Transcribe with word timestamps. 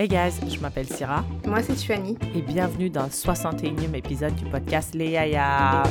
Hey 0.00 0.08
guys, 0.08 0.40
je 0.48 0.58
m'appelle 0.60 0.86
Syrah. 0.86 1.26
Moi, 1.44 1.62
c'est 1.62 1.74
Tiffany. 1.74 2.16
Et 2.34 2.40
bienvenue 2.40 2.88
dans 2.88 3.02
le 3.02 3.10
61e 3.10 3.94
épisode 3.94 4.34
du 4.34 4.46
podcast 4.46 4.94
Les 4.94 5.10
Yaya. 5.10 5.82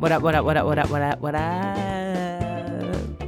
What 0.00 0.10
up, 0.10 0.24
what 0.24 0.34
up, 0.34 0.44
what 0.44 0.56
up, 0.56 0.64
what 0.64 0.78
up, 0.78 0.90
what 0.90 1.00
up, 1.00 1.20
what 1.20 1.34
up? 1.36 1.38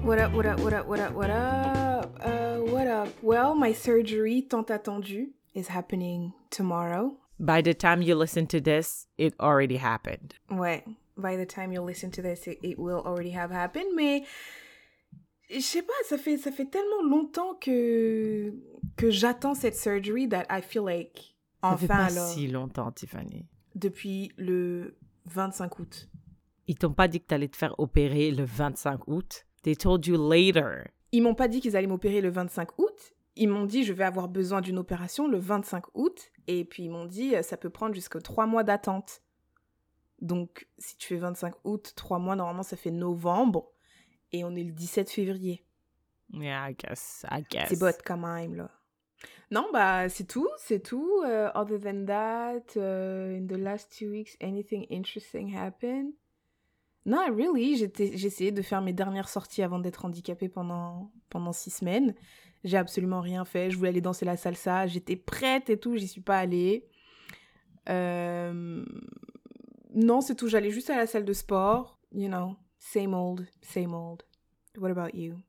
What 0.03 0.19
up, 0.19 0.33
what 0.35 0.47
up, 0.47 0.59
what 0.59 0.73
up, 0.73 0.89
what 0.89 0.99
up, 0.99 1.15
what 1.15 1.31
up? 1.31 2.21
Uh, 2.25 2.57
what 2.73 2.89
up? 2.89 3.09
Well, 3.23 3.55
my 3.55 3.73
surgery 3.73 4.43
tant 4.43 4.67
attendue 4.67 5.29
is 5.55 5.69
happening 5.69 6.33
tomorrow. 6.51 7.13
By 7.39 7.63
the 7.63 7.73
time 7.73 8.03
you 8.03 8.17
listen 8.17 8.49
to 8.49 8.61
this, 8.61 9.07
it 9.17 9.33
already 9.39 9.77
happened. 9.77 10.35
Ouais, 10.51 10.83
by 11.17 11.37
the 11.37 11.47
time 11.47 11.71
you 11.71 11.83
listen 11.83 12.11
to 12.11 12.21
this, 12.21 12.49
it, 12.49 12.59
it 12.65 12.81
will 12.81 13.05
already 13.07 13.31
have 13.31 13.53
happened, 13.53 13.95
mais 13.95 14.23
je 15.55 15.61
sais 15.61 15.83
pas, 15.83 15.93
ça 16.09 16.19
fait, 16.19 16.37
ça 16.37 16.51
fait 16.51 16.67
tellement 16.67 17.03
longtemps 17.03 17.55
que, 17.55 18.53
que 18.97 19.11
j'attends 19.11 19.55
cette 19.55 19.77
surgery 19.77 20.29
that 20.29 20.45
I 20.51 20.61
feel 20.63 20.83
like, 20.85 21.37
Ça 21.63 21.77
fait 21.77 21.85
enfin, 21.85 22.07
pas 22.07 22.11
si 22.11 22.47
longtemps, 22.49 22.91
Tiffany. 22.93 23.47
depuis 23.75 24.33
le 24.37 24.97
25 25.27 25.79
août. 25.79 26.09
Ils 26.67 26.77
t'ont 26.77 26.93
pas 26.93 27.09
dit 27.09 27.21
que 27.21 27.27
t'allais 27.27 27.49
te 27.49 27.57
faire 27.57 27.75
opérer 27.79 28.31
le 28.31 28.45
25 28.45 29.09
août? 29.09 29.47
They 29.63 29.77
told 29.77 30.07
you 30.07 30.17
later. 30.17 30.85
Ils 31.13 31.23
m'ont 31.23 31.35
pas 31.35 31.49
dit 31.49 31.61
qu'ils 31.61 31.77
allaient 31.77 31.87
m'opérer 31.87 32.21
le 32.21 32.31
25 32.31 32.79
août. 32.79 33.15
Ils 33.37 33.49
m'ont 33.49 33.65
dit 33.67 33.85
je 33.85 33.93
vais 33.93 34.05
avoir 34.05 34.29
besoin 34.29 34.61
d'une 34.61 34.79
opération 34.79 35.29
le 35.29 35.39
25 35.39 35.85
août. 35.95 36.31
Et 36.47 36.65
puis 36.65 36.85
ils 36.85 36.91
m'ont 36.91 37.05
dit 37.07 37.35
euh, 37.37 37.43
ça 37.43 37.57
peut 37.57 37.71
prendre 37.71 37.95
jusqu'à 37.95 38.21
3 38.21 38.47
mois 38.47 38.65
d'attente. 38.65 39.23
Donc 40.21 40.67
si 40.79 40.97
tu 40.97 41.09
fais 41.09 41.17
25 41.17 41.55
août, 41.65 41.93
3 41.97 42.19
mois, 42.19 42.37
normalement 42.37 42.63
ça 42.63 42.77
fait 42.77 42.91
novembre. 42.91 43.71
Et 44.35 44.43
on 44.45 44.55
est 44.57 44.65
le 44.65 44.73
17 44.73 45.11
février. 45.11 45.65
Yeah, 46.33 46.69
I 46.71 46.75
guess, 46.75 47.25
I 47.31 47.45
guess. 47.49 47.69
C'est 47.69 47.79
bot 47.79 47.93
quand 48.05 48.17
même 48.17 48.57
là. 48.57 48.71
Non, 49.53 49.69
bah 49.73 50.09
c'est 50.09 50.27
tout, 50.27 50.49
c'est 50.59 50.83
tout. 50.83 51.23
Euh, 51.25 51.49
other 51.55 51.79
than 51.79 52.05
that, 52.07 52.77
euh, 52.77 53.39
in 53.39 53.47
the 53.47 53.57
last 53.57 53.97
two 53.97 54.11
weeks, 54.11 54.37
anything 54.43 54.87
interesting 54.91 55.55
happened? 55.55 56.15
Not 57.07 57.31
really. 57.37 57.77
J'ai 57.77 58.27
essayé 58.27 58.51
de 58.51 58.63
faire 58.63 58.83
mes 58.83 58.93
dernières 58.93 59.29
sorties 59.29 59.63
avant 59.63 59.79
d'être 59.79 60.05
handicapée 60.05 60.49
pendant, 60.49 61.13
pendant 61.31 61.53
six 61.53 61.71
semaines. 61.71 62.15
J'ai 62.65 62.79
absolument 62.79 63.21
rien 63.21 63.45
fait. 63.45 63.71
Je 63.71 63.77
voulais 63.77 63.91
aller 63.91 64.01
danser 64.01 64.25
la 64.25 64.37
salsa. 64.37 64.89
J'étais 64.89 65.15
prête 65.15 65.71
et 65.71 65.79
tout. 65.79 65.97
J'y 65.97 66.09
suis 66.09 66.23
pas 66.23 66.39
allée. 66.39 66.89
Euh, 67.89 68.85
Non, 69.95 70.21
c'est 70.23 70.35
tout. 70.35 70.49
J'allais 70.49 70.71
juste 70.71 70.91
à 70.91 70.97
la 70.97 71.07
salle 71.07 71.25
de 71.27 71.33
sport. 71.35 71.99
You 72.13 72.29
know, 72.29 72.57
same 72.93 73.15
old, 73.15 73.47
same 73.63 73.95
old. 73.95 74.25
What 74.77 74.91
about 74.91 75.15
you? 75.15 75.43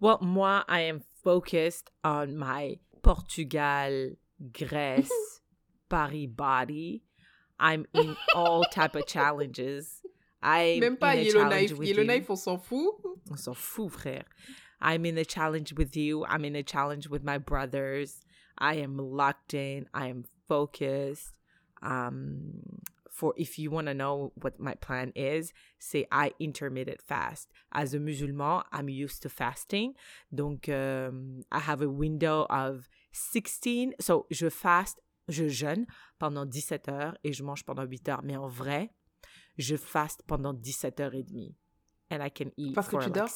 Well, 0.00 0.18
moi, 0.22 0.62
I 0.68 0.80
am 0.80 1.02
focused 1.24 1.90
on 2.04 2.36
my 2.36 2.76
Portugal, 3.02 4.12
Grèce, 4.52 5.08
Paris 5.88 6.26
body. 6.28 7.02
I'm 7.58 7.86
in 7.92 8.16
all 8.34 8.64
type 8.64 8.94
of 8.94 9.06
challenges. 9.06 10.00
I'm 10.40 10.80
Même 10.80 10.96
pas 11.00 11.14
in 11.14 11.18
a 11.18 11.22
Yellowknife. 11.24 11.50
challenge 11.50 11.72
with 11.72 11.88
Yellowknife, 11.88 12.28
you. 12.28 12.32
on 12.32 12.36
s'en 12.36 12.58
fout. 12.58 12.94
On 13.32 13.36
s'en 13.36 13.54
fout, 13.56 13.90
frère. 13.92 14.22
I'm 14.80 15.04
in 15.06 15.18
a 15.18 15.24
challenge 15.24 15.72
with 15.72 15.96
you. 15.96 16.24
I'm 16.24 16.44
in 16.44 16.54
a 16.54 16.62
challenge 16.62 17.08
with 17.08 17.24
my 17.24 17.38
brothers. 17.38 18.20
I 18.56 18.74
am 18.76 18.96
locked 18.96 19.54
in. 19.54 19.86
I 19.92 20.06
am 20.06 20.24
focused. 20.46 21.32
Um, 21.82 22.60
for 23.18 23.34
if 23.36 23.58
you 23.58 23.68
want 23.72 23.88
to 23.88 23.94
know 23.94 24.32
what 24.40 24.60
my 24.60 24.74
plan 24.74 25.12
is, 25.16 25.52
say 25.80 26.06
I 26.12 26.32
intermittent 26.38 27.02
fast. 27.02 27.48
As 27.72 27.92
a 27.92 27.98
musulman, 27.98 28.62
I'm 28.70 28.88
used 28.88 29.22
to 29.22 29.28
fasting. 29.28 29.94
Donc, 30.32 30.68
um, 30.68 31.42
I 31.50 31.58
have 31.58 31.82
a 31.82 31.88
window 31.88 32.46
of 32.48 32.88
16. 33.10 33.94
So, 33.98 34.26
je 34.30 34.48
fast, 34.48 35.00
je 35.26 35.48
jeûne 35.48 35.86
pendant 36.20 36.46
17 36.46 36.88
heures 36.88 37.16
et 37.24 37.32
je 37.32 37.42
mange 37.42 37.64
pendant 37.64 37.82
8 37.82 38.08
heures. 38.08 38.22
Mais 38.22 38.36
en 38.36 38.46
vrai, 38.46 38.90
je 39.56 39.74
faste 39.74 40.22
pendant 40.28 40.54
17 40.54 41.00
heures 41.00 41.14
et 41.14 41.24
demie. 41.24 41.56
And 42.12 42.24
I 42.24 42.30
can 42.30 42.50
eat 42.56 42.74
Parce 42.74 42.88
que 42.88 42.96
tu 42.96 43.06
like 43.06 43.14
dors? 43.14 43.28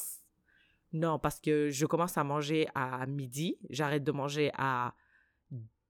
Non, 0.92 1.19
parce 1.19 1.41
que 1.41 1.71
je 1.71 1.87
commence 1.87 2.16
à 2.16 2.22
manger 2.22 2.69
à 2.76 3.04
midi. 3.06 3.59
J'arrête 3.69 4.04
de 4.04 4.12
manger 4.12 4.53
à 4.56 4.94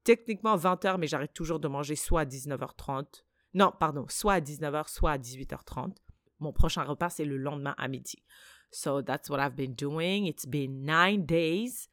techniquement 0.03 0.57
20h, 0.57 0.97
mais 0.97 1.09
j'arrête 1.09 1.35
toujours 1.35 1.61
de 1.61 1.69
manger 1.69 1.95
soit 1.95 2.23
à 2.23 2.25
19h30. 2.25 3.23
Non, 3.55 3.73
pardon, 3.79 4.07
soit 4.09 4.35
à 4.35 4.41
19h, 4.41 4.89
soit 4.89 5.13
à 5.13 5.19
18h30. 5.19 5.95
Mon 6.41 6.53
prochain 6.53 6.83
repas, 6.85 7.11
c'est 7.11 7.25
le 7.25 7.37
lendemain 7.37 7.75
à 7.79 7.87
midi. 7.89 8.23
So 8.71 9.03
that's 9.03 9.29
what 9.29 9.39
I've 9.39 9.55
been 9.55 9.75
doing. 9.75 10.25
It's 10.27 10.47
been 10.47 10.85
nine 10.85 11.27
days 11.27 11.89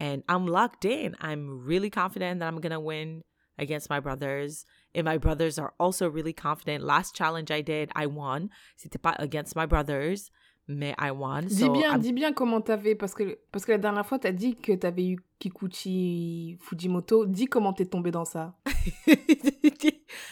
and 0.00 0.22
I'm 0.28 0.46
locked 0.48 0.84
in. 0.84 1.14
I'm 1.22 1.48
really 1.64 1.90
confident 1.90 2.40
that 2.40 2.48
I'm 2.48 2.60
going 2.60 2.72
to 2.72 2.80
win 2.80 3.22
against 3.56 3.88
my 3.88 4.00
brothers. 4.00 4.66
And 4.96 5.04
my 5.04 5.16
brothers 5.18 5.58
are 5.58 5.72
also 5.78 6.08
really 6.10 6.32
confident. 6.32 6.82
Last 6.82 7.14
challenge 7.14 7.50
I 7.52 7.62
did, 7.62 7.90
I 7.94 8.06
won. 8.06 8.48
C'était 8.76 8.98
pas 9.00 9.14
against 9.20 9.54
my 9.54 9.66
brothers, 9.66 10.30
mais 10.66 10.94
I 10.98 11.12
won. 11.12 11.42
Dis 11.46 11.60
So 11.60 11.72
bien, 11.72 11.92
I'm- 11.92 12.00
dis 12.00 12.12
bien 12.12 12.32
comment 12.32 12.60
t'avais, 12.60 12.96
parce 12.96 13.14
que, 13.14 13.38
parce 13.52 13.64
que 13.64 13.70
la 13.72 13.78
dernière 13.78 14.04
fois, 14.04 14.18
t'as 14.18 14.32
dit 14.32 14.56
que 14.56 14.72
t'avais 14.72 15.06
eu 15.06 15.20
Kikuchi 15.38 16.56
Fujimoto. 16.60 17.26
Dis 17.26 17.46
comment 17.46 17.72
t'es 17.72 17.86
tombé 17.86 18.10
dans 18.10 18.24
ça. 18.24 18.56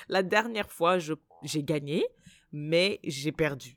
La 0.09 0.23
dernière 0.23 0.71
fois, 0.71 0.99
je- 0.99 1.15
j'ai 1.43 1.63
gagné, 1.63 2.07
mais 2.53 3.01
j'ai 3.05 3.33
perdu. 3.33 3.77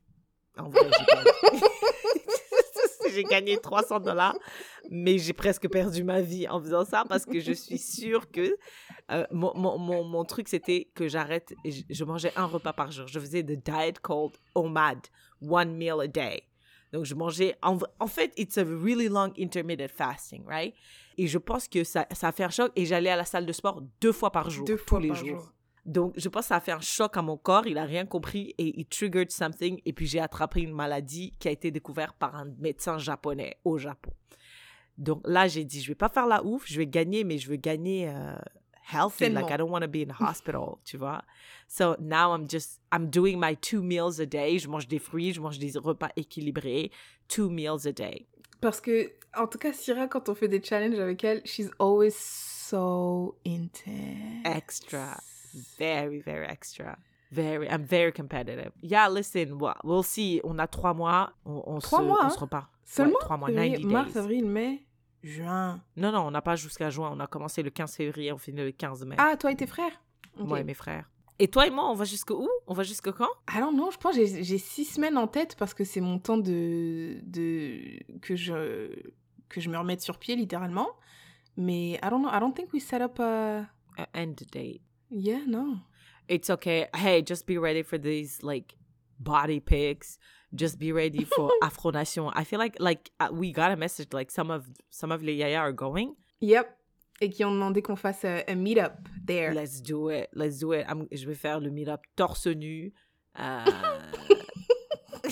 En 0.58 0.70
vrai, 0.70 0.82
j'ai 1.00 1.06
perdu. 1.06 1.30
j'ai 3.14 3.24
gagné 3.24 3.58
300 3.58 4.00
dollars, 4.00 4.38
mais 4.90 5.18
j'ai 5.18 5.34
presque 5.34 5.70
perdu 5.70 6.04
ma 6.04 6.22
vie 6.22 6.48
en 6.48 6.60
faisant 6.62 6.84
ça 6.86 7.04
parce 7.08 7.26
que 7.26 7.40
je 7.40 7.54
suis 7.54 7.78
sûre 7.78 8.30
que 8.32 8.58
euh, 9.12 9.26
mon, 9.32 9.54
mon, 9.56 10.04
mon, 10.04 10.26
truc, 10.26 10.48
c'était 10.48 10.90
que 10.96 11.08
j'arrête, 11.08 11.54
et 11.64 11.72
je, 11.72 11.84
je 11.90 12.04
mangeais 12.04 12.32
un 12.36 12.46
repas 12.46 12.74
par 12.74 12.92
jour. 12.92 13.08
Je 13.08 13.20
faisais 13.20 13.44
the 13.44 13.52
diet 13.64 14.00
called 14.02 14.34
OMAD, 14.56 15.08
one 15.42 15.76
meal 15.76 16.02
a 16.02 16.08
day. 16.08 16.44
Donc, 16.92 17.06
je 17.06 17.14
mangeais, 17.16 17.56
en, 17.62 17.78
en 18.00 18.08
fait, 18.08 18.32
it's 18.38 18.58
a 18.58 18.64
really 18.64 19.08
long 19.08 19.32
intermittent 19.38 19.92
fasting, 19.92 20.44
right? 20.46 20.74
Et 21.18 21.28
je 21.28 21.38
pense 21.38 21.68
que 21.68 21.84
ça, 21.84 22.08
ça 22.14 22.30
a 22.30 22.32
fait 22.32 22.44
un 22.44 22.50
choc 22.50 22.72
et 22.76 22.86
j'allais 22.86 23.10
à 23.10 23.16
la 23.16 23.26
salle 23.26 23.46
de 23.46 23.54
sport 23.54 23.82
deux 24.02 24.12
fois 24.12 24.32
par 24.32 24.50
jour, 24.50 24.66
Deux 24.66 24.78
tous 24.78 24.86
fois 24.90 25.00
les 25.00 25.10
par 25.10 25.18
jours. 25.18 25.28
jour. 25.40 25.52
Donc, 25.86 26.14
je 26.18 26.28
pense 26.30 26.46
que 26.46 26.48
ça 26.48 26.56
a 26.56 26.60
fait 26.60 26.72
un 26.72 26.82
choc 26.82 27.16
à 27.16 27.22
mon 27.22 27.38
corps. 27.38 27.68
Il 27.68 27.78
a 27.78 27.86
rien 27.86 28.06
compris 28.06 28.56
et 28.58 28.80
il 28.80 28.86
triggered 28.86 29.32
something. 29.32 29.80
Et 29.86 29.94
puis, 29.94 30.08
j'ai 30.08 30.20
attrapé 30.20 30.62
une 30.62 30.74
maladie 30.74 31.34
qui 31.40 31.48
a 31.48 31.52
été 31.52 31.70
découverte 31.70 32.16
par 32.18 32.36
un 32.36 32.46
médecin 32.58 32.98
japonais 32.98 33.58
au 33.64 33.78
Japon. 33.78 34.12
Donc, 34.98 35.22
là, 35.26 35.48
j'ai 35.48 35.64
dit, 35.64 35.82
je 35.82 35.90
vais 35.90 35.96
pas 35.96 36.10
faire 36.10 36.26
la 36.26 36.44
ouf. 36.44 36.64
Je 36.66 36.78
vais 36.78 36.88
gagner, 36.88 37.24
mais 37.24 37.38
je 37.38 37.48
veux 37.50 37.58
gagner 37.58 38.10
euh, 38.10 38.36
healthy. 38.92 39.30
Like, 39.30 39.52
I 39.52 39.58
don't 39.58 39.70
want 39.70 39.82
to 39.82 39.88
be 39.88 39.98
in 39.98 40.12
hospital, 40.20 40.78
tu 40.84 40.98
vois. 40.98 41.24
So, 41.68 41.96
now 42.00 42.34
I'm 42.34 42.50
just, 42.50 42.82
I'm 42.92 43.08
doing 43.12 43.40
my 43.40 43.56
two 43.56 43.84
meals 43.84 44.20
a 44.20 44.26
day. 44.26 44.58
Je 44.58 44.68
mange 44.68 44.88
des 44.88 45.00
fruits, 45.00 45.34
je 45.34 45.42
mange 45.42 45.60
des 45.60 45.78
repas 45.78 46.10
équilibrés. 46.16 46.92
Two 47.28 47.50
meals 47.50 47.86
a 47.86 47.92
day. 47.92 48.26
Parce 48.60 48.82
que, 48.82 49.12
en 49.38 49.46
tout 49.46 49.60
cas, 49.60 49.72
Syrah, 49.72 50.08
quand 50.08 50.30
on 50.30 50.34
fait 50.34 50.48
des 50.48 50.64
challenges 50.64 51.00
avec 51.00 51.24
elle, 51.24 51.42
she's 51.46 51.70
always 51.78 52.16
so 52.16 53.38
intense. 53.46 54.46
Extra. 54.46 55.18
Very, 55.78 56.20
very 56.20 56.46
extra. 56.46 56.98
Very, 57.32 57.68
I'm 57.70 57.84
very 57.84 58.12
competitive. 58.14 58.72
Yeah, 58.82 59.10
listen, 59.10 59.58
well, 59.60 59.76
we'll 59.84 60.04
see. 60.04 60.40
On 60.44 60.58
a 60.60 60.68
trois 60.68 60.94
mois. 60.94 61.32
On, 61.46 61.64
on 61.66 61.80
Trois 61.80 62.00
se, 62.00 62.06
mois, 62.06 62.20
on 62.22 62.26
hein? 62.26 62.30
se 62.30 62.40
repart. 62.40 62.68
Seulement? 62.86 63.14
Ouais, 63.14 63.20
trois 63.22 63.38
mois, 63.38 63.48
Février, 63.48 63.72
90 63.78 63.86
Mars, 63.94 64.14
days. 64.14 64.18
avril, 64.20 64.46
mai, 64.46 64.86
juin. 65.24 65.82
Non, 65.98 66.12
non, 66.12 66.20
on 66.28 66.32
n'a 66.32 66.42
pas 66.42 66.56
jusqu'à 66.56 66.90
juin. 66.90 67.10
On 67.12 67.20
a 67.20 67.28
commencé 67.28 67.64
le 67.64 67.72
15 67.72 67.96
février, 67.96 68.32
on 68.32 68.38
finit 68.38 68.62
le 68.62 68.72
15 68.72 69.06
mai. 69.06 69.16
Ah, 69.20 69.36
toi 69.38 69.52
et 69.52 69.56
tes 69.56 69.66
frères? 69.68 70.02
Moi 70.38 70.60
et 70.60 70.64
mes 70.64 70.74
frères. 70.76 71.10
Et 71.40 71.48
toi 71.50 71.68
et 71.68 71.70
moi, 71.70 71.90
on 71.90 71.96
va 71.96 72.06
jusqu'à 72.06 72.34
où? 72.34 72.48
On 72.68 72.74
va 72.74 72.84
jusqu'à 72.84 73.12
quand? 73.12 73.28
I 73.54 73.60
don't 73.60 73.74
know, 73.74 73.92
je 73.92 73.98
pense 73.98 74.16
que 74.16 74.26
j'ai 74.26 74.58
six 74.58 74.86
semaines 74.86 75.18
en 75.18 75.28
tête 75.28 75.56
parce 75.58 75.74
que 75.74 75.84
c'est 75.84 76.00
mon 76.00 76.18
temps 76.20 76.38
de, 76.38 77.18
de 77.24 78.00
que 78.22 78.36
je 78.38 78.90
que 79.50 79.60
je 79.60 79.70
me 79.70 79.78
remette 79.78 80.02
sur 80.02 80.18
pied 80.18 80.36
littéralement. 80.38 80.88
Mais 81.58 81.94
I 81.94 82.00
don't 82.10 82.22
know, 82.22 82.30
I 82.32 82.40
don't 82.40 82.54
think 82.54 82.72
we 82.74 82.82
set 82.82 83.02
up 83.02 83.20
a 83.20 83.66
Uh, 83.98 84.04
end 84.14 84.36
date. 84.52 84.82
Yeah 85.10 85.42
no. 85.46 85.80
It's 86.28 86.50
okay. 86.50 86.88
Hey, 86.96 87.22
just 87.22 87.46
be 87.46 87.58
ready 87.58 87.84
for 87.84 87.98
these 88.00 88.42
like 88.42 88.74
body 89.20 89.60
pics. 89.60 90.18
Just 90.54 90.80
be 90.80 90.92
ready 90.92 91.24
for 91.24 91.52
Afro 91.64 91.92
Nation. 91.92 92.30
I 92.34 92.44
feel 92.44 92.60
like 92.60 92.78
like 92.80 93.12
uh, 93.20 93.30
we 93.32 93.52
got 93.52 93.72
a 93.72 93.76
message 93.76 94.08
like 94.14 94.32
some 94.32 94.50
of 94.50 94.66
some 94.90 95.12
of 95.12 95.22
les 95.22 95.34
yaya 95.34 95.60
are 95.60 95.74
going. 95.74 96.16
Yep. 96.42 96.78
Et 97.22 97.30
qui 97.30 97.46
ont 97.46 97.52
demandé 97.52 97.82
qu'on 97.82 97.96
fasse 97.96 98.26
euh, 98.26 98.42
un 98.48 98.56
meet-up 98.56 99.08
there. 99.26 99.54
Let's 99.54 99.80
do 99.82 100.10
it. 100.10 100.30
Let's 100.34 100.60
do 100.60 100.74
it. 100.74 100.86
I'm- 100.88 101.08
je 101.12 101.26
vais 101.26 101.36
faire 101.36 101.60
le 101.62 101.70
meet-up 101.70 102.02
torse 102.18 102.48
nu. 102.48 102.92
Euh, 103.40 103.66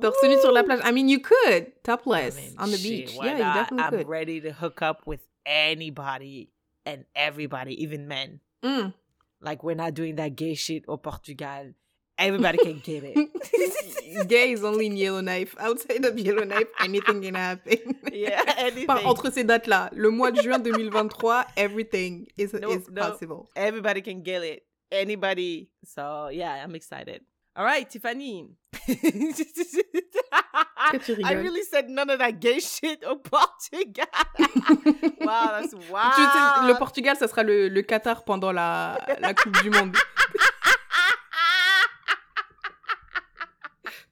Torse 0.00 0.22
nu 0.28 0.38
sur 0.40 0.52
la 0.52 0.62
plage. 0.62 0.80
I 0.84 0.92
mean, 0.92 1.08
you 1.08 1.20
could 1.20 1.66
I 1.66 1.72
topless 1.82 2.36
mean, 2.36 2.54
on 2.58 2.70
the 2.70 2.76
shit, 2.78 3.06
beach. 3.06 3.16
Yeah, 3.20 3.32
you 3.32 3.38
definitely 3.38 3.84
I'm 3.84 3.90
could. 3.98 4.08
ready 4.08 4.40
to 4.40 4.52
hook 4.52 4.82
up 4.82 5.02
with 5.06 5.20
anybody 5.46 6.50
and 6.86 7.04
everybody, 7.14 7.82
even 7.82 8.08
men. 8.08 8.40
Mm. 8.64 8.94
Like 9.40 9.62
we're 9.62 9.74
not 9.76 9.94
doing 9.94 10.16
that 10.16 10.36
gay 10.36 10.54
shit 10.54 10.84
au 10.88 10.96
Portugal. 10.96 11.72
Everybody 12.18 12.58
can 12.58 12.80
get 12.80 13.02
it. 13.02 13.16
Gay 14.28 14.52
is 14.52 14.62
only 14.62 14.86
in 14.86 14.96
Yellowknife. 14.96 15.54
Outside 15.58 16.04
of 16.04 16.18
Yellowknife, 16.18 16.66
anything 16.78 17.22
can 17.22 17.34
happen. 17.34 17.96
yeah, 18.12 18.42
anything. 18.58 18.90
Enfin, 18.90 19.06
entre 19.06 19.30
ces 19.30 19.44
dates-là, 19.44 19.88
le 19.94 20.10
mois 20.10 20.30
de 20.30 20.42
juin 20.42 20.60
2023, 20.62 21.44
everything 21.56 22.26
is, 22.36 22.52
No, 22.52 22.72
is 22.72 22.90
no. 22.90 23.00
possible. 23.00 23.48
Everybody 23.56 24.02
can 24.02 24.20
get 24.22 24.42
it. 24.42 24.64
Anybody. 24.92 25.70
So 25.84 26.28
yeah, 26.28 26.62
I'm 26.62 26.74
excited. 26.74 27.22
All 27.56 27.64
right, 27.64 27.88
Tiffany. 27.88 28.46
I 31.22 31.32
really 31.34 31.62
said 31.62 31.88
none 31.90 32.08
of 32.10 32.18
that 32.20 32.40
gay 32.40 32.60
shit 32.60 33.02
au 33.04 33.16
Portugal. 33.16 34.06
wow, 35.20 35.60
that's 35.60 35.70
Tu 35.72 35.80
sais, 35.80 35.90
wow. 35.92 36.66
le 36.68 36.74
Portugal, 36.78 37.16
ça 37.16 37.26
sera 37.28 37.42
le, 37.42 37.68
le 37.68 37.82
Qatar 37.82 38.24
pendant 38.24 38.52
la, 38.52 38.98
la 39.20 39.34
Coupe 39.34 39.60
du 39.62 39.70
Monde. 39.70 39.96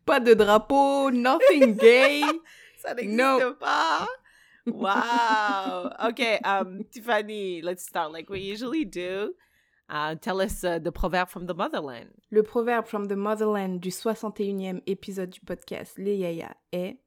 Pas 0.05 0.21
de 0.21 0.35
drapeau, 0.35 1.11
nothing 1.11 1.77
gay. 1.77 2.23
Ça 2.79 2.95
n'existe 2.95 3.19
No. 3.19 3.55
pas. 3.55 4.09
Wow. 4.67 5.91
Okay, 6.11 6.39
um, 6.45 6.85
Tiffany, 6.91 7.61
let's 7.63 7.83
start 7.85 8.13
like 8.13 8.31
we 8.31 8.41
usually 8.41 8.85
do. 8.85 9.35
Uh, 9.91 10.15
tell 10.21 10.41
us 10.41 10.65
uh, 10.65 10.79
the 10.79 10.91
proverb 10.91 11.29
from 11.29 11.47
the 11.47 11.55
motherland. 11.55 12.11
Le 12.31 12.43
proverbe 12.43 12.87
from 12.87 13.07
the 13.09 13.17
motherland 13.17 13.81
du 13.81 13.89
61e 13.91 14.83
épisode 14.87 15.31
du 15.31 15.41
podcast 15.41 15.97
Les 15.97 16.17
Yaya 16.17 16.55
est 16.73 16.99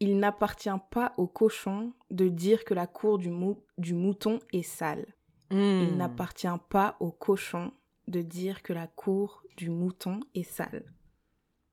Il 0.00 0.18
n'appartient 0.18 0.68
pas 0.90 1.14
au 1.16 1.26
cochon 1.26 1.94
de 2.10 2.28
dire 2.28 2.64
que 2.64 2.74
la 2.74 2.86
cour 2.86 3.16
du, 3.18 3.30
mou- 3.30 3.62
du 3.78 3.94
mouton 3.94 4.38
est 4.52 4.62
sale. 4.62 5.06
Il 5.50 5.96
n'appartient 5.96 6.48
pas 6.68 6.96
au 7.00 7.10
cochon 7.10 7.72
de 8.08 8.20
dire 8.20 8.62
que 8.62 8.72
la 8.74 8.86
cour 8.86 9.42
du 9.56 9.70
mouton 9.70 10.20
est 10.34 10.42
sale. 10.42 10.84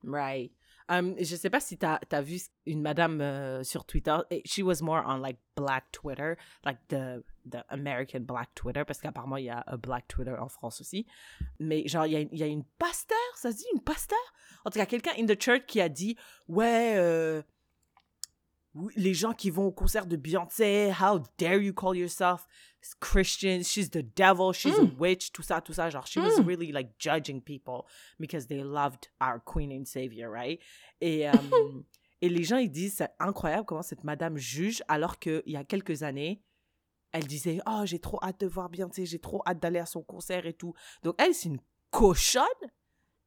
Right. 0.04 0.52
Um, 0.92 1.14
je 1.18 1.36
sais 1.36 1.48
pas 1.48 1.60
si 1.60 1.78
t'as 1.78 2.00
as 2.10 2.20
vu 2.20 2.38
une 2.66 2.82
madame 2.82 3.22
euh, 3.22 3.64
sur 3.64 3.86
Twitter. 3.86 4.18
She 4.44 4.58
was 4.58 4.82
more 4.82 5.02
on 5.06 5.18
like 5.18 5.38
Black 5.56 5.90
Twitter, 5.90 6.34
like 6.64 6.76
the 6.88 7.24
the 7.46 7.64
American 7.70 8.20
Black 8.20 8.54
Twitter, 8.54 8.84
parce 8.84 9.00
qu'apparemment 9.00 9.38
il 9.38 9.46
y 9.46 9.50
a 9.50 9.64
un 9.66 9.78
Black 9.78 10.06
Twitter 10.06 10.34
en 10.38 10.48
France 10.48 10.82
aussi. 10.82 11.06
Mais 11.58 11.88
genre 11.88 12.04
il 12.04 12.28
y 12.30 12.42
a, 12.42 12.46
une 12.46 12.64
pasteur, 12.78 13.16
ça 13.36 13.52
se 13.52 13.56
dit 13.56 13.64
une 13.72 13.80
pasteur? 13.80 14.18
En 14.66 14.70
tout 14.70 14.78
cas 14.78 14.86
quelqu'un 14.86 15.12
in 15.18 15.24
the 15.24 15.40
church 15.40 15.64
qui 15.66 15.80
a 15.80 15.88
dit 15.88 16.16
ouais. 16.48 16.94
euh, 16.96 17.42
les 18.96 19.14
gens 19.14 19.32
qui 19.32 19.50
vont 19.50 19.66
au 19.66 19.72
concert 19.72 20.06
de 20.06 20.16
Beyoncé, 20.16 20.92
how 20.98 21.22
dare 21.38 21.60
you 21.60 21.72
call 21.74 21.96
yourself 21.96 22.46
Christian? 23.00 23.62
She's 23.62 23.90
the 23.90 24.02
devil, 24.02 24.52
she's 24.52 24.78
a 24.78 24.84
witch, 24.98 25.32
tout 25.32 25.42
ça, 25.42 25.60
tout 25.60 25.72
ça. 25.72 25.88
Genre, 25.90 26.06
she 26.06 26.18
was 26.18 26.40
Mm. 26.40 26.46
really 26.46 26.72
like 26.72 26.90
judging 26.98 27.40
people 27.40 27.86
because 28.18 28.46
they 28.48 28.62
loved 28.62 29.08
our 29.20 29.40
Queen 29.44 29.70
and 29.72 29.84
Savior, 29.86 30.28
right? 30.30 30.60
Et, 31.00 31.22
et 32.20 32.28
les 32.28 32.44
gens, 32.44 32.58
ils 32.58 32.70
disent, 32.70 32.96
c'est 32.96 33.10
incroyable 33.18 33.64
comment 33.66 33.82
cette 33.82 34.04
madame 34.04 34.36
juge, 34.36 34.82
alors 34.88 35.18
qu'il 35.18 35.42
y 35.46 35.56
a 35.56 35.64
quelques 35.64 36.02
années, 36.02 36.42
elle 37.12 37.26
disait, 37.26 37.60
oh, 37.66 37.82
j'ai 37.84 37.98
trop 37.98 38.18
hâte 38.22 38.40
de 38.40 38.46
voir 38.46 38.68
Beyoncé, 38.70 39.04
j'ai 39.06 39.18
trop 39.18 39.42
hâte 39.46 39.60
d'aller 39.60 39.78
à 39.80 39.86
son 39.86 40.02
concert 40.02 40.46
et 40.46 40.54
tout. 40.54 40.72
Donc, 41.02 41.14
elle, 41.18 41.34
c'est 41.34 41.48
une 41.50 41.60
cochonne. 41.90 42.42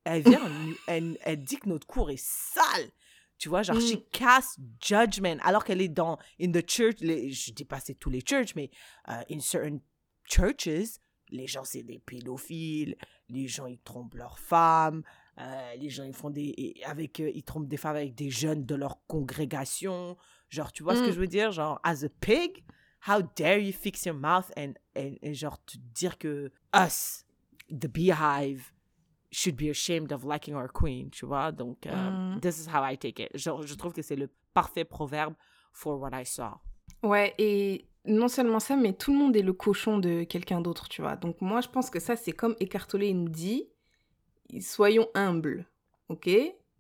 Elle 0.04 0.24
vient, 0.24 0.42
elle, 0.88 1.18
elle 1.22 1.44
dit 1.44 1.58
que 1.58 1.70
notre 1.70 1.86
cours 1.88 2.10
est 2.12 2.20
sale. 2.24 2.90
Tu 3.38 3.50
vois, 3.50 3.64
genre, 3.64 3.80
she 3.80 3.96
Mm. 3.96 4.02
cast 4.12 4.60
judgment, 4.82 5.38
alors 5.44 5.64
qu'elle 5.66 5.82
est 5.82 5.90
dans, 5.90 6.18
in 6.40 6.52
the 6.52 6.64
church, 6.70 6.96
les, 7.02 7.30
je 7.32 7.52
dis 7.52 7.66
pas 7.66 7.80
c'est 7.82 7.96
tous 7.96 8.10
les 8.10 8.22
churches, 8.22 8.56
mais 8.56 8.70
euh, 9.10 9.22
in 9.30 9.40
certain 9.40 9.80
churches, 10.24 11.00
les 11.30 11.46
gens, 11.48 11.64
c'est 11.66 11.84
des 11.84 12.00
pédophiles, 12.00 12.96
les 13.30 13.48
gens, 13.48 13.66
ils 13.66 13.80
trompent 13.80 14.14
leurs 14.16 14.40
femmes, 14.40 15.04
euh, 15.40 15.76
les 15.76 15.90
gens, 15.90 16.04
ils 16.06 16.14
font 16.14 16.30
des, 16.30 16.76
avec, 16.86 17.20
euh, 17.20 17.30
ils 17.36 17.44
trompent 17.44 17.68
des 17.68 17.78
femmes 17.78 17.98
avec 17.98 18.16
des 18.16 18.30
jeunes 18.30 18.64
de 18.66 18.76
leur 18.76 19.06
congrégation. 19.08 20.16
Genre, 20.50 20.72
tu 20.72 20.84
vois 20.84 20.96
ce 20.96 21.02
que 21.02 21.10
Mm. 21.10 21.14
je 21.14 21.20
veux 21.20 21.28
dire? 21.28 21.52
Genre, 21.52 21.80
as 21.84 22.04
a 22.06 22.10
pig, 22.22 22.64
how 23.08 23.22
dare 23.36 23.60
you 23.60 23.74
fix 23.74 24.06
your 24.06 24.16
mouth 24.16 24.50
and, 24.58 24.74
and, 24.96 25.16
and 25.24 25.34
genre, 25.34 25.58
te 25.66 25.78
dire 25.94 26.18
que 26.18 26.52
us, 26.74 27.26
the 27.70 27.88
beehive, 27.88 28.72
should 29.36 29.56
be 29.56 29.70
ashamed 29.70 30.12
of 30.14 30.24
liking 30.24 30.56
our 30.56 30.72
queen, 30.72 31.10
tu 31.10 31.26
vois? 31.26 31.52
Donc, 31.52 31.86
euh, 31.88 32.36
Mm. 32.36 32.40
this 32.42 32.60
is 32.60 32.68
how 32.70 32.84
I 32.84 32.98
take 32.98 33.22
it. 33.22 33.30
Je 33.34 33.76
trouve 33.76 33.94
que 33.94 34.02
c'est 34.02 34.16
le 34.16 34.30
parfait 34.54 34.86
proverbe 34.86 35.34
for 35.74 36.00
what 36.00 36.12
I 36.14 36.26
saw. 36.26 36.60
Ouais, 37.04 37.34
et 37.38 37.86
non 38.06 38.28
seulement 38.28 38.60
ça, 38.60 38.76
mais 38.78 38.94
tout 38.94 39.12
le 39.12 39.18
monde 39.18 39.36
est 39.36 39.42
le 39.42 39.54
cochon 39.54 39.98
de 39.98 40.24
quelqu'un 40.24 40.62
d'autre, 40.62 40.88
tu 40.88 41.02
vois? 41.02 41.16
Donc 41.16 41.42
moi, 41.42 41.62
je 41.62 41.68
pense 41.68 41.90
que 41.90 42.00
ça, 42.00 42.16
c'est 42.16 42.32
comme 42.32 42.56
Écartolé 42.60 43.14
nous 43.14 43.30
dit, 43.30 43.68
soyons 44.62 45.08
humbles, 45.14 45.66
ok? 46.10 46.30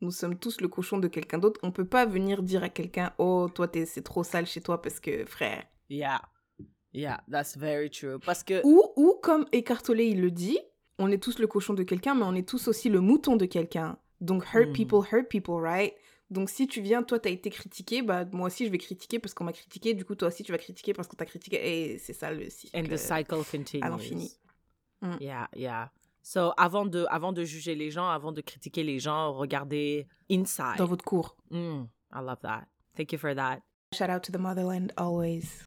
Nous 0.02 0.12
sommes 0.12 0.38
tous 0.38 0.62
le 0.62 0.68
cochon 0.68 0.98
de 1.00 1.08
quelqu'un 1.08 1.38
d'autre. 1.40 1.60
On 1.64 1.72
peut 1.72 1.86
pas 1.88 2.06
venir 2.06 2.44
dire 2.44 2.64
à 2.64 2.70
quelqu'un, 2.70 3.14
oh, 3.18 3.50
toi, 3.54 3.68
t'es- 3.68 3.86
c'est 3.86 4.02
trop 4.04 4.24
sale 4.24 4.46
chez 4.46 4.62
toi 4.62 4.82
parce 4.82 5.00
que, 5.00 5.26
frère. 5.26 5.64
Yeah. 5.90 6.22
Yeah, 6.94 7.22
that's 7.30 7.58
very 7.58 7.90
true. 7.90 8.20
Parce 8.26 8.44
que... 8.44 8.62
Ou, 8.66 8.82
ou 8.96 9.20
comme 9.22 9.46
Écartolé, 9.52 10.06
il 10.08 10.22
le 10.22 10.32
dit, 10.32 10.60
on 11.00 11.12
est 11.12 11.22
tous 11.22 11.40
le 11.40 11.48
cochon 11.48 11.74
de 11.74 11.84
quelqu'un, 11.84 12.16
mais 12.16 12.24
on 12.24 12.36
est 12.36 12.48
tous 12.48 12.68
aussi 12.68 12.90
le 12.90 13.02
mouton 13.02 13.36
de 13.36 13.46
quelqu'un. 13.46 13.98
Donc, 14.22 14.46
hurt 14.54 14.70
Mm. 14.70 14.74
people, 14.74 15.00
hurt 15.12 15.28
people, 15.30 15.56
right? 15.56 15.94
Donc 16.32 16.50
si 16.50 16.68
tu 16.68 16.82
viens, 16.82 17.04
toi 17.04 17.20
t'as 17.20 17.30
été 17.30 17.52
critiqué, 17.52 18.02
bah 18.02 18.26
moi 18.32 18.48
aussi 18.48 18.66
je 18.66 18.72
vais 18.72 18.80
critiquer 18.80 19.20
parce 19.20 19.36
qu'on 19.36 19.44
m'a 19.44 19.54
critiqué, 19.54 19.94
du 19.94 20.04
coup 20.06 20.16
toi 20.16 20.30
aussi 20.30 20.42
tu 20.42 20.52
vas 20.52 20.58
critiquer 20.58 20.92
parce 20.94 21.08
qu'on 21.08 21.16
t'a 21.16 21.26
critiqué, 21.26 21.58
et 21.94 22.00
c'est 22.00 22.14
ça 22.14 22.32
le 22.32 22.50
cycle. 22.50 22.76
And 22.76 22.84
the 22.90 22.98
cycle 22.98 23.44
continues. 23.52 23.84
à 23.84 23.90
l'infini. 23.90 24.32
Mm. 25.02 25.18
Yeah, 25.20 25.48
yeah. 25.56 25.92
So, 26.24 26.52
avant 26.58 26.88
de, 26.88 27.06
avant 27.12 27.32
de 27.32 27.44
juger 27.44 27.76
les 27.76 27.92
gens, 27.92 28.10
avant 28.10 28.32
de 28.32 28.42
critiquer 28.42 28.82
les 28.84 28.98
gens, 28.98 29.34
regardez 29.34 30.08
inside. 30.32 30.78
Dans 30.80 30.88
votre 30.88 31.06
cours. 31.06 31.38
Mm, 31.52 31.84
I 32.12 32.22
love 32.24 32.40
that. 32.42 32.66
Thank 32.98 33.12
you 33.12 33.20
for 33.20 33.36
that. 33.36 33.60
Shout 33.94 34.10
out 34.10 34.24
to 34.24 34.32
the 34.32 34.40
motherland 34.40 34.94
always. 34.98 35.64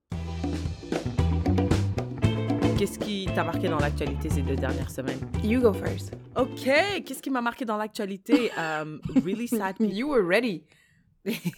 Qu'est-ce 2.78 2.98
qui 2.98 3.26
t'a 3.34 3.42
marqué 3.44 3.68
dans 3.68 3.78
l'actualité 3.78 4.30
ces 4.30 4.42
deux 4.42 4.54
dernières 4.56 4.90
semaines? 4.90 5.18
You 5.42 5.60
go 5.60 5.72
first. 5.72 6.12
Ok, 6.36 6.62
qu'est-ce 7.04 7.20
qui 7.20 7.30
m'a 7.30 7.40
marqué 7.40 7.64
dans 7.64 7.76
l'actualité? 7.76 8.50
Um, 8.56 9.00
really 9.24 9.48
sad. 9.48 9.76
You 9.80 10.08
were 10.10 10.24
ready. 10.24 10.64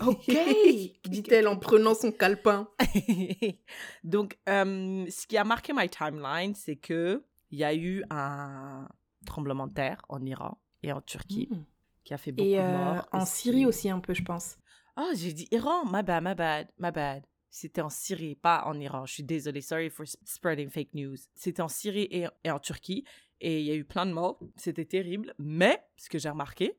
Ok, 0.00 0.26
dit-elle 1.04 1.46
en 1.46 1.56
prenant 1.56 1.94
son 1.94 2.10
calepin. 2.10 2.68
Donc, 4.04 4.38
euh, 4.48 5.04
ce 5.10 5.26
qui 5.26 5.36
a 5.36 5.44
marqué 5.44 5.72
my 5.74 5.88
timeline, 5.88 6.54
c'est 6.54 6.76
que 6.76 7.22
il 7.50 7.58
y 7.58 7.64
a 7.64 7.74
eu 7.74 8.02
un 8.10 8.88
tremblement 9.26 9.66
de 9.66 9.74
terre 9.74 10.02
en 10.08 10.24
Iran 10.24 10.58
et 10.82 10.92
en 10.92 11.00
Turquie 11.02 11.48
Mm. 11.50 11.56
qui 12.04 12.14
a 12.14 12.18
fait 12.18 12.32
beaucoup 12.32 12.48
Et 12.48 12.56
de 12.56 12.60
euh, 12.62 12.94
morts. 12.94 13.08
en 13.12 13.26
Syrie 13.26 13.66
aussi 13.66 13.90
un 13.90 14.00
peu, 14.00 14.14
je 14.14 14.22
pense. 14.22 14.56
Ah, 14.96 15.10
j'ai 15.14 15.32
dit 15.34 15.46
Iran, 15.50 15.84
my 15.84 16.02
bad, 16.02 16.22
my 16.24 16.34
bad, 16.34 16.68
my 16.78 16.90
bad. 16.90 17.24
C'était 17.52 17.80
en 17.80 17.90
Syrie, 17.90 18.36
pas 18.36 18.62
en 18.66 18.78
Iran. 18.78 19.04
Je 19.06 19.12
suis 19.14 19.22
désolée, 19.24 19.60
sorry 19.60 19.90
for 19.90 20.06
sp- 20.06 20.22
spreading 20.24 20.70
fake 20.70 20.94
news. 20.94 21.16
C'était 21.34 21.62
en 21.62 21.68
Syrie 21.68 22.06
et, 22.10 22.26
et 22.44 22.50
en 22.50 22.60
Turquie 22.60 23.04
et 23.40 23.60
il 23.60 23.66
y 23.66 23.70
a 23.70 23.74
eu 23.74 23.84
plein 23.84 24.06
de 24.06 24.12
morts. 24.12 24.38
C'était 24.56 24.84
terrible. 24.84 25.34
Mais 25.38 25.82
ce 25.96 26.08
que 26.08 26.18
j'ai 26.18 26.28
remarqué, 26.28 26.78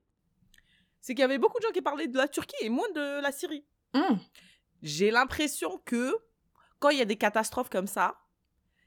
c'est 1.02 1.14
qu'il 1.14 1.22
y 1.22 1.26
avait 1.26 1.40
beaucoup 1.40 1.58
de 1.60 1.64
gens 1.66 1.72
qui 1.72 1.82
parlaient 1.82 2.08
de 2.08 2.18
la 2.18 2.28
Turquie 2.28 2.56
et 2.62 2.70
moins 2.70 2.90
de 2.96 3.22
la 3.22 3.32
Syrie. 3.32 3.66
Mm. 3.94 4.16
j'ai 4.82 5.12
l'impression 5.12 5.78
que 5.86 6.16
quand 6.80 6.90
il 6.90 6.98
y 7.00 7.02
a 7.02 7.06
des 7.06 7.18
catastrophes 7.18 7.70
comme 7.70 7.88
ça, 7.88 8.18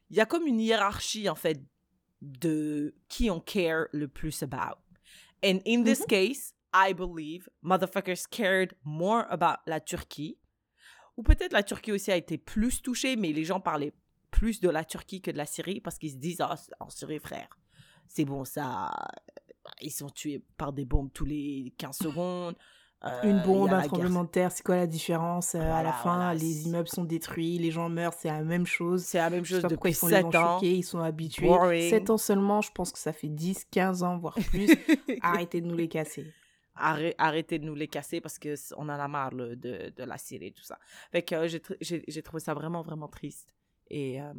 il 0.08 0.16
y 0.16 0.20
a 0.20 0.26
comme 0.26 0.46
une 0.46 0.58
hiérarchie 0.60 1.28
en 1.28 1.34
fait 1.34 1.60
de 2.22 2.94
qui 3.08 3.30
on 3.30 3.40
care 3.40 3.86
le 3.92 4.08
plus 4.08 4.42
about. 4.42 4.78
And 5.44 5.58
in 5.66 5.84
this 5.84 6.00
Mhm. 6.00 6.06
case, 6.06 6.54
I 6.72 6.94
believe 6.94 7.48
motherfuckers 7.62 8.26
cared 8.30 8.72
more 8.84 9.26
about 9.28 9.60
la 9.66 9.78
Turquie. 9.80 10.38
Ou 11.16 11.23
peut-être 11.23 11.52
la 11.52 11.62
Turquie 11.62 11.92
aussi 11.92 12.11
a 12.11 12.16
été 12.16 12.38
plus 12.38 12.83
touchée, 12.83 13.16
mais 13.16 13.33
les 13.33 13.44
gens 13.44 13.61
parlaient 13.61 13.92
plus 14.30 14.61
de 14.61 14.68
la 14.68 14.85
Turquie 14.85 15.21
que 15.21 15.30
de 15.30 15.37
la 15.37 15.47
Syrie 15.47 15.80
parce 15.80 15.99
qu'ils 15.99 16.11
se 16.11 16.16
disent 16.16 16.40
ah, 16.40 16.56
en 16.80 16.90
Syrie 16.90 17.21
frère, 17.21 17.49
c'est 18.09 18.25
bon 18.25 18.44
ça, 18.44 18.90
ils 19.80 19.92
sont 19.92 20.11
tués 20.11 20.42
par 20.56 20.73
des 20.73 20.85
bombes 20.85 21.12
tous 21.12 21.25
les 21.25 21.73
15 21.78 21.97
secondes. 21.97 22.56
Euh, 23.04 23.23
Une 23.25 23.37
y 23.37 23.42
bombe, 23.42 23.71
a 23.71 23.78
un 23.78 23.83
tremblement 23.83 24.25
de 24.25 24.30
terre, 24.30 24.50
c'est 24.50 24.62
quoi 24.64 24.76
la 24.76 24.87
différence 24.87 25.54
euh, 25.54 25.61
À 25.61 25.83
la 25.83 25.92
fin, 25.92 26.16
voilà, 26.16 26.35
les 26.35 26.66
immeubles 26.66 26.88
sont 26.88 27.04
détruits, 27.04 27.59
les 27.59 27.71
gens 27.71 27.90
meurent, 27.90 28.14
c'est 28.14 28.28
la 28.28 28.42
même 28.42 28.64
chose. 28.64 29.02
C'est 29.02 29.18
la 29.18 29.28
même 29.28 29.44
Je 29.44 29.56
sais 29.56 29.61
chose 29.61 29.62
pas 29.62 29.68
pourquoi 29.68 29.90
depuis 29.90 29.99
ils 29.99 30.00
sont 30.00 30.06
les 30.09 30.21
gens 30.23 30.30
7 30.30 30.40
ans. 30.40 30.54
choqués, 30.54 30.73
ils 30.73 30.83
sont 30.83 31.00
habitués. 31.00 31.47
Boring. 31.47 31.90
7 31.90 32.11
ans 32.11 32.16
seulement, 32.16 32.62
je 32.62 32.73
pense 32.73 32.92
que 32.92 32.99
ça 32.99 33.12
fait 33.12 33.28
10, 33.28 33.66
15 33.71 34.02
ans, 34.04 34.16
voire 34.16 34.35
plus. 34.49 34.71
Arrêtez 35.21 35.61
de 35.61 35.66
nous 35.66 35.76
les 35.76 35.88
casser. 35.88 36.33
Arrê- 36.76 37.14
Arrêtez 37.19 37.59
de 37.59 37.64
nous 37.64 37.75
les 37.75 37.88
casser 37.88 38.21
parce 38.21 38.38
que 38.38 38.54
on 38.76 38.88
en 38.88 38.99
a 38.99 39.09
marre 39.09 39.33
le- 39.35 39.57
de, 39.57 39.93
de 39.97 40.04
la 40.04 40.19
Syrie 40.19 40.47
et 40.49 40.52
tout 40.52 40.64
ça. 40.64 40.78
Fait 41.12 41.23
que 41.23 41.35
euh, 41.35 41.47
j'ai 41.49 41.59
tr- 41.59 41.76
j'ai 41.81 42.02
j'ai 42.09 42.23
trouvé 42.23 42.40
ça 42.40 42.54
vraiment, 42.54 42.83
vraiment 42.83 43.09
triste. 43.09 43.54
Et 43.90 44.21
euh, 44.21 44.33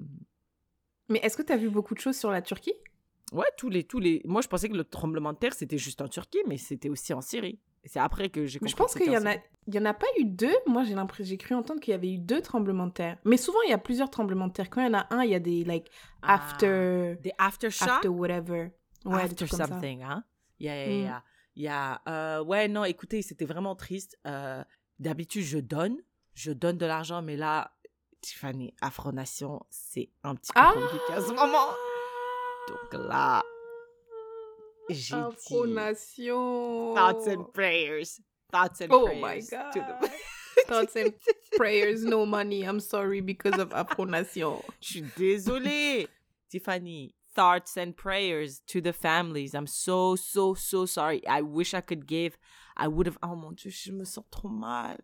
Mais 1.09 1.19
est-ce 1.19 1.37
que 1.37 1.43
tu 1.43 1.53
as 1.53 1.57
vu 1.57 1.69
beaucoup 1.69 1.93
de 1.93 1.99
choses 1.99 2.17
sur 2.17 2.31
la 2.31 2.41
Turquie? 2.41 2.73
Ouais, 3.31 3.45
tous 3.57 3.69
les, 3.69 3.83
tous 3.83 3.99
les... 3.99 4.21
Moi, 4.25 4.41
je 4.41 4.47
pensais 4.47 4.69
que 4.69 4.75
le 4.75 4.83
tremblement 4.83 5.33
de 5.33 5.37
terre, 5.37 5.53
c'était 5.53 5.77
juste 5.79 5.99
en 6.01 6.07
Turquie, 6.07 6.43
mais 6.47 6.57
c'était 6.57 6.89
aussi 6.89 7.11
en 7.13 7.21
Syrie. 7.21 7.59
C'est 7.83 7.99
après 7.99 8.29
que 8.29 8.45
j'ai 8.45 8.59
compris 8.59 8.71
je 8.71 8.75
pense 8.75 8.93
qu'il 8.93 9.05
y 9.11 9.15
c'était 9.15 9.17
en 9.27 9.31
a, 9.31 9.35
il 9.67 9.75
y 9.75 9.79
en 9.79 9.85
a 9.85 9.93
pas 9.93 10.07
eu 10.19 10.25
deux. 10.25 10.53
Moi, 10.67 10.83
j'ai 10.83 10.95
l'impression, 10.95 11.29
j'ai 11.29 11.37
cru 11.37 11.53
entendre 11.55 11.79
qu'il 11.79 11.91
y 11.91 11.95
avait 11.95 12.11
eu 12.11 12.17
deux 12.17 12.41
tremblements 12.41 12.87
de 12.87 12.93
terre. 12.93 13.17
Mais 13.25 13.37
souvent, 13.37 13.61
il 13.65 13.69
y 13.69 13.73
a 13.73 13.77
plusieurs 13.77 14.09
tremblements 14.09 14.47
de 14.47 14.53
terre. 14.53 14.69
Quand 14.69 14.81
il 14.81 14.85
y 14.85 14.89
en 14.89 14.97
a 14.99 15.07
un, 15.13 15.23
il 15.23 15.31
y 15.31 15.35
a 15.35 15.39
des 15.39 15.63
like 15.63 15.89
Ah, 16.21 16.35
after, 16.35 17.15
Des 17.21 17.31
aftershocks? 17.37 17.89
after 17.89 18.07
whatever. 18.09 18.69
Ouais, 19.05 19.21
after 19.23 19.47
ça. 19.47 19.67
something, 19.67 20.01
hein? 20.03 20.23
Yeah, 20.59 20.75
yeah, 20.91 21.19
Mm. 21.19 21.21
Yeah. 21.55 21.99
Yeah. 22.05 22.39
Euh, 22.39 22.43
ouais, 22.43 22.67
non, 22.67 22.83
écoutez, 22.85 23.21
c'était 23.21 23.45
vraiment 23.45 23.75
triste. 23.75 24.17
Euh, 24.27 24.63
D'habitude, 24.99 25.43
je 25.43 25.57
donne. 25.59 25.97
Je 26.35 26.51
donne 26.51 26.77
de 26.77 26.85
l'argent, 26.85 27.21
mais 27.21 27.35
là, 27.37 27.71
Tiffany, 28.21 28.73
Afronation, 28.81 29.61
c'est 29.69 30.09
un 30.23 30.35
petit 30.35 30.51
peu 30.53 30.59
Ah 30.61 30.73
compliqué 30.73 31.13
à 31.13 31.21
ce 31.21 31.31
moment. 31.33 31.67
Donc 32.67 32.93
là, 33.07 33.43
j'ai 34.89 35.15
dit 35.15 35.21
Afro-nation. 35.21 36.93
thoughts 36.95 37.27
and 37.27 37.43
prayers. 37.53 38.19
Thoughts 38.51 38.81
and 38.81 38.87
Oh 38.91 39.05
prayers. 39.05 39.21
my 39.21 39.41
to 39.73 39.79
god. 39.79 40.01
the- 40.01 40.11
Thoughts 40.67 40.95
and 40.95 41.11
prayers, 41.57 42.03
no 42.05 42.25
money. 42.25 42.63
I'm 42.63 42.79
sorry 42.79 43.21
because 43.21 43.59
of 43.59 43.73
Afro-nation. 43.73 44.61
Je 44.81 44.87
suis 44.87 45.01
désolée. 45.17 46.07
Tiffany, 46.49 47.13
thoughts 47.35 47.77
and 47.77 47.91
prayers 47.93 48.61
to 48.67 48.81
the 48.81 48.93
families. 48.93 49.53
I'm 49.53 49.67
so, 49.67 50.15
so, 50.15 50.55
so 50.55 50.85
sorry. 50.85 51.21
I 51.27 51.41
wish 51.41 51.73
I 51.73 51.81
could 51.81 52.05
give. 52.07 52.37
I 52.77 52.87
would 52.87 53.07
have. 53.07 53.17
Oh 53.21 53.35
mon 53.35 53.51
Dieu, 53.51 53.69
je 53.69 53.91
me 53.91 54.03
sens 54.05 54.23
trop 54.31 54.49
mal. 54.49 54.97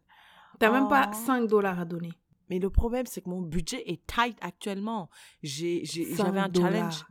T'as 0.60 0.72
même 0.72 0.88
pas 0.88 1.10
Oh. 1.12 1.26
5 1.26 1.48
dollars 1.48 1.80
à 1.80 1.86
donner. 1.86 2.12
Mais 2.50 2.60
le 2.60 2.70
problème, 2.70 3.06
c'est 3.06 3.22
que 3.22 3.30
mon 3.30 3.42
budget 3.42 3.84
est 3.90 4.06
tight 4.08 4.38
actuellement. 4.42 5.10
J'ai, 5.44 5.86
j'avais 5.86 6.40
un 6.40 6.44
5 6.46 6.52
dollars. 6.52 6.72
challenge. 6.72 7.06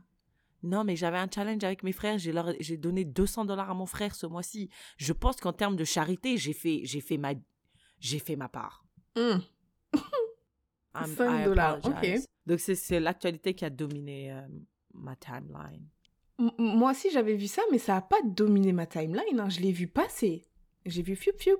Non, 0.63 0.83
mais 0.83 0.95
j'avais 0.95 1.17
un 1.17 1.27
challenge 1.33 1.63
avec 1.63 1.81
mes 1.83 1.91
frères. 1.91 2.19
J'ai, 2.19 2.31
leur, 2.31 2.53
j'ai 2.59 2.77
donné 2.77 3.03
200 3.05 3.45
dollars 3.45 3.69
à 3.71 3.73
mon 3.73 3.87
frère 3.87 4.13
ce 4.13 4.27
mois-ci. 4.27 4.69
Je 4.97 5.11
pense 5.13 5.37
qu'en 5.37 5.53
termes 5.53 5.75
de 5.75 5.83
charité, 5.83 6.37
j'ai 6.37 6.53
fait, 6.53 6.81
j'ai 6.83 7.01
fait, 7.01 7.17
ma, 7.17 7.33
j'ai 7.99 8.19
fait 8.19 8.35
ma 8.35 8.47
part. 8.47 8.85
I'm- 10.93 11.15
5 11.15 11.41
I 11.41 11.43
dollars, 11.45 11.79
ok. 11.85 12.19
Donc, 12.45 12.59
c'est, 12.59 12.75
c'est 12.75 12.99
l'actualité 12.99 13.53
qui 13.53 13.65
a 13.65 13.69
dominé 13.69 14.31
euh, 14.31 14.41
ma 14.93 15.15
timeline. 15.15 15.85
M- 16.39 16.51
Moi 16.57 16.91
aussi, 16.91 17.09
j'avais 17.11 17.35
vu 17.35 17.47
ça, 17.47 17.61
mais 17.71 17.77
ça 17.77 17.97
a 17.97 18.01
pas 18.01 18.21
dominé 18.23 18.71
ma 18.73 18.85
timeline. 18.85 19.39
hein. 19.39 19.49
Je 19.49 19.59
l'ai 19.61 19.71
vu 19.71 19.87
passer. 19.87 20.43
J'ai 20.85 21.01
vu 21.03 21.15
fiup 21.15 21.39
fiup. 21.39 21.59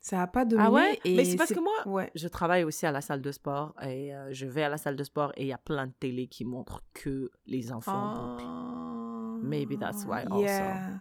Ça 0.00 0.22
a 0.22 0.26
pas 0.28 0.44
dominé. 0.44 0.68
Ah 0.68 0.70
ouais? 0.72 0.98
et 1.04 1.16
Mais 1.16 1.24
c'est 1.24 1.36
parce 1.36 1.52
que 1.52 1.58
moi, 1.60 1.72
Ouais. 1.92 2.10
je 2.14 2.28
travaille 2.28 2.62
aussi 2.62 2.86
à 2.86 2.92
la 2.92 3.00
salle 3.00 3.20
de 3.20 3.32
sport 3.32 3.74
et 3.82 4.14
euh, 4.14 4.32
je 4.32 4.46
vais 4.46 4.62
à 4.62 4.68
la 4.68 4.76
salle 4.78 4.94
de 4.94 5.02
sport 5.02 5.32
et 5.36 5.42
il 5.42 5.48
y 5.48 5.52
a 5.52 5.58
plein 5.58 5.88
de 5.88 5.92
télé 5.98 6.28
qui 6.28 6.44
montrent 6.44 6.82
que 6.94 7.30
les 7.46 7.72
enfants. 7.72 8.36
Ah, 8.40 9.36
Maybe 9.42 9.76
that's 9.78 10.04
why 10.04 10.22
also. 10.30 10.38
Yeah. 10.40 11.00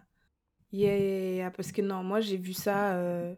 Yeah, 0.72 0.98
yeah, 1.36 1.52
Parce 1.52 1.72
que 1.72 1.82
non, 1.82 2.04
moi, 2.04 2.20
j'ai 2.22 2.38
vu 2.38 2.54
ça 2.54 2.96
euh, 2.96 3.36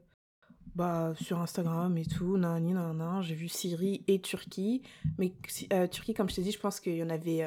bah, 0.76 1.14
sur 1.22 1.40
Instagram 1.40 1.96
et 1.98 2.06
tout. 2.06 2.38
Nan, 2.38 2.66
nan, 2.66 2.98
nan. 2.98 3.22
J'ai 3.22 3.36
vu 3.36 3.50
Syrie 3.50 4.04
et 4.08 4.22
Turquie. 4.22 4.82
Mais 5.18 5.34
euh, 5.74 5.88
Turquie, 5.88 6.14
comme 6.14 6.30
je 6.30 6.36
t'ai 6.36 6.42
dit, 6.42 6.52
je 6.52 6.60
pense 6.60 6.80
qu'il 6.80 6.96
y 6.96 7.04
en 7.04 7.10
avait 7.10 7.44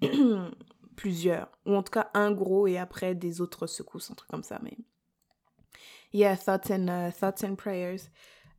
plusieurs. 0.96 1.48
Ou 1.66 1.74
en 1.74 1.82
tout 1.82 1.92
cas, 1.92 2.10
un 2.14 2.32
gros 2.32 2.66
et 2.66 2.78
après 2.78 3.14
des 3.14 3.40
autres 3.40 3.66
secousses, 3.66 4.10
un 4.10 4.14
truc 4.14 4.30
comme 4.30 4.42
ça. 4.42 4.58
Mais... 4.62 4.76
Yeah, 6.12 6.36
thoughts 6.36 6.70
and, 6.70 6.88
uh, 6.88 7.12
thoughts 7.12 7.44
and 7.44 7.54
prayers. 7.56 8.08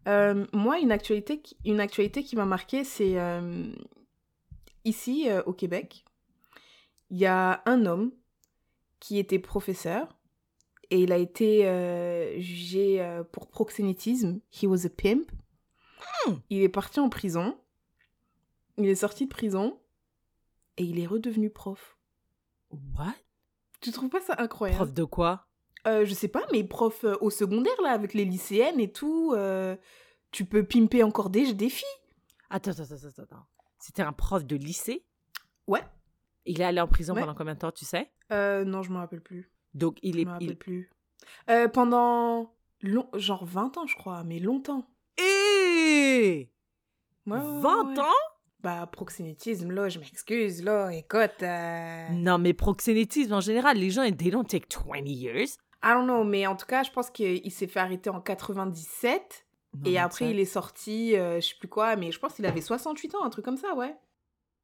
Euh, 0.08 0.46
moi, 0.53 0.79
une 0.79 0.91
actualité, 0.91 1.41
qui- 1.41 1.58
une 1.65 1.79
actualité 1.79 2.24
qui 2.24 2.36
m'a 2.36 2.46
marqué, 2.46 2.84
c'est 2.84 3.19
euh, 3.19 3.72
ici, 4.86 5.29
euh, 5.29 5.41
au 5.46 5.53
Québec, 5.53 6.05
il 7.10 7.17
y 7.17 7.25
a 7.25 7.62
un 7.65 7.86
homme 7.86 8.12
qui 9.00 9.17
était 9.17 9.39
professeur 9.39 10.08
et 10.91 11.01
il 11.01 11.12
a 11.12 11.17
été 11.17 11.67
euh, 11.67 12.39
jugé 12.39 13.01
euh, 13.01 13.24
pour 13.24 13.48
proxénétisme. 13.48 14.39
He 14.51 14.65
was 14.65 14.86
a 14.86 14.89
pimp. 14.89 15.31
Hmm. 16.25 16.36
Il 16.50 16.62
est 16.62 16.69
parti 16.69 17.00
en 17.00 17.10
prison. 17.10 17.58
Il 18.77 18.88
est 18.88 18.96
sorti 18.96 19.25
de 19.25 19.29
prison 19.29 19.78
et 20.79 20.83
il 20.83 21.00
est 21.00 21.05
redevenu 21.05 21.51
prof. 21.51 21.98
What? 22.71 23.13
Tu 23.81 23.91
trouves 23.91 24.09
pas 24.09 24.21
ça 24.21 24.36
incroyable? 24.39 24.77
Prof 24.77 24.93
de 24.93 25.03
quoi? 25.03 25.45
Euh, 25.88 26.05
Je 26.05 26.13
sais 26.13 26.27
pas, 26.27 26.45
mais 26.51 26.63
prof 26.63 27.03
euh, 27.03 27.15
au 27.21 27.29
secondaire 27.29 27.79
là, 27.83 27.91
avec 27.91 28.13
les 28.15 28.25
lycéennes 28.25 28.79
et 28.79 28.91
tout. 28.91 29.33
euh, 29.36 29.75
tu 30.31 30.45
peux 30.45 30.63
pimper 30.65 31.03
encore 31.03 31.29
des, 31.29 31.53
des 31.53 31.69
filles. 31.69 31.86
Attends, 32.50 32.71
attends, 32.71 32.83
attends, 32.83 33.07
attends, 33.07 33.21
attends. 33.24 33.45
C'était 33.79 34.01
un 34.01 34.12
prof 34.13 34.43
de 34.45 34.55
lycée? 34.55 35.05
Ouais. 35.67 35.81
Il 36.45 36.59
est 36.62 36.63
allé 36.65 36.81
en 36.81 36.88
prison 36.88 37.13
Ouais. 37.13 37.21
pendant 37.21 37.36
combien 37.36 37.53
de 37.53 37.59
temps, 37.59 37.71
tu 37.71 37.86
sais? 37.86 38.12
Euh, 38.31 38.63
non, 38.65 38.81
je 38.83 38.91
me 38.91 38.98
rappelle 38.98 39.21
plus. 39.21 39.51
Donc, 39.74 39.98
il 40.01 40.15
Je 40.15 40.19
est. 40.21 40.25
me 40.25 40.31
rappelle 40.31 40.48
il- 40.50 40.57
plus. 40.57 40.91
Euh, 41.50 41.67
pendant 41.67 42.55
long... 42.81 43.09
genre 43.15 43.45
20 43.45 43.77
ans, 43.77 43.86
je 43.88 43.95
crois, 43.95 44.24
mais 44.24 44.39
longtemps. 44.39 44.86
Eh! 45.17 46.50
Ouais, 47.27 47.38
ouais, 47.38 47.62
20 47.62 47.93
ouais. 47.93 48.00
ans? 48.00 48.28
Bah, 48.62 48.88
proxénétisme, 48.92 49.72
là, 49.72 49.88
je 49.88 50.00
m'excuse, 50.00 50.63
là, 50.63 50.89
écoute. 50.92 51.42
euh, 51.44 52.10
Non, 52.12 52.38
mais 52.38 52.54
proxénétisme, 52.54 53.34
en 53.34 53.39
général, 53.42 53.78
les 53.78 53.89
gens, 53.89 54.01
they 54.12 54.30
don't 54.32 54.46
take 54.46 54.66
20 54.86 55.06
years. 55.08 55.56
I 55.82 55.94
don't 55.94 56.04
know, 56.04 56.25
mais 56.25 56.46
en 56.46 56.58
tout 56.58 56.66
cas, 56.66 56.84
je 56.84 56.92
pense 56.92 57.10
qu'il 57.10 57.51
s'est 57.51 57.68
fait 57.68 57.80
arrêter 57.80 58.10
en 58.10 58.20
97. 58.20 59.46
et 59.86 59.98
après, 59.98 60.32
il 60.32 60.39
est 60.39 60.46
sorti, 60.46 61.16
euh, 61.16 61.39
je 61.39 61.48
sais 61.48 61.56
plus 61.58 61.70
quoi, 61.70 61.96
mais 61.96 62.12
je 62.12 62.20
pense 62.20 62.34
qu'il 62.34 62.46
avait 62.46 62.60
68 62.60 63.16
ans, 63.16 63.24
un 63.24 63.30
truc 63.30 63.46
comme 63.46 63.56
ça, 63.56 63.74
ouais. 63.75 63.96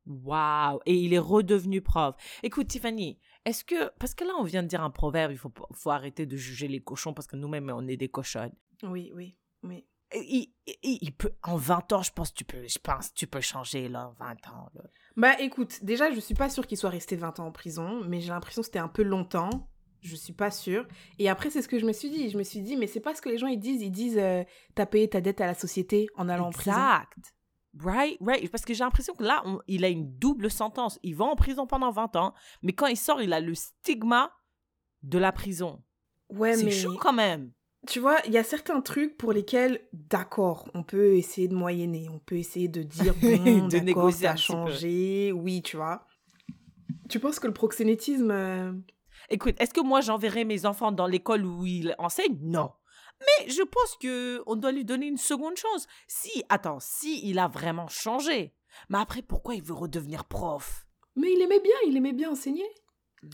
Waouh! 0.08 0.80
Et 0.86 0.94
il 0.94 1.14
est 1.14 1.20
redevenu 1.20 1.82
prof. 1.82 2.16
Écoute, 2.44 2.68
Tiffany, 2.68 3.18
est-ce 3.46 3.64
que. 3.64 3.90
Parce 3.98 4.14
que 4.14 4.24
là, 4.24 4.34
on 4.38 4.44
vient 4.44 4.62
de 4.62 4.68
dire 4.68 4.84
un 4.84 4.92
proverbe, 4.92 5.32
il 5.32 5.38
faut, 5.38 5.52
faut 5.74 5.90
arrêter 5.90 6.26
de 6.28 6.36
juger 6.38 6.68
les 6.68 6.80
cochons 6.82 7.14
parce 7.14 7.26
que 7.28 7.36
nous-mêmes, 7.36 7.72
on 7.76 7.88
est 7.88 7.98
des 7.98 8.10
cochonnes. 8.10 8.54
Oui, 8.84 9.12
oui, 9.16 9.36
oui. 9.64 9.84
Il, 10.16 10.54
il- 10.84 11.00
il 11.02 11.12
peut, 11.14 11.34
en 11.44 11.56
20 11.58 11.92
ans, 11.94 12.02
je 12.02 12.12
pense, 12.12 12.34
tu 12.34 12.44
peux, 12.46 12.68
je 12.68 12.80
pense, 12.80 13.14
tu 13.14 13.28
peux 13.28 13.42
changer, 13.42 13.88
là, 13.90 14.08
en 14.10 14.14
20 14.14 14.48
ans. 14.50 14.70
là. 14.74 14.82
Bah, 15.18 15.40
écoute, 15.40 15.84
déjà, 15.84 16.12
je 16.12 16.20
suis 16.20 16.36
pas 16.36 16.50
sûre 16.50 16.68
qu'il 16.68 16.78
soit 16.78 16.90
resté 16.90 17.16
20 17.16 17.40
ans 17.40 17.48
en 17.48 17.52
prison, 17.52 18.02
mais 18.08 18.20
j'ai 18.22 18.30
l'impression 18.30 18.62
que 18.62 18.66
c'était 18.68 18.80
un 18.80 18.88
peu 18.90 19.04
longtemps. 19.04 19.70
Je 20.02 20.16
suis 20.16 20.34
pas 20.34 20.52
sûre. 20.52 20.86
Et 21.20 21.30
après, 21.30 21.50
c'est 21.50 21.62
ce 21.62 21.68
que 21.68 21.80
je 21.80 21.86
me 21.86 21.94
suis 21.94 22.10
dit. 22.12 22.30
Je 22.30 22.38
me 22.38 22.44
suis 22.44 22.62
dit, 22.62 22.76
mais 22.76 22.86
c'est 22.86 23.00
pas 23.00 23.16
ce 23.16 23.22
que 23.22 23.30
les 23.30 23.38
gens 23.40 23.48
ils 23.48 23.60
disent. 23.60 23.82
Ils 23.82 23.92
disent, 23.92 24.18
euh, 24.20 24.44
t'as 24.76 24.86
payé 24.86 25.10
ta 25.10 25.20
dette 25.22 25.42
à 25.42 25.48
la 25.48 25.56
société 25.56 26.08
en 26.16 26.30
allant 26.30 26.48
en 26.48 26.52
prison. 26.52 26.72
Exact. 26.72 27.34
Right, 27.80 28.18
right. 28.22 28.50
Parce 28.52 28.64
que 28.66 28.74
j'ai 28.74 28.84
l'impression 28.84 29.14
que 29.16 29.24
là, 29.24 29.42
on- 29.46 29.60
il 29.68 29.84
a 29.84 29.90
une 29.90 30.16
double 30.18 30.52
sentence. 30.52 31.00
Il 31.02 31.16
va 31.16 31.26
en 31.26 31.36
prison 31.36 31.66
pendant 31.66 31.92
20 31.92 32.16
ans, 32.18 32.34
mais 32.62 32.74
quand 32.74 32.86
il 32.88 32.98
sort, 32.98 33.22
il 33.22 33.34
a 33.34 33.40
le 33.40 33.56
stigma 33.56 34.32
de 35.02 35.18
la 35.18 35.32
prison. 35.32 35.84
Ouais, 36.30 36.54
C'est 36.56 36.66
mais 36.66 36.72
chaud 36.72 36.98
quand 37.00 37.14
même. 37.14 37.52
Tu 37.88 38.00
vois, 38.00 38.18
il 38.26 38.32
y 38.32 38.38
a 38.38 38.44
certains 38.44 38.82
trucs 38.82 39.18
pour 39.18 39.32
lesquels, 39.34 39.82
d'accord, 39.94 40.70
on 40.74 40.84
peut 40.84 41.16
essayer 41.16 41.48
de 41.48 41.56
moyenner. 41.56 42.08
On 42.10 42.20
peut 42.20 42.38
essayer 42.38 42.68
de 42.68 42.84
dire, 42.84 43.14
bon, 43.22 43.68
De 43.68 43.78
négocier 43.78 44.30
peu. 44.30 44.36
changé. 44.38 45.32
Oui, 45.32 45.62
tu 45.62 45.78
vois. 45.78 46.06
Tu 47.10 47.20
penses 47.20 47.40
que 47.40 47.48
le 47.48 47.54
proxénétisme. 47.54 48.32
euh, 48.32 48.72
Écoute, 49.30 49.56
est-ce 49.60 49.74
que 49.74 49.82
moi 49.82 50.02
j'enverrai 50.02 50.46
mes 50.46 50.66
enfants 50.66 50.92
dans 50.92 51.08
l'école 51.08 51.46
où 51.46 51.66
il 51.66 51.96
enseigne 51.98 52.38
Non. 52.42 52.72
Mais 53.22 53.50
je 53.50 53.62
pense 53.62 53.96
que 54.02 54.44
on 54.46 54.56
doit 54.56 54.72
lui 54.72 54.86
donner 54.86 55.08
une 55.08 55.18
seconde 55.18 55.56
chance. 55.58 55.88
Si, 56.08 56.44
attends, 56.50 56.80
si 56.80 57.22
il 57.28 57.40
a 57.40 57.48
vraiment 57.48 57.88
changé. 57.88 58.54
Mais 58.90 58.98
après, 59.00 59.22
pourquoi 59.22 59.56
il 59.56 59.64
veut 59.64 59.74
redevenir 59.74 60.26
prof? 60.26 60.86
Mais 61.16 61.32
il 61.32 61.42
aimait 61.42 61.62
bien, 61.62 61.76
il 61.88 61.96
aimait 61.96 62.12
bien 62.14 62.32
enseigner. 62.32 62.66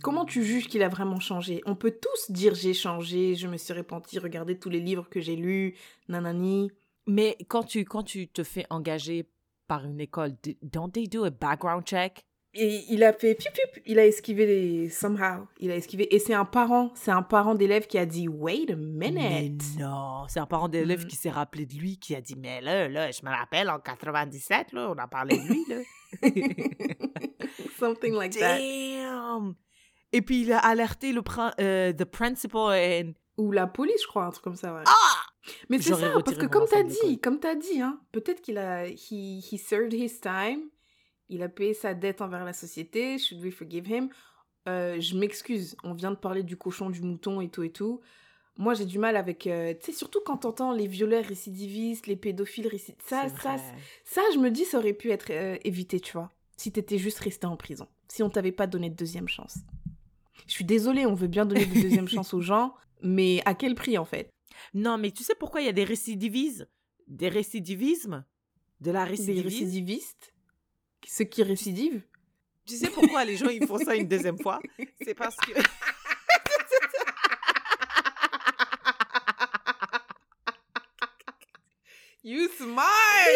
Comment 0.04 0.26
tu 0.26 0.44
juges 0.44 0.68
qu'il 0.68 0.84
a 0.84 0.90
vraiment 0.90 1.20
changé? 1.20 1.62
On 1.66 1.76
peut 1.76 1.92
tous 1.92 2.32
dire 2.32 2.56
j'ai 2.56 2.74
changé, 2.74 3.36
je 3.36 3.48
me 3.48 3.58
suis 3.58 3.74
repenti, 3.74 4.20
regardez 4.20 4.58
tous 4.58 4.70
les 4.70 4.80
livres 4.80 5.10
que 5.10 5.20
j'ai 5.22 5.36
lus, 5.36 5.76
nanani. 6.10 6.72
Mais 7.08 7.38
quand 7.48 7.64
tu, 7.64 7.84
quand 7.86 8.04
tu 8.04 8.28
te 8.28 8.44
fais 8.44 8.66
engager 8.70 9.28
par 9.68 9.86
une 9.86 10.00
école, 10.02 10.34
don't 10.62 10.92
they 10.92 11.08
do 11.08 11.24
a 11.24 11.30
background 11.30 11.84
check? 11.86 12.26
Et 12.54 12.84
il 12.90 13.02
a 13.06 13.14
fait 13.14 13.34
piou 13.34 13.50
piou, 13.54 13.82
il 13.86 13.98
a 13.98 14.06
esquivé 14.06 14.46
les 14.46 14.90
somehow, 14.90 15.48
il 15.62 15.72
a 15.72 15.76
esquivé. 15.78 16.14
Et 16.14 16.20
c'est 16.20 16.34
un 16.34 16.44
parent, 16.44 16.92
c'est 16.96 17.12
un 17.12 17.22
parent 17.22 17.56
d'élève 17.56 17.88
qui 17.88 17.98
a 17.98 18.06
dit 18.06 18.28
wait 18.28 18.70
a 18.70 18.76
Mais 18.76 19.10
minute. 19.12 19.64
non, 19.80 20.26
c'est 20.28 20.42
un 20.42 20.46
parent 20.46 20.68
d'élève 20.68 21.00
Mhm. 21.04 21.08
qui 21.08 21.16
s'est 21.16 21.30
rappelé 21.30 21.66
de 21.66 21.76
lui, 21.76 21.98
qui 21.98 22.14
a 22.14 22.20
dit 22.20 22.36
Mais 22.38 22.60
là, 22.60 22.90
là, 22.90 23.10
je 23.10 23.22
me 23.26 23.30
rappelle 23.32 23.70
en 23.70 23.80
97, 23.80 24.74
là, 24.74 24.92
on 24.92 24.98
a 24.98 25.08
parlé 25.08 25.38
de 25.38 25.44
lui, 25.48 25.66
là. 25.70 25.78
Something 27.80 28.14
like 28.16 28.34
that. 28.38 28.58
Damn! 28.58 29.56
Et 30.14 30.22
puis 30.22 30.42
il 30.42 30.52
a 30.52 30.60
alerté 30.60 31.14
le 31.14 31.22
prin- 31.22 31.54
euh, 31.60 31.94
the 31.94 32.06
principal 32.06 32.74
and... 32.74 33.14
Ou 33.38 33.52
la 33.52 33.66
police, 33.66 34.02
je 34.02 34.08
crois, 34.08 34.26
un 34.26 34.32
truc 34.32 34.44
comme 34.44 34.56
ça, 34.56 34.74
ouais. 34.74 34.84
Ah! 34.86 35.22
Mais 35.70 35.80
c'est 35.80 35.96
ça, 35.96 36.12
parce 36.24 36.38
que 36.38 36.46
comme 36.46 36.68
t'as 36.70 36.84
dit, 36.84 37.20
comme 37.20 37.40
t'as 37.40 37.56
dit, 37.56 37.82
hein, 37.82 38.00
peut-être 38.12 38.42
qu'il 38.42 38.58
a, 38.58 38.88
he, 38.88 39.40
he 39.40 39.58
served 39.58 39.94
his 39.94 40.20
time, 40.20 40.70
il 41.30 41.42
a 41.42 41.50
payé 41.50 41.74
sa 41.74 41.94
dette 41.94 42.22
envers 42.22 42.44
la 42.44 42.54
société, 42.54 43.18
should 43.18 43.42
we 43.42 43.54
forgive 43.54 43.88
him? 43.88 44.10
Euh, 44.68 45.00
je 45.00 45.18
m'excuse, 45.18 45.76
on 45.84 45.94
vient 45.94 46.12
de 46.12 46.18
parler 46.18 46.44
du 46.44 46.58
cochon, 46.58 46.90
du 46.92 47.02
mouton 47.02 47.42
et 47.42 47.50
tout 47.50 47.64
et 47.64 47.72
tout. 47.72 48.02
Moi, 48.58 48.76
j'ai 48.76 48.86
du 48.86 49.00
mal 49.00 49.16
avec, 49.16 49.48
euh, 49.48 49.74
tu 49.74 49.88
sais, 49.88 49.98
surtout 49.98 50.20
quand 50.24 50.38
t'entends 50.38 50.74
les 50.74 50.86
violeurs 50.86 51.26
récidivistes, 51.26 52.06
les 52.06 52.18
pédophiles 52.18 52.68
récidivistes, 52.68 53.10
ça, 53.10 53.30
ça, 53.30 53.56
ça, 54.04 54.22
je 54.34 54.38
me 54.38 54.52
dis, 54.52 54.66
ça 54.66 54.78
aurait 54.78 54.94
pu 54.94 55.10
être 55.10 55.32
évité, 55.66 56.00
tu 56.00 56.12
vois, 56.12 56.30
si 56.58 56.72
t'étais 56.72 57.00
juste 57.00 57.20
resté 57.20 57.48
en 57.48 57.56
prison, 57.56 57.88
si 58.10 58.22
on 58.22 58.30
t'avait 58.30 58.52
pas 58.52 58.68
donné 58.68 58.90
de 58.92 58.96
deuxième 58.96 59.30
chance. 59.30 59.56
Je 60.48 60.54
suis 60.54 60.66
désolée, 60.66 61.06
on 61.06 61.14
veut 61.14 61.28
bien 61.28 61.46
donner 61.46 61.66
de 61.66 61.82
deuxième 61.82 62.08
chance 62.08 62.34
aux 62.34 62.42
gens, 62.42 62.74
mais 63.02 63.42
à 63.46 63.54
quel 63.54 63.76
prix, 63.76 63.98
en 63.98 64.06
fait? 64.06 64.30
Non, 64.74 64.98
mais 64.98 65.12
tu 65.12 65.24
sais 65.24 65.36
pourquoi 65.36 65.62
il 65.62 65.66
y 65.66 65.70
a 65.70 65.74
des 65.74 65.84
récidivismes? 65.84 66.68
Des 67.08 67.30
récidivismes? 67.30 68.26
De 68.80 68.92
la 68.92 69.04
Des 69.06 69.12
récidivisme? 69.12 69.48
récidivistes? 69.48 70.34
Ceux 71.08 71.26
qui 71.26 71.44
récidivent? 71.44 72.02
Tu 72.66 72.76
sais 72.76 72.90
pourquoi 72.90 73.26
les 73.26 73.36
gens 73.38 73.50
ils 73.50 73.66
font 73.66 73.78
ça 73.80 73.96
une 73.96 74.08
deuxième 74.08 74.38
fois? 74.38 74.60
C'est 75.04 75.16
parce 75.16 75.36
que 75.38 75.52
You 82.24 82.48
smart! 82.56 82.84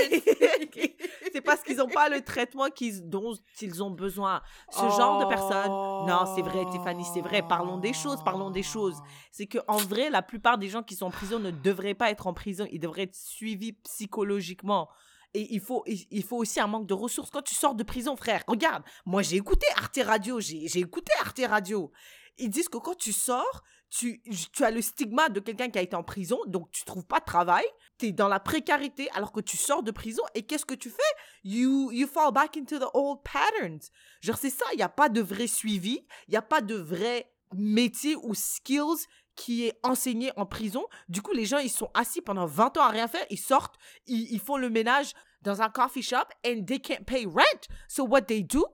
c'est 1.34 1.42
parce 1.42 1.64
qu'ils 1.64 1.78
n'ont 1.78 1.90
pas 1.90 2.08
le 2.08 2.22
traitement 2.22 2.68
dont 3.04 3.34
ils 3.60 3.84
ont 3.84 3.90
besoin. 3.90 4.42
Ce 4.70 4.80
genre 4.80 5.20
de 5.20 5.26
personnes. 5.26 5.72
Non, 5.72 6.32
c'est 6.36 6.44
vrai, 6.44 6.64
Tiffany, 6.72 7.04
c'est 7.12 7.22
vrai. 7.22 7.42
Parlons 7.42 7.78
des 7.78 7.94
choses, 7.94 8.24
parlons 8.24 8.52
des 8.52 8.62
choses. 8.62 9.02
C'est 9.32 9.48
que 9.48 9.58
en 9.68 9.78
vrai, 9.78 10.12
la 10.12 10.22
plupart 10.22 10.60
des 10.60 10.70
gens 10.70 10.84
qui 10.84 10.96
sont 10.96 11.08
en 11.08 11.12
prison 11.12 11.40
ne 11.40 11.50
devraient 11.50 11.96
pas 11.96 12.12
être 12.12 12.28
en 12.28 12.34
prison. 12.34 12.68
Ils 12.72 12.80
devraient 12.80 13.04
être 13.04 13.16
suivis 13.16 13.74
psychologiquement. 13.74 14.88
Et 15.34 15.54
il 15.54 15.60
faut, 15.60 15.84
il 15.88 16.24
faut 16.24 16.38
aussi 16.38 16.60
un 16.60 16.68
manque 16.68 16.88
de 16.88 16.94
ressources. 16.94 17.32
Quand 17.32 17.42
tu 17.42 17.56
sors 17.56 17.76
de 17.76 17.84
prison, 17.84 18.16
frère, 18.16 18.44
regarde, 18.48 18.84
moi 19.06 19.22
j'ai 19.22 19.36
écouté 19.36 19.66
Arte 19.76 20.00
Radio, 20.06 20.40
j'ai 20.40 20.80
écouté 20.80 21.12
Arte 21.20 21.42
Radio. 21.50 21.92
Ils 22.38 22.50
disent 22.50 22.70
que 22.70 22.78
quand 22.78 22.96
tu 22.96 23.12
sors, 23.12 23.64
tu, 23.90 24.22
tu 24.52 24.64
as 24.64 24.72
le 24.72 24.82
stigma 24.82 25.30
de 25.30 25.40
quelqu'un 25.40 25.70
qui 25.70 25.80
a 25.80 25.82
été 25.82 25.96
en 25.96 26.04
prison, 26.04 26.40
donc 26.48 26.72
tu 26.72 26.84
trouves 26.84 27.06
pas 27.06 27.20
de 27.20 27.26
travail, 27.26 27.66
tu 27.98 28.08
es 28.08 28.12
dans 28.12 28.28
la 28.28 28.40
précarité 28.40 29.10
alors 29.12 29.32
que 29.32 29.40
tu 29.40 29.58
sors 29.58 29.84
de 29.84 29.92
prison 29.92 30.24
et 30.34 30.44
qu'est-ce 30.44 30.66
que 30.66 30.74
tu 30.74 30.90
fais? 30.90 31.02
You, 31.44 31.92
you 31.92 32.08
fall 32.08 32.32
back 32.34 32.58
into 32.58 32.78
the 32.78 32.90
old 32.94 33.20
patterns. 33.24 33.90
Genre 34.22 34.38
c'est 34.38 34.50
ça, 34.50 34.66
il 34.74 34.78
n'y 34.78 34.84
a 34.84 34.90
pas 34.90 35.10
de 35.10 35.22
vrai 35.22 35.48
suivi, 35.48 36.06
il 36.28 36.32
n'y 36.32 36.38
a 36.38 36.42
pas 36.42 36.62
de 36.62 36.76
vrai 36.76 37.32
métier 37.54 38.16
ou 38.16 38.34
skills 38.34 39.06
qui 39.36 39.66
est 39.66 39.78
enseigné 39.84 40.32
en 40.38 40.46
prison. 40.46 40.86
Du 41.10 41.22
coup, 41.22 41.34
les 41.34 41.46
gens, 41.46 41.58
ils 41.58 41.70
sont 41.70 41.92
assis 41.94 42.22
pendant 42.22 42.46
20 42.46 42.78
ans 42.78 42.84
à 42.84 42.90
rien 42.90 43.08
faire, 43.08 43.26
ils 43.30 43.40
sortent, 43.40 43.76
ils, 44.08 44.32
ils 44.32 44.40
font 44.40 44.58
le 44.58 44.70
ménage 44.70 45.12
dans 45.42 45.62
un 45.62 45.70
coffee 45.70 46.02
shop 46.02 46.26
and 46.46 46.64
they 46.66 46.80
can't 46.80 47.04
pay 47.06 47.26
rent. 47.26 47.68
So 47.88 48.04
what 48.04 48.24
they 48.24 48.44
do? 48.44 48.66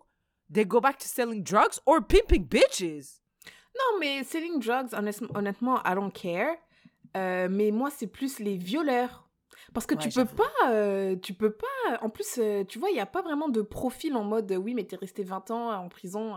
They 0.50 0.66
go 0.66 0.80
back 0.80 0.98
to 1.00 1.08
selling 1.08 1.44
drugs 1.44 1.80
or 1.86 2.02
pimping 2.02 2.48
bitches. 2.48 3.21
Non, 3.76 4.00
mais 4.00 4.24
selling 4.24 4.60
drugs, 4.60 4.94
honnêtement, 5.34 5.82
I 5.86 5.96
don't 5.96 6.12
care. 6.12 6.58
Euh, 7.18 7.48
mais 7.50 7.72
moi, 7.72 7.90
c'est 7.90 8.08
plus 8.08 8.40
les 8.40 8.58
violeurs. 8.58 9.28
Parce 9.74 9.86
que 9.86 9.96
tu 9.96 10.10
peux 10.10 10.26
pas, 10.26 10.52
euh, 10.70 11.16
tu 11.16 11.34
peux 11.34 11.52
pas. 11.52 11.98
En 12.02 12.10
plus, 12.10 12.40
euh, 12.40 12.66
tu 12.66 12.78
vois, 12.78 12.90
il 12.90 12.94
n'y 12.94 13.00
a 13.00 13.06
pas 13.06 13.22
vraiment 13.22 13.48
de 13.48 13.62
profil 13.62 14.16
en 14.16 14.24
mode 14.24 14.52
oui, 14.52 14.74
mais 14.74 14.84
t'es 14.84 14.98
resté 14.98 15.24
20 15.24 15.52
ans 15.52 15.72
en 15.72 15.88
prison, 15.88 16.36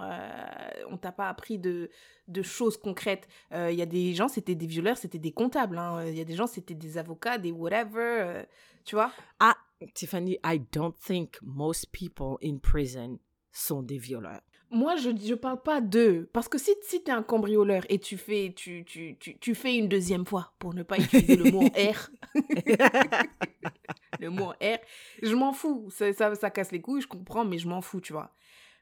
on 0.88 0.96
t'a 0.96 1.10
pas 1.10 1.28
appris 1.28 1.58
de, 1.58 1.90
de 2.28 2.42
choses 2.42 2.76
concrètes. 2.76 3.26
Il 3.50 3.74
y 3.74 3.82
a 3.82 3.86
des 3.86 4.14
gens, 4.14 4.28
c'était 4.28 4.54
des 4.54 4.66
violeurs, 4.66 4.98
c'était 4.98 5.18
des 5.18 5.32
comptables. 5.32 5.78
Hein. 5.78 6.04
Il 6.06 6.16
y 6.16 6.20
a 6.20 6.24
des 6.24 6.36
gens, 6.36 6.46
c'était 6.46 6.74
des 6.74 6.96
avocats, 6.96 7.38
des 7.38 7.50
whatever. 7.50 8.44
tu 8.84 8.94
vois 8.94 9.10
Ah, 9.40 9.56
Tiffany, 9.94 10.38
I 10.44 10.60
don't 10.72 10.94
think 10.94 11.38
most 11.42 11.90
people 11.90 12.36
in 12.42 12.58
prison 12.58 13.18
sont 13.50 13.82
des 13.82 13.98
violeurs 13.98 14.42
moi, 14.70 14.96
je 14.96 15.10
ne 15.10 15.34
parle 15.34 15.62
pas 15.62 15.80
d'eux. 15.80 16.28
Parce 16.32 16.48
que 16.48 16.58
si, 16.58 16.72
si 16.82 17.02
tu 17.02 17.10
es 17.10 17.14
un 17.14 17.22
cambrioleur 17.22 17.84
et 17.88 17.98
tu 17.98 18.16
fais, 18.16 18.52
tu, 18.56 18.84
tu, 18.84 19.16
tu, 19.18 19.38
tu, 19.38 19.54
fais 19.54 19.76
une 19.76 19.88
deuxième 19.88 20.26
fois, 20.26 20.52
pour 20.58 20.74
ne 20.74 20.82
pas 20.82 20.98
utiliser 20.98 21.36
le 21.36 21.50
mot 21.50 21.64
R, 21.64 22.10
le 24.20 24.30
mot 24.30 24.50
R, 24.60 24.78
je 25.22 25.34
m'en 25.34 25.52
fous. 25.52 25.88
Ça, 25.90 26.12
ça, 26.12 26.34
ça, 26.34 26.50
casse 26.50 26.72
les 26.72 26.80
couilles, 26.80 27.02
je 27.02 27.06
comprends, 27.06 27.44
mais 27.44 27.58
je 27.58 27.68
m'en 27.68 27.80
fous, 27.80 28.00
tu 28.00 28.12
vois. 28.12 28.34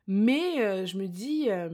Mais 0.07 0.61
euh, 0.61 0.87
je 0.87 0.97
me 0.97 1.07
dis, 1.07 1.51
euh, 1.51 1.69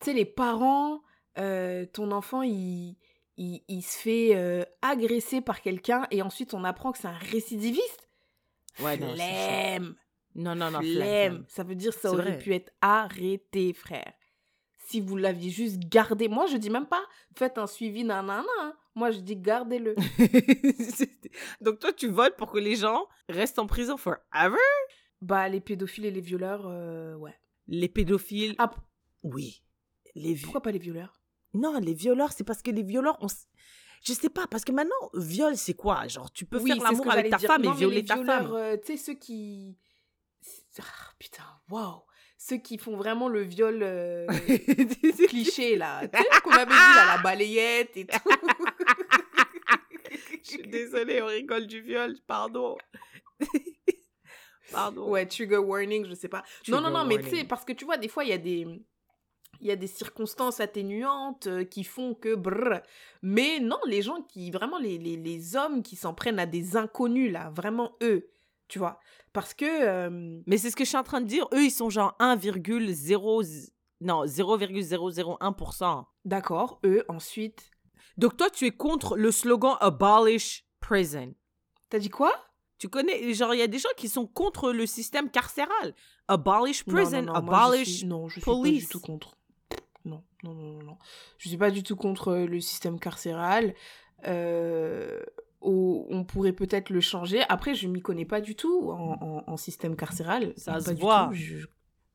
tu 0.00 0.06
sais, 0.06 0.12
les 0.12 0.24
parents, 0.24 1.02
euh, 1.38 1.86
ton 1.86 2.10
enfant, 2.10 2.42
il, 2.42 2.96
il, 3.36 3.62
il 3.68 3.82
se 3.82 3.98
fait 3.98 4.66
agresser 4.82 5.40
par 5.40 5.60
quelqu'un 5.60 6.06
et 6.10 6.22
ensuite 6.22 6.54
on 6.54 6.64
apprend 6.64 6.92
que 6.92 6.98
c'est 6.98 7.08
un 7.08 7.18
récidiviste. 7.18 8.08
Ouais, 8.80 8.96
Flemme. 8.96 9.94
Non, 10.34 10.54
non, 10.54 10.70
non. 10.70 10.80
Flemme. 10.80 11.44
Ça 11.48 11.62
veut 11.62 11.74
dire 11.74 11.92
ça 11.92 12.10
aurait 12.10 12.38
pu 12.38 12.54
être 12.54 12.72
arrêté, 12.80 13.72
frère. 13.72 14.12
Si 14.86 15.00
vous 15.00 15.16
l'aviez 15.16 15.50
juste 15.50 15.78
gardé. 15.88 16.28
Moi, 16.28 16.46
je 16.46 16.56
dis 16.56 16.70
même 16.70 16.86
pas 16.86 17.04
faites 17.36 17.58
un 17.58 17.66
suivi, 17.66 18.04
nanana. 18.04 18.44
Hein. 18.60 18.74
Moi, 18.94 19.10
je 19.10 19.20
dis 19.20 19.36
gardez-le. 19.36 19.94
Donc, 21.60 21.78
toi, 21.78 21.92
tu 21.92 22.08
votes 22.08 22.36
pour 22.36 22.52
que 22.52 22.58
les 22.58 22.76
gens 22.76 23.06
restent 23.28 23.58
en 23.58 23.66
prison 23.66 23.96
forever? 23.96 24.58
Bah, 25.20 25.48
les 25.48 25.60
pédophiles 25.60 26.04
et 26.04 26.10
les 26.10 26.20
violeurs, 26.20 26.66
euh, 26.66 27.14
ouais. 27.16 27.34
Les 27.66 27.88
pédophiles 27.88 28.54
ah, 28.58 28.70
Oui. 29.22 29.62
Les 30.14 30.36
Pourquoi 30.36 30.60
pas 30.60 30.70
les 30.70 30.78
violeurs? 30.78 31.20
Non, 31.54 31.78
les 31.78 31.94
violeurs, 31.94 32.32
c'est 32.32 32.44
parce 32.44 32.62
que 32.62 32.70
les 32.70 32.82
violeurs, 32.82 33.16
on 33.20 33.28
je 34.04 34.12
sais 34.12 34.28
pas, 34.28 34.46
parce 34.46 34.64
que 34.64 34.72
maintenant, 34.72 35.10
viol, 35.14 35.56
c'est 35.56 35.72
quoi? 35.72 36.06
Genre, 36.08 36.30
tu 36.30 36.44
peux 36.44 36.60
faire 36.60 36.76
l'amour 36.76 37.10
avec 37.10 37.30
ta 37.30 37.38
femme 37.38 37.64
et 37.64 37.72
violer 37.72 38.04
ta 38.04 38.22
femme. 38.22 38.52
Euh, 38.52 38.76
tu 38.76 38.92
sais, 38.92 38.96
ceux 38.98 39.14
qui, 39.14 39.78
ah, 40.82 41.12
putain, 41.18 41.44
waouh 41.68 42.02
Ceux 42.38 42.56
qui 42.56 42.78
font 42.78 42.96
vraiment 42.96 43.28
le 43.28 43.42
viol 43.42 43.80
euh, 43.82 44.26
cliché, 45.28 45.76
là. 45.76 46.06
Tu 46.08 46.18
sais, 46.18 46.40
qu'on 46.42 46.50
avait 46.50 46.66
dit, 46.66 46.72
là, 46.72 47.16
la 47.16 47.22
balayette 47.22 47.96
et 47.96 48.06
tout. 48.06 48.18
Je 50.42 50.50
suis 50.50 50.68
désolée, 50.68 51.22
on 51.22 51.26
rigole 51.26 51.66
du 51.66 51.80
viol, 51.80 52.16
pardon. 52.26 52.76
pardon. 54.72 55.08
Ouais, 55.08 55.26
trigger 55.26 55.58
warning, 55.58 56.06
je 56.06 56.14
sais 56.14 56.28
pas. 56.28 56.44
non, 56.68 56.80
non, 56.80 56.90
non, 56.90 57.04
mais 57.04 57.18
tu 57.18 57.30
sais, 57.30 57.44
parce 57.44 57.64
que 57.64 57.72
tu 57.72 57.84
vois, 57.84 57.96
des 57.96 58.08
fois, 58.08 58.24
il 58.24 58.30
y 58.30 58.34
a 58.34 58.38
des 58.38 58.66
il 59.60 59.68
y 59.68 59.70
a 59.70 59.76
des 59.76 59.86
circonstances 59.86 60.60
atténuantes 60.60 61.46
euh, 61.46 61.64
qui 61.64 61.84
font 61.84 62.14
que 62.14 62.34
brrr. 62.34 62.82
Mais 63.22 63.60
non, 63.60 63.78
les 63.86 64.02
gens 64.02 64.22
qui, 64.22 64.50
vraiment, 64.50 64.78
les, 64.78 64.98
les, 64.98 65.16
les 65.16 65.56
hommes 65.56 65.82
qui 65.82 65.96
s'en 65.96 66.12
prennent 66.12 66.38
à 66.38 66.46
des 66.46 66.76
inconnus, 66.76 67.32
là, 67.32 67.50
vraiment 67.50 67.96
eux, 68.02 68.28
tu 68.68 68.78
vois? 68.78 68.98
Parce 69.32 69.54
que. 69.54 70.08
Mais 70.46 70.58
c'est 70.58 70.70
ce 70.70 70.76
que 70.76 70.84
je 70.84 70.88
suis 70.88 70.98
en 70.98 71.02
train 71.02 71.20
de 71.20 71.26
dire. 71.26 71.46
Eux, 71.52 71.64
ils 71.64 71.70
sont 71.70 71.90
genre 71.90 72.16
1,0. 72.20 73.70
Non, 74.00 74.24
0,001%. 74.24 76.04
D'accord. 76.24 76.80
Eux, 76.84 77.04
ensuite. 77.08 77.70
Donc 78.16 78.36
toi, 78.36 78.50
tu 78.50 78.66
es 78.66 78.70
contre 78.70 79.16
le 79.16 79.30
slogan 79.30 79.76
Abolish 79.80 80.66
Prison. 80.80 81.34
T'as 81.88 81.98
dit 81.98 82.10
quoi? 82.10 82.32
Tu 82.78 82.88
connais, 82.88 83.32
genre, 83.34 83.54
il 83.54 83.58
y 83.58 83.62
a 83.62 83.66
des 83.66 83.78
gens 83.78 83.88
qui 83.96 84.08
sont 84.08 84.26
contre 84.26 84.72
le 84.72 84.86
système 84.86 85.30
carcéral. 85.30 85.94
Abolish 86.28 86.84
prison, 86.84 87.28
abolish 87.28 88.04
non, 88.04 88.28
je 88.28 88.40
suis 88.40 88.42
pas 88.42 88.60
du 88.62 88.86
tout 88.86 89.00
contre. 89.00 89.36
Non, 90.04 90.22
non, 90.42 90.54
non, 90.54 90.72
non, 90.72 90.82
non. 90.82 90.98
Je 91.38 91.48
suis 91.48 91.56
pas 91.56 91.70
du 91.70 91.82
tout 91.82 91.96
contre 91.96 92.34
le 92.34 92.60
système 92.60 92.98
carcéral. 92.98 93.74
Euh, 94.26 95.22
on 95.64 96.24
pourrait 96.24 96.52
peut-être 96.52 96.90
le 96.90 97.00
changer. 97.00 97.42
Après, 97.48 97.74
je 97.74 97.88
m'y 97.88 98.02
connais 98.02 98.24
pas 98.24 98.40
du 98.40 98.54
tout 98.54 98.90
en, 98.90 99.56
système 99.56 99.96
carcéral. 99.96 100.52
Ça 100.56 100.80
se 100.80 100.92
voit. 100.92 101.30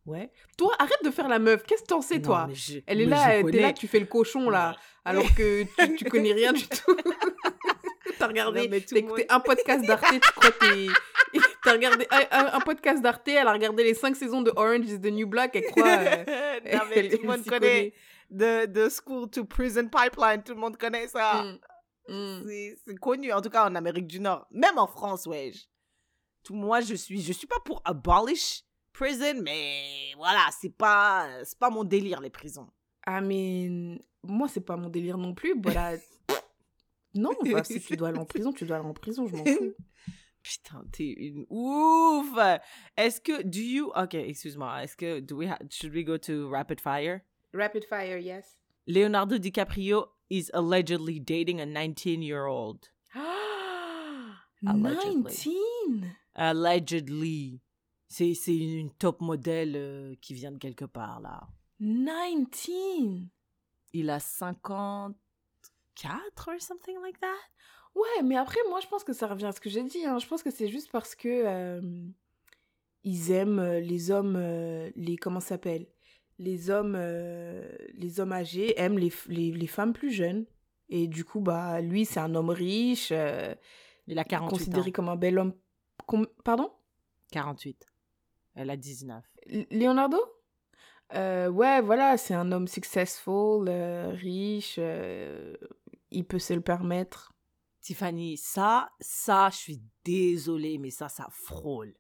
Ouais. 0.05 0.31
Toi, 0.57 0.73
arrête 0.79 1.03
de 1.03 1.11
faire 1.11 1.27
la 1.27 1.37
meuf. 1.37 1.63
Qu'est-ce 1.63 1.83
que 1.83 1.87
t'en 1.87 2.01
sais, 2.01 2.21
toi 2.21 2.47
Elle 2.87 3.01
est 3.01 3.05
là, 3.05 3.43
t'es 3.43 3.59
là, 3.59 3.73
tu 3.73 3.87
fais 3.87 3.99
le 3.99 4.07
cochon, 4.07 4.49
là, 4.49 4.75
alors 5.05 5.35
que 5.35 5.63
tu, 5.63 5.95
tu 5.97 6.05
connais 6.05 6.33
rien 6.33 6.53
du 6.53 6.67
tout. 6.67 6.95
T'as 8.17 8.27
regardé, 8.27 8.69
t'as 8.69 8.97
écouté 8.97 9.25
un 9.29 9.39
podcast 9.39 9.85
d'Arte, 9.85 10.03
tu 10.11 10.31
crois 10.35 10.51
que 10.51 10.87
T'as 11.63 11.71
regardé 11.71 12.05
un, 12.31 12.59
podcast 12.59 13.01
d'Arte, 13.01 13.27
elle 13.29 13.47
a 13.47 13.53
regardé 13.53 13.83
les 13.83 13.93
cinq 13.93 14.15
saisons 14.15 14.41
de 14.41 14.51
Orange 14.55 14.89
is 14.89 14.99
the 14.99 15.11
New 15.11 15.27
Black, 15.27 15.55
elle 15.55 15.63
croit... 15.63 15.87
Euh, 15.87 16.25
non, 16.73 16.79
mais 16.89 17.09
tout 17.09 17.21
le 17.21 17.27
monde 17.27 17.45
connaît, 17.45 17.93
de, 18.29 18.89
School 18.89 19.29
to 19.29 19.45
Prison 19.45 19.87
Pipeline, 19.87 20.43
tout 20.43 20.53
le 20.53 20.59
monde 20.59 20.77
connaît 20.77 21.07
ça. 21.07 21.43
Mm. 21.43 21.59
Mm. 22.09 22.75
C'est 22.85 22.95
connu, 22.95 23.31
en 23.31 23.41
tout 23.41 23.49
cas 23.49 23.69
en 23.69 23.75
Amérique 23.75 24.07
du 24.07 24.19
Nord. 24.19 24.47
Même 24.51 24.77
en 24.77 24.87
France, 24.87 25.25
ouais. 25.27 25.51
Tout, 26.43 26.55
moi, 26.55 26.81
je 26.81 26.95
suis, 26.95 27.21
je 27.21 27.33
suis 27.33 27.47
pas 27.47 27.59
pour 27.63 27.81
abolish 27.85 28.63
prison, 28.93 29.41
mais 29.43 30.13
voilà, 30.17 30.45
c'est 30.59 30.75
pas, 30.75 31.27
c'est 31.43 31.59
pas 31.59 31.69
mon 31.69 31.83
délire, 31.83 32.19
les 32.19 32.29
prisons. 32.29 32.67
Ah, 33.05 33.21
mais 33.21 33.69
moi, 34.23 34.47
c'est 34.47 34.61
pas 34.61 34.75
mon 34.75 34.89
délire 34.89 35.17
non 35.17 35.33
plus. 35.33 35.53
Voilà. 35.61 35.97
non, 37.13 37.31
bah, 37.51 37.63
si 37.63 37.79
tu 37.79 37.95
dois 37.95 38.09
aller 38.09 38.19
en 38.19 38.25
prison, 38.25 38.51
tu 38.51 38.65
dois 38.65 38.77
aller 38.77 38.87
en 38.87 38.93
prison, 38.93 39.27
je 39.27 39.35
m'en 39.35 39.45
fous. 39.45 39.73
Putain, 40.41 40.83
t'es 40.91 41.09
une 41.17 41.45
ouf. 41.49 42.33
Est-ce 42.95 43.19
que, 43.19 43.43
do 43.43 43.59
you, 43.59 43.91
ok, 43.95 44.15
excuse-moi, 44.15 44.83
est-ce 44.83 44.95
que, 44.95 45.19
do 45.19 45.37
we, 45.37 45.49
should 45.69 45.93
we 45.93 46.03
go 46.03 46.17
to 46.17 46.49
rapid 46.49 46.79
fire? 46.79 47.21
Rapid 47.53 47.85
fire, 47.85 48.17
yes. 48.17 48.57
Leonardo 48.87 49.37
DiCaprio 49.37 50.07
is 50.29 50.51
allegedly 50.53 51.19
dating 51.19 51.59
a 51.59 51.65
19 51.65 52.21
year 52.21 52.45
old. 52.45 52.89
19 54.61 55.25
Allegedly. 56.35 57.61
C'est, 58.07 58.33
c'est 58.33 58.57
une 58.57 58.91
top 58.91 59.21
modèle 59.21 59.75
euh, 59.75 60.15
qui 60.21 60.33
vient 60.33 60.51
de 60.51 60.57
quelque 60.57 60.85
part 60.85 61.19
là. 61.21 61.47
19 61.79 63.29
Il 63.93 64.09
a 64.09 64.19
54 64.19 65.15
or 66.47 66.59
something 66.59 66.99
like 67.01 67.19
that? 67.19 67.37
Ouais, 67.95 68.23
mais 68.23 68.35
après, 68.35 68.59
moi, 68.69 68.79
je 68.79 68.87
pense 68.87 69.03
que 69.03 69.13
ça 69.13 69.27
revient 69.27 69.45
à 69.45 69.51
ce 69.51 69.59
que 69.59 69.69
j'ai 69.69 69.83
dit. 69.83 70.05
Hein. 70.05 70.19
Je 70.19 70.27
pense 70.27 70.43
que 70.43 70.51
c'est 70.51 70.67
juste 70.67 70.91
parce 70.91 71.15
que 71.15 71.27
euh, 71.27 71.81
ils 73.03 73.31
aiment 73.31 73.59
euh, 73.59 73.79
les 73.79 74.11
hommes, 74.11 74.37
les 74.95 75.17
comment 75.17 75.39
ça 75.39 75.49
s'appelle? 75.49 75.87
Les 76.39 76.69
hommes, 76.69 76.95
euh, 76.97 77.69
les 77.93 78.19
hommes 78.19 78.31
âgés 78.31 78.79
aiment 78.79 78.97
les, 78.97 79.11
les, 79.27 79.51
les, 79.51 79.67
femmes 79.67 79.93
plus 79.93 80.11
jeunes. 80.11 80.45
Et 80.87 81.07
du 81.07 81.23
coup, 81.23 81.41
bah, 81.41 81.81
lui, 81.81 82.05
c'est 82.05 82.21
un 82.21 82.33
homme 82.33 82.49
riche. 82.49 83.09
Euh, 83.11 83.53
il 84.07 84.17
a 84.17 84.23
48 84.23 84.49
considéré 84.49 84.91
comme 84.91 85.09
un 85.09 85.17
bel 85.17 85.37
homme. 85.37 85.53
Pardon? 86.43 86.71
48. 87.31 87.85
Elle 88.55 88.69
a 88.71 88.77
19. 88.77 89.23
Leonardo? 89.69 90.17
Euh, 91.13 91.49
Ouais, 91.49 91.81
voilà, 91.81 92.17
c'est 92.17 92.33
un 92.33 92.51
homme 92.51 92.67
successful, 92.67 93.69
riche. 93.69 94.79
il 96.11 96.25
peut 96.25 96.39
se 96.39 96.53
le 96.53 96.61
permettre. 96.61 97.33
Tiffany, 97.81 98.37
ça, 98.37 98.89
ça, 98.99 99.49
je 99.51 99.57
suis 99.57 99.81
désolée, 100.03 100.77
mais 100.77 100.89
ça, 100.89 101.09
ça 101.09 101.27
frôle. 101.31 101.93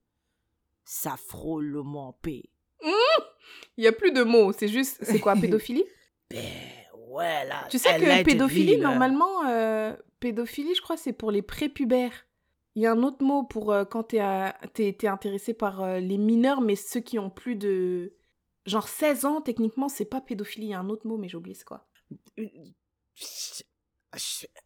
Ça 0.83 1.15
frôle 1.17 1.65
le 1.65 1.83
mot 1.83 1.99
en 1.99 2.13
paix. 2.13 2.43
Il 3.77 3.83
y 3.83 3.87
a 3.87 3.91
plus 3.91 4.11
de 4.11 4.23
mots, 4.23 4.51
c'est 4.51 4.67
juste, 4.67 4.99
c'est 5.01 5.19
quoi, 5.19 5.35
pédophilie 5.35 5.85
Ben, 6.29 6.43
ouais, 7.07 7.45
là. 7.47 7.65
Tu 7.69 7.79
sais 7.79 7.97
que 7.97 8.23
pédophilie, 8.23 8.77
normalement, 8.77 9.45
euh, 9.47 9.95
pédophilie, 10.19 10.75
je 10.75 10.81
crois, 10.81 10.97
c'est 10.97 11.13
pour 11.13 11.31
les 11.31 11.41
prépubères. 11.41 12.25
Il 12.75 12.83
y 12.83 12.85
a 12.85 12.91
un 12.91 13.03
autre 13.03 13.23
mot 13.23 13.43
pour 13.43 13.71
euh, 13.71 13.83
quand 13.83 14.03
t'es 14.03 14.21
t'es 14.73 15.07
intéressé 15.07 15.53
par 15.53 15.81
euh, 15.81 15.99
les 15.99 16.17
mineurs, 16.17 16.61
mais 16.61 16.75
ceux 16.75 16.99
qui 16.99 17.19
ont 17.19 17.29
plus 17.29 17.55
de... 17.55 18.13
Genre 18.65 18.87
16 18.87 19.25
ans, 19.25 19.41
techniquement, 19.41 19.89
c'est 19.89 20.05
pas 20.05 20.21
pédophilie. 20.21 20.67
Il 20.67 20.69
y 20.69 20.73
a 20.73 20.79
un 20.79 20.89
autre 20.89 21.07
mot, 21.07 21.17
mais 21.17 21.27
j'ai 21.27 21.37
oublié 21.37 21.55
c'est 21.55 21.65
quoi. 21.65 21.87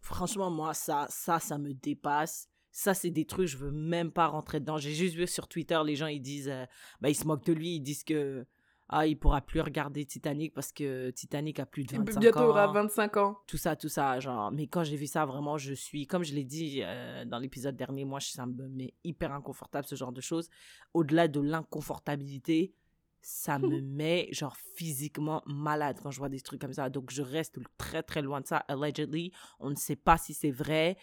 Franchement, 0.02 0.50
moi, 0.50 0.74
ça, 0.74 1.08
ça, 1.10 1.40
ça 1.40 1.58
me 1.58 1.74
dépasse. 1.74 2.50
Ça, 2.76 2.96
c'est 2.96 3.12
des 3.12 3.26
trucs, 3.26 3.48
je 3.48 3.58
veux 3.58 3.70
même 3.72 4.12
pas 4.12 4.26
rentrer 4.26 4.60
dedans. 4.60 4.78
J'ai 4.78 4.94
juste 4.94 5.14
vu 5.14 5.28
sur 5.28 5.48
Twitter, 5.48 5.80
les 5.86 5.96
gens, 5.96 6.08
ils 6.08 6.20
disent, 6.20 6.50
euh, 6.50 6.66
bah, 7.02 7.10
ils 7.10 7.16
se 7.16 7.26
moquent 7.26 7.46
de 7.46 7.54
lui, 7.54 7.76
ils 7.76 7.82
disent 7.82 8.04
que, 8.04 8.48
ah, 8.90 9.06
il 9.06 9.16
pourra 9.16 9.42
plus 9.42 9.62
regarder 9.62 10.06
Titanic 10.06 10.56
parce 10.56 10.72
que 10.72 11.12
Titanic 11.12 11.60
a 11.60 11.68
plus 11.68 11.84
de 11.86 11.96
25 11.96 12.20
Bientôt, 12.20 12.40
il 12.40 12.44
ans. 12.44 12.48
aura 12.50 12.68
25 12.72 13.18
ans. 13.18 13.38
Tout 13.46 13.58
ça, 13.58 13.76
tout 13.76 13.90
ça, 13.90 14.20
genre. 14.20 14.52
Mais 14.52 14.66
quand 14.66 14.84
j'ai 14.84 14.96
vu 14.98 15.06
ça, 15.06 15.24
vraiment, 15.24 15.56
je 15.58 15.74
suis, 15.74 16.08
comme 16.08 16.24
je 16.24 16.34
l'ai 16.34 16.44
dit 16.44 16.80
euh, 16.82 17.26
dans 17.26 17.38
l'épisode 17.38 17.76
dernier, 17.76 18.06
moi, 18.06 18.20
ça 18.20 18.48
me 18.48 18.68
met 18.68 18.96
hyper 19.04 19.32
inconfortable, 19.34 19.86
ce 19.88 19.94
genre 19.94 20.12
de 20.12 20.22
choses. 20.22 20.50
Au-delà 20.96 21.28
de 21.28 21.40
l'inconfortabilité, 21.40 22.74
ça 23.22 23.60
me 23.60 23.82
met, 23.82 24.30
genre, 24.32 24.58
physiquement 24.76 25.44
malade 25.46 26.00
quand 26.02 26.10
je 26.10 26.18
vois 26.18 26.30
des 26.30 26.42
trucs 26.42 26.60
comme 26.60 26.74
ça. 26.74 26.90
Donc, 26.90 27.12
je 27.12 27.22
reste 27.22 27.60
très, 27.78 28.02
très 28.02 28.24
loin 28.24 28.42
de 28.42 28.48
ça, 28.48 28.58
allegedly. 28.58 29.32
On 29.60 29.70
ne 29.70 29.76
sait 29.76 29.96
pas 29.96 30.18
si 30.18 30.34
c'est 30.34 30.52
vrai, 30.52 30.98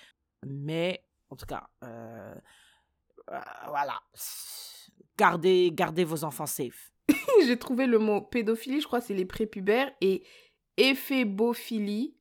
mais 0.45 1.05
en 1.31 1.37
tout 1.37 1.47
cas, 1.47 1.69
euh, 1.85 2.35
euh, 3.31 3.39
voilà. 3.69 4.01
Gardez, 5.17 5.71
gardez 5.73 6.05
vos 6.05 6.25
enfants 6.25 6.47
safe. 6.47 6.93
j'ai 7.47 7.59
trouvé 7.59 7.87
le 7.87 7.99
mot 7.99 8.21
pédophilie, 8.21 8.81
je 8.81 8.87
crois, 8.87 9.01
c'est 9.01 9.15
les 9.15 9.25
prépubères. 9.25 9.91
Et 10.01 10.25
éphébophilie, 10.77 12.17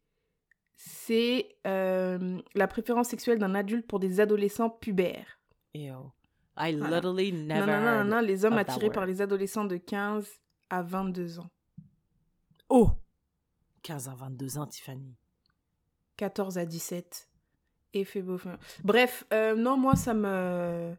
c'est 0.76 1.58
euh, 1.66 2.42
la 2.56 2.68
préférence 2.68 3.10
sexuelle 3.10 3.40
d'un 3.40 3.56
adulte 3.56 3.88
pour 3.88 4.00
des 4.00 4.20
adolescents 4.20 4.70
pubères. 4.70 5.40
Ew. 5.74 6.12
I 6.58 6.74
literally 6.74 7.32
never. 7.32 7.66
non, 7.66 7.80
non, 7.80 8.04
non, 8.04 8.04
non, 8.04 8.20
les 8.20 8.44
hommes 8.44 8.58
attirés 8.58 8.90
par 8.90 9.06
les 9.06 9.22
adolescents 9.22 9.66
de 9.66 9.78
15 9.78 10.28
à 10.70 10.82
22 10.82 11.40
ans. 11.40 11.50
Oh 12.68 12.92
15 13.84 14.10
à 14.10 14.14
22 14.14 14.58
ans, 14.58 14.68
Tiffany. 14.68 15.16
14 16.18 16.58
à 16.58 16.66
17. 16.66 17.29
Éphébophilie. 17.94 18.56
Bref, 18.84 19.26
euh, 19.34 19.56
non, 19.56 19.78
moi, 19.78 19.96
ça 19.96 20.14
me... 20.14 20.94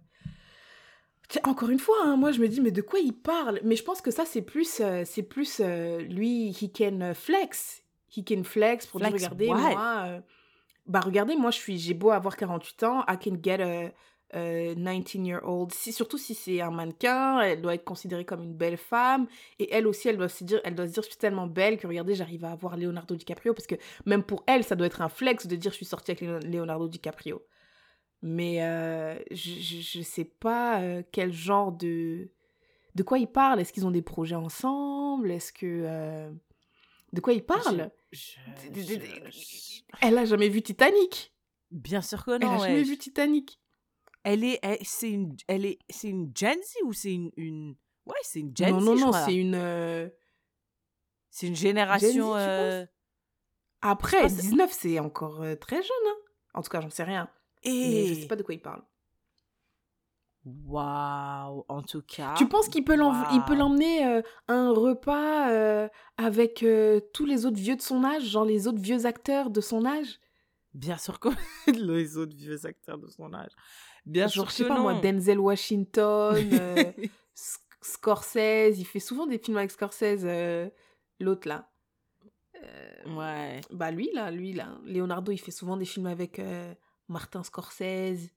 Encore 1.44 1.70
une 1.70 1.79
fois, 1.79 1.96
hein, 2.03 2.16
moi 2.16 2.33
je 2.33 2.40
me 2.40 2.48
dis 2.48 2.61
mais 2.61 2.72
de 2.72 2.83
quoi 2.83 2.98
il 2.98 3.12
parle? 3.12 3.61
Mais 3.62 3.76
je 3.76 3.85
pense 3.85 4.00
que 4.00 4.11
ça 4.11 4.24
c'est 4.24 4.42
plus, 4.42 4.81
euh, 4.81 5.05
c'est 5.07 5.22
plus 5.22 5.61
euh, 5.61 6.00
lui, 6.00 6.50
he 6.50 6.72
can 6.76 7.12
flex, 7.14 7.85
he 8.11 8.24
can 8.26 8.42
flex 8.42 8.85
pour 8.88 8.98
dire 8.98 9.11
Flex 9.11 9.22
regardez 9.22 9.46
what? 9.46 9.57
moi, 9.61 10.22
bah 10.87 10.98
regardez 10.98 11.37
moi 11.37 11.53
je 11.53 11.59
suis, 11.59 11.79
j'ai 11.79 11.94
beau 11.94 12.11
avoir 12.11 12.37
48 12.37 12.83
ans, 12.83 13.05
I 13.09 13.16
can 13.16 13.37
get 13.40 13.62
a, 13.62 13.92
a 14.32 14.74
19 14.74 15.14
year 15.26 15.40
old. 15.44 15.72
Si 15.72 15.92
surtout 15.92 16.18
si 16.18 16.34
c'est 16.34 16.60
un 16.60 16.70
mannequin, 16.70 17.40
elle 17.40 17.60
doit 17.62 17.74
être 17.74 17.84
considérée 17.84 18.24
comme 18.24 18.42
une 18.42 18.54
belle 18.54 18.76
femme 18.76 19.26
et 19.58 19.72
elle 19.74 19.86
aussi 19.86 20.08
elle 20.08 20.16
doit 20.16 20.28
se 20.28 20.44
dire, 20.44 20.60
elle 20.64 20.74
doit 20.74 20.86
se 20.86 20.92
dire 20.92 21.02
je 21.02 21.08
suis 21.08 21.18
tellement 21.18 21.46
belle 21.46 21.78
que 21.78 21.86
regardez 21.86 22.14
j'arrive 22.14 22.44
à 22.44 22.52
avoir 22.52 22.76
Leonardo 22.76 23.14
DiCaprio 23.16 23.54
parce 23.54 23.66
que 23.66 23.74
même 24.06 24.22
pour 24.22 24.42
elle 24.46 24.64
ça 24.64 24.76
doit 24.76 24.86
être 24.86 25.00
un 25.02 25.08
flex 25.08 25.46
de 25.46 25.56
dire 25.56 25.70
je 25.72 25.76
suis 25.76 25.86
sortie 25.86 26.12
avec 26.12 26.20
Leonardo 26.44 26.88
DiCaprio. 26.88 27.42
Mais 28.22 28.62
euh, 28.62 29.18
je, 29.30 29.50
je 29.80 30.02
sais 30.02 30.24
pas 30.26 30.80
euh, 30.82 31.02
quel 31.10 31.32
genre 31.32 31.72
de... 31.72 32.28
De 32.94 33.02
quoi 33.02 33.18
ils 33.18 33.26
parlent 33.28 33.60
Est-ce 33.60 33.72
qu'ils 33.72 33.86
ont 33.86 33.90
des 33.92 34.02
projets 34.02 34.34
ensemble? 34.34 35.30
Est-ce 35.30 35.52
que... 35.52 35.64
euh, 35.86 36.30
De 37.14 37.20
quoi 37.20 37.32
ils 37.32 37.42
parlent? 37.44 37.90
Je- 38.12 38.32
je- 38.76 39.80
Elle 40.02 40.18
a 40.18 40.24
jamais 40.24 40.48
vu 40.48 40.60
Titanic 40.60 41.32
Bien 41.70 42.02
sûr 42.02 42.24
que 42.24 42.32
Elle 42.32 42.42
a 42.42 42.46
non. 42.46 42.58
jamais 42.58 42.74
ouais. 42.78 42.82
vu 42.82 42.98
Titanic 42.98 43.60
Elle 44.22 44.44
est, 44.44 44.61
c'est 44.85 45.11
une, 45.11 45.37
elle 45.48 45.64
est, 45.64 45.78
c'est 45.88 46.09
une 46.09 46.30
Gen 46.37 46.59
Z 46.62 46.74
ou 46.85 46.92
c'est 46.92 47.12
une, 47.14 47.30
une, 47.37 47.74
ouais, 48.06 48.14
c'est 48.22 48.40
une 48.40 48.54
Gen 48.56 48.70
Non, 48.72 48.80
Z. 48.80 48.85
non, 48.85 48.94
non, 48.96 49.06
crois. 49.09 49.24
c'est 49.24 49.35
une... 49.35 49.54
euh, 49.54 50.09
C'est 51.30 51.46
une 51.46 51.54
Gen 51.56 51.61
Z, 51.62 51.62
génération. 51.68 52.37
euh, 52.37 52.85
Après, 53.80 54.24
Ah, 54.24 54.28
c'est- 54.28 54.42
19, 54.42 54.72
c'est 54.72 54.98
encore 54.98 55.40
euh, 55.42 55.54
très 55.56 55.83
jeune. 55.83 56.06
Hein 56.06 56.16
en 56.54 56.62
tout 56.62 56.68
cas, 56.70 56.80
j'en 56.80 56.90
sais 56.90 57.04
rien. 57.04 57.30
Mais 57.64 58.06
je 58.06 58.14
sais 58.14 58.24
Et 58.24 58.26
pas 58.28 58.37
de 58.37 58.42
quoi 58.42 58.54
ils 58.54 58.61
parlent. 58.61 58.83
waouh, 60.44 61.64
en 61.68 61.83
tout 61.83 62.02
cas. 62.02 62.35
Tu 62.37 62.46
penses 62.48 62.68
qu'il 62.68 62.85
peut 62.85 62.94
il 62.94 62.98
l'emmener 63.56 64.06
euh, 64.06 64.22
à 64.48 64.52
un 64.54 64.70
repas 64.72 65.50
euh, 65.50 65.88
avec 66.16 66.62
euh, 66.62 67.00
tous 67.14 67.26
les 67.26 67.46
autres 67.46 67.59
vieux 67.59 67.76
de 67.76 67.83
son 67.83 68.04
âge, 68.04 68.24
genre 68.24 68.44
les 68.44 68.66
autres 68.66 68.80
vieux 68.80 69.06
acteurs 69.06 69.50
de 69.50 69.61
son 69.61 69.85
âge? 69.85 70.18
Bien 70.74 70.96
sûr 70.98 71.18
que 71.20 71.28
les 71.72 72.16
autres 72.16 72.37
vieux 72.37 72.64
acteurs 72.66 72.98
de 72.98 73.09
son 73.09 73.33
âge. 73.35 73.50
Bien 74.06 74.26
Genre, 74.26 74.32
sûr 74.32 74.50
je 74.50 74.54
sais 74.56 74.62
que 74.64 74.68
pas 74.68 74.80
moi. 74.80 74.94
Denzel 75.00 75.38
Washington, 75.38 76.48
euh, 76.52 76.92
Scorsese, 77.82 78.78
il 78.78 78.84
fait 78.84 79.00
souvent 79.00 79.26
des 79.26 79.38
films 79.38 79.56
avec 79.56 79.70
Scorsese, 79.70 80.24
euh, 80.24 80.68
l'autre 81.18 81.48
là. 81.48 81.70
Euh, 82.62 83.16
ouais. 83.16 83.60
Bah 83.70 83.90
lui 83.90 84.10
là, 84.12 84.30
lui 84.30 84.52
là, 84.52 84.78
Leonardo, 84.84 85.32
il 85.32 85.38
fait 85.38 85.50
souvent 85.50 85.76
des 85.76 85.84
films 85.84 86.06
avec 86.06 86.40
Martin 87.08 87.42
Scorsese. 87.42 88.30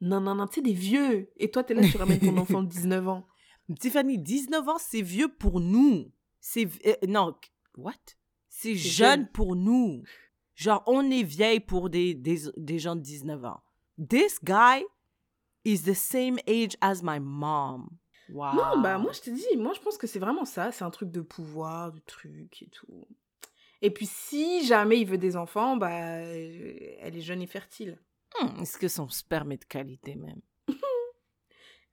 Non, 0.00 0.20
non, 0.20 0.34
non, 0.34 0.46
tu 0.46 0.56
sais, 0.56 0.62
des 0.62 0.72
vieux. 0.74 1.30
Et 1.36 1.50
toi, 1.50 1.64
t'es 1.64 1.72
là, 1.74 1.82
tu 1.88 1.96
ramènes 1.96 2.20
ton 2.20 2.36
enfant 2.36 2.62
de 2.62 2.68
19 2.68 3.08
ans. 3.08 3.26
Tiffany, 3.80 4.18
19 4.18 4.68
ans, 4.68 4.78
c'est 4.78 5.00
vieux 5.02 5.28
pour 5.28 5.60
nous. 5.60 6.12
C'est 6.40 6.68
non, 7.08 7.34
what? 7.76 7.92
C'est 8.48 8.74
C'est 8.74 8.74
jeune 8.76 9.20
jeune. 9.20 9.28
pour 9.32 9.56
nous. 9.56 10.02
Genre, 10.54 10.82
on 10.86 11.10
est 11.10 11.22
vieille 11.22 11.60
pour 11.60 11.90
des, 11.90 12.14
des, 12.14 12.38
des 12.56 12.78
gens 12.78 12.94
de 12.96 13.00
19 13.02 13.44
ans. 13.44 13.60
This 14.08 14.38
guy 14.42 14.84
is 15.66 15.82
the 15.82 15.94
same 15.94 16.38
age 16.46 16.76
as 16.80 17.02
my 17.02 17.18
mom. 17.18 17.88
Wow. 18.28 18.54
Non, 18.54 18.80
bah 18.82 18.98
moi 18.98 19.12
je 19.12 19.20
te 19.20 19.30
dis, 19.30 19.56
moi 19.56 19.72
je 19.74 19.80
pense 19.80 19.98
que 19.98 20.06
c'est 20.06 20.18
vraiment 20.18 20.44
ça, 20.44 20.72
c'est 20.72 20.84
un 20.84 20.90
truc 20.90 21.10
de 21.10 21.20
pouvoir, 21.20 21.92
de 21.92 22.00
truc 22.06 22.62
et 22.62 22.68
tout. 22.68 23.06
Et 23.82 23.90
puis 23.90 24.06
si 24.06 24.64
jamais 24.66 24.98
il 25.00 25.06
veut 25.06 25.18
des 25.18 25.36
enfants, 25.36 25.76
bah 25.76 25.90
euh, 25.90 26.72
elle 27.00 27.16
est 27.16 27.20
jeune 27.20 27.42
et 27.42 27.46
fertile. 27.46 27.98
Hmm, 28.40 28.60
Est-ce 28.62 28.78
que 28.78 28.88
son 28.88 29.08
sperme 29.08 29.52
est 29.52 29.58
de 29.58 29.64
qualité 29.64 30.14
même? 30.16 30.40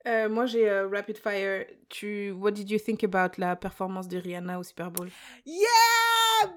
Euh, 0.05 0.27
moi 0.27 0.45
j'ai 0.45 0.69
euh, 0.69 0.89
Rapid 0.89 1.17
Fire. 1.17 1.65
Tu, 1.87 2.31
what 2.31 2.51
did 2.51 2.69
you 2.69 2.77
think 2.77 3.05
about 3.05 3.37
la 3.39 3.55
performance 3.55 4.09
de 4.09 4.17
Rihanna 4.17 4.59
au 4.59 4.63
Super 4.63 4.91
Bowl? 4.91 5.07
Yeah, 5.45 6.49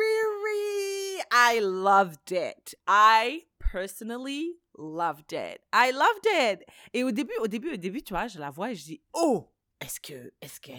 Bagariri! 0.00 1.20
I 1.30 1.60
loved 1.60 2.32
it. 2.32 2.74
I 2.86 3.42
personally 3.70 4.58
loved 4.76 5.32
it. 5.32 5.60
I 5.72 5.92
loved 5.92 6.26
it. 6.26 6.64
Et 6.92 7.04
au 7.04 7.10
début, 7.10 7.34
au 7.40 7.46
début, 7.46 7.72
au 7.72 7.76
début, 7.76 8.02
tu 8.02 8.12
vois, 8.12 8.26
je 8.26 8.38
la 8.38 8.50
vois 8.50 8.72
et 8.72 8.74
je 8.74 8.84
dis, 8.84 9.02
oh, 9.14 9.48
est-ce 9.80 10.00
que, 10.00 10.32
est-ce 10.40 10.60
que 10.60 10.72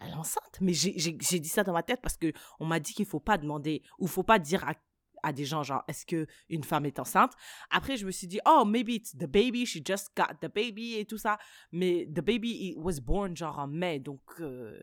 elle 0.00 0.10
est 0.10 0.14
enceinte? 0.14 0.58
Mais 0.60 0.72
j'ai, 0.72 0.92
dit 0.92 1.48
ça 1.48 1.64
dans 1.64 1.72
ma 1.72 1.82
tête 1.82 2.00
parce 2.00 2.16
que 2.16 2.32
on 2.60 2.66
m'a 2.66 2.80
dit 2.80 2.94
qu'il 2.94 3.06
faut 3.06 3.20
pas 3.20 3.38
demander 3.38 3.82
ou 3.98 4.06
faut 4.06 4.22
pas 4.22 4.38
dire 4.38 4.66
à, 4.66 4.74
à 5.22 5.32
des 5.32 5.44
gens 5.44 5.62
genre, 5.62 5.82
est-ce 5.88 6.06
que 6.06 6.26
une 6.48 6.64
femme 6.64 6.86
est 6.86 6.98
enceinte? 6.98 7.32
Après, 7.70 7.96
je 7.96 8.06
me 8.06 8.10
suis 8.10 8.26
dit, 8.26 8.40
oh, 8.46 8.64
maybe 8.64 8.90
it's 8.90 9.16
the 9.16 9.26
baby, 9.26 9.66
she 9.66 9.78
just 9.84 10.10
got 10.16 10.34
the 10.40 10.52
baby 10.52 10.94
et 10.96 11.04
tout 11.04 11.18
ça. 11.18 11.38
Mais 11.72 12.06
the 12.06 12.20
baby 12.20 12.70
it 12.70 12.76
was 12.78 13.00
born 13.00 13.36
genre 13.36 13.58
en 13.58 13.68
mai, 13.68 13.98
donc. 13.98 14.20
euh, 14.40 14.80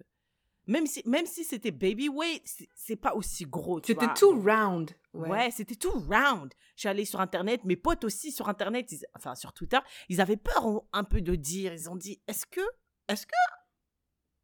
même 0.67 0.85
si, 0.87 1.01
même 1.05 1.25
si 1.25 1.43
c'était 1.43 1.71
baby 1.71 2.09
weight, 2.09 2.43
c'est- 2.73 2.95
pas 2.95 3.13
aussi 3.15 3.45
gros. 3.45 3.79
C'était 3.83 4.05
tout 4.15 4.31
round. 4.39 4.91
Ouais, 5.13 5.49
c'était 5.51 5.75
tout 5.75 5.91
round. 5.91 6.53
Je 6.75 6.81
suis 6.81 6.89
allée 6.89 7.05
sur 7.05 7.19
Internet, 7.21 7.63
mes 7.63 7.75
potes 7.77 8.03
aussi 8.03 8.31
sur 8.31 8.49
Internet, 8.49 8.91
ils- 8.91 9.05
enfin 9.15 9.35
sur 9.35 9.53
Twitter, 9.53 9.79
ils 10.09 10.19
avaient 10.21 10.37
peur 10.37 10.65
un- 10.65 10.81
un 10.93 11.03
peu 11.03 11.21
de 11.21 11.35
dire. 11.35 11.73
Ils 11.73 11.89
ont 11.89 11.95
dit, 11.95 12.21
est-ce 12.27 12.45
que, 12.45 12.61
est-ce 13.07 13.25
que, 13.25 13.33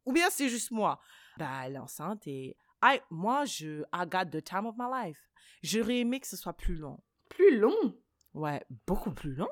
ou 0.06 0.12
bien 0.12 0.28
c'est 0.30 0.48
juste 0.48 0.70
moi? 0.70 1.00
Bah, 1.38 1.50
elle 1.64 1.74
est 1.74 1.78
enceinte 1.78 2.26
et 2.26 2.56
I, 2.82 3.00
moi, 3.10 3.44
je, 3.44 3.82
I 3.94 4.06
got 4.06 4.24
the 4.32 4.42
time 4.42 4.66
of 4.66 4.74
my 4.78 4.86
life. 5.06 5.18
J'aurais 5.62 5.98
aimé 5.98 6.18
que 6.20 6.26
ce 6.26 6.36
soit 6.36 6.52
plus 6.54 6.74
long. 6.74 6.98
Plus 7.28 7.56
long? 7.58 7.96
Ouais, 8.34 8.64
beaucoup 8.86 9.12
plus 9.12 9.34
long. 9.34 9.48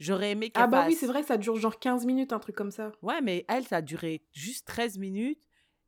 J'aurais 0.00 0.32
aimé 0.32 0.50
qu'elle 0.50 0.64
Ah 0.64 0.66
bah 0.66 0.84
oui, 0.88 0.94
c'est 0.94 1.06
vrai, 1.06 1.22
ça 1.22 1.36
dure 1.38 1.56
genre 1.56 1.78
15 1.78 2.04
minutes, 2.04 2.32
un 2.32 2.40
truc 2.40 2.56
comme 2.56 2.72
ça. 2.72 2.92
Ouais, 3.00 3.20
mais 3.22 3.44
elle, 3.48 3.64
ça 3.64 3.76
a 3.76 3.82
duré 3.82 4.26
juste 4.32 4.66
13 4.66 4.98
minutes. 4.98 5.40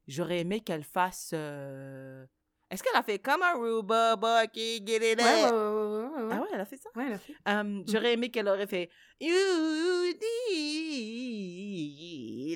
J'aurais 0.07 0.41
aimé 0.41 0.61
qu'elle 0.61 0.85
fasse. 0.85 1.31
euh, 1.35 2.25
Est-ce 2.71 2.83
qu'elle 2.83 2.97
a 2.97 3.03
fait 3.03 3.19
comme 3.19 3.43
un 3.43 3.55
Ruba 3.59 4.47
qui 4.53 4.85
get 4.87 4.97
it 5.13 5.21
Ouais, 5.21 5.25
ouais, 5.25 5.45
up? 5.45 5.53
ouais, 5.53 5.61
ouais, 5.61 6.09
ouais, 6.09 6.23
ouais. 6.25 6.29
Ah 6.33 6.41
ouais, 6.43 6.49
elle 6.53 6.61
a 6.61 6.65
fait 6.65 6.77
ça? 6.77 6.89
Ouais, 6.95 7.05
elle 7.07 7.13
a 7.15 7.19
fait. 7.19 7.35
Euh, 7.49 7.83
J'aurais 7.87 8.13
aimé 8.15 8.31
qu'elle 8.31 8.49
aurait 8.49 8.67
fait 8.67 8.89
You 9.21 9.35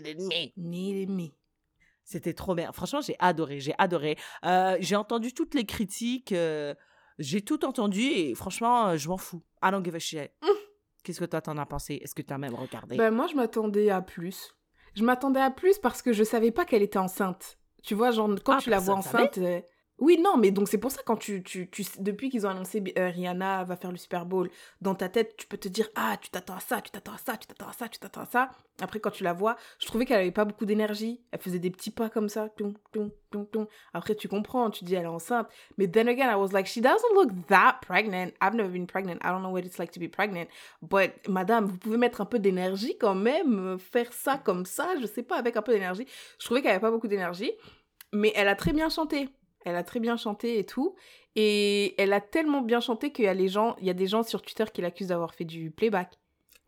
needed 0.00 0.18
me. 0.20 0.52
Needed 0.56 1.10
me. 1.10 1.28
C'était 2.04 2.34
trop 2.34 2.54
bien. 2.54 2.72
Franchement, 2.72 3.00
j'ai 3.00 3.16
adoré. 3.18 3.60
J'ai 3.60 3.74
adoré. 3.78 4.16
Euh, 4.44 4.76
j'ai 4.80 4.96
entendu 4.96 5.32
toutes 5.32 5.54
les 5.54 5.64
critiques. 5.64 6.32
euh, 6.32 6.74
J'ai 7.18 7.42
tout 7.42 7.64
entendu 7.64 8.00
et 8.02 8.34
franchement, 8.34 8.88
euh, 8.88 8.96
je 8.96 9.08
m'en 9.08 9.16
fous. 9.16 9.42
I 9.62 9.70
don't 9.70 9.84
give 9.84 9.94
a 9.94 9.98
shit. 9.98 10.30
Mmh. 10.42 10.46
Qu'est-ce 11.04 11.20
que 11.20 11.24
toi 11.24 11.40
t'en 11.40 11.56
as 11.56 11.66
pensé? 11.66 11.94
Est-ce 12.02 12.14
que 12.14 12.22
tu 12.22 12.32
as 12.32 12.38
même 12.38 12.54
regardé? 12.54 12.96
Ben, 12.96 13.10
moi, 13.10 13.26
je 13.26 13.34
m'attendais 13.34 13.90
à 13.90 14.02
plus. 14.02 14.54
Je 14.94 15.04
m'attendais 15.04 15.40
à 15.40 15.50
plus 15.50 15.78
parce 15.78 16.02
que 16.02 16.12
je 16.12 16.24
savais 16.24 16.50
pas 16.50 16.64
qu'elle 16.64 16.82
était 16.82 16.98
enceinte. 16.98 17.58
Tu 17.82 17.94
vois, 17.94 18.10
genre, 18.10 18.30
quand 18.44 18.56
Ah, 18.56 18.60
tu 18.60 18.70
la 18.70 18.78
vois 18.78 18.94
enceinte. 18.96 19.38
euh, 19.38 19.60
Oui, 20.00 20.18
non, 20.18 20.38
mais 20.38 20.50
donc 20.50 20.68
c'est 20.68 20.78
pour 20.78 20.90
ça, 20.90 21.02
quand 21.04 21.16
tu. 21.16 21.42
tu, 21.42 21.68
tu 21.68 21.84
depuis 21.98 22.30
qu'ils 22.30 22.46
ont 22.46 22.50
annoncé 22.50 22.82
euh, 22.98 23.10
Rihanna 23.10 23.64
va 23.64 23.76
faire 23.76 23.92
le 23.92 23.98
Super 23.98 24.24
Bowl, 24.24 24.50
dans 24.80 24.94
ta 24.94 25.10
tête, 25.10 25.36
tu 25.36 25.46
peux 25.46 25.58
te 25.58 25.68
dire 25.68 25.88
Ah, 25.94 26.16
tu 26.20 26.30
t'attends 26.30 26.56
à 26.56 26.60
ça, 26.60 26.80
tu 26.80 26.90
t'attends 26.90 27.12
à 27.12 27.18
ça, 27.18 27.36
tu 27.36 27.46
t'attends 27.46 27.68
à 27.68 27.72
ça, 27.74 27.86
tu 27.86 27.98
t'attends 27.98 28.22
à 28.22 28.26
ça. 28.26 28.50
Après, 28.80 28.98
quand 28.98 29.10
tu 29.10 29.24
la 29.24 29.34
vois, 29.34 29.56
je 29.78 29.86
trouvais 29.86 30.06
qu'elle 30.06 30.20
avait 30.20 30.30
pas 30.30 30.46
beaucoup 30.46 30.64
d'énergie. 30.64 31.20
Elle 31.32 31.40
faisait 31.40 31.58
des 31.58 31.70
petits 31.70 31.90
pas 31.90 32.08
comme 32.08 32.30
ça. 32.30 32.48
Après, 33.92 34.14
tu 34.14 34.26
comprends, 34.26 34.70
tu 34.70 34.84
dis 34.84 34.94
Elle 34.94 35.04
est 35.04 35.06
enceinte. 35.06 35.48
Mais 35.76 35.86
then 35.86 36.08
again, 36.08 36.30
I 36.30 36.36
was 36.36 36.52
like, 36.52 36.66
She 36.66 36.78
doesn't 36.80 37.14
look 37.14 37.30
that 37.48 37.80
pregnant. 37.82 38.30
I've 38.40 38.54
never 38.54 38.70
been 38.70 38.86
pregnant. 38.86 39.18
I 39.22 39.28
don't 39.28 39.42
know 39.42 39.50
what 39.50 39.60
it's 39.60 39.78
like 39.78 39.92
to 39.92 40.00
be 40.00 40.08
pregnant. 40.08 40.46
But, 40.80 41.28
madame, 41.28 41.66
vous 41.66 41.76
pouvez 41.76 41.98
mettre 41.98 42.22
un 42.22 42.26
peu 42.26 42.38
d'énergie 42.38 42.96
quand 42.98 43.14
même, 43.14 43.58
euh, 43.58 43.78
faire 43.78 44.10
ça 44.14 44.38
comme 44.38 44.64
ça, 44.64 44.94
je 44.98 45.06
sais 45.06 45.22
pas, 45.22 45.36
avec 45.36 45.58
un 45.58 45.62
peu 45.62 45.72
d'énergie. 45.72 46.06
Je 46.38 46.44
trouvais 46.46 46.62
qu'elle 46.62 46.70
avait 46.70 46.80
pas 46.80 46.90
beaucoup 46.90 47.08
d'énergie, 47.08 47.52
mais 48.14 48.32
elle 48.34 48.48
a 48.48 48.54
très 48.56 48.72
bien 48.72 48.88
chanté. 48.88 49.28
Elle 49.64 49.76
a 49.76 49.82
très 49.84 50.00
bien 50.00 50.16
chanté 50.16 50.58
et 50.58 50.64
tout. 50.66 50.94
Et 51.36 51.94
elle 52.00 52.12
a 52.12 52.20
tellement 52.20 52.62
bien 52.62 52.80
chanté 52.80 53.12
qu'il 53.12 53.24
y 53.26 53.28
a 53.28 53.34
les 53.34 53.48
gens, 53.48 53.76
il 53.80 53.86
y 53.86 53.90
a 53.90 53.94
des 53.94 54.06
gens 54.06 54.22
sur 54.22 54.42
Twitter 54.42 54.64
qui 54.72 54.80
l'accusent 54.82 55.08
d'avoir 55.08 55.34
fait 55.34 55.44
du 55.44 55.70
playback. 55.70 56.18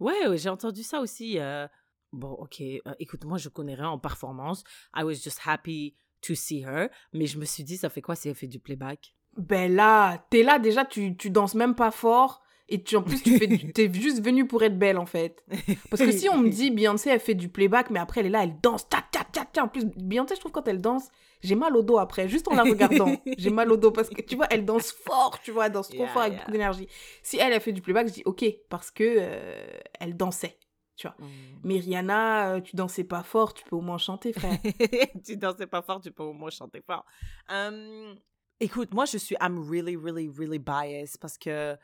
Ouais, 0.01 0.27
ouais, 0.29 0.37
j'ai 0.39 0.49
entendu 0.49 0.83
ça 0.83 1.01
aussi. 1.01 1.39
euh, 1.39 1.67
Bon, 2.13 2.33
ok, 2.33 2.61
euh, 2.61 2.79
écoute, 2.99 3.25
moi 3.25 3.39
je 3.39 3.49
connais 3.49 3.75
rien 3.75 3.89
en 3.89 3.99
performance. 3.99 4.65
I 4.95 5.03
was 5.03 5.15
just 5.15 5.41
happy 5.47 5.95
to 6.21 6.35
see 6.35 6.63
her. 6.63 6.89
Mais 7.15 7.27
je 7.27 7.39
me 7.39 7.45
suis 7.47 7.65
dit, 7.65 7.79
ça 7.79 7.89
fait 7.89 8.03
quoi 8.03 8.15
si 8.15 8.29
elle 8.29 8.35
fait 8.35 8.47
du 8.47 8.59
playback? 8.59 9.15
Ben 9.39 9.75
là, 9.75 10.27
t'es 10.29 10.43
là 10.43 10.59
déjà, 10.59 10.85
tu, 10.85 11.17
tu 11.17 11.31
danses 11.31 11.55
même 11.55 11.75
pas 11.75 11.91
fort. 11.91 12.43
Et 12.75 12.83
tu, 12.83 12.97
en 12.97 13.03
plus, 13.03 13.23
tu 13.23 13.39
fais, 13.39 13.47
du- 13.47 13.73
t'es 13.75 13.93
juste 13.93 14.25
venue 14.25 14.47
pour 14.47 14.63
être 14.63 14.79
belle 14.79 14.97
en 14.97 15.05
fait. 15.07 15.45
Parce 15.91 16.03
que 16.03 16.11
si 16.11 16.29
on 16.31 16.39
me 16.39 16.49
dit 16.59 16.71
Beyoncé, 16.71 17.11
elle 17.11 17.21
fait 17.21 17.35
du 17.35 17.49
playback, 17.49 17.91
mais 17.91 17.99
après 18.01 18.21
elle 18.21 18.27
est 18.27 18.31
là, 18.31 18.43
elle 18.45 18.57
danse, 18.63 18.89
tac, 18.89 19.11
tac, 19.11 19.31
tac, 19.31 19.53
tac. 19.53 19.63
En 19.65 19.69
plus, 19.69 19.85
Beyoncé, 19.85 20.35
je 20.37 20.41
trouve 20.41 20.53
quand 20.53 20.67
elle 20.67 20.81
danse, 20.81 21.09
j'ai 21.43 21.55
mal 21.55 21.77
au 21.77 21.83
dos 21.83 21.99
après, 21.99 22.29
juste 22.29 22.49
en 22.49 22.55
la 22.55 22.63
regardant. 22.63 23.15
j'ai 23.39 23.51
mal 23.51 23.71
au 23.71 23.77
dos 23.77 23.91
parce 23.91 24.09
que 24.09 24.23
tu 24.23 24.37
vois, 24.37 24.47
elle 24.51 24.65
danse 24.65 24.91
fort, 24.93 25.39
tu 25.43 25.51
vois, 25.51 25.67
elle 25.67 25.73
danse 25.73 25.89
trop 25.91 26.05
Yeah, 26.05 26.09
fort 26.09 26.23
avec 26.23 26.33
yeah. 26.33 26.41
beaucoup 26.41 26.53
d'énergie. 26.53 26.89
Si 27.23 27.37
elle, 27.37 27.53
elle 27.53 27.61
fait 27.61 27.73
du 27.73 27.83
playback, 27.83 28.09
je 28.09 28.13
dis 28.15 28.23
ok, 28.25 28.45
parce 28.71 28.91
que 28.91 29.05
euh, 29.07 29.67
elle 30.01 30.17
dansait. 30.17 30.57
Mm. 31.05 31.27
Mais 31.65 31.79
Rihanna, 31.81 32.55
euh, 32.55 32.61
tu 32.61 32.77
dansais 32.77 33.03
pas 33.05 33.23
fort, 33.25 33.55
tu 33.55 33.65
peux 33.65 33.75
au 33.75 33.81
moins 33.81 33.99
chanter, 33.99 34.33
frère. 34.33 34.57
tu 35.27 35.37
dansais 35.37 35.67
pas 35.67 35.83
fort, 35.83 36.01
tu 36.01 36.13
peux 36.13 36.23
au 36.23 36.33
moins 36.33 36.51
chanter 36.51 36.81
fort. 36.81 37.05
Hum, 37.51 38.15
écoute, 38.61 38.95
moi 38.95 39.05
je 39.05 39.19
suis, 39.19 39.35
I'm 39.41 39.59
really, 39.69 39.97
really, 39.97 40.29
really 40.29 40.61
biased 40.61 41.19
parce 41.21 41.37
que, 41.39 41.77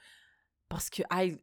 parce 0.68 0.90
que 0.90 1.02
I, 1.10 1.38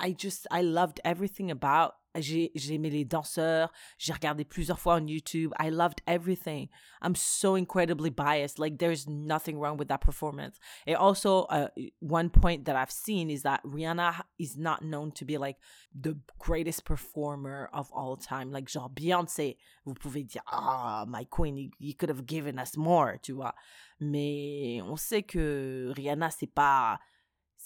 I 0.00 0.12
just, 0.12 0.46
I 0.50 0.62
loved 0.62 1.00
everything 1.04 1.50
about. 1.50 1.94
J'ai 2.14 2.50
aimé 2.54 2.90
les 2.90 3.06
danseurs, 3.06 3.72
j'ai 3.96 4.12
regardé 4.12 4.44
plusieurs 4.44 4.78
fois 4.78 4.96
on 4.96 5.06
YouTube. 5.06 5.50
I 5.58 5.70
loved 5.70 6.02
everything. 6.06 6.68
I'm 7.00 7.14
so 7.14 7.54
incredibly 7.54 8.10
biased. 8.10 8.58
Like 8.58 8.76
there's 8.76 9.08
nothing 9.08 9.58
wrong 9.58 9.78
with 9.78 9.88
that 9.88 10.02
performance. 10.02 10.58
And 10.86 10.96
also, 10.96 11.44
uh, 11.44 11.68
one 12.00 12.28
point 12.28 12.66
that 12.66 12.76
I've 12.76 12.90
seen 12.90 13.30
is 13.30 13.44
that 13.44 13.62
Rihanna 13.64 14.24
is 14.38 14.58
not 14.58 14.84
known 14.84 15.12
to 15.12 15.24
be 15.24 15.38
like 15.38 15.56
the 15.98 16.18
greatest 16.38 16.84
performer 16.84 17.70
of 17.72 17.90
all 17.92 18.18
time. 18.18 18.52
Like 18.52 18.68
genre 18.68 18.90
Beyoncé, 18.90 19.56
vous 19.86 19.94
pouvez 19.94 20.24
dire 20.24 20.42
ah 20.48 21.06
my 21.08 21.24
queen, 21.24 21.56
you, 21.56 21.70
you 21.78 21.94
could 21.94 22.10
have 22.10 22.26
given 22.26 22.58
us 22.58 22.76
more, 22.76 23.16
tu 23.22 23.32
vois. 23.32 23.54
Mais 24.00 24.82
on 24.82 24.96
sait 24.96 25.22
que 25.22 25.94
Rihanna 25.96 26.30
c'est 26.30 26.52
pas 26.54 26.98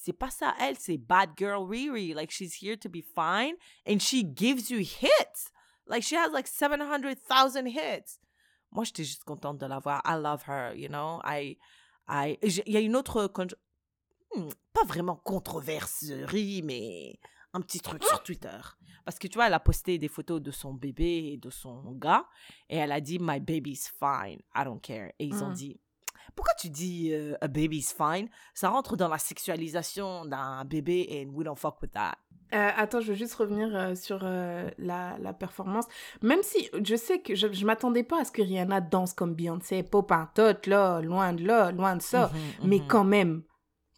c'est 0.06 0.12
pas 0.12 0.30
ça 0.30 0.54
elle, 0.60 0.78
c'est 0.78 0.96
bad 0.98 1.30
girl 1.36 1.68
Riri. 1.68 2.14
Like 2.14 2.30
she's 2.30 2.54
here 2.62 2.76
to 2.78 2.88
be 2.88 3.02
fine 3.02 3.54
and 3.86 3.98
she 3.98 4.22
gives 4.24 4.70
you 4.70 4.78
hits. 4.78 5.50
Like 5.86 6.02
she 6.02 6.14
has 6.14 6.30
like 6.32 6.46
700,000 6.46 7.66
hits. 7.66 8.18
Moi 8.70 8.84
j'étais 8.84 9.04
juste 9.04 9.24
contente 9.24 9.58
de 9.58 9.66
la 9.66 9.78
voir. 9.80 10.00
I 10.04 10.14
love 10.16 10.44
her, 10.48 10.74
you 10.74 10.88
know? 10.88 11.20
I 11.24 11.58
I 12.08 12.38
il 12.42 12.72
y 12.72 12.76
a 12.76 12.80
une 12.80 12.96
autre 12.96 13.28
hmm, 14.34 14.48
pas 14.72 14.84
vraiment 14.84 15.16
controverserie 15.16 16.62
mais 16.62 17.18
un 17.52 17.60
petit 17.60 17.80
truc 17.80 18.04
sur 18.04 18.22
Twitter. 18.22 18.58
Parce 19.04 19.18
que 19.18 19.28
tu 19.28 19.34
vois, 19.38 19.46
elle 19.46 19.54
a 19.54 19.60
posté 19.60 19.98
des 19.98 20.08
photos 20.08 20.42
de 20.42 20.50
son 20.50 20.74
bébé 20.74 21.32
et 21.32 21.36
de 21.36 21.48
son 21.48 21.92
gars. 21.92 22.26
Et 22.68 22.76
elle 22.76 22.90
a 22.92 23.00
dit, 23.00 23.18
My 23.20 23.38
baby's 23.40 23.88
fine. 23.88 24.40
I 24.54 24.64
don't 24.64 24.80
care. 24.80 25.12
Et 25.18 25.26
ils 25.26 25.42
ont 25.44 25.50
Mm. 25.50 25.54
dit, 25.54 25.80
pourquoi 26.34 26.54
tu 26.58 26.70
dis 26.70 27.10
euh, 27.12 27.34
a 27.40 27.48
baby's 27.48 27.92
fine? 27.92 28.28
Ça 28.54 28.68
rentre 28.70 28.96
dans 28.96 29.08
la 29.08 29.18
sexualisation 29.18 30.24
d'un 30.24 30.64
bébé 30.64 31.24
and 31.26 31.34
we 31.34 31.44
don't 31.44 31.58
fuck 31.58 31.80
with 31.82 31.92
that. 31.92 32.16
Euh, 32.54 32.70
attends, 32.76 33.00
je 33.00 33.08
veux 33.08 33.14
juste 33.18 33.34
revenir 33.34 33.74
euh, 33.74 33.94
sur 33.96 34.20
euh, 34.22 34.70
la, 34.78 35.16
la 35.18 35.32
performance. 35.32 35.86
Même 36.22 36.42
si 36.42 36.68
je 36.80 36.94
sais 36.94 37.18
que 37.20 37.34
je, 37.34 37.52
je 37.52 37.66
m'attendais 37.66 38.04
pas 38.04 38.20
à 38.20 38.24
ce 38.24 38.30
que 38.30 38.40
Rihanna 38.40 38.80
danse 38.80 39.14
comme 39.14 39.34
Beyoncé, 39.34 39.82
pop 39.82 40.12
un 40.12 40.30
tot, 40.32 40.66
là, 40.66 41.00
loin 41.00 41.32
de 41.32 41.44
là, 41.44 41.72
loin 41.72 41.96
de 41.96 42.02
ça. 42.02 42.30
Mhm, 42.32 42.68
Mais 42.68 42.78
mhm. 42.78 42.86
quand 42.86 43.04
même, 43.04 43.42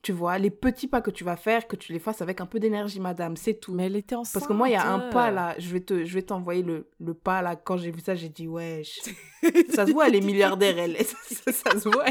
tu 0.02 0.12
vois, 0.12 0.38
les 0.38 0.50
petits 0.50 0.86
pas 0.86 1.00
que 1.00 1.10
tu 1.10 1.24
vas 1.24 1.36
faire, 1.36 1.66
que 1.66 1.74
tu 1.76 1.92
les 1.92 1.98
fasses 1.98 2.22
avec 2.22 2.40
un 2.40 2.46
peu 2.46 2.60
d'énergie, 2.60 3.00
madame, 3.00 3.36
c'est 3.36 3.54
tout. 3.54 3.74
Mais 3.74 3.86
elle 3.86 3.96
était 3.96 4.14
enceinte. 4.14 4.34
Parce 4.34 4.46
que 4.46 4.52
moi, 4.52 4.68
il 4.68 4.72
y 4.72 4.76
a 4.76 4.88
un 4.90 5.10
pas 5.10 5.30
là, 5.30 5.54
je 5.58 5.68
vais 5.70 5.80
te, 5.80 6.04
je 6.04 6.14
vais 6.14 6.22
t'envoyer 6.22 6.62
le, 6.62 6.88
le 7.00 7.14
pas 7.14 7.42
là. 7.42 7.56
Quand 7.56 7.76
j'ai 7.76 7.90
vu 7.90 8.00
ça, 8.00 8.14
j'ai 8.14 8.28
dit, 8.28 8.46
wesh. 8.46 9.00
ça 9.74 9.86
se 9.86 9.92
voit, 9.92 10.06
elle 10.08 10.14
est 10.14 10.20
milliardaire, 10.20 10.78
elle. 10.78 10.96
ça, 11.04 11.52
ça 11.52 11.80
se 11.80 11.88
voit. 11.88 12.06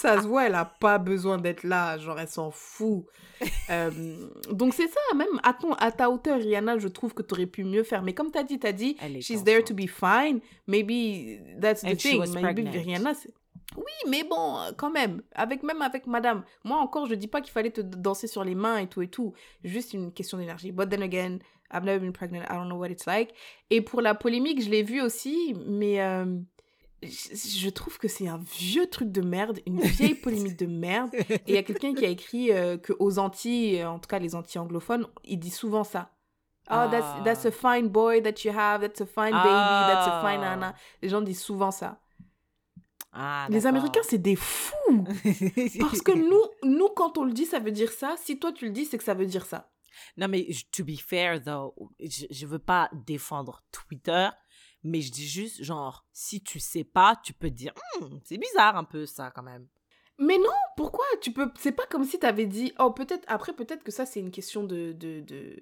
Ça 0.00 0.22
se 0.22 0.26
voit, 0.26 0.46
elle 0.46 0.54
a 0.54 0.64
pas 0.64 0.98
besoin 0.98 1.38
d'être 1.38 1.64
là. 1.64 1.98
Genre, 1.98 2.18
elle 2.18 2.28
s'en 2.28 2.50
fout. 2.50 3.04
Euh, 3.70 3.90
donc, 4.50 4.74
c'est 4.74 4.88
ça, 4.88 5.14
même 5.14 5.28
à, 5.44 5.52
ton, 5.52 5.72
à 5.74 5.92
ta 5.92 6.10
hauteur, 6.10 6.38
Rihanna, 6.38 6.78
je 6.78 6.88
trouve 6.88 7.14
que 7.14 7.22
tu 7.22 7.34
aurais 7.34 7.46
pu 7.46 7.62
mieux 7.62 7.84
faire. 7.84 8.02
Mais 8.02 8.12
comme 8.12 8.32
tu 8.32 8.38
as 8.38 8.42
dit, 8.42 8.58
tu 8.58 8.66
as 8.66 8.72
dit, 8.72 8.96
Elle 9.00 9.16
est 9.16 9.20
she's 9.20 9.44
there 9.44 9.62
to 9.62 9.74
be 9.74 9.86
fine. 9.86 10.40
Maybe 10.66 11.38
that's 11.60 11.82
the 11.82 11.88
And 11.88 11.96
thing. 11.96 12.42
Maybe. 12.42 12.66
Rihanna, 12.66 13.14
c'est- 13.14 13.32
oui, 13.76 13.84
mais 14.08 14.24
bon, 14.24 14.58
euh, 14.58 14.72
quand 14.76 14.90
même, 14.90 15.22
avec 15.34 15.62
même 15.62 15.82
avec 15.82 16.06
madame. 16.06 16.42
Moi 16.64 16.78
encore, 16.78 17.06
je 17.06 17.14
dis 17.14 17.28
pas 17.28 17.40
qu'il 17.40 17.52
fallait 17.52 17.70
te 17.70 17.80
danser 17.80 18.26
sur 18.26 18.42
les 18.44 18.54
mains 18.54 18.78
et 18.78 18.86
tout 18.86 19.02
et 19.02 19.08
tout. 19.08 19.34
Juste 19.62 19.92
une 19.92 20.12
question 20.12 20.38
d'énergie. 20.38 20.72
But 20.72 20.88
then 20.88 21.02
again, 21.02 21.38
I've 21.72 21.84
never 21.84 21.98
been 21.98 22.12
pregnant. 22.12 22.42
I 22.48 22.54
don't 22.54 22.68
know 22.68 22.76
what 22.78 22.88
it's 22.88 23.06
like. 23.06 23.34
Et 23.70 23.80
pour 23.82 24.00
la 24.00 24.14
polémique, 24.14 24.62
je 24.62 24.70
l'ai 24.70 24.82
vu 24.82 25.02
aussi, 25.02 25.54
mais 25.66 26.00
euh, 26.00 26.24
je, 27.02 27.08
je 27.34 27.68
trouve 27.68 27.98
que 27.98 28.08
c'est 28.08 28.26
un 28.26 28.38
vieux 28.58 28.86
truc 28.86 29.12
de 29.12 29.20
merde, 29.20 29.60
une 29.66 29.80
vieille 29.82 30.14
polémique 30.22 30.56
de 30.58 30.66
merde. 30.66 31.10
Et 31.14 31.40
il 31.48 31.54
y 31.54 31.58
a 31.58 31.62
quelqu'un 31.62 31.94
qui 31.94 32.06
a 32.06 32.08
écrit 32.08 32.50
euh, 32.52 32.78
que 32.78 32.94
aux 32.98 33.18
Antilles, 33.18 33.82
euh, 33.82 33.90
en 33.90 33.98
tout 33.98 34.08
cas 34.08 34.18
les 34.18 34.34
Antilles 34.34 34.60
anglophones, 34.60 35.06
il 35.24 35.38
dit 35.38 35.50
souvent 35.50 35.84
ça. 35.84 36.10
Oh, 36.70 36.84
that's, 36.90 37.04
Ah. 37.06 37.22
that's 37.24 37.46
a 37.46 37.50
fine 37.50 37.88
boy 37.88 38.22
that 38.22 38.44
you 38.44 38.50
have, 38.54 38.80
that's 38.82 39.00
a 39.00 39.06
fine 39.06 39.32
baby, 39.32 39.42
that's 39.42 40.06
a 40.08 40.20
fine 40.22 40.40
Ah. 40.42 40.56
nana. 40.56 40.74
Les 41.02 41.08
gens 41.08 41.20
disent 41.22 41.40
souvent 41.42 41.70
ça. 41.70 41.98
Ah, 43.20 43.46
Les. 43.50 43.66
Américains, 43.66 44.00
c'est 44.04 44.18
des 44.18 44.36
fous. 44.36 45.04
Parce 45.80 46.02
que 46.02 46.12
nous, 46.12 46.70
nous, 46.70 46.88
quand 46.90 47.18
on 47.18 47.24
le 47.24 47.32
dit, 47.32 47.46
ça 47.46 47.58
veut 47.58 47.72
dire 47.72 47.90
ça. 47.90 48.14
Si 48.16 48.38
toi, 48.38 48.52
tu 48.52 48.66
le 48.66 48.70
dis, 48.70 48.84
c'est 48.84 48.96
que 48.96 49.04
ça 49.04 49.14
veut 49.14 49.26
dire 49.26 49.44
ça. 49.44 49.70
Non, 50.16 50.28
mais 50.28 50.46
to 50.72 50.84
be 50.84 50.96
fair, 50.96 51.42
though, 51.42 51.74
je, 51.98 52.26
je 52.30 52.46
veux 52.46 52.60
pas 52.60 52.88
défendre 52.92 53.64
Twitter, 53.72 54.28
mais 54.84 55.00
je 55.00 55.10
dis 55.10 55.26
juste, 55.26 55.64
genre, 55.64 56.06
si 56.12 56.42
tu 56.42 56.60
sais 56.60 56.84
pas, 56.84 57.16
tu 57.24 57.32
peux 57.32 57.50
dire, 57.50 57.72
Hmm, 58.00 58.18
c'est 58.24 58.38
bizarre 58.38 58.76
un 58.76 58.84
peu 58.84 59.04
ça 59.06 59.32
quand 59.34 59.42
même. 59.42 59.66
Mais 60.18 60.38
non, 60.38 60.50
pourquoi? 60.76 61.04
Tu 61.20 61.32
peux. 61.32 61.50
C'est 61.58 61.72
pas 61.72 61.86
comme 61.86 62.04
si 62.04 62.18
t'avais 62.18 62.46
dit. 62.46 62.72
Oh, 62.78 62.90
peut-être. 62.92 63.24
Après, 63.28 63.52
peut-être 63.52 63.84
que 63.84 63.92
ça, 63.92 64.06
c'est 64.06 64.20
une 64.20 64.30
question 64.30 64.64
de, 64.64 64.92
de, 64.92 65.20
de. 65.20 65.56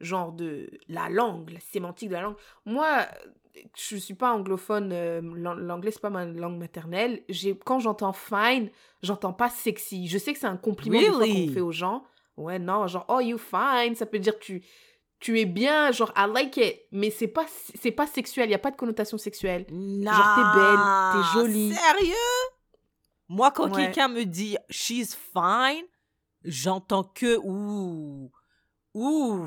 Genre 0.00 0.32
de 0.32 0.70
la 0.88 1.10
langue, 1.10 1.50
la 1.50 1.60
sémantique 1.60 2.08
de 2.08 2.14
la 2.14 2.22
langue. 2.22 2.36
Moi, 2.64 3.06
je 3.76 3.96
suis 3.96 4.14
pas 4.14 4.32
anglophone. 4.32 4.90
euh, 4.92 5.20
l'an- 5.34 5.54
L'anglais, 5.54 5.90
c'est 5.90 6.00
pas 6.00 6.10
ma 6.10 6.24
langue 6.24 6.58
maternelle. 6.58 7.22
J'ai 7.28 7.56
Quand 7.58 7.78
j'entends 7.80 8.12
fine, 8.12 8.70
j'entends 9.02 9.32
pas 9.32 9.50
sexy. 9.50 10.06
Je 10.08 10.18
sais 10.18 10.32
que 10.32 10.38
c'est 10.38 10.46
un 10.46 10.56
compliment 10.56 10.98
Really? 10.98 11.46
qu'on 11.48 11.52
fait 11.54 11.60
aux 11.60 11.72
gens. 11.72 12.04
Ouais, 12.36 12.58
non, 12.58 12.86
genre, 12.86 13.04
oh, 13.08 13.20
you 13.20 13.36
fine, 13.38 13.94
ça 13.94 14.06
peut 14.06 14.18
dire 14.18 14.38
tu. 14.38 14.62
Tu 15.18 15.38
es 15.38 15.44
bien, 15.44 15.92
genre, 15.92 16.10
I 16.16 16.26
like 16.32 16.56
it. 16.56 16.80
Mais 16.92 17.10
c'est 17.10 17.28
pas, 17.28 17.44
c'est 17.78 17.90
pas 17.90 18.06
sexuel, 18.06 18.48
il 18.48 18.52
y 18.52 18.54
a 18.54 18.58
pas 18.58 18.70
de 18.70 18.76
connotation 18.76 19.18
sexuelle. 19.18 19.66
Non, 19.70 20.10
Genre, 20.10 20.34
t'es 20.34 20.58
belle, 20.58 20.78
t'es 21.12 21.28
jolie. 21.34 21.74
Sérieux? 21.74 22.14
Moi, 23.28 23.50
quand 23.50 23.70
Ouais. 23.74 23.84
quelqu'un 23.84 24.08
me 24.08 24.24
dit 24.24 24.56
she's 24.70 25.14
fine, 25.14 25.84
j'entends 26.42 27.04
que 27.04 27.36
ouh, 27.44 28.30
ouh, 28.94 29.46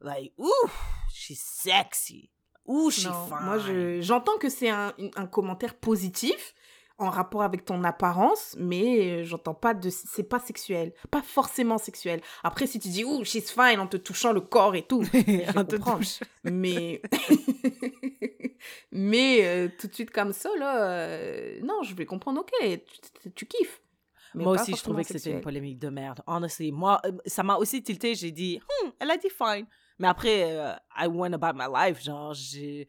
like 0.00 0.32
ouh, 0.38 0.70
she's 1.12 1.38
sexy, 1.40 2.30
ouh, 2.66 2.90
she's 2.90 3.04
Non, 3.06 3.26
fine. 3.26 3.36
moi, 3.42 3.58
je- 3.58 4.00
j'entends 4.00 4.36
que 4.38 4.48
c'est 4.48 4.68
un, 4.70 4.92
commentaire 5.30 5.74
positif 5.74 6.54
en 6.98 7.10
rapport 7.10 7.42
avec 7.42 7.64
ton 7.64 7.82
apparence, 7.82 8.54
mais 8.56 9.10
euh, 9.10 9.24
j'entends 9.24 9.52
pas 9.54 9.74
de... 9.74 9.90
C'est 9.90 10.22
pas 10.22 10.38
sexuel. 10.38 10.92
Pas 11.10 11.22
forcément 11.22 11.76
sexuel. 11.76 12.20
Après, 12.44 12.68
si 12.68 12.78
tu 12.78 12.86
dis 12.88 13.04
«Ouh, 13.06 13.24
she's 13.24 13.50
fine» 13.50 13.78
en 13.80 13.88
te 13.88 13.96
touchant 13.96 14.32
le 14.32 14.40
corps 14.40 14.76
et 14.76 14.82
tout, 14.82 15.02
je 15.12 15.76
touche. 15.76 16.20
Mais... 16.44 17.02
mais 18.92 19.40
euh, 19.44 19.68
tout 19.78 19.88
de 19.88 19.94
suite 19.94 20.10
comme 20.10 20.32
ça, 20.32 20.50
là... 20.58 20.84
euh, 20.84 21.60
Non, 21.62 21.82
je 21.82 21.94
vais 21.94 22.06
comprendre, 22.06 22.40
ok, 22.42 22.80
tu, 23.34 23.46
kiffes. 23.46 23.82
mais 24.34 24.44
Moi 24.44 24.52
aussi, 24.54 24.74
je 24.76 24.82
trouvais 24.82 25.02
que 25.04 25.12
c'était 25.12 25.32
une 25.32 25.40
polémique 25.40 25.78
de 25.78 25.88
merde. 25.88 26.20
Honestly, 26.26 26.70
moi, 26.72 27.00
ça 27.26 27.42
m'a 27.42 27.56
aussi 27.56 27.82
tilté. 27.82 28.14
J'ai 28.14 28.30
dit, 28.30 28.60
Hmm, 28.84 28.90
elle 29.00 29.10
a 29.10 29.16
dit 29.16 29.28
fine. 29.30 29.66
Mais 29.98 30.08
après, 30.08 30.56
euh, 30.58 30.74
I 30.96 31.06
went 31.06 31.32
about 31.34 31.54
my 31.56 31.66
life. 31.72 32.02
Genre, 32.02 32.34
j'ai. 32.34 32.88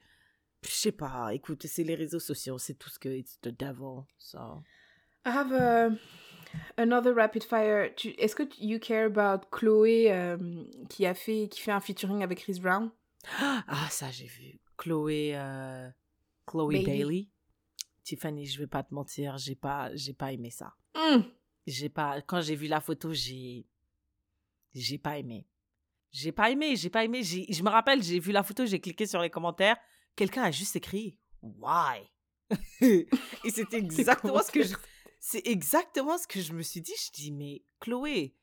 Je 0.64 0.72
sais 0.72 0.92
pas. 0.92 1.34
Écoute, 1.34 1.66
c'est 1.68 1.84
les 1.84 1.96
réseaux 1.96 2.20
sociaux. 2.20 2.58
C'est 2.58 2.74
tout 2.76 2.90
ce 2.90 2.98
que. 3.00 3.10
It's 3.10 3.40
the 3.42 3.50
devil. 3.50 4.04
So. 4.18 4.64
I 5.26 5.30
have 5.30 5.52
a, 5.54 5.90
another 6.78 7.14
rapid 7.16 7.44
fire. 7.44 7.92
Est-ce 8.18 8.36
que 8.36 8.44
tu- 8.44 8.64
you 8.64 8.80
care 8.80 9.06
about 9.06 9.46
Chloé 9.52 10.12
euh, 10.12 10.38
qui 10.90 11.06
a 11.06 11.14
fait 11.14 11.48
qui 11.50 11.62
fait 11.62 11.72
un 11.72 11.80
featuring 11.80 12.24
avec 12.24 12.40
Chris 12.40 12.60
Brown? 12.60 12.92
Ah, 13.68 13.88
ça, 13.90 14.12
j'ai 14.12 14.28
vu. 14.28 14.60
Chloé. 14.78 15.32
euh, 15.36 15.90
Chloé 16.48 16.84
Bailey. 16.84 17.04
Bailey. 17.04 17.28
Tiffany, 18.04 18.46
je 18.46 18.60
vais 18.60 18.68
pas 18.68 18.84
te 18.84 18.94
mentir. 18.94 19.38
J'ai 19.40 19.56
pas, 19.56 19.90
j'ai 19.96 20.14
pas 20.14 20.32
aimé 20.32 20.50
ça. 20.52 20.76
Hmm. 20.96 21.22
J'ai 21.66 21.90
pas. 21.90 22.22
Quand 22.22 22.42
j'ai 22.42 22.56
vu 22.56 22.68
la 22.68 22.82
photo, 22.82 23.14
j'ai. 23.14 23.66
J'ai 24.74 24.98
pas 24.98 25.18
aimé. 25.18 25.48
J'ai 26.16 26.32
pas 26.32 26.50
aimé, 26.50 26.78
j'ai 26.78 26.90
pas 26.90 27.04
aimé. 27.04 27.24
Je 27.24 27.62
me 27.62 27.70
rappelle, 27.70 28.02
j'ai 28.02 28.20
vu 28.20 28.32
la 28.32 28.42
photo, 28.42 28.66
j'ai 28.66 28.80
cliqué 28.80 29.06
sur 29.06 29.22
les 29.22 29.30
commentaires. 29.30 29.76
Quelqu'un 30.16 30.44
a 30.44 30.52
juste 30.52 30.78
écrit 30.78 31.20
Why? 31.42 32.10
Et 32.82 33.50
c'était 33.50 33.78
exactement 33.80 34.42
ce 34.42 34.50
que 34.50 34.64
je. 34.64 34.76
C'est 35.20 35.46
exactement 35.46 36.18
ce 36.18 36.26
que 36.26 36.40
je 36.40 36.54
me 36.54 36.62
suis 36.62 36.80
dit. 36.80 36.94
Je 37.06 37.12
dis, 37.12 37.34
mais 37.34 37.64
Chloé, 37.82 38.34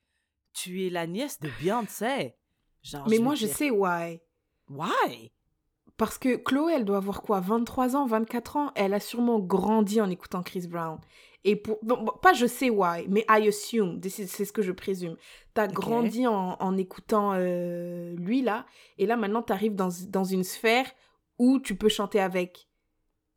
tu 0.53 0.85
es 0.87 0.91
la 0.91 1.07
nièce 1.07 1.41
de 1.41 1.49
Beyoncé. 1.61 2.35
Genre, 2.83 3.09
Mais 3.09 3.19
moi, 3.19 3.37
je 3.37 3.47
sais 3.47 3.71
why. 3.71 4.21
Why? 4.69 5.33
Parce 5.97 6.19
que 6.19 6.37
Chloé, 6.37 6.75
elle 6.75 6.85
doit 6.85 6.99
avoir 6.99 7.23
quoi 7.23 7.41
23 7.41 7.97
ans, 7.97 8.07
24 8.07 8.57
ans 8.57 8.73
Elle 8.75 8.93
a 8.93 9.01
sûrement 9.01 9.39
grandi 9.39 9.99
en 10.03 10.11
écoutant 10.11 10.43
Chris 10.43 10.67
Brown. 10.67 11.01
Et 11.45 11.57
pour... 11.57 11.79
bon, 11.83 12.05
pas 12.23 12.33
je 12.35 12.47
sais 12.47 12.71
why, 12.71 13.07
mais 13.09 13.25
I 13.29 13.49
assume, 13.49 14.01
c'est 14.09 14.45
ce 14.45 14.53
que 14.53 14.63
je 14.63 14.73
présume. 14.73 15.17
T'as 15.55 15.67
grandi 15.67 16.27
en, 16.27 16.57
en 16.61 16.77
écoutant 16.77 17.33
euh, 17.35 18.15
lui, 18.17 18.43
là, 18.43 18.65
et 18.99 19.07
là, 19.07 19.17
maintenant, 19.17 19.43
t'arrives 19.43 19.75
dans, 19.75 19.91
dans 20.09 20.25
une 20.25 20.45
sphère 20.45 20.87
où 21.39 21.59
tu 21.59 21.75
peux 21.75 21.89
chanter 21.89 22.21
avec. 22.21 22.69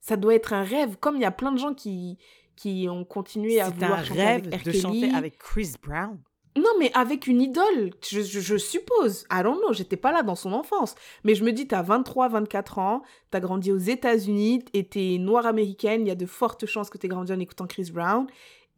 Ça 0.02 0.18
doit 0.18 0.36
être 0.36 0.54
un 0.54 0.64
rêve, 0.64 0.98
comme 0.98 1.16
il 1.16 1.24
y 1.24 1.26
a 1.26 1.32
plein 1.32 1.52
de 1.52 1.58
gens 1.58 1.74
qui, 1.74 2.20
qui 2.56 2.88
ont 2.90 3.04
continué 3.04 3.60
à 3.60 3.70
vouloir 3.70 4.00
un 4.00 4.04
chanter 4.04 4.22
rêve 4.22 4.48
avec 4.48 4.62
R. 4.62 4.64
de 4.66 4.72
chanter 4.72 5.12
avec 5.14 5.38
Chris 5.40 5.74
Brown. 5.82 6.22
Non, 6.58 6.70
mais 6.80 6.90
avec 6.94 7.28
une 7.28 7.42
idole, 7.42 7.92
je, 8.02 8.58
suppose. 8.58 9.26
I 9.30 9.44
don't 9.44 9.60
know, 9.60 9.74
j'étais 9.74 9.98
pas 9.98 10.14
là 10.14 10.24
dans 10.24 10.36
son 10.36 10.54
enfance. 10.54 10.96
Mais 11.26 11.36
je 11.36 11.44
me 11.44 11.52
dis, 11.52 11.68
t'as 11.68 11.82
23, 11.82 12.30
24 12.30 12.80
ans, 12.80 13.02
t'as 13.30 13.42
grandi 13.42 13.74
aux 13.74 13.78
États-Unis, 13.78 14.64
et 14.74 14.88
t'es 14.88 15.18
noire 15.20 15.46
américaine, 15.46 16.02
il 16.02 16.08
y 16.08 16.12
a 16.12 16.16
de 16.16 16.26
fortes 16.26 16.66
chances 16.66 16.90
que 16.90 16.98
t'aies 16.98 17.10
grandi 17.10 17.34
en 17.34 17.40
écoutant 17.40 17.68
Chris 17.68 17.92
Brown. 17.92 18.26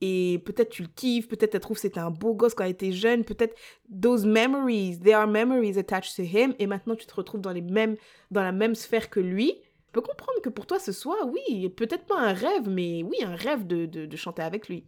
Et 0.01 0.41
peut-être 0.45 0.69
tu 0.69 0.83
le 0.83 0.89
kiffes, 0.95 1.27
peut-être 1.27 1.53
elle 1.55 1.61
trouve 1.61 1.77
que 1.77 1.81
c'était 1.81 1.99
un 1.99 2.11
beau 2.11 2.33
gosse 2.33 2.53
quand 2.53 2.63
elle 2.63 2.71
était 2.71 2.91
jeune, 2.91 3.23
peut-être 3.23 3.55
those 3.89 4.25
memories, 4.25 4.99
there 4.99 5.15
are 5.15 5.27
memories 5.27 5.77
attached 5.79 6.15
to 6.15 6.21
him, 6.21 6.53
et 6.59 6.67
maintenant 6.67 6.95
tu 6.95 7.07
te 7.07 7.15
retrouves 7.15 7.41
dans, 7.41 7.51
les 7.51 7.61
mêmes, 7.61 7.95
dans 8.29 8.43
la 8.43 8.51
même 8.51 8.75
sphère 8.75 9.09
que 9.09 9.19
lui. 9.19 9.55
Je 9.87 9.91
peux 9.93 10.01
comprendre 10.01 10.39
que 10.43 10.49
pour 10.49 10.67
toi 10.67 10.77
ce 10.77 10.91
soit, 10.91 11.25
oui, 11.25 11.69
peut-être 11.69 12.05
pas 12.05 12.19
un 12.19 12.33
rêve, 12.33 12.69
mais 12.69 13.01
oui, 13.03 13.17
un 13.23 13.35
rêve 13.35 13.65
de, 13.65 13.85
de 13.85 14.15
chanter 14.15 14.43
avec 14.43 14.67
lui. 14.69 14.83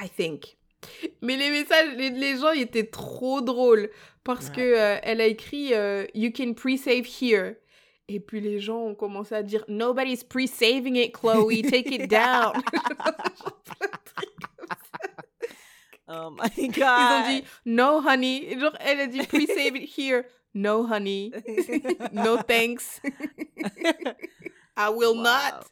I 0.00 0.08
think. 0.08 0.56
Mais 1.22 1.36
les 1.36 1.50
messages, 1.50 1.94
les, 1.96 2.10
les 2.10 2.36
gens, 2.38 2.52
ils 2.52 2.62
étaient 2.62 2.86
trop 2.86 3.40
drôles 3.40 3.90
parce 4.24 4.48
Ouais. 4.48 4.54
que 4.56 4.60
euh, 4.60 4.98
elle 5.02 5.20
a 5.20 5.26
écrit 5.26 5.74
euh, 5.74 6.06
You 6.14 6.30
can 6.36 6.54
pre-save 6.54 7.06
here. 7.20 7.56
Et 8.08 8.20
puis 8.20 8.40
les 8.40 8.60
gens 8.60 8.78
ont 8.80 8.94
commencé 8.94 9.34
à 9.34 9.42
dire 9.42 9.64
Nobody's 9.68 10.22
pre-saving 10.24 10.96
it, 10.96 11.12
Chloe, 11.12 11.62
take 11.62 11.90
it 11.94 12.08
down. 12.10 12.52
Oh 16.06 16.30
my 16.30 16.68
god. 16.68 16.76
Ils 16.76 17.12
ont 17.14 17.28
dit 17.40 17.44
No, 17.64 18.00
honey. 18.06 18.58
Genre, 18.60 18.76
elle 18.80 19.00
a 19.00 19.06
dit 19.06 19.22
Pre-save 19.26 19.76
it 19.76 19.88
here. 19.98 20.24
No, 20.54 20.84
honey. 20.86 21.32
No, 22.12 22.36
thanks. 22.42 23.00
I 24.76 24.90
will 24.90 25.14
Wow. 25.16 25.22
not. 25.22 25.66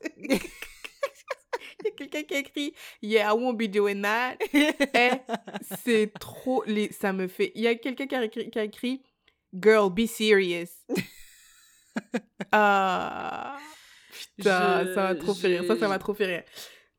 Quelqu'un 1.97 2.23
qui 2.23 2.35
a 2.35 2.39
écrit 2.39 2.75
Yeah, 3.03 3.31
I 3.31 3.33
won't 3.37 3.57
be 3.57 3.69
doing 3.69 4.03
that. 4.03 4.37
Eh, 4.53 5.11
c'est 5.85 6.13
trop. 6.19 6.63
Les... 6.67 6.93
Ça 6.93 7.13
me 7.13 7.29
fait. 7.29 7.53
Il 7.55 7.63
y 7.63 7.67
a 7.69 7.75
quelqu'un 7.75 8.07
qui, 8.07 8.15
a 8.15 8.25
écrit- 8.25 8.51
qui 8.51 8.59
a 8.59 8.65
écrit 8.65 9.03
Girl, 9.55 9.91
be 9.93 10.07
serious. 10.07 10.69
ah. 12.53 13.59
Putain, 14.37 14.85
Je- 14.87 14.95
ça 14.95 15.03
m'a 15.03 15.15
trop 15.15 15.35
fait 15.35 15.49
rire. 15.49 15.65
Ça, 15.67 15.77
ça 15.79 15.89
m'a 15.89 15.99
trop 15.99 16.15
fait 16.15 16.27
rire. 16.27 16.45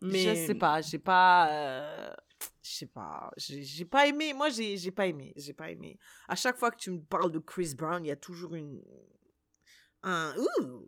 Mais. 0.02 0.24
Je 0.24 0.46
sais 0.48 0.56
pas, 0.56 0.82
j'ai 0.82 1.00
pas. 1.00 1.50
euh, 1.52 2.13
Je 2.62 2.72
sais 2.72 2.88
pas, 2.88 3.32
j'ai 3.38 3.63
j'ai 3.63 3.86
pas 3.86 4.08
aimé. 4.08 4.34
Moi, 4.34 4.50
j'ai 4.50 4.76
j'ai 4.78 4.91
pas 4.91 5.08
aimé. 5.08 5.34
J'ai 5.36 5.54
pas 5.54 5.69
aimé. 5.72 5.98
À 6.28 6.36
chaque 6.36 6.58
fois 6.58 6.72
que 6.72 6.78
tu 6.78 6.91
me 6.91 7.00
parles 7.02 7.32
de 7.32 7.39
Chris 7.39 7.74
Brown, 7.78 8.04
il 8.04 8.10
y 8.10 8.12
a 8.12 8.15
toujours 8.15 8.56
une. 8.56 8.82
Un. 10.04 10.36
Ouh 10.38 10.86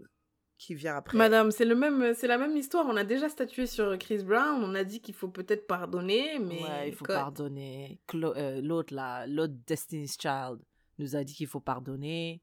qui 0.57 0.75
vient 0.75 0.95
après. 0.95 1.17
Madame, 1.17 1.51
c'est 1.51 1.65
le 1.65 1.75
même, 1.75 2.13
c'est 2.13 2.27
la 2.27 2.37
même 2.37 2.55
histoire. 2.55 2.85
On 2.87 2.95
a 2.95 3.03
déjà 3.03 3.29
statué 3.29 3.67
sur 3.67 3.97
Chris 3.97 4.23
Brown. 4.23 4.63
On 4.63 4.75
a 4.75 4.83
dit 4.83 5.01
qu'il 5.01 5.13
faut 5.13 5.27
peut-être 5.27 5.67
pardonner, 5.67 6.39
mais 6.39 6.61
Ouais, 6.61 6.89
il 6.89 6.93
faut 6.93 7.05
pardonner. 7.05 7.99
Euh, 8.13 8.61
l'autre, 8.61 8.93
là, 8.93 9.27
l'autre 9.27 9.53
Destiny's 9.67 10.17
Child 10.19 10.59
nous 10.97 11.15
a 11.15 11.23
dit 11.23 11.33
qu'il 11.33 11.47
faut 11.47 11.59
pardonner. 11.59 12.41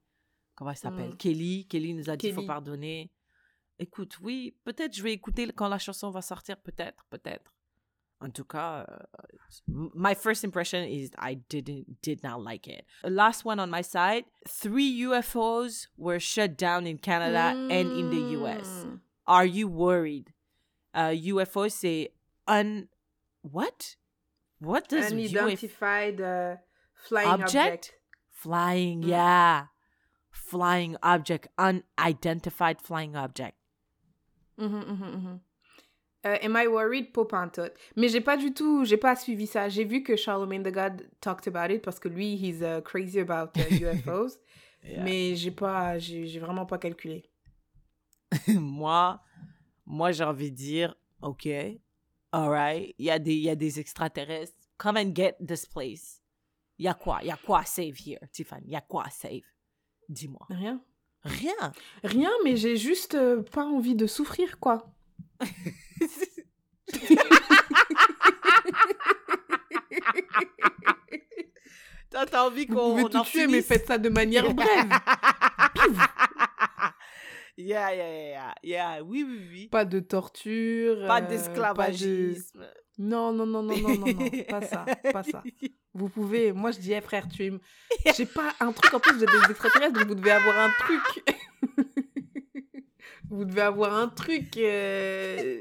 Comment 0.54 0.70
elle 0.70 0.76
s'appelle? 0.76 1.10
Mm. 1.10 1.16
Kelly. 1.16 1.66
Kelly 1.68 1.94
nous 1.94 2.10
a 2.10 2.16
dit 2.16 2.26
qu'il 2.26 2.34
faut 2.34 2.46
pardonner. 2.46 3.10
Écoute, 3.78 4.18
oui, 4.20 4.56
peut-être 4.64 4.94
je 4.94 5.02
vais 5.02 5.12
écouter 5.12 5.48
quand 5.48 5.68
la 5.68 5.78
chanson 5.78 6.10
va 6.10 6.22
sortir, 6.22 6.56
peut-être, 6.60 7.04
peut-être. 7.10 7.54
En 8.22 8.30
tout 8.30 8.44
cas, 8.44 8.86
my 9.66 10.14
first 10.14 10.44
impression 10.44 10.84
is 10.84 11.10
I 11.18 11.34
didn't 11.34 12.00
did 12.02 12.22
not 12.22 12.42
like 12.42 12.68
it. 12.68 12.84
The 13.02 13.10
last 13.10 13.44
one 13.44 13.58
on 13.58 13.68
my 13.68 13.82
side, 13.82 14.24
three 14.48 15.00
UFOs 15.02 15.88
were 15.96 16.20
shut 16.20 16.56
down 16.56 16.86
in 16.86 16.98
Canada 16.98 17.56
and 17.56 17.90
in 17.92 18.10
the 18.10 18.38
US. 18.40 18.68
Mm. 18.86 19.00
Are 19.26 19.44
you 19.44 19.66
worried? 19.68 20.32
Uh, 20.94 21.08
UFO, 21.10 21.70
c'est 21.70 22.10
un 22.46 22.88
what? 23.42 23.96
What 24.60 24.88
does 24.88 25.12
UFO 25.12 25.16
Unidentified 25.16 26.20
uh, 26.20 26.56
flying 26.94 27.28
Object? 27.28 27.56
object. 27.56 27.92
flying? 28.30 29.02
Mm. 29.02 29.08
Yeah, 29.08 29.66
flying 30.30 30.96
object, 31.02 31.48
unidentified 31.58 32.80
flying 32.80 33.16
object. 33.16 33.56
Mhm, 34.58 34.84
mhm, 34.84 35.14
mhm. 35.16 35.40
Euh, 36.24 36.36
am 36.42 36.56
I 36.56 36.66
worried? 36.68 37.12
Pas 37.12 37.24
pantoute. 37.24 37.72
Mais 37.96 38.08
j'ai 38.08 38.20
pas 38.20 38.36
du 38.36 38.54
tout, 38.54 38.84
j'ai 38.84 38.96
pas 38.96 39.16
suivi 39.16 39.46
ça. 39.46 39.68
J'ai 39.68 39.84
vu 39.84 40.02
que 40.02 40.14
Charlemagne 40.14 40.62
the 40.62 40.72
God 40.72 41.08
talked 41.20 41.48
about 41.48 41.72
it 41.72 41.82
parce 41.82 41.98
que 41.98 42.08
lui, 42.08 42.36
he's 42.36 42.60
uh, 42.60 42.80
crazy 42.80 43.18
about 43.18 43.50
uh, 43.56 43.74
UFOs. 43.80 44.38
Yeah. 44.84 45.02
Mais 45.02 45.34
j'ai 45.36 45.50
pas, 45.50 45.98
j'ai 45.98 46.38
vraiment 46.38 46.66
pas 46.66 46.78
calculé. 46.78 47.24
moi, 48.48 49.20
moi 49.84 50.12
j'ai 50.12 50.24
envie 50.24 50.50
de 50.50 50.56
dire, 50.56 50.96
ok, 51.20 51.48
alright, 52.32 52.94
il 52.98 53.06
y 53.06 53.10
a 53.10 53.18
des, 53.18 53.34
y 53.34 53.50
a 53.50 53.56
des 53.56 53.80
extraterrestres. 53.80 54.56
Come 54.78 54.96
and 54.96 55.14
get 55.14 55.36
this 55.44 55.66
place. 55.66 56.20
Il 56.78 56.86
y 56.86 56.88
a 56.88 56.94
quoi? 56.94 57.18
Il 57.22 57.28
y 57.28 57.30
a 57.30 57.36
quoi 57.36 57.60
à 57.60 57.64
save 57.64 57.94
here, 58.04 58.18
Tiffany? 58.32 58.62
Il 58.66 58.72
y 58.72 58.76
a 58.76 58.80
quoi 58.80 59.04
à 59.06 59.10
save? 59.10 59.42
Dis-moi. 60.08 60.44
Rien. 60.48 60.82
Rien. 61.22 61.72
Rien, 62.02 62.30
mais 62.42 62.56
j'ai 62.56 62.76
juste 62.76 63.14
euh, 63.14 63.42
pas 63.42 63.64
envie 63.64 63.94
de 63.94 64.06
souffrir, 64.06 64.58
quoi. 64.58 64.92
T'as 72.10 72.44
envie 72.46 72.66
Vous 72.66 72.74
qu'on 72.76 72.90
pouvez 72.90 73.04
on 73.04 73.08
tout 73.08 73.22
tuer, 73.24 73.46
mais 73.46 73.62
faites 73.62 73.86
ça 73.86 73.96
de 73.98 74.08
manière 74.08 74.52
brève. 74.54 74.68
yeah, 77.56 77.94
yeah, 77.94 78.28
yeah, 78.28 78.54
yeah. 78.62 79.02
Oui, 79.02 79.24
oui, 79.26 79.40
oui. 79.50 79.68
Pas 79.68 79.84
de 79.84 80.00
torture. 80.00 81.06
Pas 81.06 81.22
euh, 81.22 81.26
d'esclavagisme. 81.26 82.60
de- 82.60 82.66
Non, 82.98 83.32
non, 83.32 83.46
non, 83.46 83.62
non, 83.62 83.76
non, 83.78 83.96
non, 83.96 84.06
non, 84.06 84.30
pas 84.48 84.60
ça, 84.62 84.84
pas 85.12 85.22
ça. 85.22 85.42
Vous 85.94 86.08
pouvez, 86.10 86.52
moi 86.52 86.70
je 86.70 86.78
dis, 86.80 86.92
eh, 86.92 87.00
frère, 87.00 87.26
tu 87.28 87.44
es. 87.46 87.52
J'ai 88.14 88.26
pas 88.26 88.52
un 88.60 88.72
truc, 88.72 88.92
en 88.92 89.00
plus 89.00 89.14
vous 89.14 89.24
êtes 89.24 89.30
des 89.30 89.50
extraterrestres, 89.50 89.94
donc 89.98 90.08
vous 90.08 90.14
devez 90.14 90.30
avoir 90.32 90.58
un 90.58 90.70
truc. 90.70 91.24
vous 93.30 93.44
devez 93.46 93.62
avoir 93.62 93.94
un 93.94 94.08
truc 94.08 94.56
euh, 94.58 95.58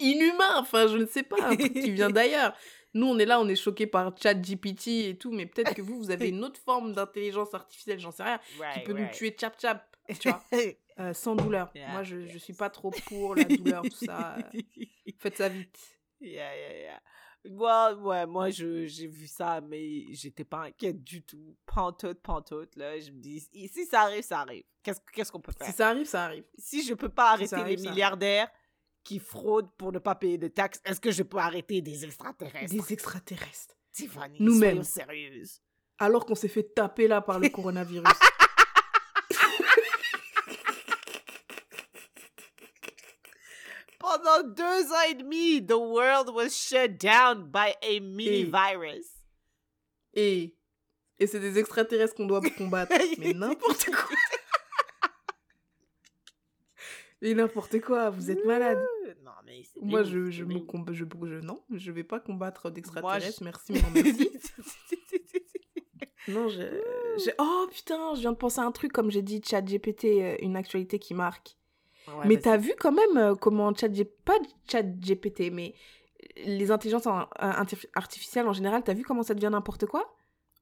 inhumain, 0.00 0.56
enfin 0.56 0.86
je 0.86 0.96
ne 0.96 1.06
sais 1.06 1.22
pas, 1.22 1.36
un 1.42 1.56
truc 1.56 1.72
qui 1.72 1.90
vient 1.90 2.10
d'ailleurs. 2.10 2.54
Nous 2.94 3.06
on 3.06 3.18
est 3.18 3.26
là, 3.26 3.40
on 3.40 3.48
est 3.48 3.56
choqués 3.56 3.86
par 3.86 4.12
ChatGPT 4.16 4.88
et 5.08 5.16
tout, 5.18 5.32
mais 5.32 5.46
peut-être 5.46 5.74
que 5.74 5.82
vous, 5.82 5.98
vous 5.98 6.10
avez 6.10 6.28
une 6.30 6.44
autre 6.44 6.60
forme 6.60 6.92
d'intelligence 6.92 7.52
artificielle, 7.54 7.98
j'en 7.98 8.12
sais 8.12 8.22
rien, 8.22 8.38
qui 8.38 8.60
Right, 8.60 8.84
peut 8.84 8.92
nous 8.92 9.08
tuer 9.12 9.34
chap 9.38 9.60
chap, 9.60 9.84
tu 10.20 10.28
vois, 10.28 10.42
euh, 11.00 11.12
sans 11.12 11.34
douleur. 11.34 11.70
Yeah, 11.74 11.92
Moi 11.92 12.02
je, 12.02 12.26
je 12.26 12.34
yes. 12.34 12.42
suis 12.42 12.54
pas 12.54 12.70
trop 12.70 12.90
pour 13.06 13.34
la 13.34 13.44
douleur, 13.44 13.82
tout 13.82 14.06
ça. 14.06 14.36
Faites 15.18 15.36
ça 15.36 15.48
vite. 15.48 15.76
Yeah, 16.20 16.56
yeah, 16.56 16.78
yeah. 16.78 17.00
Ouais, 17.46 18.26
moi, 18.26 18.48
je, 18.48 18.86
j'ai 18.86 19.06
vu 19.06 19.26
ça, 19.26 19.60
mais 19.60 20.06
j'étais 20.14 20.44
pas 20.44 20.62
inquiète 20.62 21.02
du 21.02 21.22
tout. 21.22 21.56
Pantoute, 21.66 22.20
pantoute, 22.22 22.74
là. 22.76 22.98
Je 22.98 23.10
me 23.10 23.20
dis, 23.20 23.40
si 23.40 23.84
ça 23.84 24.02
arrive, 24.02 24.22
ça 24.22 24.40
arrive. 24.40 24.64
Qu'est-ce, 24.82 25.00
qu'est-ce 25.12 25.30
qu'on 25.30 25.40
peut 25.40 25.52
faire? 25.56 25.66
Si 25.66 25.74
ça 25.74 25.88
arrive, 25.88 26.06
ça 26.06 26.24
arrive. 26.24 26.44
Si 26.56 26.82
je 26.82 26.94
peux 26.94 27.10
pas 27.10 27.32
arrêter 27.32 27.54
arrive, 27.54 27.80
les 27.80 28.02
arrive. 28.02 28.48
Qui 29.04 29.18
fraudent 29.18 29.70
pour 29.76 29.92
ne 29.92 29.98
pas 29.98 30.14
payer 30.14 30.38
de 30.38 30.48
taxes, 30.48 30.80
est-ce 30.84 31.00
que 31.00 31.10
je 31.12 31.22
peux 31.22 31.36
arrêter 31.38 31.80
des 31.82 32.04
extraterrestres? 32.04 32.72
Des 32.74 32.92
extraterrestres. 32.92 33.76
Tiffany, 33.92 34.38
Nous-mêmes. 34.40 34.82
soyons 34.82 35.06
sérieuses. 35.06 35.60
Alors 35.98 36.24
qu'on 36.26 36.34
s'est 36.34 36.48
fait 36.48 36.74
taper 36.74 37.06
là 37.06 37.20
par 37.20 37.38
le 37.38 37.48
coronavirus. 37.50 38.02
Pendant 43.98 44.42
deux 44.48 44.92
ans 44.92 45.02
et 45.10 45.14
demi, 45.14 45.64
the 45.64 45.72
world 45.76 46.28
was 46.30 46.50
shut 46.50 46.98
down 46.98 47.44
by 47.50 47.72
a 47.82 48.00
mini 48.00 48.40
Et- 48.42 48.44
virus. 48.44 49.06
Et, 50.12 50.54
et 51.18 51.26
c'est 51.26 51.40
des 51.40 51.58
extraterrestres 51.58 52.14
qu'on 52.14 52.26
doit 52.26 52.40
combattre. 52.56 52.94
Mais 53.18 53.32
n'importe 53.32 53.86
quoi. 53.86 54.16
Mais 57.24 57.34
n'importe 57.34 57.80
quoi, 57.80 58.10
vous 58.10 58.30
êtes 58.30 58.44
malade. 58.44 58.78
Non, 59.24 59.30
mais 59.46 59.62
c'est 59.64 59.80
Moi, 59.82 60.02
je, 60.04 60.30
je 60.30 60.44
me 60.44 60.58
comb- 60.60 60.92
je, 60.92 61.04
je, 61.04 61.40
non, 61.40 61.60
je 61.72 61.90
vais 61.90 62.04
pas 62.04 62.20
combattre 62.20 62.70
d'extraterrestres. 62.70 63.38
je- 63.40 63.44
Merci, 63.44 63.72
mais 63.72 63.80
non, 63.82 63.88
merci. 63.94 64.30
Non, 66.28 66.48
je, 66.48 66.62
je- 67.18 67.30
Oh 67.38 67.66
putain, 67.70 68.14
je 68.14 68.20
viens 68.20 68.32
de 68.32 68.36
penser 68.38 68.58
à 68.60 68.64
un 68.64 68.72
truc, 68.72 68.92
comme 68.92 69.10
j'ai 69.10 69.20
dit, 69.20 69.42
chat 69.44 69.60
GPT, 69.60 70.04
euh, 70.22 70.36
une 70.40 70.56
actualité 70.56 70.98
qui 70.98 71.12
marque. 71.12 71.56
Ouais, 72.08 72.26
mais 72.26 72.38
t'as 72.38 72.56
vu 72.56 72.72
quand 72.78 72.92
même 72.92 73.16
euh, 73.18 73.34
comment 73.34 73.74
chat 73.74 73.92
G- 73.92 74.04
pas 74.24 74.34
chat 74.70 74.82
GPT, 74.82 75.50
mais 75.52 75.74
les 76.36 76.70
intelligences 76.70 77.06
en- 77.06 77.20
euh, 77.22 77.64
artificielles 77.94 78.48
en 78.48 78.54
général, 78.54 78.82
t'as 78.82 78.94
vu 78.94 79.02
comment 79.02 79.22
ça 79.22 79.34
devient 79.34 79.50
n'importe 79.52 79.84
quoi? 79.86 80.16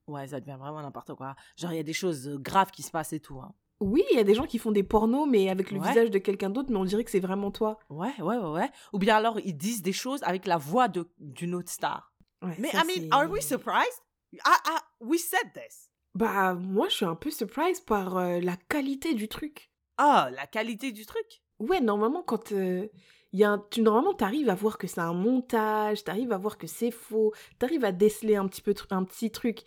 Ouais, 0.09 0.27
ça 0.27 0.41
devient 0.41 0.57
vraiment 0.59 0.83
n'importe 0.83 1.15
quoi. 1.15 1.37
Genre, 1.57 1.73
il 1.73 1.77
y 1.77 1.81
a 1.81 1.85
des 1.85 1.93
choses 1.93 2.29
graves 2.41 2.73
qui 2.73 2.83
se 2.83 2.91
passent 2.91 3.13
et 3.13 3.21
tout. 3.21 3.39
Hein. 3.41 3.55
Oui, 3.81 4.03
il 4.13 4.17
y 4.17 4.21
a 4.21 4.25
des 4.25 4.35
gens 4.35 4.47
qui 4.47 4.59
font 4.59 4.71
des 4.71 4.85
pornos, 4.85 5.29
mais 5.29 5.49
avec 5.49 5.71
le 5.71 5.81
Ouais. 5.81 5.89
visage 5.89 6.11
de 6.11 6.19
quelqu'un 6.19 6.51
d'autre, 6.51 6.71
mais 6.71 6.77
on 6.77 6.85
dirait 6.85 7.03
que 7.05 7.11
c'est 7.11 7.21
vraiment 7.21 7.51
toi. 7.51 7.79
Ouais, 7.91 8.13
ouais, 8.21 8.37
ouais, 8.37 8.51
ouais. 8.51 8.71
Ou 8.93 8.99
bien 8.99 9.17
alors, 9.17 9.41
ils 9.41 9.57
disent 9.57 9.83
des 9.83 9.93
choses 9.93 10.23
avec 10.23 10.47
la 10.47 10.57
voix 10.57 10.89
d'une 11.19 11.55
autre 11.55 11.71
star. 11.71 12.13
Ouais, 12.43 12.55
Mais, 12.59 12.71
ça, 12.71 12.83
I 12.85 12.87
mean, 12.87 13.09
are 13.11 13.29
we 13.31 13.43
surprised? 13.43 14.03
Ah, 14.45 14.57
ah, 14.67 14.81
we 15.01 15.19
said 15.19 15.53
this. 15.55 15.91
Bah, 16.15 16.55
moi, 16.55 16.89
je 16.89 16.95
suis 16.97 17.05
un 17.05 17.15
peu 17.15 17.31
surprise 17.31 17.81
par 17.81 18.17
euh, 18.19 18.41
la 18.41 18.57
qualité 18.57 19.15
du 19.15 19.29
truc. 19.29 19.73
Ah, 19.99 20.29
la 20.33 20.47
qualité 20.47 20.93
du 20.93 21.07
truc? 21.07 21.43
Ouais, 21.59 21.81
normalement, 21.81 22.23
quand 22.23 22.53
euh, 22.53 22.87
y 23.33 23.45
a 23.45 23.51
un... 23.51 23.65
tu 23.71 23.83
normalement, 23.83 24.15
t'arrives 24.15 24.49
à 24.49 24.55
voir 24.55 24.79
que 24.79 24.87
c'est 24.87 25.01
un 25.01 25.15
montage, 25.15 26.05
t'arrives 26.05 26.33
à 26.33 26.39
voir 26.39 26.59
que 26.59 26.67
c'est 26.67 26.91
faux, 26.91 27.33
t'arrives 27.59 27.85
à 27.85 27.93
déceler 27.93 28.37
un 28.37 28.47
petit 28.47 28.63
peu 28.63 28.75
un 28.91 29.05
petit 29.05 29.31
truc. 29.31 29.65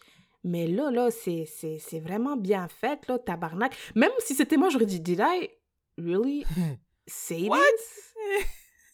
Mais 0.47 0.67
là, 0.67 0.91
là, 0.91 1.09
c'est 1.09 1.45
c'est 1.45 1.79
c'est 1.79 1.99
vraiment 1.99 2.37
bien 2.37 2.67
fait, 2.67 3.07
là, 3.07 3.17
tabarnak. 3.17 3.75
Même 3.95 4.11
si 4.19 4.35
c'était 4.35 4.57
moi, 4.57 4.69
j'aurais 4.69 4.85
dit, 4.85 4.99
did 4.99 5.19
I 5.19 5.49
really 5.97 6.45
say 7.07 7.47
What? 7.49 7.57
this? 7.59 8.13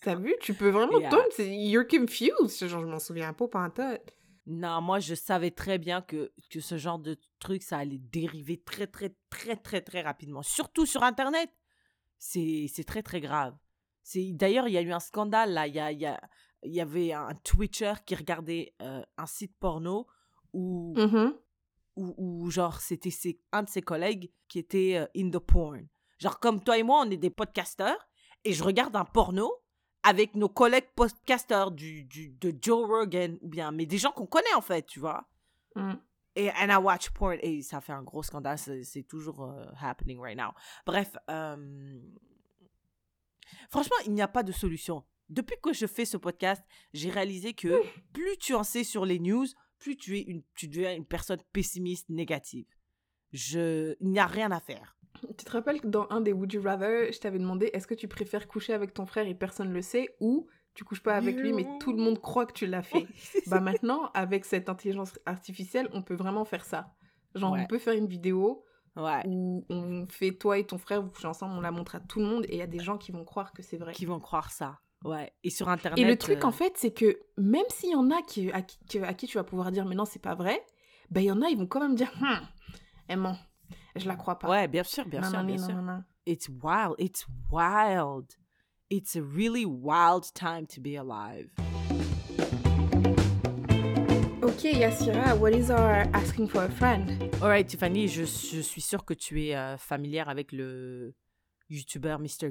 T'as 0.01 0.15
vu? 0.15 0.33
Tu 0.41 0.53
peux 0.53 0.69
vraiment 0.69 0.99
Yeah. 0.99 1.11
c'est- 1.31 1.53
you're 1.53 1.85
confused. 1.85 2.65
Genre, 2.67 2.81
je 2.81 2.87
m'en 2.87 2.99
souviens 2.99 3.33
pas, 3.33 3.69
tas. 3.69 3.99
Non, 4.47 4.81
moi, 4.81 4.99
je 4.99 5.13
savais 5.13 5.51
très 5.51 5.77
bien 5.77 6.01
que, 6.01 6.31
que 6.49 6.59
ce 6.61 6.77
genre 6.77 6.97
de 6.99 7.17
truc, 7.39 7.61
ça 7.61 7.77
allait 7.79 7.99
dériver 7.99 8.57
très, 8.59 8.87
très, 8.87 9.13
très, 9.29 9.55
très, 9.57 9.81
très 9.81 10.01
rapidement. 10.01 10.41
Surtout 10.43 10.85
sur 10.85 11.03
Internet. 11.03 11.49
C'est 12.17 12.67
c'est 12.73 12.83
très, 12.85 13.03
très 13.03 13.19
grave. 13.21 13.55
C'est 14.03 14.31
D'ailleurs, 14.31 14.67
il 14.67 14.73
y 14.73 14.77
a 14.77 14.81
eu 14.81 14.91
un 14.91 14.99
scandale, 14.99 15.53
là. 15.53 15.67
Il 15.67 15.75
y, 15.75 15.79
a, 15.79 15.91
il 15.91 15.99
y, 15.99 16.05
a- 16.05 16.21
il 16.63 16.73
y 16.73 16.81
avait 16.81 17.11
un 17.13 17.33
Twitcher 17.43 17.93
qui 18.05 18.15
regardait 18.15 18.73
euh, 18.81 19.03
un 19.17 19.25
site 19.25 19.55
porno 19.59 20.07
Mhm. 20.53 21.33
où, 21.97 22.13
où, 22.17 22.49
genre, 22.49 22.79
c'était 22.81 23.11
ses- 23.11 23.39
un 23.51 23.63
de 23.63 23.69
ses 23.69 23.81
collègues 23.81 24.31
qui 24.47 24.59
était 24.59 24.95
euh, 24.97 25.05
in 25.15 25.29
the 25.29 25.39
porn. 25.39 25.87
Genre, 26.19 26.39
comme 26.39 26.63
toi 26.63 26.77
et 26.77 26.83
moi, 26.83 27.03
on 27.05 27.09
est 27.11 27.17
des 27.17 27.29
podcasteurs, 27.29 28.07
et 28.43 28.53
je 28.53 28.63
regarde 28.63 28.95
un 28.95 29.05
porno 29.05 29.51
avec 30.03 30.35
nos 30.35 30.49
collègues 30.49 30.89
podcasteurs 30.95 31.71
du, 31.71 32.03
du, 32.05 32.29
de 32.29 32.53
Joe 32.61 32.87
Rogan, 32.87 33.37
ou 33.41 33.47
bien, 33.49 33.71
mais 33.71 33.85
des 33.85 33.97
gens 33.97 34.11
qu'on 34.11 34.25
connaît, 34.25 34.53
en 34.55 34.61
fait, 34.61 34.85
tu 34.85 34.99
vois. 34.99 35.27
Mm. 35.75 35.93
Et 36.35 36.49
and 36.51 36.69
I 36.69 36.75
watch 36.77 37.09
porn, 37.11 37.37
et 37.41 37.61
ça 37.61 37.81
fait 37.81 37.91
un 37.93 38.03
gros 38.03 38.23
scandale, 38.23 38.57
c'est 38.57 38.83
c'est 38.83 39.03
toujours 39.03 39.43
euh, 39.43 39.65
happening 39.81 40.17
right 40.19 40.37
now. 40.37 40.51
Bref, 40.85 41.15
euh, 41.29 41.99
franchement, 43.69 43.95
il 44.05 44.13
n'y 44.13 44.21
a 44.21 44.27
pas 44.27 44.43
de 44.43 44.51
solution. 44.51 45.03
Depuis 45.29 45.55
que 45.61 45.73
je 45.73 45.85
fais 45.87 46.05
ce 46.05 46.17
podcast, 46.17 46.61
j'ai 46.93 47.09
réalisé 47.09 47.53
que 47.53 47.81
plus 48.13 48.37
tu 48.37 48.53
en 48.53 48.63
sais 48.63 48.83
sur 48.83 49.05
les 49.05 49.19
news, 49.19 49.45
plus 49.81 49.97
tu 49.97 50.17
es 50.17 50.21
une, 50.21 50.43
tu 50.55 50.67
deviens 50.67 50.95
une 50.95 51.05
personne 51.05 51.39
pessimiste, 51.51 52.07
négative. 52.09 52.67
Je, 53.33 53.95
il 53.99 54.09
n'y 54.09 54.19
a 54.19 54.25
rien 54.27 54.51
à 54.51 54.59
faire. 54.59 54.95
Tu 55.37 55.45
te 55.45 55.51
rappelles 55.51 55.81
que 55.81 55.87
dans 55.87 56.07
un 56.09 56.21
des 56.21 56.33
Would 56.33 56.51
You 56.53 56.61
Rather, 56.61 57.11
je 57.11 57.19
t'avais 57.19 57.39
demandé 57.39 57.69
est-ce 57.73 57.87
que 57.87 57.93
tu 57.93 58.07
préfères 58.07 58.47
coucher 58.47 58.73
avec 58.73 58.93
ton 58.93 59.05
frère 59.05 59.27
et 59.27 59.35
personne 59.35 59.71
le 59.73 59.81
sait 59.81 60.15
ou 60.19 60.47
tu 60.73 60.83
couches 60.85 61.03
pas 61.03 61.15
avec 61.15 61.35
lui 61.35 61.51
mais 61.51 61.67
tout 61.81 61.91
le 61.91 62.01
monde 62.01 62.19
croit 62.21 62.45
que 62.45 62.53
tu 62.53 62.65
l'as 62.65 62.83
fait? 62.83 63.05
bah 63.47 63.59
maintenant, 63.59 64.09
avec 64.13 64.45
cette 64.45 64.69
intelligence 64.69 65.19
artificielle, 65.25 65.89
on 65.93 66.01
peut 66.01 66.15
vraiment 66.15 66.45
faire 66.45 66.63
ça. 66.65 66.93
Genre, 67.35 67.51
Ouais. 67.53 67.61
on 67.63 67.67
peut 67.67 67.79
faire 67.79 67.93
une 67.95 68.07
vidéo 68.07 68.63
Ouais. 68.95 69.21
où 69.25 69.65
on 69.69 70.05
fait 70.07 70.31
toi 70.33 70.57
et 70.57 70.65
ton 70.65 70.77
frère, 70.77 71.01
vous 71.01 71.09
couchez 71.09 71.27
ensemble, 71.27 71.55
on 71.55 71.61
la 71.61 71.71
montre 71.71 71.95
à 71.95 71.99
tout 72.01 72.19
le 72.19 72.25
monde 72.25 72.45
et 72.45 72.53
il 72.53 72.57
y 72.57 72.61
a 72.61 72.67
des 72.67 72.79
gens 72.79 72.97
qui 72.97 73.11
vont 73.13 73.23
croire 73.23 73.53
que 73.53 73.61
c'est 73.61 73.77
vrai. 73.77 73.93
Qui 73.93 74.05
vont 74.05 74.19
croire 74.19 74.51
ça. 74.51 74.79
Ouais. 75.03 75.31
Et 75.43 75.49
sur 75.49 75.67
Internet. 75.69 75.97
Et 75.99 76.07
le 76.07 76.15
truc, 76.17 76.43
euh, 76.43 76.47
en 76.47 76.51
fait, 76.51 76.73
c'est 76.77 76.91
que 76.91 77.19
même 77.37 77.65
s'il 77.69 77.91
y 77.91 77.95
en 77.95 78.11
a 78.11 78.21
qui, 78.21 78.51
à, 78.51 78.61
qui, 78.61 78.99
à 78.99 79.13
qui 79.13 79.27
tu 79.27 79.37
vas 79.37 79.43
pouvoir 79.43 79.71
dire 79.71 79.85
mais 79.85 79.95
non, 79.95 80.05
c'est 80.05 80.21
pas 80.21 80.35
vrai, 80.35 80.63
ben 81.09 81.21
il 81.21 81.25
y 81.25 81.31
en 81.31 81.41
a, 81.41 81.49
ils 81.49 81.57
vont 81.57 81.65
quand 81.67 81.79
même 81.79 81.95
dire 81.95 82.11
hum, 82.21 82.39
eh 83.09 83.15
bon, 83.15 83.35
je 83.95 84.07
la 84.07 84.15
crois 84.15 84.37
pas. 84.37 84.49
Ouais, 84.49 84.67
bien 84.67 84.83
sûr, 84.83 85.05
bien 85.05 85.21
Non, 85.21 85.29
sûr, 85.29 85.39
non, 85.39 85.45
bien 85.45 85.55
non, 85.57 85.67
sûr. 85.67 86.03
It's 86.27 86.47
wild. 86.49 86.95
It's 86.99 87.25
wild. 87.49 88.27
It's 88.91 89.15
a 89.15 89.21
really 89.21 89.65
wild 89.65 90.31
time 90.33 90.67
to 90.67 90.79
be 90.81 90.97
alive. 90.97 91.49
Ok, 94.43 94.63
Yassira, 94.63 95.35
what 95.39 95.51
is 95.51 95.69
our 95.71 96.05
asking 96.13 96.47
for 96.47 96.63
a 96.63 96.69
friend? 96.69 97.09
Alright, 97.41 97.67
Tiffany, 97.67 98.07
je, 98.07 98.23
je 98.25 98.61
suis 98.61 98.81
sûre 98.81 99.05
que 99.05 99.13
tu 99.13 99.43
es 99.45 99.55
euh, 99.55 99.77
familière 99.77 100.29
avec 100.29 100.51
le 100.51 101.15
YouTuber 101.69 102.17
Mr. 102.19 102.49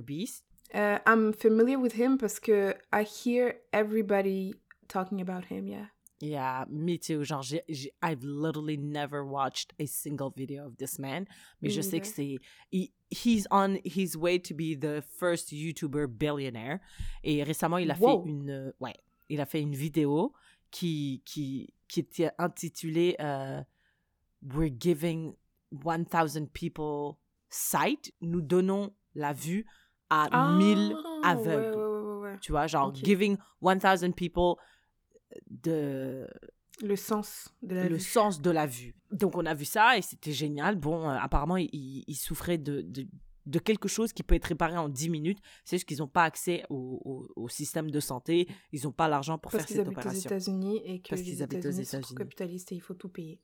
Uh, 0.72 0.98
I'm 1.06 1.32
familiar 1.32 1.78
with 1.78 1.94
him 1.94 2.16
parce 2.18 2.38
que 2.38 2.74
I 2.92 3.02
hear 3.02 3.56
everybody 3.72 4.54
talking 4.88 5.20
about 5.20 5.46
him, 5.46 5.66
yeah. 5.66 5.86
Yeah, 6.22 6.66
me 6.68 6.98
too. 6.98 7.24
Genre, 7.24 7.42
j'ai- 7.42 7.64
j'ai- 7.68 7.92
I've 8.02 8.22
literally 8.22 8.76
never 8.76 9.24
watched 9.24 9.72
a 9.80 9.86
single 9.86 10.30
video 10.36 10.66
of 10.66 10.76
this 10.76 10.98
man. 10.98 11.26
Mais 11.62 11.70
je 11.70 11.80
sais 11.80 11.98
que 11.98 12.06
c'est. 12.06 12.38
he- 12.70 12.92
he's 13.10 13.46
on 13.50 13.78
his 13.84 14.16
way 14.16 14.38
to 14.38 14.54
be 14.54 14.74
the 14.76 15.02
first 15.18 15.50
YouTuber 15.50 16.06
billionaire. 16.08 16.80
Et 17.24 17.42
récemment, 17.42 17.78
il 17.78 17.90
a 17.90 17.96
Wow. 17.98 18.22
fait 18.24 18.28
une. 18.28 18.50
euh, 18.50 18.72
Ouais, 18.80 18.94
il 19.30 19.40
a 19.40 19.46
fait 19.46 19.62
une 19.62 19.74
vidéo 19.74 20.34
qui, 20.70 21.22
qui, 21.24 21.72
qui 21.88 22.00
était 22.00 22.30
intitulée 22.38 23.16
euh, 23.18 23.62
We're 24.42 24.70
giving 24.78 25.34
1000 25.72 26.48
people 26.52 27.16
sight. 27.48 28.12
Nous 28.20 28.42
donnons 28.42 28.92
la 29.14 29.32
vue 29.32 29.64
à 30.10 30.56
1000 30.58 30.94
Ah, 31.22 31.30
aveugles. 31.30 31.76
Ouais, 31.76 31.84
ouais, 31.84 31.86
ouais, 31.86 32.12
ouais, 32.14 32.30
ouais. 32.32 32.38
Tu 32.40 32.52
vois, 32.52 32.66
genre, 32.66 32.88
Ok. 32.88 32.96
giving 33.04 33.36
1000 33.62 34.12
people 34.14 34.54
de 35.50 36.26
Le 36.82 36.96
sens 36.96 37.48
de 37.62 37.74
la 37.76 37.88
le 37.88 37.94
vue. 37.96 38.00
sens 38.00 38.40
de 38.40 38.50
la 38.50 38.66
vue. 38.66 38.94
Donc 39.12 39.36
on 39.36 39.46
a 39.46 39.54
vu 39.54 39.64
ça 39.64 39.96
et 39.96 40.02
c'était 40.02 40.32
génial. 40.32 40.76
Bon, 40.76 41.08
euh, 41.08 41.16
apparemment, 41.20 41.56
il, 41.56 41.68
il- 41.72 42.14
souffrait 42.16 42.58
de, 42.58 42.80
de, 42.82 43.06
de 43.46 43.58
quelque 43.58 43.88
chose 43.88 44.12
qui 44.12 44.22
peut 44.22 44.34
être 44.34 44.46
réparé 44.46 44.76
en 44.76 44.88
10 44.88 45.10
minutes. 45.10 45.38
C'est 45.64 45.76
juste 45.76 45.86
qu'ils 45.88 45.98
n'ont 45.98 46.08
pas 46.08 46.24
accès 46.24 46.64
au, 46.70 47.00
au- 47.04 47.42
au 47.42 47.48
système 47.48 47.90
de 47.90 48.00
santé. 48.00 48.48
Ils 48.72 48.82
n'ont 48.84 48.92
pas 48.92 49.08
l'argent 49.08 49.38
pour 49.38 49.52
Parce 49.52 49.62
faire 49.64 49.66
qu'ils 49.66 49.76
cette 49.76 49.86
habitent 49.86 49.98
aux 49.98 50.00
opération. 50.00 50.30
États-Unis 50.30 50.80
et 50.84 51.00
que 51.00 51.08
Parce 51.10 51.20
les 51.22 51.26
qu'ils 51.28 51.42
habitent 51.42 51.58
aux 51.58 51.60
États-Unis 51.70 51.84
sont 51.86 52.00
trop 52.00 52.14
États-Unis. 52.14 52.18
capitalistes 52.18 52.72
et 52.72 52.74
il 52.76 52.80
faut 52.80 52.94
tout 52.94 53.08
payer. 53.08 53.40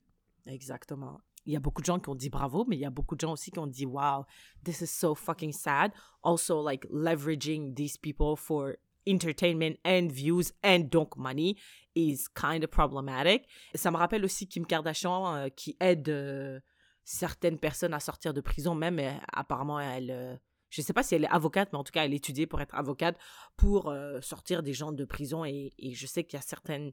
Exactement. 0.46 1.20
Il 1.46 1.52
y 1.52 1.56
a 1.56 1.60
beaucoup 1.60 1.80
de 1.80 1.86
gens 1.86 1.98
qui 1.98 2.08
ont 2.08 2.14
dit 2.14 2.28
bravo, 2.28 2.64
mais 2.68 2.76
il 2.76 2.80
y 2.80 2.84
a 2.84 2.90
beaucoup 2.90 3.14
de 3.14 3.20
gens 3.20 3.32
aussi 3.32 3.50
qui 3.50 3.58
ont 3.58 3.66
dit 3.66 3.86
wow, 3.86 4.24
this 4.64 4.80
is 4.80 4.88
so 4.88 5.14
fucking 5.14 5.52
sad. 5.52 5.92
Also, 6.22 6.62
like 6.62 6.86
leveraging 6.90 7.74
these 7.74 7.96
people 7.96 8.36
for 8.36 8.76
entertainment 9.06 9.76
and 9.84 10.10
views 10.10 10.52
and 10.62 10.90
donc 10.90 11.16
money 11.16 11.56
is 11.94 12.28
kind 12.34 12.64
of 12.64 12.70
problematic. 12.70 13.46
Ça 13.74 13.90
me 13.90 13.96
rappelle 13.96 14.24
aussi 14.24 14.48
Kim 14.48 14.66
Kardashian 14.66 15.34
euh, 15.34 15.48
qui 15.48 15.76
aide 15.80 16.08
euh, 16.08 16.60
certaines 17.04 17.58
personnes 17.58 17.94
à 17.94 18.00
sortir 18.00 18.34
de 18.34 18.40
prison, 18.40 18.74
même 18.74 18.98
euh, 18.98 19.12
apparemment 19.32 19.80
elle. 19.80 20.40
je 20.68 20.82
sais 20.82 20.92
pas 20.92 21.02
si 21.02 21.14
elle 21.14 21.24
est 21.24 21.28
avocate, 21.28 21.72
mais 21.72 21.78
en 21.78 21.84
tout 21.84 21.92
cas, 21.92 22.04
elle 22.04 22.14
étudie 22.14 22.46
pour 22.46 22.60
être 22.60 22.74
avocate 22.74 23.16
pour 23.56 23.94
sortir 24.20 24.62
des 24.62 24.74
gens 24.74 24.92
de 24.92 25.04
prison. 25.04 25.44
Et, 25.44 25.72
je 25.78 26.06
sais 26.06 26.24
qu'il 26.24 26.36
y 26.36 26.40
a 26.40 26.42
certaines, 26.42 26.92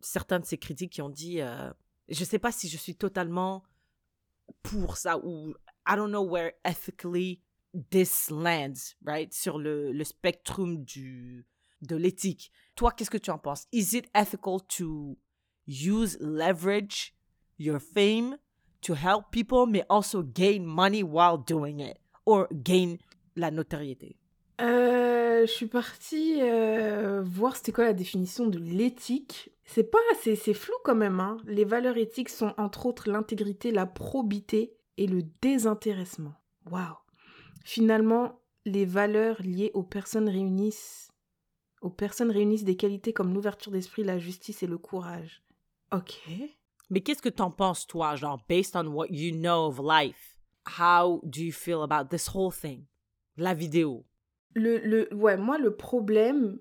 certains 0.00 0.40
de 0.40 0.44
ses 0.44 0.58
critiques 0.58 0.92
qui 0.92 1.02
ont 1.02 1.08
dit 1.08 1.40
je 2.08 2.24
sais 2.24 2.40
pas 2.40 2.52
si 2.52 2.68
je 2.68 2.76
suis 2.76 2.96
totalement 2.96 3.62
pour 4.62 4.96
ça 4.96 5.18
ou 5.18 5.54
I 5.86 5.96
don't 5.96 6.10
know 6.10 6.22
where 6.22 6.52
ethically 6.64 7.40
this 7.90 8.30
lands, 8.30 8.94
right? 9.04 9.32
Sur 9.32 9.58
le, 9.58 9.92
le 9.92 10.04
spectrum 10.04 10.84
du, 10.84 11.46
de 11.80 11.96
l'éthique. 11.96 12.52
Toi, 12.76 12.92
qu'est-ce 12.92 13.10
que 13.10 13.18
tu 13.18 13.30
en 13.30 13.38
penses? 13.38 13.66
Is 13.72 13.94
it 13.94 14.08
ethical 14.14 14.60
to 14.76 15.16
use 15.66 16.16
leverage 16.20 17.14
your 17.58 17.80
fame 17.80 18.36
to 18.82 18.94
help 18.94 19.30
people, 19.30 19.66
mais 19.66 19.84
also 19.88 20.22
gain 20.22 20.64
money 20.64 21.02
while 21.02 21.38
doing 21.38 21.80
it? 21.80 21.98
Or 22.26 22.46
gain 22.52 22.98
la 23.36 23.50
notoriété? 23.50 24.16
Euh, 24.60 25.46
je 25.46 25.52
suis 25.52 25.66
partie 25.66 26.40
euh, 26.40 27.22
voir 27.24 27.56
c'était 27.56 27.72
quoi 27.72 27.84
la 27.84 27.94
définition 27.94 28.46
de 28.46 28.58
l'éthique. 28.58 29.50
C'est 29.74 29.84
pas, 29.84 29.98
c'est, 30.20 30.36
c'est 30.36 30.52
flou 30.52 30.74
quand 30.84 30.94
même. 30.94 31.18
Hein. 31.18 31.38
Les 31.46 31.64
valeurs 31.64 31.96
éthiques 31.96 32.28
sont 32.28 32.52
entre 32.58 32.84
autres 32.84 33.08
l'intégrité, 33.08 33.70
la 33.70 33.86
probité 33.86 34.76
et 34.98 35.06
le 35.06 35.22
désintéressement. 35.40 36.34
Waouh. 36.70 36.96
Finalement, 37.64 38.42
les 38.66 38.84
valeurs 38.84 39.40
liées 39.40 39.70
aux 39.72 39.82
personnes 39.82 40.28
réunissent, 40.28 41.10
aux 41.80 41.88
personnes 41.88 42.30
réunissent 42.30 42.64
des 42.64 42.76
qualités 42.76 43.14
comme 43.14 43.32
l'ouverture 43.32 43.72
d'esprit, 43.72 44.04
la 44.04 44.18
justice 44.18 44.62
et 44.62 44.66
le 44.66 44.76
courage. 44.76 45.42
Ok. 45.90 46.20
Mais 46.90 47.00
qu'est-ce 47.00 47.22
que 47.22 47.30
t'en 47.30 47.50
penses, 47.50 47.86
toi, 47.86 48.14
genre, 48.14 48.44
based 48.50 48.76
on 48.76 48.88
what 48.88 49.06
you 49.08 49.34
know 49.34 49.68
of 49.68 49.80
life? 49.82 50.38
How 50.78 51.22
do 51.24 51.40
you 51.40 51.52
feel 51.52 51.80
about 51.82 52.08
this 52.10 52.28
whole 52.28 52.52
thing? 52.52 52.84
La 53.38 53.54
vidéo. 53.54 54.04
Le, 54.52 54.76
le, 54.80 55.14
ouais, 55.14 55.38
moi, 55.38 55.56
le 55.56 55.74
problème, 55.74 56.60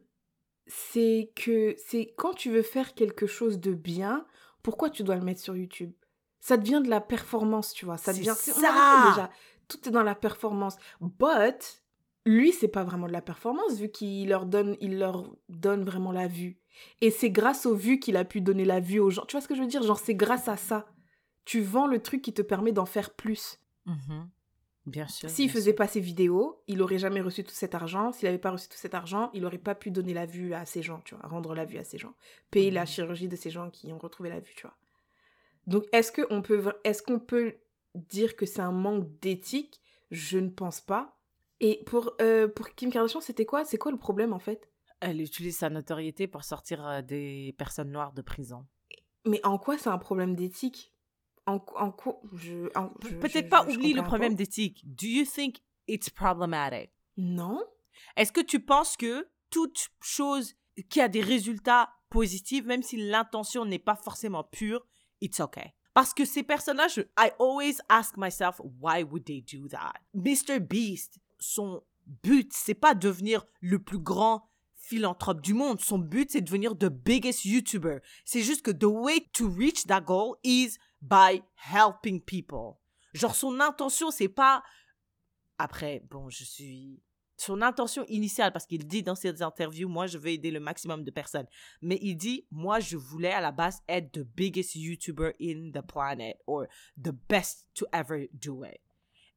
c'est 0.67 1.31
que 1.35 1.75
c'est 1.77 2.13
quand 2.17 2.33
tu 2.33 2.49
veux 2.51 2.61
faire 2.61 2.93
quelque 2.93 3.27
chose 3.27 3.59
de 3.59 3.73
bien, 3.73 4.25
pourquoi 4.63 4.89
tu 4.89 5.03
dois 5.03 5.15
le 5.15 5.23
mettre 5.23 5.41
sur 5.41 5.55
YouTube? 5.55 5.91
Ça 6.39 6.57
devient 6.57 6.81
de 6.83 6.89
la 6.89 7.01
performance, 7.01 7.73
tu 7.73 7.85
vois. 7.85 7.97
Ça 7.97 8.13
devient 8.13 8.33
ça. 8.35 8.51
on 8.57 9.09
déjà. 9.11 9.29
Tout 9.67 9.87
est 9.87 9.91
dans 9.91 10.03
la 10.03 10.15
performance. 10.15 10.75
But 10.99 11.81
lui, 12.25 12.51
c'est 12.51 12.67
pas 12.67 12.83
vraiment 12.83 13.07
de 13.07 13.13
la 13.13 13.21
performance 13.21 13.77
vu 13.77 13.89
qu'il 13.89 14.29
leur 14.29 14.45
donne, 14.45 14.77
il 14.79 14.99
leur 14.99 15.31
donne 15.49 15.83
vraiment 15.83 16.11
la 16.11 16.27
vue. 16.27 16.57
Et 17.01 17.11
c'est 17.11 17.31
grâce 17.31 17.65
aux 17.65 17.75
vues 17.75 17.99
qu'il 17.99 18.17
a 18.17 18.25
pu 18.25 18.41
donner 18.41 18.65
la 18.65 18.79
vue 18.79 18.99
aux 18.99 19.09
gens. 19.09 19.25
Tu 19.25 19.33
vois 19.35 19.41
ce 19.41 19.47
que 19.47 19.55
je 19.55 19.61
veux 19.61 19.67
dire? 19.67 19.83
Genre, 19.83 19.99
c'est 19.99 20.15
grâce 20.15 20.47
à 20.47 20.57
ça. 20.57 20.87
Tu 21.45 21.61
vends 21.61 21.87
le 21.87 22.01
truc 22.01 22.21
qui 22.21 22.33
te 22.33 22.41
permet 22.41 22.71
d'en 22.71 22.85
faire 22.85 23.11
plus. 23.13 23.59
Mhm. 23.85 24.29
Bien 24.85 25.07
sûr. 25.07 25.29
S'il 25.29 25.45
bien 25.45 25.53
faisait 25.53 25.71
sûr. 25.71 25.75
pas 25.75 25.87
ses 25.87 25.99
vidéos, 25.99 26.61
il 26.67 26.81
aurait 26.81 26.97
jamais 26.97 27.21
reçu 27.21 27.43
tout 27.43 27.53
cet 27.53 27.75
argent. 27.75 28.11
S'il 28.11 28.27
avait 28.27 28.39
pas 28.39 28.51
reçu 28.51 28.67
tout 28.67 28.77
cet 28.77 28.93
argent, 28.95 29.29
il 29.33 29.45
aurait 29.45 29.57
pas 29.59 29.75
pu 29.75 29.91
donner 29.91 30.13
la 30.13 30.25
vue 30.25 30.53
à 30.53 30.65
ces 30.65 30.81
gens, 30.81 31.01
tu 31.05 31.15
vois, 31.15 31.27
rendre 31.27 31.53
la 31.53 31.65
vue 31.65 31.77
à 31.77 31.83
ces 31.83 31.97
gens, 31.97 32.15
payer 32.49 32.71
la 32.71 32.81
Mhm. 32.81 32.87
chirurgie 32.87 33.27
de 33.27 33.35
ces 33.35 33.49
gens 33.51 33.69
qui 33.69 33.91
ont 33.93 33.99
retrouvé 33.99 34.29
la 34.29 34.39
vue, 34.39 34.53
tu 34.55 34.63
vois. 34.63 34.75
Donc, 35.67 35.85
est-ce 35.91 36.11
que 36.11 36.23
on 36.31 36.41
peut, 36.41 36.73
qu'on 37.05 37.19
peut 37.19 37.55
dire 37.95 38.35
que 38.35 38.45
c'est 38.45 38.61
un 38.61 38.71
manque 38.71 39.07
d'éthique? 39.19 39.81
Je 40.09 40.39
ne 40.39 40.49
pense 40.49 40.81
pas. 40.81 41.17
Et 41.59 41.83
pour 41.85 42.13
euh, 42.19 42.47
pour 42.47 42.69
Kim 42.71 42.91
Kardashian, 42.91 43.21
c'était 43.21 43.45
quoi? 43.45 43.63
C'est 43.65 43.77
quoi 43.77 43.91
le 43.91 43.97
problème 43.97 44.33
en 44.33 44.39
fait? 44.39 44.69
Elle 44.99 45.21
utilise 45.21 45.57
sa 45.57 45.69
notoriété 45.69 46.27
pour 46.27 46.43
sortir 46.43 46.85
euh, 46.87 47.01
des 47.01 47.53
personnes 47.57 47.91
noires 47.91 48.13
de 48.13 48.21
prison. 48.23 48.65
Mais 49.25 49.39
en 49.45 49.57
quoi 49.59 49.77
c'est 49.77 49.89
un 49.89 49.97
problème 49.99 50.35
d'éthique? 50.35 50.90
En 51.51 51.63
en 51.75 51.91
quoi 51.91 52.21
je, 52.33 52.69
en- 52.75 52.91
je- 53.03 53.15
Peut-être 53.15 53.49
pas 53.49 53.65
je- 53.67 53.75
oublie 53.75 53.93
le 53.93 54.03
problème 54.03 54.35
d'éthique. 54.35 54.81
Do 54.85 55.07
you 55.07 55.25
think 55.25 55.57
it's 55.87 56.09
problematic? 56.09 56.91
Non. 57.17 57.63
Est-ce 58.15 58.31
que 58.31 58.41
tu 58.41 58.59
penses 58.59 58.95
que 58.97 59.27
toute 59.49 59.89
chose 60.01 60.53
qui 60.89 61.01
a 61.01 61.07
des 61.07 61.21
résultats 61.21 61.89
positifs, 62.09 62.65
même 62.65 62.83
si 62.83 62.97
l'intention 62.97 63.65
n'est 63.65 63.79
pas 63.79 63.95
forcément 63.95 64.43
pure, 64.43 64.85
it's 65.21 65.39
okay? 65.39 65.73
Parce 65.93 66.13
que 66.13 66.23
ces 66.25 66.43
personnages, 66.43 67.05
I 67.19 67.31
always 67.39 67.77
ask 67.89 68.15
myself, 68.17 68.61
why 68.79 69.03
would 69.03 69.25
they 69.25 69.41
do 69.41 69.67
that? 69.67 69.93
Mr. 70.13 70.59
Beast, 70.59 71.19
son 71.39 71.83
but, 72.23 72.51
c'est 72.53 72.73
pas 72.73 72.95
devenir 72.95 73.45
le 73.59 73.77
plus 73.79 73.99
grand 73.99 74.47
philanthrope 74.75 75.41
du 75.41 75.53
monde. 75.53 75.79
Son 75.81 75.99
but, 75.99 76.31
c'est 76.31 76.41
devenir 76.41 76.77
the 76.77 76.85
biggest 76.89 77.43
YouTuber. 77.45 77.99
C'est 78.25 78.41
juste 78.41 78.61
que 78.63 78.71
the 78.71 78.85
way 78.85 79.27
to 79.33 79.49
reach 79.49 79.85
that 79.87 80.01
goal 80.01 80.35
is 80.43 80.77
by 81.01 81.41
helping 81.55 82.21
people. 82.21 82.79
Genre, 83.13 83.35
son 83.35 83.59
intention, 83.59 84.11
c'est 84.11 84.29
pas. 84.29 84.63
Après, 85.57 86.03
bon, 86.09 86.29
je 86.29 86.43
suis. 86.43 87.01
Son 87.37 87.63
intention 87.63 88.05
initiale, 88.07 88.53
parce 88.53 88.67
qu'il 88.67 88.85
dit 88.85 89.01
dans 89.01 89.15
ses 89.15 89.41
interviews, 89.41 89.89
moi, 89.89 90.05
je 90.05 90.19
veux 90.19 90.29
aider 90.29 90.51
le 90.51 90.59
maximum 90.59 91.03
de 91.03 91.09
personnes. 91.09 91.47
Mais 91.81 91.97
il 92.01 92.15
dit, 92.15 92.45
moi, 92.51 92.79
je 92.79 92.97
voulais 92.97 93.31
à 93.31 93.41
la 93.41 93.51
base 93.51 93.81
être 93.89 94.11
the 94.11 94.23
biggest 94.23 94.75
YouTuber 94.75 95.33
in 95.41 95.71
the 95.73 95.81
planet, 95.81 96.37
or 96.45 96.67
the 96.97 97.13
best 97.27 97.67
to 97.73 97.85
ever 97.91 98.27
do 98.33 98.63
it. 98.63 98.79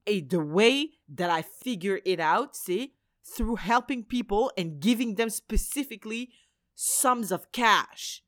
Et 0.07 0.21
the 0.21 0.35
way 0.35 0.91
that 1.09 1.31
I 1.31 1.43
figure 1.43 2.01
it 2.05 2.21
out, 2.21 2.51
c'est 2.53 2.93
through 3.25 3.57
helping 3.57 4.05
people 4.05 4.51
and 4.59 4.81
giving 4.81 5.15
them 5.15 5.31
specifically 5.31 6.31
sums 6.75 7.33
of 7.33 7.51
cash. 7.53 8.24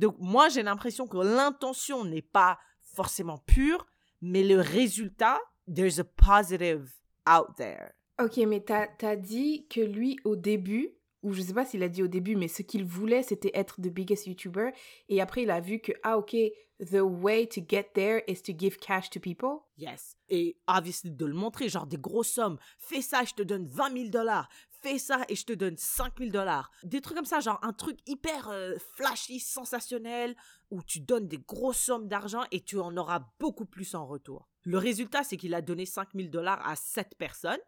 Donc, 0.00 0.16
moi, 0.18 0.48
j'ai 0.48 0.62
l'impression 0.62 1.06
que 1.06 1.18
l'intention 1.18 2.06
n'est 2.06 2.22
pas 2.22 2.58
forcément 2.80 3.36
pure, 3.36 3.86
mais 4.22 4.42
le 4.42 4.58
résultat, 4.58 5.38
there's 5.72 6.00
a 6.00 6.04
positive 6.04 6.90
out 7.28 7.54
there. 7.58 7.92
Ok, 8.18 8.38
mais 8.38 8.60
t'as 8.60 8.88
as 9.02 9.16
dit 9.16 9.66
que 9.68 9.82
lui, 9.82 10.18
au 10.24 10.36
début, 10.36 10.94
ou 11.22 11.34
je 11.34 11.42
sais 11.42 11.52
pas 11.52 11.66
s'il 11.66 11.82
a 11.82 11.88
dit 11.90 12.02
au 12.02 12.08
début, 12.08 12.34
mais 12.34 12.48
ce 12.48 12.62
qu'il 12.62 12.86
voulait, 12.86 13.22
c'était 13.22 13.50
être 13.52 13.78
the 13.82 13.88
biggest 13.88 14.26
YouTuber. 14.26 14.70
Et 15.10 15.20
après, 15.20 15.42
il 15.42 15.50
a 15.50 15.60
vu 15.60 15.80
que, 15.80 15.92
ah, 16.02 16.16
ok, 16.16 16.34
the 16.80 17.02
way 17.02 17.46
to 17.46 17.60
get 17.68 17.90
there 17.92 18.22
is 18.26 18.40
to 18.40 18.52
give 18.56 18.78
cash 18.78 19.10
to 19.10 19.20
people? 19.20 19.58
Yes. 19.76 20.16
Et 20.30 20.56
obviously, 20.66 21.10
de 21.10 21.26
le 21.26 21.34
montrer, 21.34 21.68
genre 21.68 21.86
des 21.86 21.98
grosses 21.98 22.32
sommes. 22.32 22.58
Fais 22.78 23.02
ça, 23.02 23.24
je 23.24 23.34
te 23.34 23.42
donne 23.42 23.66
20 23.66 23.92
000 23.92 24.08
dollars. 24.08 24.48
Fais 24.82 24.98
ça 24.98 25.24
et 25.28 25.34
je 25.36 25.44
te 25.44 25.52
donne 25.52 25.76
5 25.76 26.18
000 26.18 26.30
dollars. 26.30 26.70
Des 26.84 27.00
trucs 27.00 27.16
comme 27.16 27.26
ça, 27.26 27.40
genre 27.40 27.58
un 27.62 27.72
truc 27.72 27.98
hyper 28.06 28.48
euh, 28.48 28.76
flashy, 28.94 29.38
sensationnel, 29.40 30.34
où 30.70 30.82
tu 30.82 31.00
donnes 31.00 31.28
des 31.28 31.38
grosses 31.38 31.78
sommes 31.78 32.08
d'argent 32.08 32.44
et 32.50 32.60
tu 32.62 32.78
en 32.78 32.96
auras 32.96 33.26
beaucoup 33.38 33.66
plus 33.66 33.94
en 33.94 34.06
retour. 34.06 34.48
Le 34.62 34.78
résultat, 34.78 35.22
c'est 35.22 35.36
qu'il 35.36 35.54
a 35.54 35.60
donné 35.62 35.84
5 35.86 36.08
000 36.14 36.28
dollars 36.28 36.66
à 36.66 36.76
7 36.76 37.14
personnes, 37.18 37.58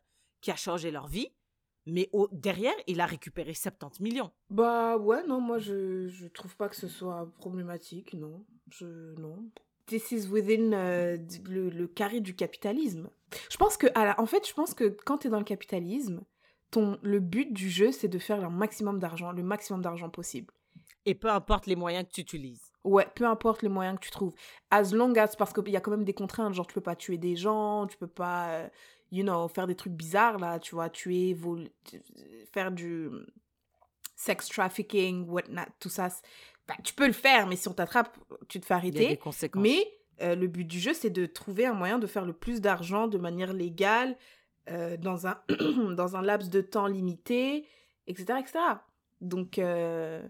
qui 0.40 0.50
a 0.50 0.56
changé 0.56 0.90
leur 0.90 1.06
vie, 1.06 1.28
mais 1.86 2.10
derrière, 2.32 2.74
il 2.86 3.00
a 3.00 3.06
récupéré 3.06 3.54
70 3.54 4.00
millions. 4.02 4.30
Bah 4.50 4.96
ouais, 4.96 5.26
non, 5.26 5.40
moi, 5.40 5.58
je, 5.58 6.08
je 6.08 6.26
trouve 6.28 6.56
pas 6.56 6.68
que 6.68 6.76
ce 6.76 6.88
soit 6.88 7.30
problématique, 7.38 8.14
non. 8.14 8.44
Je, 8.70 9.14
non. 9.20 9.50
This 9.86 10.12
is 10.12 10.28
within 10.28 10.72
euh, 10.72 11.18
le, 11.44 11.86
carré 11.88 12.20
du 12.20 12.34
capitalisme. 12.36 13.10
Je 13.50 13.56
pense 13.56 13.76
que, 13.76 13.88
la- 13.94 14.18
en 14.20 14.26
fait, 14.26 14.46
je 14.48 14.54
pense 14.54 14.74
que 14.74 14.84
quand 15.04 15.18
t'es 15.18 15.28
dans 15.28 15.38
le 15.40 15.44
capitalisme, 15.44 16.22
ton, 16.73 16.99
le 17.03 17.20
but 17.20 17.53
du 17.53 17.70
jeu, 17.70 17.93
c'est 17.93 18.09
de 18.09 18.18
faire 18.18 18.45
un 18.45 18.51
maximum 18.51 18.99
d'argent, 18.99 19.31
le 19.31 19.45
maximum 19.45 19.81
d'argent 19.83 20.11
possible. 20.11 20.53
Et 21.07 21.14
peu 21.14 21.29
importe 21.31 21.66
les 21.66 21.77
moyens 21.77 22.07
que 22.09 22.12
tu 22.12 22.20
utilises. 22.23 22.73
Ouais, 22.85 23.07
peu 23.14 23.25
importe 23.27 23.62
les 23.62 23.68
moyens 23.68 23.99
que 23.99 24.05
tu 24.05 24.11
trouves. 24.11 24.35
As 24.70 24.93
long 24.93 25.14
as, 25.16 25.37
parce 25.37 25.53
qu'il 25.53 25.68
y 25.68 25.77
a 25.77 25.81
quand 25.81 25.91
même 25.93 26.05
des 26.05 26.14
contraintes, 26.14 26.55
genre 26.55 26.66
tu 26.66 26.75
peux 26.75 26.81
pas 26.81 26.97
tuer 26.97 27.18
des 27.18 27.37
gens, 27.37 27.87
tu 27.87 27.97
peux 27.97 28.09
pas, 28.09 28.49
euh, 28.51 28.68
you 29.12 29.23
know, 29.23 29.47
faire 29.49 29.66
des 29.68 29.77
trucs 29.77 29.93
bizarres 29.93 30.39
là, 30.39 30.59
tu 30.59 30.75
vois, 30.75 30.91
tuer, 30.91 31.35
vol- 31.35 31.68
faire 32.53 32.73
du 32.73 33.09
sex 34.16 34.49
trafficking, 34.49 35.27
whatnot, 35.29 35.62
tout 35.81 35.89
ça. 35.89 36.09
bah, 36.68 36.75
tu 36.85 36.95
peux 36.95 37.07
le 37.07 37.12
faire, 37.12 37.47
mais 37.47 37.57
si 37.57 37.68
on 37.68 37.73
t'attrape, 37.75 38.16
tu 38.49 38.61
te 38.61 38.66
fais 38.66 38.75
Il 38.83 38.87
y 38.87 38.89
a 38.89 38.91
des 38.93 38.99
arrêter. 39.01 39.16
conséquences. 39.18 39.62
Mais 39.62 39.85
euh, 40.20 40.35
le 40.37 40.47
but 40.47 40.64
du 40.64 40.79
jeu, 40.79 40.93
c'est 40.93 41.11
de 41.11 41.27
trouver 41.27 41.66
un 41.66 41.75
moyen 41.75 41.99
de 41.99 42.07
faire 42.07 42.25
le 42.25 42.33
plus 42.33 42.61
d'argent 42.61 43.09
de 43.09 43.18
manière 43.18 43.53
légale, 43.53 44.16
euh, 44.70 44.96
dans, 44.96 45.26
un 45.26 45.38
dans 45.96 46.14
un 46.14 46.22
laps 46.22 46.48
de 46.48 46.60
temps 46.60 46.86
limité, 46.86 47.66
etc. 48.06 48.38
etc. 48.38 48.58
Donc, 49.20 49.58
euh, 49.58 50.22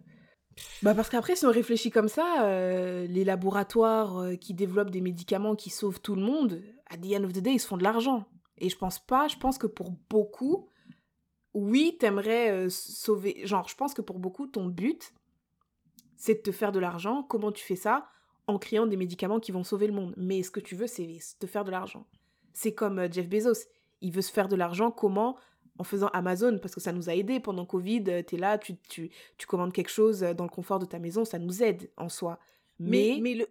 bah 0.83 0.95
parce 0.95 1.11
qu'après, 1.11 1.37
si 1.37 1.45
on 1.45 1.51
réfléchit 1.51 1.91
comme 1.91 2.09
ça, 2.09 2.45
euh, 2.45 3.07
les 3.07 3.25
laboratoires 3.25 4.31
qui 4.41 4.55
développent 4.55 4.91
des 4.91 5.03
médicaments 5.03 5.55
qui 5.55 5.69
sauvent 5.69 6.01
tout 6.01 6.15
le 6.15 6.23
monde, 6.23 6.63
à 6.89 6.97
the 6.97 7.13
end 7.15 7.25
of 7.25 7.33
the 7.33 7.41
day, 7.41 7.53
ils 7.53 7.59
se 7.59 7.67
font 7.67 7.77
de 7.77 7.83
l'argent. 7.83 8.25
Et 8.57 8.71
je 8.71 8.77
pense 8.77 8.99
pas, 8.99 9.29
je 9.29 9.37
pense 9.37 9.59
que 9.59 9.67
pour 9.67 9.91
beaucoup, 10.09 10.69
oui, 11.53 11.97
t'aimerais 12.01 12.71
sauver. 12.71 13.47
Genre, 13.47 13.69
je 13.69 13.77
pense 13.77 13.93
que 13.93 14.03
pour 14.03 14.19
beaucoup, 14.19 14.47
ton 14.47 14.67
but, 14.67 15.13
c'est 16.17 16.35
de 16.35 16.41
te 16.41 16.53
faire 16.53 16.73
de 16.73 16.79
l'argent. 16.79 17.23
Comment 17.23 17.53
tu 17.53 17.65
fais 17.65 17.77
ça? 17.77 18.09
En 18.47 18.59
créant 18.59 18.87
des 18.87 18.97
médicaments 18.97 19.41
qui 19.41 19.53
vont 19.53 19.65
sauver 19.65 19.87
le 19.87 19.93
monde. 19.93 20.15
Mais 20.17 20.43
ce 20.43 20.51
que 20.51 20.61
tu 20.61 20.75
veux, 20.75 20.87
c'est 20.87 21.19
te 21.39 21.47
faire 21.47 21.65
de 21.65 21.71
l'argent. 21.71 22.07
C'est 22.53 22.75
comme 22.75 23.13
Jeff 23.13 23.29
Bezos. 23.29 23.67
Il 24.03 24.13
veut 24.13 24.21
se 24.23 24.31
faire 24.33 24.49
de 24.49 24.57
l'argent. 24.57 24.91
Comment? 24.91 25.37
En 25.79 25.85
faisant 25.85 26.09
Amazon, 26.09 26.59
parce 26.61 26.75
que 26.75 26.81
ça 26.81 26.93
nous 26.93 27.09
a 27.09 27.15
aidé 27.15 27.41
pendant 27.41 27.65
Covid. 27.65 28.05
euh, 28.09 28.23
T'es 28.23 28.37
là, 28.37 28.59
tu, 28.59 28.77
tu, 28.89 29.11
tu 29.39 29.47
commandes 29.47 29.73
quelque 29.73 29.89
chose 29.91 30.23
euh, 30.23 30.35
dans 30.35 30.45
le 30.45 30.51
confort 30.51 30.79
de 30.79 30.85
ta 30.85 30.99
maison, 30.99 31.25
ça 31.25 31.39
nous 31.39 31.63
aide 31.63 31.91
en 31.97 32.11
soi. 32.11 32.39
Mais, 32.79 33.15
Mais, 33.15 33.21
mais 33.23 33.35
le. 33.35 33.47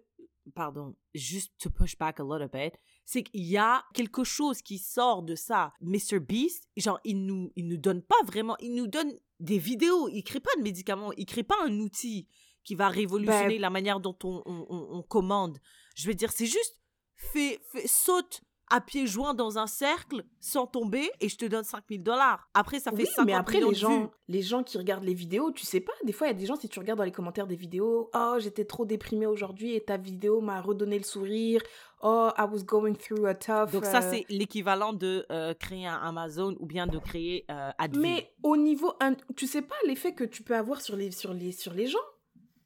Pardon, 0.56 0.96
juste 1.14 1.54
to 1.60 1.70
push 1.70 1.96
back 1.98 2.20
a 2.20 2.24
little 2.24 2.50
bit, 2.52 2.74
c'est 3.06 3.22
qu'il 3.24 3.44
y 3.44 3.58
a 3.58 3.84
quelque 3.94 4.24
chose 4.24 4.62
qui 4.64 4.80
sort 4.80 5.22
de 5.24 5.36
ça. 5.36 5.72
Mr. 5.82 6.20
Beast, 6.20 6.68
genre, 6.78 7.00
il 7.04 7.26
nous, 7.26 7.52
il 7.56 7.68
nous 7.68 7.78
donne 7.78 8.02
pas 8.02 8.16
vraiment. 8.26 8.56
Il 8.60 8.74
nous 8.76 8.88
donne 8.88 9.14
des 9.40 9.60
vidéos. 9.60 10.10
Il 10.10 10.24
crée 10.24 10.40
pas 10.40 10.50
de 10.58 10.64
médicaments. 10.64 11.12
Il 11.18 11.26
crée 11.28 11.44
pas 11.44 11.58
un 11.66 11.80
outil 11.80 12.28
qui 12.64 12.74
va 12.76 12.90
révolutionner 12.90 13.56
Ben- 13.56 13.62
la 13.62 13.70
manière 13.70 14.00
dont 14.00 14.18
on, 14.24 14.42
on, 14.46 14.66
on- 14.70 14.88
on 14.98 15.02
commande. 15.04 15.58
Je 15.96 16.08
veux 16.08 16.16
dire, 16.16 16.32
c'est 16.32 16.46
juste. 16.48 16.78
Fais, 17.16 17.60
fais- 17.72 17.88
saute 17.88 18.42
à 18.72 18.82
pieds 18.82 19.06
joints 19.06 19.34
dans 19.34 19.58
un 19.60 19.68
cercle 19.68 20.24
sans 20.40 20.66
tomber 20.66 21.12
et 21.20 21.30
je 21.30 21.38
te 21.38 21.46
donne 21.46 21.64
5000 21.64 22.02
dollars. 22.02 22.48
Après, 22.54 22.80
ça 22.80 22.92
fait 22.92 23.04
Oui, 23.04 23.06
50 23.06 23.26
mais 23.26 23.34
après, 23.34 23.60
les 23.60 23.76
gens, 23.76 24.02
vues. 24.02 24.08
les 24.30 24.42
gens 24.42 24.64
qui 24.64 24.78
regardent 24.78 25.04
les 25.04 25.14
vidéos, 25.14 25.52
tu 25.52 25.66
sais 25.66 25.82
pas, 25.82 25.92
des 26.04 26.14
fois, 26.14 26.28
il 26.28 26.30
y 26.32 26.34
a 26.36 26.40
des 26.40 26.46
gens, 26.46 26.56
si 26.56 26.70
tu 26.70 26.80
regardes 26.80 26.98
dans 26.98 27.04
les 27.06 27.12
commentaires 27.12 27.48
des 27.48 27.56
vidéos, 27.56 28.10
oh, 28.16 28.36
j'étais 28.40 28.66
trop 28.66 28.86
déprimée 28.86 29.28
aujourd'hui 29.28 29.76
et 29.76 29.82
ta 29.84 29.98
vidéo 29.98 30.40
m'a 30.40 30.62
redonné 30.62 30.98
le 30.98 31.04
sourire, 31.04 31.62
oh, 32.02 32.30
I 32.38 32.46
was 32.50 32.64
going 32.64 32.96
through 32.96 33.26
a 33.28 33.36
tough. 33.36 33.72
Donc 33.72 33.86
ça, 33.86 34.00
euh, 34.00 34.10
c'est 34.10 34.26
l'équivalent 34.30 34.94
de 34.94 35.26
euh, 35.32 35.54
créer 35.54 35.86
un 35.86 35.98
Amazon 35.98 36.56
ou 36.60 36.66
bien 36.66 36.88
de 36.88 36.98
créer 36.98 37.46
euh, 37.52 37.72
Advil. 37.78 38.02
Mais 38.02 38.34
au 38.44 38.56
niveau, 38.56 38.94
tu 39.36 39.48
sais 39.48 39.62
pas 39.62 39.76
l'effet 39.86 40.14
que 40.14 40.24
tu 40.24 40.44
peux 40.44 40.56
avoir 40.56 40.82
sur 40.82 40.96
les, 40.96 41.12
sur 41.12 41.34
les, 41.34 41.52
sur 41.52 41.74
les 41.74 41.88
gens. 41.88 42.00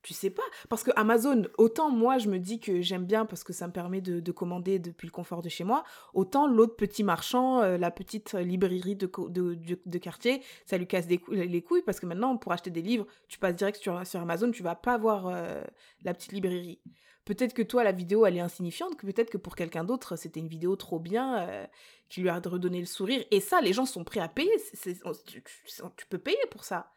Tu 0.06 0.14
sais 0.14 0.30
pas. 0.30 0.44
Parce 0.70 0.84
que 0.84 0.92
Amazon, 0.96 1.48
autant 1.58 1.90
moi, 1.90 2.20
je 2.20 2.30
me 2.30 2.38
dis 2.38 2.60
que 2.60 2.80
j'aime 2.80 3.06
bien 3.06 3.26
parce 3.26 3.44
que 3.44 3.54
ça 3.54 3.66
me 3.66 3.74
permet 3.74 4.02
de, 4.02 4.20
de 4.20 4.32
commander 4.32 4.78
depuis 4.78 5.08
le 5.08 5.12
confort 5.12 5.42
de 5.42 5.50
chez 5.50 5.64
moi, 5.64 5.84
autant 6.14 6.46
l'autre 6.46 6.76
petit 6.76 7.04
marchand, 7.04 7.64
euh, 7.64 7.80
la 7.80 7.90
petite 7.90 8.34
librairie 8.34 8.96
de, 8.96 9.10
de, 9.10 9.98
quartier, 9.98 10.44
ça 10.68 10.78
lui 10.78 10.86
casse 10.86 11.08
les 11.08 11.62
couilles 11.64 11.82
parce 11.82 12.00
que 12.00 12.06
maintenant, 12.06 12.38
pour 12.38 12.52
acheter 12.52 12.70
des 12.70 12.84
livres, 12.84 13.08
tu 13.30 13.40
passes 13.40 13.56
direct 13.56 13.82
sur, 13.82 14.22
Amazon, 14.22 14.52
tu 14.52 14.62
vas 14.62 14.76
pas 14.76 14.94
avoir 14.94 15.26
euh, 15.26 15.64
la 16.04 16.14
petite 16.14 16.34
librairie. 16.34 16.80
Peut-être 17.26 17.56
que 17.56 17.64
toi, 17.64 17.84
la 17.84 17.92
vidéo, 17.92 18.28
elle 18.28 18.38
est 18.38 18.42
insignifiante, 18.42 18.98
que 18.98 19.08
peut-être 19.08 19.32
que 19.32 19.40
pour 19.40 19.56
quelqu'un 19.56 19.84
d'autre, 19.84 20.18
c'était 20.18 20.40
une 20.40 20.48
vidéo 20.48 20.76
trop 20.76 21.00
bien 21.00 21.40
euh, 21.40 21.66
qui 22.10 22.22
lui 22.22 22.30
a 22.30 22.36
redonné 22.36 22.80
le 22.80 22.86
sourire. 22.86 23.26
Et 23.32 23.40
ça, 23.40 23.60
les 23.60 23.74
gens 23.74 23.88
sont 23.88 24.04
prêts 24.04 24.20
à 24.20 24.28
payer. 24.28 24.54
Tu 24.84 26.06
peux 26.12 26.20
payer 26.20 26.38
pour 26.52 26.64
ça. 26.64 26.92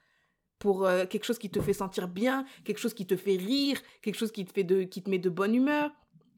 Pour 0.59 0.87
euh, 0.87 1.07
quelque 1.07 1.25
chose 1.25 1.39
qui 1.39 1.51
te 1.51 1.61
fait 1.61 1.73
sentir 1.73 2.09
bien, 2.09 2.45
quelque 2.65 2.79
chose 2.79 2.95
qui 2.95 3.07
te 3.07 3.17
fait 3.17 3.37
rire, 3.37 3.81
quelque 4.03 4.17
chose 4.17 4.33
qui 4.33 4.45
te, 4.45 4.53
fait 4.53 4.65
de, 4.65 4.83
qui 4.83 5.03
te 5.03 5.11
met 5.11 5.19
de 5.19 5.31
bonne 5.31 5.55
humeur. 5.55 5.91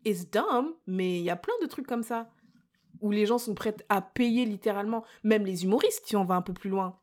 It's 0.04 0.30
dumb, 0.30 0.74
mais 0.86 1.18
il 1.18 1.24
y 1.24 1.30
a 1.30 1.36
plein 1.36 1.54
de 1.62 1.66
trucs 1.66 1.86
comme 1.86 2.02
ça. 2.02 2.30
Où 3.00 3.10
les 3.10 3.24
gens 3.24 3.38
sont 3.38 3.54
prêts 3.54 3.74
à 3.88 4.02
payer 4.02 4.44
littéralement. 4.44 5.04
Même 5.24 5.46
les 5.46 5.64
humoristes, 5.64 6.02
si 6.06 6.16
on 6.16 6.24
va 6.24 6.34
un 6.34 6.42
peu 6.42 6.52
plus 6.52 6.70
loin. 6.70 6.98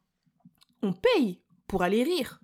On 0.83 0.93
paye 0.93 1.41
pour 1.67 1.81
aller 1.81 2.03
rire. 2.03 2.39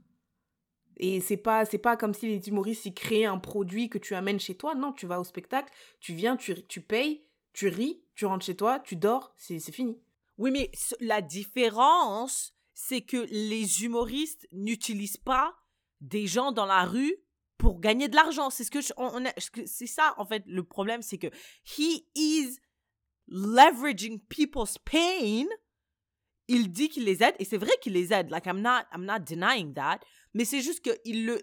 Et 0.97 1.21
c'est 1.21 1.37
pas 1.37 1.65
c'est 1.65 1.79
pas 1.79 1.97
comme 1.97 2.13
si 2.13 2.27
les 2.27 2.47
humoristes 2.49 2.85
ils 2.85 2.93
créaient 2.93 3.25
un 3.25 3.39
produit 3.39 3.89
que 3.89 3.97
tu 3.97 4.15
amènes 4.15 4.39
chez 4.39 4.55
toi. 4.55 4.75
Non, 4.75 4.93
tu 4.93 5.05
vas 5.05 5.19
au 5.19 5.23
spectacle, 5.23 5.71
tu 5.99 6.13
viens, 6.13 6.37
tu, 6.37 6.63
tu 6.65 6.81
payes, 6.81 7.25
tu 7.51 7.67
ris, 7.67 8.03
tu 8.15 8.25
rentres 8.25 8.45
chez 8.45 8.55
toi, 8.55 8.79
tu 8.79 8.95
dors, 8.95 9.33
c'est 9.37 9.59
fini. 9.71 9.99
Oui, 10.37 10.51
mais 10.51 10.71
la 10.99 11.21
différence, 11.21 12.55
c'est 12.73 13.01
que 13.01 13.27
les 13.29 13.83
humoristes 13.83 14.47
n'utilisent 14.51 15.17
pas 15.17 15.55
des 16.01 16.27
gens 16.27 16.51
dans 16.51 16.65
la 16.65 16.85
rue 16.85 17.15
pour 17.57 17.79
gagner 17.79 18.07
de 18.09 18.15
l'argent. 18.15 18.49
C'est 18.49 18.63
ce 18.63 18.71
que 18.71 18.79
on, 18.97 19.23
c'est 19.65 19.87
ça 19.87 20.13
en 20.17 20.25
fait 20.25 20.43
le 20.47 20.63
problème, 20.63 21.01
c'est 21.01 21.17
que 21.17 21.27
he 21.77 22.05
is 22.15 22.57
leveraging 23.27 24.19
people's 24.27 24.77
pain. 24.79 25.45
Il 26.47 26.71
dit 26.71 26.89
qu'il 26.89 27.05
les 27.05 27.23
aide 27.23 27.35
et 27.39 27.45
c'est 27.45 27.57
vrai 27.57 27.71
qu'il 27.81 27.93
les 27.93 28.11
aide. 28.11 28.29
Like 28.29 28.45
I'm 28.45 28.61
not 28.61 28.85
I'm 28.93 29.05
not 29.05 29.19
denying 29.19 29.73
that, 29.75 29.99
mais 30.33 30.45
c'est 30.45 30.61
juste 30.61 30.83
que 30.83 30.91
il 31.05 31.25
le 31.25 31.41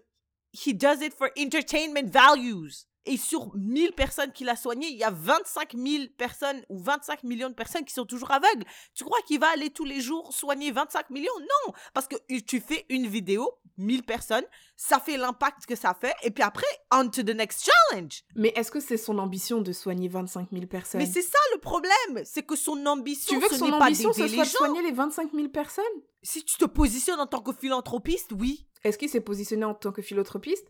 he 0.52 0.74
does 0.74 1.00
it 1.02 1.14
for 1.14 1.30
entertainment 1.38 2.10
values. 2.10 2.86
Et 3.06 3.16
sur 3.16 3.50
1000 3.54 3.92
personnes 3.92 4.30
qu'il 4.32 4.48
a 4.48 4.56
soignées, 4.56 4.88
il 4.88 4.98
y 4.98 5.04
a 5.04 5.10
25 5.10 5.74
000 5.74 6.04
personnes 6.18 6.62
ou 6.68 6.78
25 6.78 7.24
millions 7.24 7.48
de 7.48 7.54
personnes 7.54 7.84
qui 7.84 7.94
sont 7.94 8.04
toujours 8.04 8.30
aveugles. 8.30 8.64
Tu 8.94 9.04
crois 9.04 9.18
qu'il 9.26 9.40
va 9.40 9.48
aller 9.48 9.70
tous 9.70 9.86
les 9.86 10.00
jours 10.00 10.32
soigner 10.34 10.70
25 10.70 11.08
millions? 11.10 11.32
Non, 11.40 11.72
parce 11.94 12.06
que 12.06 12.16
tu 12.40 12.60
fais 12.60 12.84
une 12.90 13.06
vidéo, 13.06 13.58
1000 13.78 14.02
personnes, 14.02 14.44
ça 14.76 15.00
fait 15.00 15.16
l'impact 15.16 15.64
que 15.66 15.76
ça 15.76 15.94
fait, 15.94 16.14
et 16.22 16.30
puis 16.30 16.42
après, 16.42 16.66
on 16.92 17.08
to 17.08 17.22
the 17.22 17.34
next 17.34 17.70
challenge. 17.70 18.22
Mais 18.34 18.52
est-ce 18.54 18.70
que 18.70 18.80
c'est 18.80 18.98
son 18.98 19.18
ambition 19.18 19.62
de 19.62 19.72
soigner 19.72 20.08
25 20.08 20.48
000 20.52 20.66
personnes? 20.66 21.00
Mais 21.00 21.06
c'est 21.06 21.22
ça 21.22 21.38
le 21.54 21.58
problème, 21.58 22.24
c'est 22.24 22.42
que 22.42 22.56
son 22.56 22.84
ambition, 22.86 23.34
Tu 23.34 23.40
veux 23.40 23.48
que 23.48 23.54
ce 23.54 23.60
son 23.60 23.72
ambition, 23.72 24.12
ce 24.12 24.28
soit 24.28 24.44
de 24.44 24.48
soigner 24.48 24.82
les 24.82 24.92
25 24.92 25.32
000 25.32 25.48
personnes? 25.48 25.84
Si 26.22 26.44
tu 26.44 26.58
te 26.58 26.66
positionnes 26.66 27.20
en 27.20 27.26
tant 27.26 27.40
que 27.40 27.52
philanthropiste, 27.52 28.32
oui. 28.38 28.66
Est-ce 28.84 28.98
qu'il 28.98 29.08
s'est 29.08 29.20
positionné 29.20 29.64
en 29.64 29.74
tant 29.74 29.92
que 29.92 30.02
philanthropiste? 30.02 30.66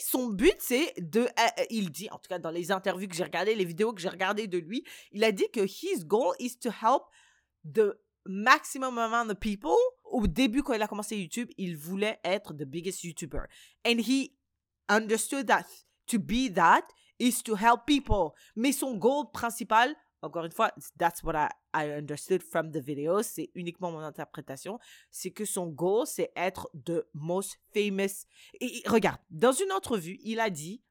Son 0.00 0.28
but, 0.28 0.54
c'est 0.58 0.94
de. 0.98 1.20
euh, 1.20 1.26
euh, 1.58 1.64
il 1.70 1.90
dit, 1.90 2.08
en 2.10 2.18
tout 2.18 2.28
cas 2.28 2.38
dans 2.38 2.50
les 2.50 2.70
interviews 2.70 3.08
que 3.08 3.14
j'ai 3.14 3.24
regardées, 3.24 3.54
les 3.54 3.64
vidéos 3.64 3.92
que 3.92 4.00
j'ai 4.00 4.08
regardées 4.08 4.46
de 4.46 4.58
lui, 4.58 4.84
il 5.12 5.24
a 5.24 5.32
dit 5.32 5.46
que 5.52 5.60
his 5.60 6.04
goal 6.04 6.34
is 6.38 6.58
to 6.58 6.70
help 6.70 7.04
the 7.64 7.94
maximum 8.26 8.98
amount 8.98 9.30
of 9.30 9.38
people. 9.40 9.76
Au 10.04 10.26
début, 10.26 10.62
quand 10.62 10.74
il 10.74 10.82
a 10.82 10.88
commencé 10.88 11.16
YouTube, 11.16 11.50
il 11.58 11.76
voulait 11.76 12.20
être 12.24 12.52
the 12.54 12.64
biggest 12.64 13.02
YouTuber. 13.02 13.46
And 13.86 13.98
he 13.98 14.36
understood 14.88 15.46
that 15.46 15.66
to 16.06 16.18
be 16.18 16.52
that 16.54 16.86
is 17.18 17.42
to 17.44 17.54
help 17.56 17.84
people. 17.86 18.32
Mais 18.56 18.72
son 18.72 18.94
goal 18.94 19.30
principal, 19.32 19.94
encore 20.22 20.44
une 20.44 20.52
fois, 20.52 20.72
that's 20.98 21.22
what 21.22 21.34
I, 21.34 21.48
I 21.74 21.90
understood 21.98 22.42
from 22.42 22.70
the 22.70 22.78
videos, 22.78 23.22
c'est 23.22 23.50
uniquement 23.54 23.90
mon 23.90 24.00
interprétation, 24.00 24.78
c'est 25.10 25.30
que 25.30 25.44
son 25.44 25.66
goal, 25.68 26.06
c'est 26.06 26.32
être 26.36 26.70
the 26.84 27.04
most 27.14 27.58
famous. 27.72 28.26
Et, 28.60 28.82
regarde, 28.86 29.20
dans 29.30 29.52
une 29.52 29.72
entrevue, 29.72 30.18
il 30.22 30.40
a 30.40 30.50
dit, 30.50 30.82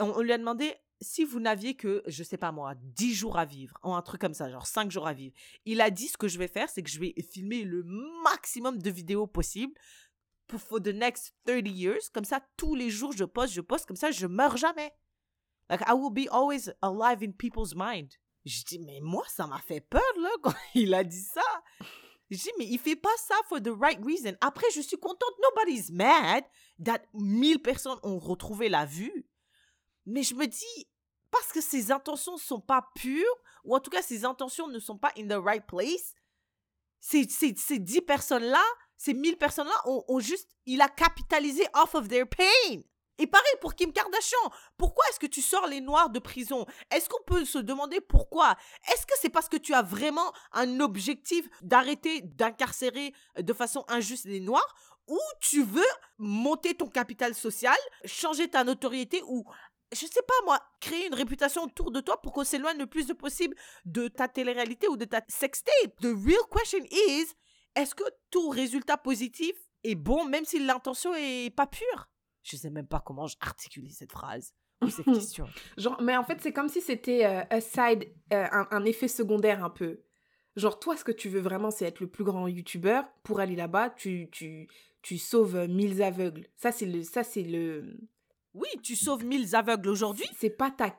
on, 0.00 0.10
on 0.10 0.20
lui 0.20 0.32
a 0.32 0.38
demandé 0.38 0.74
si 1.00 1.24
vous 1.24 1.40
n'aviez 1.40 1.74
que, 1.74 2.02
je 2.06 2.22
sais 2.22 2.38
pas 2.38 2.52
moi, 2.52 2.74
10 2.76 3.14
jours 3.14 3.38
à 3.38 3.44
vivre, 3.44 3.78
ou 3.84 3.92
un 3.92 4.02
truc 4.02 4.20
comme 4.20 4.34
ça, 4.34 4.50
genre 4.50 4.66
5 4.66 4.90
jours 4.90 5.06
à 5.06 5.12
vivre. 5.12 5.34
Il 5.64 5.80
a 5.80 5.90
dit 5.90 6.08
ce 6.08 6.16
que 6.16 6.28
je 6.28 6.38
vais 6.38 6.48
faire, 6.48 6.68
c'est 6.68 6.82
que 6.82 6.90
je 6.90 6.98
vais 6.98 7.14
filmer 7.30 7.64
le 7.64 7.84
maximum 8.24 8.78
de 8.78 8.90
vidéos 8.90 9.26
possible 9.26 9.74
pour 10.46 10.60
for 10.60 10.80
the 10.80 10.88
next 10.88 11.34
30 11.46 11.68
years. 11.68 12.10
Comme 12.12 12.24
ça, 12.24 12.40
tous 12.56 12.74
les 12.74 12.90
jours, 12.90 13.12
je 13.12 13.24
poste, 13.24 13.52
je 13.52 13.60
poste, 13.60 13.86
comme 13.86 13.96
ça, 13.96 14.10
je 14.10 14.26
meurs 14.26 14.56
jamais. 14.56 14.92
Like, 15.68 15.82
I 15.86 15.92
will 15.92 16.12
be 16.12 16.28
always 16.30 16.70
alive 16.80 17.22
in 17.22 17.32
people's 17.32 17.74
mind. 17.74 18.16
Je 18.46 18.62
dis, 18.62 18.78
mais 18.78 19.00
moi, 19.00 19.24
ça 19.26 19.48
m'a 19.48 19.58
fait 19.58 19.80
peur, 19.80 20.00
quand 20.42 20.54
il 20.74 20.94
a 20.94 21.02
dit 21.02 21.20
ça. 21.20 21.42
Je 22.30 22.36
dis, 22.36 22.50
mais 22.58 22.66
il 22.66 22.78
fait 22.78 22.94
pas 22.94 23.14
ça 23.18 23.34
for 23.48 23.60
the 23.60 23.72
right 23.76 23.98
reason. 24.04 24.36
Après, 24.40 24.66
je 24.72 24.80
suis 24.80 24.96
contente. 24.96 25.32
Nobody's 25.42 25.90
mad 25.90 26.44
that 26.84 27.02
1000 27.12 27.60
personnes 27.60 27.98
ont 28.04 28.20
retrouvé 28.20 28.68
la 28.68 28.86
vue. 28.86 29.26
Mais 30.06 30.22
je 30.22 30.34
me 30.36 30.46
dis, 30.46 30.88
parce 31.32 31.52
que 31.52 31.60
ses 31.60 31.90
intentions 31.90 32.36
sont 32.36 32.60
pas 32.60 32.88
pures, 32.94 33.24
ou 33.64 33.74
en 33.74 33.80
tout 33.80 33.90
cas, 33.90 34.02
ses 34.02 34.24
intentions 34.24 34.68
ne 34.68 34.78
sont 34.78 34.96
pas 34.96 35.12
in 35.18 35.26
the 35.26 35.42
right 35.44 35.66
place, 35.66 36.14
ces, 37.00 37.28
ces, 37.28 37.52
ces 37.56 37.80
10 37.80 38.02
personnes-là, 38.02 38.62
ces 38.96 39.12
1000 39.12 39.36
personnes-là 39.38 39.82
ont 39.84 40.20
juste, 40.20 40.48
il 40.66 40.80
a 40.80 40.88
capitalisé 40.88 41.64
off 41.74 41.96
of 41.96 42.06
their 42.06 42.26
pain. 42.28 42.82
Et 43.18 43.26
pareil 43.26 43.54
pour 43.60 43.74
Kim 43.74 43.92
Kardashian. 43.92 44.38
Pourquoi 44.76 45.04
est-ce 45.08 45.20
que 45.20 45.26
tu 45.26 45.40
sors 45.40 45.66
les 45.66 45.80
noirs 45.80 46.10
de 46.10 46.18
prison? 46.18 46.66
Est-ce 46.90 47.08
qu'on 47.08 47.22
peut 47.26 47.44
se 47.44 47.58
demander 47.58 48.00
pourquoi? 48.00 48.56
Est-ce 48.92 49.06
que 49.06 49.14
c'est 49.20 49.30
parce 49.30 49.48
que 49.48 49.56
tu 49.56 49.72
as 49.72 49.82
vraiment 49.82 50.32
un 50.52 50.80
objectif 50.80 51.48
d'arrêter 51.62 52.20
d'incarcérer 52.22 53.14
de 53.38 53.52
façon 53.52 53.84
injuste 53.88 54.26
les 54.26 54.40
noirs? 54.40 54.74
Ou 55.08 55.18
tu 55.40 55.62
veux 55.62 55.86
monter 56.18 56.74
ton 56.74 56.88
capital 56.88 57.34
social, 57.34 57.76
changer 58.04 58.48
ta 58.48 58.64
notoriété 58.64 59.22
ou 59.26 59.44
je 59.92 60.04
sais 60.04 60.22
pas 60.22 60.34
moi, 60.44 60.60
créer 60.80 61.06
une 61.06 61.14
réputation 61.14 61.62
autour 61.62 61.92
de 61.92 62.00
toi 62.00 62.20
pour 62.20 62.32
qu'on 62.32 62.42
s'éloigne 62.42 62.78
le 62.78 62.88
plus 62.88 63.06
possible 63.14 63.56
de 63.84 64.08
ta 64.08 64.26
télé-réalité 64.26 64.88
ou 64.88 64.96
de 64.96 65.04
ta 65.04 65.20
sextape? 65.28 65.94
The 66.00 66.06
real 66.06 66.42
question 66.52 66.84
is, 66.90 67.26
est-ce 67.76 67.94
que 67.94 68.04
tout 68.30 68.48
résultat 68.48 68.96
positif 68.96 69.54
est 69.84 69.94
bon 69.94 70.24
même 70.24 70.44
si 70.44 70.58
l'intention 70.58 71.14
est 71.14 71.54
pas 71.54 71.68
pure? 71.68 72.08
Je 72.46 72.56
sais 72.56 72.70
même 72.70 72.86
pas 72.86 73.00
comment 73.00 73.26
articuler 73.40 73.90
cette 73.90 74.12
phrase 74.12 74.54
ou 74.82 74.88
cette 74.88 75.04
question. 75.14 75.46
Genre, 75.76 76.00
mais 76.00 76.16
en 76.16 76.24
fait, 76.24 76.38
c'est 76.40 76.52
comme 76.52 76.68
si 76.68 76.80
c'était 76.80 77.24
euh, 77.24 77.42
a 77.50 77.60
side, 77.60 78.08
euh, 78.32 78.46
un, 78.52 78.66
un 78.70 78.84
effet 78.84 79.08
secondaire 79.08 79.64
un 79.64 79.70
peu. 79.70 80.00
Genre, 80.54 80.78
toi, 80.78 80.96
ce 80.96 81.04
que 81.04 81.12
tu 81.12 81.28
veux 81.28 81.40
vraiment, 81.40 81.70
c'est 81.70 81.84
être 81.84 82.00
le 82.00 82.06
plus 82.06 82.24
grand 82.24 82.46
youtubeur. 82.46 83.04
Pour 83.24 83.40
aller 83.40 83.56
là-bas, 83.56 83.90
tu, 83.90 84.28
tu, 84.30 84.68
tu 85.02 85.18
sauves 85.18 85.56
euh, 85.56 85.68
1000 85.68 86.02
aveugles. 86.02 86.46
Ça, 86.56 86.72
c'est 86.72 86.86
le, 86.86 87.02
ça, 87.02 87.24
c'est 87.24 87.42
le, 87.42 87.96
Oui, 88.54 88.68
tu 88.82 88.96
sauves 88.96 89.24
1000 89.24 89.54
aveugles 89.54 89.88
aujourd'hui. 89.88 90.26
c'est 90.38 90.48
pas 90.50 90.70
ta, 90.70 90.98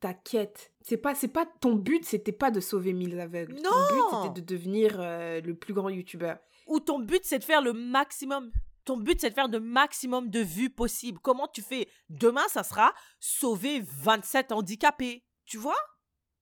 ta 0.00 0.12
quête. 0.14 0.72
C'est 0.80 0.96
pas, 0.96 1.14
c'est 1.14 1.28
pas 1.28 1.46
ton 1.60 1.74
but, 1.74 2.04
c'était 2.04 2.32
pas 2.32 2.50
de 2.50 2.58
sauver 2.60 2.92
1000 2.92 3.20
aveugles. 3.20 3.54
Ton 3.56 3.70
Non 3.70 3.86
but, 3.90 4.16
c'était 4.28 4.40
de 4.40 4.46
devenir 4.46 4.96
euh, 4.98 5.40
le 5.40 5.54
plus 5.54 5.74
grand 5.74 5.88
youtubeur. 5.88 6.38
Ou 6.66 6.80
ton 6.80 6.98
but 6.98 7.20
c'est 7.24 7.38
de 7.38 7.44
faire 7.44 7.62
le 7.62 7.72
maximum. 7.72 8.50
Ton 8.86 8.96
but 8.96 9.20
c'est 9.20 9.30
de 9.30 9.34
faire 9.34 9.48
le 9.48 9.60
maximum 9.60 10.30
de 10.30 10.40
vues 10.40 10.70
possible. 10.70 11.18
Comment 11.20 11.48
tu 11.48 11.60
fais? 11.60 11.88
Demain, 12.08 12.46
ça 12.48 12.62
sera 12.62 12.94
sauver 13.20 13.80
27 13.84 14.52
handicapés. 14.52 15.24
Tu 15.44 15.58
vois? 15.58 15.76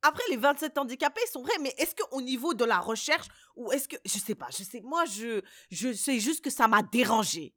Après, 0.03 0.22
les 0.28 0.36
27 0.36 0.76
handicapés 0.76 1.26
sont 1.32 1.42
vrais, 1.42 1.59
mais 1.61 1.74
est-ce 1.78 1.95
qu'au 1.95 2.20
niveau 2.20 2.53
de 2.53 2.66
la 2.66 2.78
recherche, 2.78 3.26
ou 3.57 3.72
est-ce 3.72 3.88
que. 3.88 3.97
Je 4.05 4.18
sais 4.18 4.34
pas, 4.34 4.49
je 4.51 4.62
sais. 4.62 4.82
Moi, 4.82 5.07
je, 5.07 5.40
je 5.70 5.92
sais 5.95 6.20
juste 6.20 6.45
que 6.45 6.51
ça 6.51 6.68
m'a 6.68 6.82
dérangé. 6.82 7.55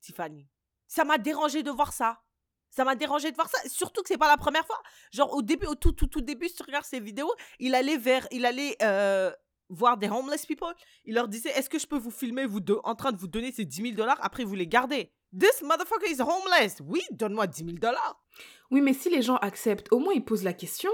Tiffany. 0.00 0.48
Ça 0.88 1.04
m'a 1.04 1.18
dérangé 1.18 1.62
de 1.62 1.70
voir 1.70 1.92
ça. 1.92 2.22
Ça 2.70 2.84
m'a 2.84 2.94
dérangé 2.96 3.30
de 3.30 3.36
voir 3.36 3.50
ça. 3.50 3.58
Surtout 3.68 4.00
que 4.00 4.08
c'est 4.08 4.16
pas 4.16 4.28
la 4.28 4.38
première 4.38 4.66
fois. 4.66 4.82
Genre, 5.12 5.30
au 5.34 5.42
début, 5.42 5.66
au 5.66 5.74
tout, 5.74 5.92
tout, 5.92 6.06
tout 6.06 6.22
début, 6.22 6.48
si 6.48 6.54
tu 6.54 6.62
regardes 6.62 6.86
ces 6.86 7.00
vidéos, 7.00 7.32
il 7.58 7.74
allait 7.74 7.98
vers. 7.98 8.26
Il 8.30 8.46
allait. 8.46 8.76
euh, 8.80 9.30
voir 9.74 9.96
des 9.96 10.08
homeless 10.08 10.46
people, 10.46 10.72
il 11.04 11.14
leur 11.14 11.28
disait 11.28 11.50
Est-ce 11.50 11.68
que 11.70 11.78
je 11.78 11.86
peux 11.86 11.98
vous 11.98 12.10
filmer, 12.10 12.46
vous 12.46 12.60
deux, 12.60 12.78
en 12.84 12.94
train 12.94 13.12
de 13.12 13.16
vous 13.18 13.28
donner 13.28 13.52
ces 13.52 13.64
10 13.64 13.82
000 13.82 13.94
dollars, 13.94 14.18
après 14.22 14.44
vous 14.44 14.54
les 14.54 14.66
gardez 14.66 15.12
This 15.38 15.62
motherfucker 15.62 16.10
is 16.10 16.20
homeless. 16.20 16.76
Oui, 16.86 17.00
donne-moi 17.10 17.46
10 17.46 17.64
000 17.64 17.76
dollars. 17.78 18.22
Oui, 18.70 18.80
mais 18.82 18.92
si 18.92 19.08
les 19.10 19.22
gens 19.22 19.36
acceptent, 19.36 19.90
au 19.92 19.98
moins 19.98 20.12
ils 20.14 20.24
posent 20.24 20.44
la 20.44 20.52
question. 20.52 20.90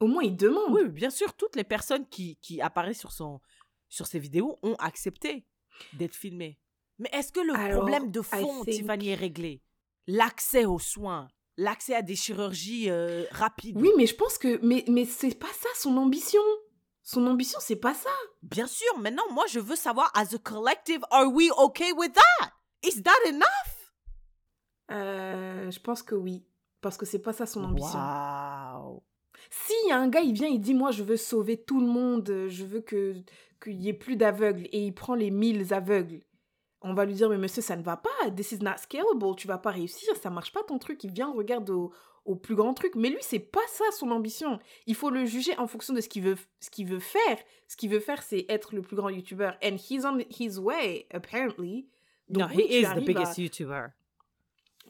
Au 0.00 0.06
moins, 0.06 0.22
il 0.22 0.36
demande. 0.36 0.70
Oui, 0.70 0.88
bien 0.88 1.10
sûr, 1.10 1.32
toutes 1.34 1.56
les 1.56 1.64
personnes 1.64 2.06
qui, 2.08 2.36
qui 2.40 2.60
apparaissent 2.60 3.00
sur, 3.00 3.10
son, 3.10 3.40
sur 3.88 4.06
ses 4.06 4.20
vidéos 4.20 4.56
ont 4.62 4.74
accepté 4.76 5.44
d'être 5.94 6.14
filmées. 6.14 6.58
Mais 7.00 7.08
est-ce 7.12 7.32
que 7.32 7.40
le 7.40 7.52
Alors, 7.54 7.78
problème 7.80 8.10
de 8.12 8.20
fond, 8.22 8.62
think- 8.62 8.74
Tiffany, 8.74 9.08
est 9.08 9.14
réglé? 9.16 9.60
L'accès 10.06 10.64
aux 10.66 10.78
soins, 10.78 11.26
l'accès 11.56 11.94
à 11.94 12.02
des 12.02 12.14
chirurgies 12.14 12.90
euh, 12.90 13.24
rapides. 13.32 13.76
Oui, 13.80 13.90
mais 13.96 14.06
je 14.06 14.14
pense 14.14 14.38
que. 14.38 14.60
Mais, 14.64 14.84
mais 14.88 15.04
c'est 15.04 15.34
pas 15.36 15.52
ça 15.52 15.68
son 15.76 15.96
ambition. 15.96 16.42
Son 17.08 17.26
ambition, 17.26 17.58
c'est 17.62 17.76
pas 17.76 17.94
ça. 17.94 18.10
Bien 18.42 18.66
sûr, 18.66 18.98
maintenant, 18.98 19.22
moi, 19.32 19.46
je 19.48 19.60
veux 19.60 19.76
savoir, 19.76 20.12
as 20.14 20.34
a 20.34 20.38
collective, 20.38 21.00
are 21.10 21.26
we 21.32 21.50
okay 21.56 21.90
with 21.92 22.12
that? 22.12 22.50
Is 22.82 23.02
that 23.02 23.30
enough? 23.30 23.94
Euh, 24.90 25.70
je 25.70 25.80
pense 25.80 26.02
que 26.02 26.14
oui. 26.14 26.44
Parce 26.82 26.98
que 26.98 27.06
c'est 27.06 27.20
pas 27.20 27.32
ça 27.32 27.46
son 27.46 27.64
ambition. 27.64 27.98
Wow. 27.98 29.02
Si 29.48 29.72
y 29.88 29.90
a 29.90 29.98
un 29.98 30.08
gars, 30.08 30.20
il 30.20 30.34
vient, 30.34 30.48
il 30.48 30.60
dit 30.60 30.74
Moi, 30.74 30.90
je 30.90 31.02
veux 31.02 31.16
sauver 31.16 31.56
tout 31.56 31.80
le 31.80 31.86
monde, 31.86 32.30
je 32.48 32.66
veux 32.66 32.82
que 32.82 33.14
qu'il 33.64 33.80
y 33.80 33.88
ait 33.88 33.94
plus 33.94 34.16
d'aveugles, 34.16 34.68
et 34.72 34.84
il 34.84 34.92
prend 34.92 35.14
les 35.14 35.30
1000 35.30 35.72
aveugles, 35.72 36.20
on 36.82 36.92
va 36.92 37.06
lui 37.06 37.14
dire 37.14 37.30
Mais 37.30 37.38
monsieur, 37.38 37.62
ça 37.62 37.76
ne 37.76 37.82
va 37.82 37.96
pas, 37.96 38.30
this 38.36 38.52
is 38.52 38.58
not 38.58 38.76
scalable, 38.76 39.34
tu 39.34 39.48
vas 39.48 39.56
pas 39.56 39.70
réussir, 39.70 40.14
ça 40.16 40.28
marche 40.28 40.52
pas 40.52 40.62
ton 40.62 40.78
truc. 40.78 41.02
Il 41.04 41.12
vient, 41.12 41.32
regarde 41.32 41.70
au, 41.70 41.90
au 42.28 42.36
plus 42.36 42.54
grand 42.54 42.74
truc. 42.74 42.94
Mais 42.94 43.08
lui, 43.08 43.18
c'est 43.22 43.38
pas 43.40 43.66
ça 43.68 43.84
son 43.92 44.10
ambition. 44.10 44.58
Il 44.86 44.94
faut 44.94 45.10
le 45.10 45.24
juger 45.24 45.56
en 45.58 45.66
fonction 45.66 45.94
de 45.94 46.00
ce 46.00 46.08
qu'il 46.08 46.22
veut, 46.22 46.36
ce 46.60 46.70
qu'il 46.70 46.86
veut 46.86 47.00
faire. 47.00 47.38
Ce 47.66 47.76
qu'il 47.76 47.90
veut 47.90 48.00
faire, 48.00 48.22
c'est 48.22 48.44
être 48.48 48.74
le 48.74 48.82
plus 48.82 48.96
grand 48.96 49.08
YouTuber. 49.08 49.52
And 49.64 49.76
he's 49.76 50.04
on 50.04 50.18
his 50.30 50.58
way, 50.58 51.06
apparently. 51.12 51.88
No, 52.28 52.40
Donc, 52.40 52.50
oui, 52.54 52.66
he 52.68 52.80
is 52.82 52.84
the 52.94 53.04
biggest 53.04 53.38
à- 53.38 53.42
YouTuber. 53.42 53.86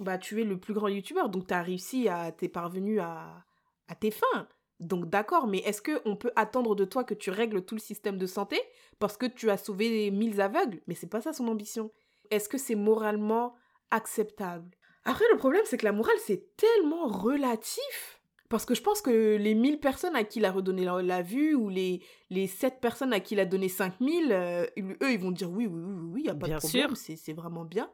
bah, 0.00 0.18
tu 0.18 0.40
es 0.40 0.44
le 0.44 0.58
plus 0.58 0.74
grand 0.74 0.88
youtubeur, 0.88 1.28
donc 1.28 1.46
tu 1.46 1.54
as 1.54 1.62
réussi 1.62 2.08
à, 2.08 2.30
t'es 2.32 2.48
parvenu 2.48 3.00
à, 3.00 3.44
à 3.88 3.94
tes 3.94 4.10
fins. 4.10 4.48
Donc 4.80 5.08
d'accord, 5.08 5.46
mais 5.48 5.58
est-ce 5.58 5.82
qu'on 5.82 6.14
peut 6.16 6.30
attendre 6.36 6.76
de 6.76 6.84
toi 6.84 7.02
que 7.02 7.14
tu 7.14 7.30
règles 7.30 7.64
tout 7.64 7.74
le 7.74 7.80
système 7.80 8.16
de 8.18 8.26
santé 8.26 8.60
parce 9.00 9.16
que 9.16 9.26
tu 9.26 9.50
as 9.50 9.56
sauvé 9.56 10.10
1000 10.12 10.40
aveugles? 10.40 10.80
Mais 10.86 10.94
c'est 10.94 11.08
pas 11.08 11.20
ça 11.20 11.32
son 11.32 11.48
ambition. 11.48 11.90
Est-ce 12.30 12.48
que 12.48 12.58
c'est 12.58 12.76
moralement 12.76 13.54
acceptable? 13.90 14.70
Après, 15.04 15.24
le 15.32 15.38
problème, 15.38 15.62
c'est 15.64 15.78
que 15.78 15.84
la 15.84 15.92
morale, 15.92 16.16
c'est 16.24 16.56
tellement 16.56 17.06
relatif. 17.06 18.20
Parce 18.48 18.64
que 18.64 18.74
je 18.74 18.82
pense 18.82 19.02
que 19.02 19.36
les 19.36 19.54
1000 19.54 19.78
personnes 19.78 20.16
à 20.16 20.24
qui 20.24 20.38
il 20.38 20.44
a 20.46 20.50
redonné 20.52 20.84
la, 20.84 21.02
la 21.02 21.22
vue 21.22 21.54
ou 21.54 21.68
les, 21.68 22.02
les 22.30 22.46
7 22.46 22.80
personnes 22.80 23.12
à 23.12 23.20
qui 23.20 23.34
il 23.34 23.40
a 23.40 23.44
donné 23.44 23.68
5000, 23.68 24.32
euh, 24.32 24.66
eux, 25.02 25.12
ils 25.12 25.18
vont 25.18 25.30
dire 25.30 25.50
oui, 25.50 25.66
oui, 25.66 25.80
oui, 25.82 25.94
oui, 26.12 26.20
il 26.20 26.24
n'y 26.24 26.28
a 26.30 26.34
pas 26.34 26.46
Bien 26.46 26.56
de 26.56 26.60
problème, 26.62 26.94
sûr. 26.96 27.16
c'est 27.16 27.32
vraiment 27.34 27.64
bien. 27.64 27.90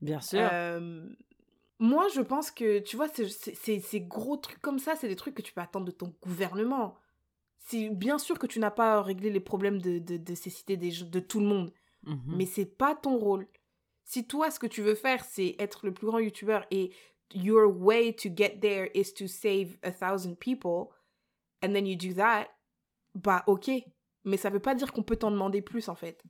Bien 0.00 0.20
sûr. 0.20 0.40
Euh, 0.50 1.06
moi, 1.78 2.08
je 2.14 2.20
pense 2.20 2.50
que, 2.50 2.80
tu 2.80 2.96
vois, 2.96 3.06
ces 3.08 4.00
gros 4.00 4.36
trucs 4.36 4.60
comme 4.60 4.80
ça, 4.80 4.96
c'est 4.96 5.08
des 5.08 5.16
trucs 5.16 5.34
que 5.36 5.42
tu 5.42 5.52
peux 5.52 5.60
attendre 5.60 5.86
de 5.86 5.90
ton 5.92 6.12
gouvernement. 6.22 6.96
C'est 7.58 7.88
bien 7.90 8.18
sûr 8.18 8.40
que 8.40 8.48
tu 8.48 8.58
n'as 8.58 8.72
pas 8.72 9.00
réglé 9.00 9.30
les 9.30 9.38
problèmes 9.40 9.80
de, 9.80 9.98
de, 10.00 10.16
de 10.16 10.74
des, 10.76 10.90
gens- 10.90 11.06
de 11.06 11.20
tout 11.20 11.38
le 11.40 11.46
monde, 11.46 11.72
Mhm. 12.04 12.34
mais 12.36 12.46
c'est 12.46 12.66
pas 12.66 12.96
ton 12.96 13.16
rôle. 13.16 13.46
Si 14.04 14.26
toi, 14.26 14.50
ce 14.50 14.58
que 14.58 14.66
tu 14.66 14.82
veux 14.82 14.94
faire, 14.94 15.24
c'est 15.24 15.56
être 15.58 15.86
le 15.86 15.92
plus 15.94 16.06
grand 16.06 16.18
youtubeur 16.18 16.66
et 16.70 16.92
your 17.34 17.72
way 17.80 18.12
to 18.14 18.28
get 18.34 18.58
there 18.60 18.90
is 18.94 19.14
to 19.14 19.26
save 19.26 19.76
a 19.82 19.90
thousand 19.90 20.34
people, 20.36 20.88
and 21.64 21.72
then 21.72 21.86
you 21.86 21.96
do 21.96 22.12
that, 22.14 22.48
bah 23.14 23.42
ok. 23.46 23.70
Mais 24.24 24.36
ça 24.36 24.50
veut 24.50 24.60
pas 24.60 24.74
dire 24.74 24.92
qu'on 24.92 25.02
peut 25.02 25.16
t'en 25.16 25.30
demander 25.30 25.62
plus, 25.62 25.88
en 25.88 25.94
fait. 25.94 26.22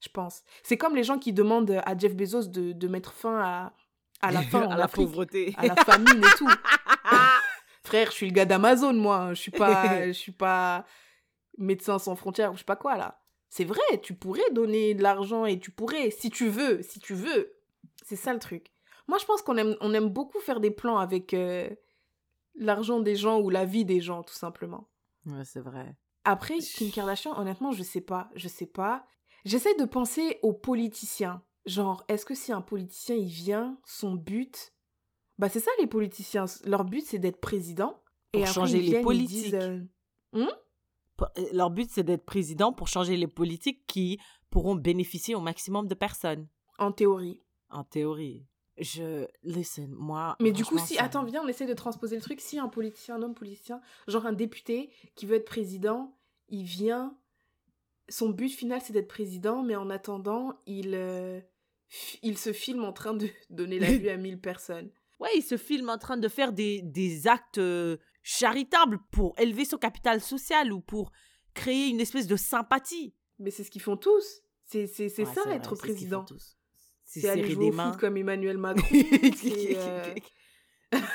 Je 0.00 0.08
pense. 0.08 0.42
C'est 0.62 0.76
comme 0.76 0.94
les 0.94 1.02
gens 1.04 1.18
qui 1.18 1.32
demandent 1.32 1.80
à 1.84 1.96
Jeff 1.96 2.14
Bezos 2.14 2.48
de, 2.48 2.72
de 2.72 2.88
mettre 2.88 3.12
fin 3.12 3.38
à, 3.40 3.72
à 4.20 4.30
la 4.32 4.42
faim 4.50 4.68
à 4.70 4.76
la 4.76 4.84
Afrique, 4.84 5.06
pauvreté. 5.06 5.54
à 5.56 5.66
la 5.66 5.76
famine 5.76 6.18
et 6.24 6.36
tout. 6.36 6.48
Frère, 7.84 8.06
je 8.10 8.16
suis 8.16 8.26
le 8.26 8.32
gars 8.32 8.44
d'Amazon, 8.44 8.92
moi. 8.92 9.16
hein. 9.16 9.34
Je 9.34 9.40
suis 9.40 9.50
pas, 9.50 10.06
je 10.08 10.12
suis 10.12 10.32
pas 10.32 10.84
médecin 11.56 11.98
sans 11.98 12.14
frontières 12.16 12.50
ou 12.52 12.54
je 12.54 12.58
sais 12.60 12.64
pas 12.64 12.76
quoi 12.76 12.96
là. 12.96 13.20
C'est 13.50 13.64
vrai, 13.64 13.80
tu 14.02 14.14
pourrais 14.14 14.50
donner 14.52 14.94
de 14.94 15.02
l'argent 15.02 15.46
et 15.46 15.58
tu 15.58 15.70
pourrais, 15.70 16.10
si 16.10 16.30
tu 16.30 16.48
veux, 16.48 16.82
si 16.82 17.00
tu 17.00 17.14
veux. 17.14 17.54
C'est 18.04 18.16
ça 18.16 18.32
le 18.32 18.38
truc. 18.38 18.72
Moi, 19.06 19.18
je 19.18 19.24
pense 19.24 19.42
qu'on 19.42 19.56
aime, 19.56 19.76
on 19.80 19.94
aime 19.94 20.10
beaucoup 20.10 20.38
faire 20.40 20.60
des 20.60 20.70
plans 20.70 20.98
avec 20.98 21.32
euh, 21.32 21.68
l'argent 22.54 23.00
des 23.00 23.16
gens 23.16 23.40
ou 23.40 23.48
la 23.48 23.64
vie 23.64 23.84
des 23.84 24.00
gens, 24.00 24.22
tout 24.22 24.34
simplement. 24.34 24.88
Ouais, 25.26 25.44
c'est 25.44 25.60
vrai. 25.60 25.96
Après, 26.24 26.58
Kim 26.58 26.90
Kardashian, 26.90 27.38
honnêtement, 27.38 27.72
je 27.72 27.82
sais 27.82 28.02
pas. 28.02 28.30
Je 28.34 28.48
sais 28.48 28.66
pas. 28.66 29.06
J'essaie 29.44 29.74
de 29.76 29.86
penser 29.86 30.38
aux 30.42 30.52
politiciens. 30.52 31.42
Genre, 31.64 32.04
est-ce 32.08 32.26
que 32.26 32.34
si 32.34 32.52
un 32.52 32.60
politicien, 32.60 33.14
il 33.14 33.28
vient, 33.28 33.78
son 33.84 34.14
but... 34.14 34.74
Bah, 35.38 35.48
c'est 35.48 35.60
ça, 35.60 35.70
les 35.80 35.86
politiciens. 35.86 36.46
Leur 36.64 36.84
but, 36.84 37.04
c'est 37.06 37.18
d'être 37.18 37.40
président. 37.40 38.02
Pour 38.32 38.42
après, 38.42 38.52
changer 38.52 38.78
les 38.78 38.84
viennent, 38.84 39.04
politiques. 39.04 39.44
disent, 39.44 39.54
euh, 39.54 39.80
euh, 40.34 40.50
Leur 41.52 41.70
but, 41.70 41.90
c'est 41.90 42.02
d'être 42.04 42.24
président 42.24 42.72
pour 42.72 42.88
changer 42.88 43.16
les 43.16 43.26
politiques 43.26 43.86
qui 43.86 44.18
pourront 44.50 44.74
bénéficier 44.74 45.34
au 45.34 45.40
maximum 45.40 45.88
de 45.88 45.94
personnes. 45.94 46.46
en 46.78 46.92
théorie. 46.92 47.40
En 47.70 47.84
théorie. 47.84 48.46
Je. 48.78 49.26
Listen, 49.42 49.90
moi. 49.92 50.36
Mais 50.40 50.52
du 50.52 50.64
coup, 50.64 50.78
si... 50.78 50.94
ça- 50.94 51.04
Attends, 51.04 51.24
viens, 51.24 51.42
on 51.44 51.48
essaie 51.48 51.66
de 51.66 51.74
transposer 51.74 52.14
le 52.16 52.22
truc. 52.22 52.40
Si 52.40 52.58
un 52.58 52.68
politicien, 52.68 53.16
un 53.16 53.22
homme 53.22 53.34
politicien, 53.34 53.80
genre 54.06 54.24
un 54.26 54.32
député 54.32 54.90
qui 55.16 55.26
veut 55.26 55.36
être 55.36 55.44
président, 55.44 56.16
il 56.48 56.62
vient... 56.64 57.16
Son 58.08 58.30
but 58.30 58.48
final, 58.48 58.80
c'est 58.82 58.92
d'être 58.94 59.08
président, 59.08 59.62
mais 59.62 59.76
en 59.76 59.90
attendant, 59.90 60.54
il, 60.66 60.94
euh, 60.94 61.40
il 62.22 62.38
se 62.38 62.52
filme 62.54 62.84
en 62.84 62.92
train 62.92 63.12
de 63.14 63.28
donner 63.50 63.78
la 63.78 63.88
vue 63.92 64.08
à 64.08 64.16
1000 64.16 64.40
personnes. 64.40 64.90
Ouais, 65.20 65.28
il 65.36 65.42
se 65.42 65.56
filme 65.56 65.90
en 65.90 65.98
train 65.98 66.16
de 66.16 66.28
faire 66.28 66.52
des, 66.52 66.80
des 66.80 67.26
actes 67.26 67.58
euh, 67.58 67.96
charitables 68.22 68.98
pour 69.10 69.34
élever 69.38 69.64
son 69.64 69.78
capital 69.78 70.20
social 70.20 70.72
ou 70.72 70.80
pour 70.80 71.12
créer 71.54 71.88
une 71.88 72.00
espèce 72.00 72.26
de 72.26 72.36
sympathie. 72.36 73.14
Mais 73.38 73.50
c'est 73.50 73.64
ce 73.64 73.70
qu'ils 73.70 73.82
font 73.82 73.96
tous. 73.96 74.42
C'est 74.66 74.82
Ouais, 75.00 75.24
ça, 75.24 75.42
vrai, 75.44 75.56
être 75.56 75.74
ce 75.76 75.80
président. 75.80 76.24
C'est 77.04 77.20
C'est 77.20 77.28
aller 77.28 77.44
jouer 77.50 77.66
des 77.66 77.70
au 77.70 77.74
mains. 77.74 77.92
foot 77.92 78.00
comme 78.00 78.16
Emmanuel 78.18 78.58
Macron. 78.58 78.84
c'est 78.90 79.76
euh, 79.78 80.14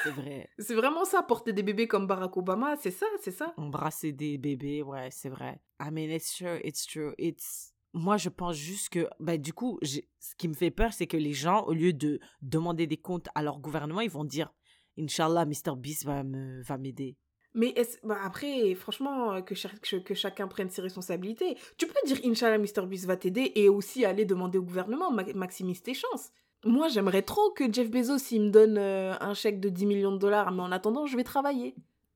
C'est 0.04 0.10
vrai. 0.12 0.50
c'est 0.58 0.74
vraiment 0.76 1.06
ça, 1.06 1.22
porter 1.24 1.54
des 1.54 1.64
bébés 1.64 1.88
comme 1.88 2.08
Barack 2.08 2.36
Obama, 2.38 2.76
c'est 2.78 2.92
ça, 2.92 3.06
c'est 3.22 3.32
ça. 3.32 3.54
Embrasser 3.58 4.12
des 4.12 4.38
bébés, 4.38 4.82
ouais, 4.82 5.10
c'est 5.12 5.30
vrai. 5.30 5.62
I 5.80 5.90
mean, 5.92 6.10
it's 6.10 6.36
true, 6.36 6.60
it's 6.64 6.86
true. 6.88 7.14
It's... 7.20 7.74
Moi, 7.94 8.18
je 8.18 8.30
pense 8.30 8.56
juste 8.56 8.90
que, 8.90 9.08
bah, 9.20 9.38
du 9.38 9.54
coup, 9.54 9.78
ce 9.84 10.00
qui 10.38 10.48
me 10.48 10.54
fait 10.56 10.72
peur, 10.72 10.94
c'est 10.94 11.06
que 11.06 11.18
les 11.18 11.34
gens, 11.34 11.64
au 11.66 11.74
lieu 11.74 11.94
de 11.94 12.20
demander 12.42 12.88
des 12.88 12.98
comptes 12.98 13.28
à 13.36 13.44
leur 13.44 13.60
gouvernement, 13.60 14.02
ils 14.02 14.10
vont 14.10 14.26
dire, 14.26 14.52
Inch'Allah, 14.98 15.46
Mr. 15.46 15.76
Beast 15.78 16.06
va 16.06 16.24
me 16.24 16.62
va 16.64 16.78
m'aider. 16.78 17.16
Mais 17.56 17.70
est-ce- 17.76 17.98
bah 18.04 18.18
après, 18.24 18.74
franchement, 18.74 19.34
euh, 19.34 19.42
que, 19.42 19.54
cha- 19.54 19.70
que- 19.82 19.98
que 19.98 20.14
chacun 20.16 20.48
prenne 20.48 20.70
ses 20.72 20.82
responsabilités. 20.82 21.56
Tu 21.78 21.86
peux 21.86 21.94
dire 22.08 22.20
Inch'Allah, 22.26 22.58
Mr. 22.58 22.86
Beast 22.88 23.06
va 23.06 23.16
t'aider 23.16 23.52
et 23.56 23.70
aussi 23.70 24.06
aller 24.06 24.26
demander 24.26 24.58
au 24.58 24.64
gouvernement, 24.64 25.12
ma- 25.12 25.32
maximise 25.34 25.84
tes 25.84 25.94
chances. 25.94 26.32
Moi, 26.66 26.88
j'aimerais 26.88 27.22
trop 27.22 27.52
que 27.52 27.72
Jeff 27.72 27.92
Bezos, 27.92 28.18
il 28.32 28.42
me 28.44 28.50
donne 28.50 28.78
euh, 28.78 29.14
un 29.20 29.34
chèque 29.34 29.60
de 29.60 29.70
10 29.70 29.86
millions 29.86 30.14
de 30.14 30.18
dollars, 30.18 30.52
mais 30.52 30.62
en 30.64 30.72
attendant, 30.72 31.06
je 31.06 31.16
vais 31.18 31.24
travailler. 31.26 31.76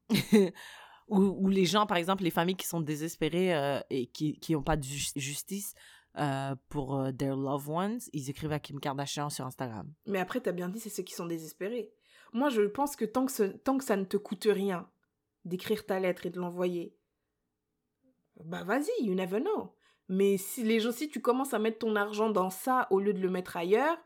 ou, 1.07 1.19
ou 1.19 1.47
les 1.49 1.65
gens, 1.65 1.85
par 1.85 1.97
exemple, 1.97 2.23
les 2.23 2.31
familles 2.31 2.55
qui 2.55 2.67
sont 2.67 2.81
désespérées 2.81 3.53
euh, 3.53 3.79
et 3.89 4.07
qui 4.07 4.39
n'ont 4.49 4.63
pas 4.63 4.77
de 4.77 4.83
ju- 4.83 5.11
justice 5.15 5.73
euh, 6.17 6.55
pour 6.69 7.09
their 7.17 7.35
loved 7.35 7.69
ones, 7.69 7.99
ils 8.13 8.29
écrivent 8.29 8.51
à 8.53 8.59
Kim 8.59 8.79
Kardashian 8.79 9.29
sur 9.29 9.45
Instagram. 9.45 9.91
Mais 10.07 10.19
après, 10.19 10.39
t'as 10.41 10.51
bien 10.51 10.69
dit, 10.69 10.79
c'est 10.79 10.89
ceux 10.89 11.03
qui 11.03 11.13
sont 11.13 11.25
désespérés. 11.27 11.91
Moi, 12.37 12.49
je 12.49 12.61
pense 12.61 12.95
que 12.95 13.03
tant 13.03 13.25
que, 13.25 13.47
tant 13.47 13.79
que 13.79 13.83
ça 13.83 13.95
ne 13.95 14.05
te 14.05 14.15
coûte 14.15 14.47
rien 14.47 14.87
d'écrire 15.43 15.87
ta 15.87 15.99
lettre 15.99 16.27
et 16.27 16.29
de 16.29 16.39
l'envoyer, 16.39 16.95
bah 18.43 18.63
vas-y, 18.63 18.91
you 19.03 19.15
never 19.15 19.39
know. 19.39 19.73
Mais 20.07 20.37
si 20.37 20.63
les 20.63 20.79
gens, 20.79 20.91
si 20.91 21.09
tu 21.09 21.19
commences 21.19 21.55
à 21.55 21.59
mettre 21.59 21.79
ton 21.79 21.95
argent 21.95 22.29
dans 22.29 22.51
ça 22.51 22.85
au 22.91 22.99
lieu 22.99 23.11
de 23.11 23.19
le 23.19 23.31
mettre 23.31 23.57
ailleurs, 23.57 23.97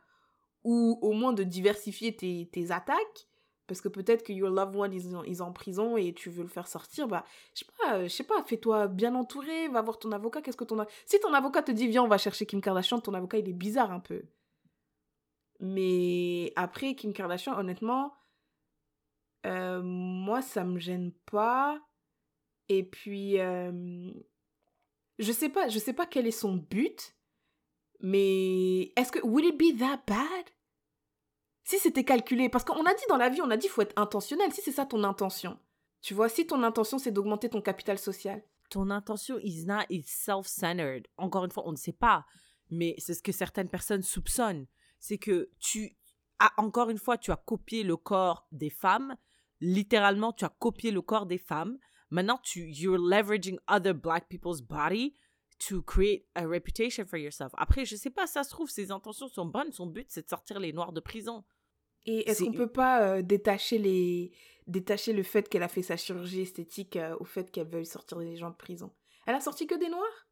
ou 0.64 0.98
au 1.02 1.12
moins 1.12 1.34
de 1.34 1.44
diversifier 1.44 2.16
tes, 2.16 2.48
tes 2.50 2.72
attaques, 2.72 3.28
parce 3.68 3.82
que 3.82 3.90
peut-être 3.90 4.24
que 4.24 4.32
your 4.32 4.50
loved 4.50 4.78
one 4.78 4.94
is 4.94 5.14
en, 5.14 5.26
is 5.26 5.42
en 5.42 5.52
prison 5.52 5.98
et 5.98 6.14
tu 6.14 6.30
veux 6.30 6.44
le 6.44 6.48
faire 6.48 6.70
sortir, 6.70 7.10
bah, 7.10 7.26
je 7.54 7.66
sais 7.66 7.72
pas, 7.80 7.98
euh, 7.98 8.04
je 8.04 8.08
sais 8.08 8.24
pas, 8.24 8.42
fais-toi 8.44 8.88
bien 8.88 9.14
entouré, 9.14 9.68
va 9.68 9.82
voir 9.82 10.00
ton 10.00 10.14
avocat, 10.14 10.42
qu'est-ce 10.42 10.56
que 10.56 10.64
ton... 10.64 10.86
Si 11.06 11.20
ton 11.20 11.34
avocat 11.34 11.64
te 11.64 11.72
dit, 11.74 11.90
viens, 11.90 12.04
on 12.04 12.08
va 12.08 12.18
chercher 12.18 12.46
Kim 12.46 12.62
Kardashian, 12.62 13.02
ton 13.02 13.14
avocat, 13.14 13.40
il 13.40 13.50
est 13.50 13.54
bizarre 13.54 13.92
un 13.92 14.00
peu. 14.00 14.24
Mais 15.60 16.54
après, 16.56 16.96
Kim 16.96 17.12
Kardashian, 17.12 17.60
honnêtement, 17.60 18.14
euh, 19.46 19.82
moi, 19.84 20.42
ça 20.42 20.64
me 20.64 20.80
gêne 20.80 21.12
pas. 21.26 21.82
Et 22.70 22.84
puis, 22.84 23.40
euh, 23.40 24.12
je 25.20 25.32
sais 25.32 25.50
pas, 25.50 25.68
je 25.68 25.80
sais 25.80 25.94
pas 25.94 26.06
quel 26.06 26.28
est 26.28 26.32
son 26.32 26.56
but, 26.56 27.16
mais 28.00 28.94
est-ce 28.96 29.12
que 29.12 29.26
would 29.26 29.46
it 29.46 29.58
be 29.58 29.78
that 29.78 30.02
bad? 30.08 30.46
Si 31.64 31.78
c'était 31.80 32.04
calculé, 32.04 32.50
parce 32.50 32.64
qu'on 32.64 32.86
a 32.86 32.94
dit 32.94 33.04
dans 33.10 33.18
la 33.18 33.30
vie, 33.30 33.42
on 33.42 33.52
a 33.52 33.58
dit 33.58 33.68
faut 33.68 33.82
être 33.82 33.98
intentionnel. 34.00 34.52
Si 34.52 34.62
c'est 34.62 34.72
ça 34.72 34.86
ton 34.86 35.04
intention, 35.04 35.60
tu 36.02 36.14
vois, 36.14 36.30
si 36.30 36.48
ton 36.48 36.64
intention 36.64 36.98
c'est 36.98 37.12
d'augmenter 37.12 37.50
ton 37.50 37.62
capital 37.62 38.00
social, 38.00 38.44
Ton 38.72 38.90
intention 38.90 39.38
is 39.44 39.66
not 39.66 39.84
is 39.90 40.06
self-centered. 40.08 41.06
Encore 41.18 41.44
une 41.44 41.52
fois, 41.52 41.68
on 41.68 41.74
ne 41.74 41.78
sait 41.78 41.92
pas, 41.92 42.26
mais 42.70 42.96
c'est 42.98 43.14
ce 43.14 43.22
que 43.22 43.34
certaines 43.34 43.68
personnes 43.68 44.02
soupçonnent. 44.02 44.66
C'est 44.98 45.18
que 45.18 45.50
tu 45.60 45.98
as, 46.40 46.54
encore 46.58 46.90
une 46.90 46.98
fois, 46.98 47.18
tu 47.18 47.32
as 47.32 47.36
copié 47.36 47.84
le 47.84 47.98
corps 47.98 48.48
des 48.54 48.70
femmes. 48.70 49.18
Littéralement, 49.62 50.34
tu 50.34 50.44
as 50.44 50.50
copié 50.60 50.92
le 50.92 51.02
corps 51.02 51.26
des 51.26 51.38
femmes. 51.38 51.78
Maintenant, 52.10 52.40
tu, 52.44 52.70
you're 52.70 52.98
leveraging 52.98 53.58
other 53.68 53.94
black 53.94 54.28
people's 54.28 54.62
body 54.62 55.16
to 55.60 55.82
create 55.84 56.28
a 56.36 56.46
reputation 56.46 57.06
for 57.06 57.18
yourself. 57.18 57.54
Après, 57.58 57.86
je 57.86 57.96
sais 57.96 58.10
pas, 58.10 58.28
ça 58.28 58.44
se 58.44 58.50
trouve, 58.50 58.70
ses 58.70 58.92
intentions 58.92 59.28
sont 59.28 59.46
bonnes. 59.46 59.72
Son 59.72 59.86
but, 59.86 60.08
c'est 60.10 60.24
de 60.24 60.30
sortir 60.30 60.60
les 60.60 60.74
noirs 60.74 60.92
de 60.92 61.00
prison. 61.00 61.44
Et 62.06 62.30
est-ce 62.30 62.44
qu'on 62.44 62.52
peut 62.52 62.72
pas 62.72 63.04
euh, 63.04 63.22
détacher, 63.22 63.78
les... 63.78 64.32
détacher 64.66 65.14
le 65.14 65.22
fait 65.24 65.48
qu'elle 65.48 65.64
a 65.64 65.68
fait 65.68 65.84
sa 65.84 65.98
chirurgie 65.98 66.42
esthétique 66.42 66.96
euh, 66.96 67.16
au 67.20 67.26
fait 67.26 67.52
qu'elle 67.52 67.68
veuille 67.68 67.86
sortir 67.86 68.18
les 68.18 68.36
gens 68.36 68.50
de 68.50 68.56
prison? 68.56 68.92
Elle 69.28 69.36
a 69.36 69.40
sorti 69.40 69.68
que 69.68 69.76
des 69.76 69.90
noirs? 69.90 70.28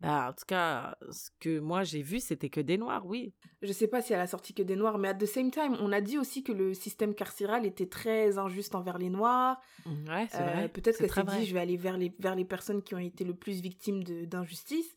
Bah, 0.00 0.28
en 0.30 0.32
tout 0.32 0.44
cas, 0.46 0.96
ce 1.10 1.30
que 1.40 1.60
moi 1.60 1.82
j'ai 1.82 2.02
vu, 2.02 2.20
c'était 2.20 2.50
que 2.50 2.60
des 2.60 2.76
noirs, 2.76 3.06
oui. 3.06 3.32
Je 3.62 3.72
sais 3.72 3.88
pas 3.88 4.02
si 4.02 4.12
elle 4.12 4.20
a 4.20 4.26
sorti 4.26 4.52
que 4.52 4.62
des 4.62 4.76
noirs, 4.76 4.98
mais 4.98 5.08
at 5.08 5.14
the 5.14 5.26
same 5.26 5.50
time, 5.50 5.76
on 5.80 5.92
a 5.92 6.00
dit 6.00 6.18
aussi 6.18 6.42
que 6.42 6.52
le 6.52 6.74
système 6.74 7.14
carcéral 7.14 7.64
était 7.64 7.88
très 7.88 8.38
injuste 8.38 8.74
envers 8.74 8.98
les 8.98 9.10
noirs. 9.10 9.60
Mmh, 9.86 10.08
ouais, 10.08 10.26
c'est 10.30 10.42
vrai. 10.42 10.64
Euh, 10.64 10.68
peut-être 10.68 10.98
qu'elle 10.98 11.10
s'est 11.10 11.38
dit, 11.38 11.46
je 11.46 11.54
vais 11.54 11.60
aller 11.60 11.76
vers 11.76 11.96
les, 11.96 12.12
vers 12.18 12.34
les 12.34 12.44
personnes 12.44 12.82
qui 12.82 12.94
ont 12.94 12.98
été 12.98 13.24
le 13.24 13.34
plus 13.34 13.60
victimes 13.60 14.02
d'injustice. 14.04 14.94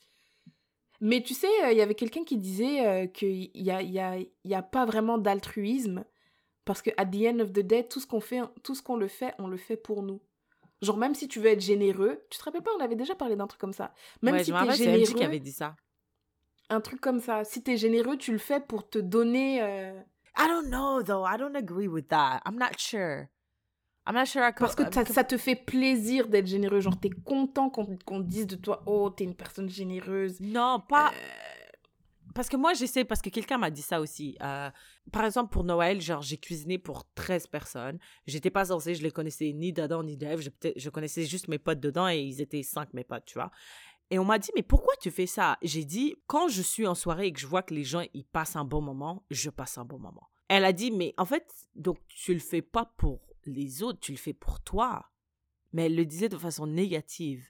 Mais 1.00 1.22
tu 1.22 1.34
sais, 1.36 1.48
il 1.72 1.78
y 1.78 1.82
avait 1.82 1.96
quelqu'un 1.96 2.24
qui 2.24 2.38
disait 2.38 3.10
qu'il 3.14 3.52
n'y 3.56 3.70
a, 3.70 3.82
y 3.84 4.00
a, 4.00 4.18
y 4.44 4.54
a 4.56 4.62
pas 4.64 4.86
vraiment 4.86 5.20
d'altruisme 5.20 6.04
parce 6.68 6.82
que 6.82 6.90
at 6.98 7.06
the 7.06 7.26
end 7.26 7.40
of 7.40 7.54
the 7.54 7.62
day, 7.62 7.88
tout 7.88 8.02
ce 8.02 8.06
qu'on 8.06 8.20
fait, 8.20 8.42
tout 8.62 8.76
ce 8.76 8.84
qu'on 8.84 8.98
le 8.98 9.08
fait, 9.08 9.34
on 9.40 9.48
le 9.48 9.58
fait 9.58 9.78
pour 9.78 10.04
nous. 10.04 10.22
Genre, 10.82 10.98
même 10.98 11.16
si 11.16 11.28
tu 11.28 11.40
veux 11.40 11.48
être 11.48 11.62
généreux, 11.62 12.24
tu 12.30 12.38
te 12.38 12.44
rappelles 12.44 12.62
pas, 12.62 12.72
on 12.78 12.84
avait 12.84 12.96
déjà 12.96 13.16
parlé 13.16 13.36
d'un 13.36 13.48
truc 13.48 13.60
comme 13.60 13.74
ça. 13.74 13.94
Même 14.22 14.36
ouais, 14.36 14.44
si 14.44 14.52
tu 14.52 14.58
es 14.58 14.72
généreux. 14.74 15.14
qui 15.14 15.24
avait 15.24 15.40
dit 15.40 15.52
ça. 15.52 15.76
Un 16.70 16.82
truc 16.82 17.02
comme 17.02 17.20
ça. 17.20 17.44
Si 17.44 17.64
tu 17.64 17.72
es 17.72 17.78
généreux, 17.78 18.18
tu 18.18 18.32
le 18.32 18.38
fais 18.38 18.60
pour 18.60 18.88
te 18.88 19.00
donner. 19.00 19.62
Euh... 19.62 20.00
I 20.38 20.48
don't 20.48 20.68
know, 20.68 21.02
though. 21.02 21.26
I 21.26 21.38
don't 21.38 21.56
agree 21.56 21.88
with 21.88 22.10
that. 22.10 22.42
I'm 22.46 22.58
not 22.58 22.78
sure. 22.78 23.28
I'm 24.06 24.16
not 24.16 24.26
sure. 24.26 24.44
I 24.44 24.54
Parce 24.54 24.76
que 24.76 24.84
ça 25.14 25.24
te 25.24 25.38
fait 25.38 25.56
plaisir 25.56 26.28
d'être 26.28 26.48
généreux. 26.48 26.80
Genre, 26.80 27.00
t'es 27.00 27.10
content 27.10 27.70
qu'on 27.70 28.20
dise 28.20 28.46
de 28.46 28.56
toi, 28.56 28.84
oh, 28.86 29.10
t'es 29.10 29.24
une 29.24 29.36
personne 29.36 29.70
généreuse. 29.70 30.40
Non, 30.40 30.82
pas. 30.88 31.12
Euh 31.12 31.57
parce 32.38 32.50
que 32.50 32.56
moi, 32.56 32.76
j'essaie, 32.76 33.04
parce 33.04 33.24
que 33.24 33.32
quelqu'un 33.32 33.58
m'a 33.58 33.72
dit 33.72 33.82
ça 33.82 34.00
aussi. 34.00 34.38
Euh, 34.44 34.70
par 35.12 35.26
exemple, 35.26 35.52
pour 35.52 35.64
Noël, 35.64 36.00
genre, 36.00 36.22
j'ai 36.22 36.38
cuisiné 36.38 36.78
pour 36.78 37.12
13 37.16 37.48
personnes. 37.48 37.98
J'étais 38.28 38.52
pas 38.52 38.66
censée, 38.66 38.94
je 38.94 39.02
les 39.02 39.10
connaissais 39.10 39.52
ni 39.54 39.74
d'Adam 39.74 40.04
ni 40.04 40.18
d'Ève. 40.18 40.40
Je, 40.40 40.52
je 40.76 40.90
connaissais 40.92 41.26
juste 41.26 41.48
mes 41.48 41.58
potes 41.58 41.80
dedans 41.80 42.08
et 42.08 42.20
ils 42.20 42.40
étaient 42.40 42.62
5 42.62 42.94
mes 42.94 43.04
potes, 43.04 43.26
tu 43.26 43.40
vois. 43.40 43.50
Et 44.12 44.20
on 44.20 44.24
m'a 44.24 44.38
dit, 44.38 44.52
mais 44.56 44.62
pourquoi 44.62 44.94
tu 45.02 45.10
fais 45.10 45.26
ça? 45.26 45.58
J'ai 45.64 45.84
dit, 45.84 46.14
quand 46.28 46.48
je 46.48 46.62
suis 46.62 46.86
en 46.86 46.94
soirée 46.94 47.26
et 47.26 47.34
que 47.34 47.40
je 47.40 47.48
vois 47.48 47.64
que 47.64 47.74
les 47.74 47.84
gens, 47.84 48.04
ils 48.14 48.26
passent 48.26 48.56
un 48.56 48.66
bon 48.66 48.82
moment, 48.82 49.26
je 49.32 49.50
passe 49.50 49.80
un 49.80 49.86
bon 49.86 49.98
moment. 49.98 50.30
Elle 50.48 50.64
a 50.64 50.74
dit, 50.74 50.92
mais 50.92 51.16
en 51.18 51.26
fait, 51.26 51.52
donc 51.74 51.98
tu 52.08 52.36
le 52.36 52.40
fais 52.40 52.62
pas 52.62 52.86
pour 52.98 53.34
les 53.46 53.82
autres, 53.82 54.00
tu 54.00 54.12
le 54.12 54.18
fais 54.20 54.34
pour 54.34 54.60
toi. 54.60 55.10
Mais 55.74 55.88
elle 55.88 55.96
le 55.96 56.06
disait 56.06 56.30
de 56.30 56.38
façon 56.38 56.68
négative. 56.68 57.50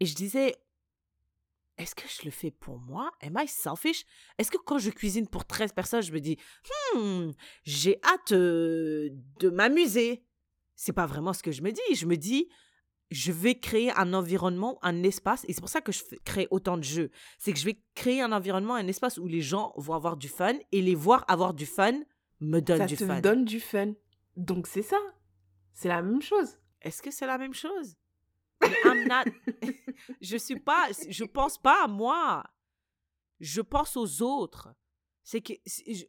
Et 0.00 0.06
je 0.06 0.14
disais, 0.14 0.56
est-ce 1.78 1.94
que 1.94 2.08
je 2.08 2.24
le 2.24 2.30
fais 2.30 2.50
pour 2.50 2.78
moi? 2.78 3.10
Am 3.20 3.38
I 3.38 3.46
selfish? 3.46 4.04
Est-ce 4.38 4.50
que 4.50 4.56
quand 4.58 4.78
je 4.78 4.90
cuisine 4.90 5.28
pour 5.28 5.44
13 5.44 5.72
personnes, 5.72 6.02
je 6.02 6.12
me 6.12 6.20
dis, 6.20 6.38
hmm, 6.94 7.30
j'ai 7.64 8.00
hâte 8.02 8.32
euh, 8.32 9.10
de 9.38 9.50
m'amuser? 9.50 10.24
C'est 10.74 10.92
pas 10.92 11.06
vraiment 11.06 11.32
ce 11.32 11.42
que 11.42 11.52
je 11.52 11.62
me 11.62 11.72
dis. 11.72 11.94
Je 11.94 12.06
me 12.06 12.16
dis, 12.16 12.48
je 13.10 13.30
vais 13.30 13.58
créer 13.58 13.92
un 13.92 14.14
environnement, 14.14 14.78
un 14.82 15.02
espace, 15.02 15.44
et 15.48 15.52
c'est 15.52 15.60
pour 15.60 15.68
ça 15.68 15.80
que 15.80 15.92
je 15.92 16.02
crée 16.24 16.48
autant 16.50 16.76
de 16.76 16.82
jeux. 16.82 17.10
C'est 17.38 17.52
que 17.52 17.58
je 17.58 17.64
vais 17.64 17.80
créer 17.94 18.20
un 18.20 18.32
environnement, 18.32 18.74
un 18.74 18.88
espace 18.88 19.18
où 19.18 19.26
les 19.26 19.42
gens 19.42 19.72
vont 19.76 19.94
avoir 19.94 20.16
du 20.16 20.28
fun, 20.28 20.54
et 20.72 20.80
les 20.82 20.94
voir 20.94 21.24
avoir 21.28 21.54
du 21.54 21.66
fun 21.66 22.00
me 22.40 22.60
donne 22.60 22.86
du 22.86 22.96
fun. 22.96 23.06
Ça 23.06 23.16
te 23.16 23.22
donne 23.22 23.44
du 23.44 23.60
fun. 23.60 23.92
Donc 24.36 24.66
c'est 24.66 24.82
ça. 24.82 24.98
C'est 25.72 25.88
la 25.88 26.02
même 26.02 26.22
chose. 26.22 26.58
Est-ce 26.82 27.02
que 27.02 27.10
c'est 27.10 27.26
la 27.26 27.38
même 27.38 27.54
chose? 27.54 27.96
Je 30.20 30.36
suis 30.36 30.58
pas, 30.60 30.88
je 31.08 31.24
pense 31.24 31.58
pas 31.58 31.84
à 31.84 31.86
moi. 31.86 32.44
Je 33.40 33.60
pense 33.60 33.96
aux 33.96 34.22
autres. 34.22 34.68
C'est 35.22 35.40
que 35.40 35.52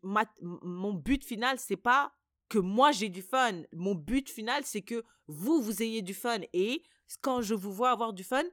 mon 0.03 0.93
but 0.93 1.23
final, 1.23 1.59
c'est 1.59 1.77
pas 1.77 2.13
que 2.49 2.59
moi 2.59 2.91
j'ai 2.91 3.09
du 3.09 3.21
fun. 3.21 3.63
Mon 3.73 3.95
but 3.95 4.29
final, 4.29 4.63
c'est 4.63 4.81
que 4.81 5.03
vous, 5.27 5.61
vous 5.61 5.81
ayez 5.81 6.01
du 6.01 6.13
fun. 6.13 6.39
Et 6.53 6.83
quand 7.21 7.41
je 7.41 7.53
vous 7.53 7.71
vois 7.71 7.91
avoir 7.91 8.13
du 8.13 8.23
fun, 8.23 8.43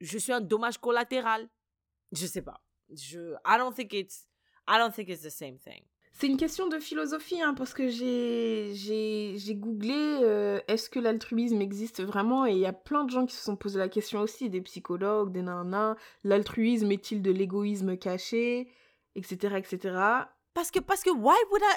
je 0.00 0.18
suis 0.18 0.32
un 0.32 0.40
dommage 0.40 0.78
collatéral. 0.78 1.48
Je 2.12 2.26
sais 2.26 2.42
pas. 2.42 2.62
Je, 2.90 3.34
I 3.44 3.58
don't 3.58 3.74
think 3.74 3.92
it's, 3.92 4.28
I 4.68 4.78
don't 4.78 4.92
think 4.92 5.08
it's 5.08 5.22
the 5.22 5.30
same 5.30 5.58
thing. 5.58 5.84
C'est 6.18 6.28
une 6.28 6.38
question 6.38 6.66
de 6.66 6.78
philosophie, 6.78 7.42
hein, 7.42 7.52
parce 7.52 7.74
que 7.74 7.88
j'ai, 7.88 8.72
googlé 9.50 9.92
euh, 10.22 10.58
est-ce 10.66 10.88
que 10.88 10.98
l'altruisme 10.98 11.60
existe 11.60 12.02
vraiment? 12.02 12.46
Et 12.46 12.52
il 12.52 12.58
y 12.58 12.64
a 12.64 12.72
plein 12.72 13.04
de 13.04 13.10
gens 13.10 13.26
qui 13.26 13.36
se 13.36 13.44
sont 13.44 13.54
posé 13.54 13.78
la 13.78 13.90
question 13.90 14.20
aussi, 14.20 14.48
des 14.48 14.62
psychologues, 14.62 15.30
des 15.30 15.42
nanas. 15.42 15.96
L'altruisme 16.24 16.90
est-il 16.90 17.20
de 17.20 17.30
l'égoïsme 17.30 17.98
caché? 17.98 18.72
Etc. 19.14 19.56
etc. 19.58 19.78
Parce 20.54 20.70
que, 20.70 20.80
parce 20.80 21.02
que, 21.02 21.10
why 21.10 21.36
would 21.50 21.62
I 21.62 21.76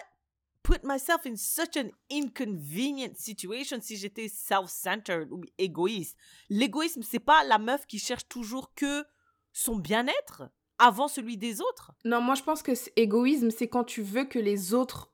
put 0.64 0.86
myself 0.86 1.26
in 1.26 1.36
such 1.36 1.76
an 1.76 1.90
inconvenient 2.10 3.14
situation 3.18 3.80
si 3.82 3.98
j'étais 3.98 4.30
self-centered 4.30 5.34
ou 5.34 5.42
égoïste? 5.58 6.16
L'égoïsme, 6.50 7.02
c'est 7.02 7.20
pas 7.20 7.44
la 7.44 7.58
meuf 7.58 7.86
qui 7.88 8.00
cherche 8.00 8.30
toujours 8.30 8.74
que 8.74 9.04
son 9.52 9.76
bien-être? 9.76 10.44
Avant 10.80 11.08
celui 11.08 11.38
des 11.38 11.62
autres? 11.62 11.92
Non, 12.06 12.22
moi 12.22 12.36
je 12.36 12.44
pense 12.44 12.64
que 12.64 12.72
égoïsme, 12.96 13.52
c'est 13.52 13.68
quand 13.68 13.84
tu 13.84 14.02
veux 14.02 14.26
que 14.26 14.40
les 14.40 14.74
autres 14.74 15.14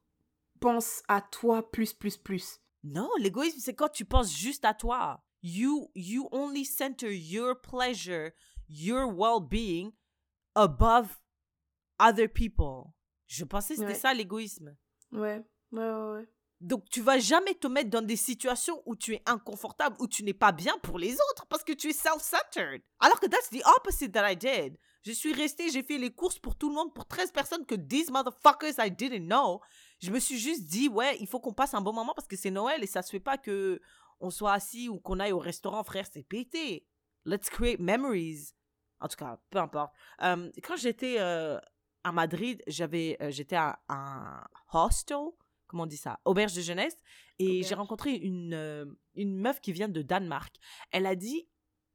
pensent 0.59 1.03
à 1.07 1.21
toi 1.21 1.69
plus, 1.71 1.93
plus, 1.93 2.17
plus. 2.17 2.59
Non, 2.83 3.09
l'égoïsme, 3.19 3.59
c'est 3.59 3.73
quand 3.73 3.89
tu 3.89 4.05
penses 4.05 4.31
juste 4.31 4.63
à 4.63 4.73
toi. 4.73 5.23
You, 5.41 5.91
you 5.95 6.29
only 6.31 6.65
center 6.65 7.11
your 7.15 7.59
pleasure, 7.59 8.31
your 8.69 9.11
well-being 9.11 9.91
above 10.55 11.19
other 11.99 12.27
people. 12.27 12.93
Je 13.27 13.43
pensais 13.43 13.75
que 13.75 13.81
c'était 13.81 13.95
ça 13.95 14.13
l'égoïsme. 14.13 14.75
Ouais, 15.11 15.43
ouais, 15.71 15.89
ouais, 15.89 16.11
ouais. 16.13 16.29
Donc, 16.61 16.89
tu 16.89 17.01
vas 17.01 17.19
jamais 17.19 17.53
te 17.53 17.67
mettre 17.67 17.89
dans 17.89 18.01
des 18.01 18.15
situations 18.15 18.81
où 18.85 18.95
tu 18.95 19.13
es 19.13 19.21
inconfortable, 19.25 19.97
où 19.99 20.07
tu 20.07 20.23
n'es 20.23 20.33
pas 20.33 20.51
bien 20.51 20.77
pour 20.79 20.97
les 20.97 21.13
autres 21.13 21.45
parce 21.47 21.63
que 21.63 21.73
tu 21.73 21.89
es 21.89 21.93
self-centered. 21.93 22.81
Alors 22.99 23.19
que 23.19 23.27
that's 23.27 23.49
the 23.49 23.61
opposite 23.77 24.13
that 24.13 24.29
I 24.29 24.35
did. 24.35 24.77
Je 25.05 25.11
suis 25.11 25.33
restée, 25.33 25.69
j'ai 25.69 25.83
fait 25.83 25.99
les 25.99 26.11
courses 26.11 26.39
pour 26.39 26.55
tout 26.55 26.67
le 26.67 26.73
monde, 26.73 26.91
pour 26.93 27.05
13 27.05 27.31
personnes 27.31 27.63
que 27.65 27.75
these 27.75 28.09
motherfuckers 28.09 28.83
I 28.83 28.89
didn't 28.89 29.27
know. 29.27 29.61
Je 29.99 30.09
me 30.09 30.19
suis 30.19 30.39
juste 30.39 30.63
dit, 30.63 30.89
ouais, 30.89 31.15
il 31.19 31.27
faut 31.27 31.39
qu'on 31.39 31.53
passe 31.53 31.75
un 31.75 31.81
bon 31.81 31.93
moment 31.93 32.13
parce 32.15 32.27
que 32.27 32.35
c'est 32.35 32.49
Noël 32.49 32.83
et 32.83 32.87
ça 32.87 33.03
se 33.03 33.11
fait 33.11 33.19
pas 33.19 33.37
que 33.37 33.79
on 34.19 34.31
soit 34.31 34.53
assis 34.53 34.89
ou 34.89 34.99
qu'on 34.99 35.19
aille 35.19 35.31
au 35.31 35.39
restaurant, 35.39 35.83
frère, 35.83 36.07
c'est 36.11 36.23
pété. 36.23 36.87
Let's 37.23 37.51
create 37.51 37.79
memories. 37.79 38.53
En 38.99 39.07
tout 39.07 39.17
cas, 39.17 39.39
peu 39.51 39.59
importe. 39.59 39.93
Euh, 40.23 40.49
quand 40.63 40.75
j'étais 40.75 41.17
euh, 41.19 41.59
à 42.03 42.11
Madrid, 42.11 42.63
j'avais, 42.65 43.17
euh, 43.21 43.29
j'étais 43.29 43.57
à 43.57 43.79
un 43.89 44.43
hostel 44.73 45.17
comment 45.67 45.83
on 45.83 45.87
dit 45.87 45.97
ça, 45.97 46.19
auberge 46.25 46.53
de 46.53 46.61
jeunesse, 46.61 46.95
et 47.39 47.63
j'ai 47.63 47.73
rencontré 47.73 48.11
une, 48.13 48.95
une 49.15 49.37
meuf 49.37 49.59
qui 49.59 49.73
vient 49.73 49.89
de 49.89 50.03
Danemark. 50.03 50.55
Elle 50.91 51.07
a 51.07 51.15
dit 51.15 51.49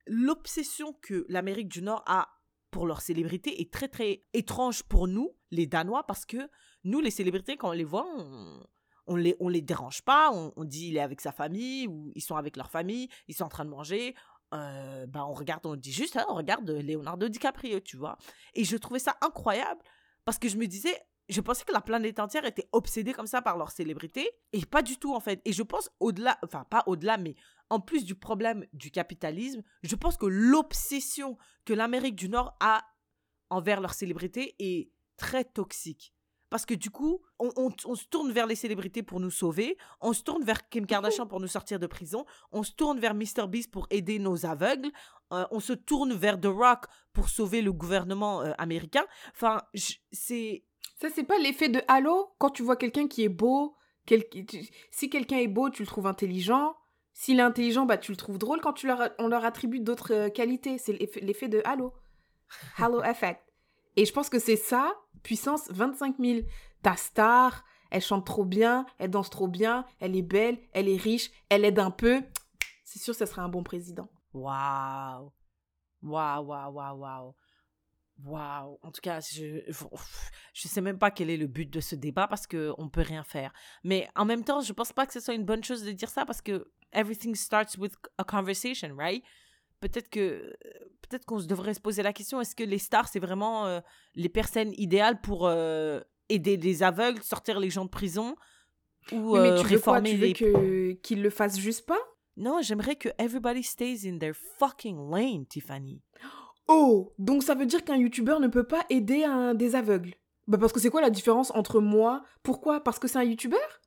l'obsession 0.07 0.93
que 1.01 1.25
l'Amérique 1.29 1.69
du 1.69 1.81
Nord 1.81 2.03
a 2.07 2.29
pour 2.71 2.87
leur 2.87 3.01
célébrité 3.01 3.61
est 3.61 3.73
très 3.73 3.89
très 3.89 4.23
étrange 4.33 4.83
pour 4.83 5.09
nous, 5.09 5.31
les 5.51 5.67
Danois, 5.67 6.05
parce 6.07 6.25
que 6.25 6.49
nous, 6.85 7.01
les 7.01 7.11
célébrités, 7.11 7.57
quand 7.57 7.71
on 7.71 7.73
les 7.73 7.85
voit, 7.85 8.07
on, 8.17 8.63
on 9.07 9.17
les, 9.17 9.37
on 9.41 9.49
les 9.49 9.61
dérange 9.61 10.03
pas, 10.03 10.31
on, 10.33 10.65
dit 10.65 10.89
il 10.89 10.97
est 10.97 11.01
avec 11.01 11.21
sa 11.21 11.33
famille, 11.33 11.87
ou 11.89 12.13
ils 12.15 12.23
sont 12.23 12.37
avec 12.37 12.57
leur 12.57 12.71
famille, 12.71 13.09
ils 13.29 13.35
sont 13.35 13.45
en 13.45 13.49
train 13.49 13.65
de 13.65 13.71
manger, 13.71 14.15
euh, 14.55 15.07
bah 15.07 15.27
on 15.27 15.33
regarde, 15.33 15.67
on 15.67 15.77
dit 15.77 15.93
juste, 15.93 16.17
hein, 16.17 16.25
on 16.29 16.35
regarde 16.35 16.69
Leonardo 16.71 17.29
DiCaprio, 17.29 17.81
tu 17.81 17.97
vois. 17.97 18.17
Et 18.55 18.65
je 18.65 18.77
trouvais 18.77 18.99
ça 18.99 19.17
incroyable, 19.21 19.81
parce 20.25 20.39
que 20.39 20.49
je 20.49 20.57
me 20.57 20.67
disais, 20.67 20.97
je 21.31 21.41
pensais 21.41 21.65
que 21.65 21.73
la 21.73 21.81
planète 21.81 22.19
entière 22.19 22.45
était 22.45 22.69
obsédée 22.73 23.13
comme 23.13 23.27
ça 23.27 23.41
par 23.41 23.57
leur 23.57 23.71
célébrité 23.71 24.31
et 24.53 24.65
pas 24.67 24.83
du 24.83 24.97
tout 24.97 25.15
en 25.15 25.21
fait. 25.21 25.41
Et 25.45 25.53
je 25.53 25.63
pense 25.63 25.91
au-delà, 26.01 26.39
enfin 26.45 26.65
pas 26.69 26.83
au-delà, 26.87 27.19
mais 27.19 27.37
en 27.71 27.81
plus 27.81 28.05
du 28.05 28.15
problème 28.15 28.67
du 28.73 28.91
capitalisme, 28.91 29.63
je 29.83 29.95
pense 29.95 30.17
que 30.17 30.27
l'obsession 30.27 31.39
que 31.65 31.73
l'Amérique 31.73 32.17
du 32.17 32.29
Nord 32.29 32.57
a 32.61 32.85
envers 33.49 33.81
leur 33.81 33.95
célébrité 33.95 34.57
est 34.59 34.91
très 35.17 35.45
toxique. 35.45 36.13
Parce 36.51 36.67
que 36.67 36.75
du 36.75 36.91
coup, 36.91 37.23
on, 37.39 37.71
se 37.95 38.07
tourne 38.07 38.33
vers 38.33 38.49
les 38.49 38.57
célébrités 38.57 39.05
pour 39.05 39.21
nous 39.21 39.31
sauver, 39.31 39.79
on 40.01 40.13
se 40.13 40.25
tourne 40.25 40.43
vers 40.43 40.69
Kim 40.69 40.85
Kardashian 40.85 41.29
pour 41.29 41.39
nous 41.39 41.47
sortir 41.47 41.79
de 41.79 41.87
prison, 41.87 42.27
on 42.51 42.65
se 42.65 42.73
tourne 42.73 42.99
vers 42.99 43.15
Mr. 43.15 43.47
Beast 43.49 43.71
pour 43.71 43.87
aider 43.91 44.19
nos 44.19 44.47
aveugles, 44.47 44.91
euh, 45.33 45.45
on 45.53 45.61
se 45.61 45.73
tourne 45.73 46.13
vers 46.13 46.41
The 46.41 46.47
Rock 46.47 46.87
pour 47.13 47.29
sauver 47.29 47.63
le 47.63 47.73
gouvernement 47.73 48.43
euh, 48.43 48.53
américain. 48.59 49.05
Enfin, 49.33 49.63
c'est 50.11 50.65
ça, 51.01 51.09
c'est 51.15 51.25
pas 51.25 51.39
l'effet 51.39 51.71
de 51.71 51.81
halo 51.89 52.31
quand 52.39 52.51
tu 52.51 52.63
vois 52.63 52.77
quelqu'un 52.77 53.09
qui 53.09 53.25
est 53.25 53.31
beau. 53.31 53.75
Si 54.91 55.09
quelqu'un 55.09 55.39
est 55.39 55.49
beau, 55.49 55.71
tu 55.71 55.83
le 55.83 55.87
trouves 55.87 56.07
intelligent. 56.07 56.77
S'il 57.15 57.39
est 57.39 57.43
intelligent, 57.43 57.87
bah, 57.87 57.97
tu 57.97 58.13
le 58.13 58.17
trouves 58.17 58.37
drôle 58.37 58.61
quand 58.61 58.75
tu 58.75 58.87
leur... 58.87 59.09
on 59.19 59.29
leur 59.29 59.47
attribue 59.47 59.81
d'autres 59.81 60.13
euh, 60.13 60.29
qualités. 60.29 60.77
C'est 60.77 60.93
l'effet 60.93 61.49
de 61.49 61.63
halo. 61.65 61.95
Halo 62.77 63.03
effect. 63.03 63.41
Et 63.97 64.05
je 64.05 64.13
pense 64.13 64.29
que 64.29 64.39
c'est 64.39 64.57
ça, 64.57 64.95
puissance 65.23 65.71
25 65.71 66.17
000. 66.19 66.41
Ta 66.83 66.97
star, 66.97 67.65
elle 67.91 68.03
chante 68.03 68.27
trop 68.27 68.45
bien, 68.45 68.85
elle 68.99 69.11
danse 69.11 69.31
trop 69.31 69.49
bien, 69.49 69.87
elle 70.01 70.17
est 70.17 70.23
belle, 70.23 70.59
elle 70.73 70.89
est 70.89 70.97
riche, 70.97 71.31
elle 71.49 71.65
aide 71.65 71.79
un 71.79 71.91
peu. 71.91 72.23
C'est 72.85 72.99
sûr, 72.99 73.15
ça 73.15 73.25
serait 73.25 73.43
un 73.43 73.49
bon 73.49 73.63
président. 73.63 74.09
Waouh. 74.35 75.33
Waouh, 76.03 76.45
waouh, 76.45 76.73
waouh, 76.73 76.99
waouh. 76.99 77.35
Waouh. 78.25 78.79
En 78.83 78.91
tout 78.91 79.01
cas, 79.03 79.21
je 79.21 79.61
je 80.53 80.69
sais 80.69 80.81
même 80.81 80.99
pas 80.99 81.11
quel 81.11 81.31
est 81.31 81.37
le 81.37 81.47
but 81.47 81.71
de 81.71 81.81
ce 81.81 81.95
débat 81.95 82.27
parce 82.27 82.47
que 82.47 82.73
on 82.79 82.89
peut 82.89 83.03
rien 83.03 83.25
faire. 83.25 83.53
Mais 83.85 84.09
en 84.17 84.25
même 84.25 84.45
temps, 84.45 84.61
je 84.61 84.73
pense 84.73 84.93
pas 84.93 85.07
que 85.07 85.13
ce 85.13 85.21
soit 85.21 85.35
une 85.35 85.45
bonne 85.45 85.65
chose 85.65 85.85
de 85.85 85.93
dire 85.93 86.09
ça 86.09 86.27
parce 86.27 86.43
que 86.43 86.71
everything 86.93 87.35
starts 87.35 87.77
with 87.79 87.95
a 88.19 88.25
conversation, 88.25 88.95
right? 88.97 89.23
Peut-être 89.81 90.11
que 90.11 90.53
peut-être 91.03 91.25
qu'on 91.25 91.39
devrait 91.39 91.75
se 91.75 91.81
poser 91.81 92.03
la 92.03 92.13
question 92.13 92.41
est-ce 92.41 92.55
que 92.55 92.65
les 92.65 92.79
stars 92.79 93.09
c'est 93.09 93.19
vraiment 93.19 93.67
euh, 93.67 93.81
les 94.15 94.29
personnes 94.29 94.73
idéales 94.77 95.21
pour 95.21 95.47
euh, 95.47 96.01
aider 96.29 96.57
les 96.57 96.83
aveugles, 96.83 97.23
sortir 97.23 97.59
les 97.59 97.71
gens 97.71 97.85
de 97.85 97.91
prison 97.91 98.37
ou 99.13 99.33
Oui, 99.33 99.41
mais 99.41 99.51
euh, 99.51 99.63
tu 99.63 99.67
veux 99.67 99.81
quoi? 99.81 100.03
Tu 100.03 100.17
veux 100.17 100.27
les 100.27 100.33
que 100.35 100.93
qu'ils 100.93 101.23
le 101.23 101.31
fassent 101.31 101.59
juste 101.59 101.87
pas? 101.87 101.99
Non, 102.37 102.61
j'aimerais 102.63 102.97
que 102.97 103.09
everybody 103.19 103.63
stays 103.63 104.07
in 104.07 104.19
their 104.19 104.35
fucking 104.59 105.11
lane, 105.11 105.47
Tiffany. 105.47 106.03
Oh, 106.73 107.13
donc 107.19 107.43
ça 107.43 107.57
veut 107.57 107.67
dire 107.67 107.85
qu'un 107.85 107.97
youtubeur 107.97 108.39
ne 108.39 108.47
peut 108.47 108.63
pas 108.63 108.87
aider 108.91 109.25
un 109.25 109.55
des 109.55 109.75
aveugles? 109.75 110.15
Bah 110.47 110.57
parce 110.57 110.73
que 110.73 110.79
c'est 110.79 110.89
quoi 110.89 111.01
la 111.01 111.11
différence 111.11 111.51
entre 111.51 111.81
moi? 111.81 112.23
Pourquoi? 112.45 112.83
Parce 112.83 113.01
que 113.01 113.09
c'est 113.09 113.19
un 113.19 113.25
youtubeur 113.25 113.81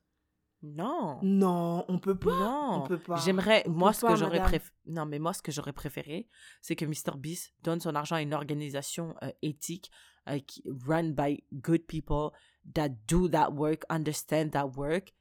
Non. 0.61 1.17
Non, 1.21 1.85
on 1.87 1.97
peut 1.97 2.17
pas. 2.17 2.37
Non. 2.37 2.83
On 2.83 2.87
peut 2.87 2.97
pas. 2.97 3.15
J'aimerais, 3.17 3.63
moi, 3.67 3.93
ce 3.93 4.01
pas, 4.01 4.13
que 4.13 4.19
j'aurais 4.19 4.41
préféré, 4.41 4.73
non, 4.85 5.05
mais 5.05 5.17
moi, 5.17 5.31
ce 5.31 5.41
que 5.41 5.51
j'aurais 5.51 5.71
préféré, 5.71 6.27
c'est 6.61 6.75
que 6.75 6.83
Mr. 6.83 7.17
Beast 7.17 7.53
donne 7.63 7.79
son 7.79 7.95
argent 7.95 8.17
à 8.17 8.21
une 8.21 8.33
organisation 8.33 9.15
euh, 9.23 9.31
éthique, 9.41 9.89
euh, 10.27 10.39
qui, 10.39 10.63
run 10.85 11.11
by 11.11 11.41
good 11.53 11.85
people 11.85 12.31
that 12.73 12.89
do 13.07 13.29
that 13.29 13.51
work, 13.51 13.83
understand 13.89 14.49
that 14.49 14.67
work, 14.75 15.13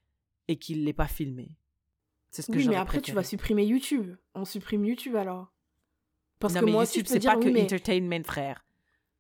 et 0.49 0.59
qu'il 0.59 0.85
l'ait 0.85 0.93
pas 0.93 1.09
filmé. 1.09 1.57
C'est 2.31 2.43
ce 2.43 2.51
que 2.51 2.57
Oui, 2.57 2.67
mais 2.67 2.77
après 2.77 3.01
tu 3.01 3.13
vas 3.13 3.23
supprimer 3.23 3.65
YouTube. 3.65 4.17
On 4.35 4.45
supprime 4.45 4.85
YouTube 4.85 5.15
alors. 5.15 5.53
Parce 6.43 6.55
non, 6.55 6.61
que 6.61 6.65
mais 6.67 6.73
moi 6.73 6.85
YouTube, 6.85 7.07
c'est 7.09 7.25
pas 7.25 7.37
oui, 7.37 7.45
que 7.47 7.49
mais 7.51 7.63
entertainment, 7.63 8.23
frère. 8.25 8.65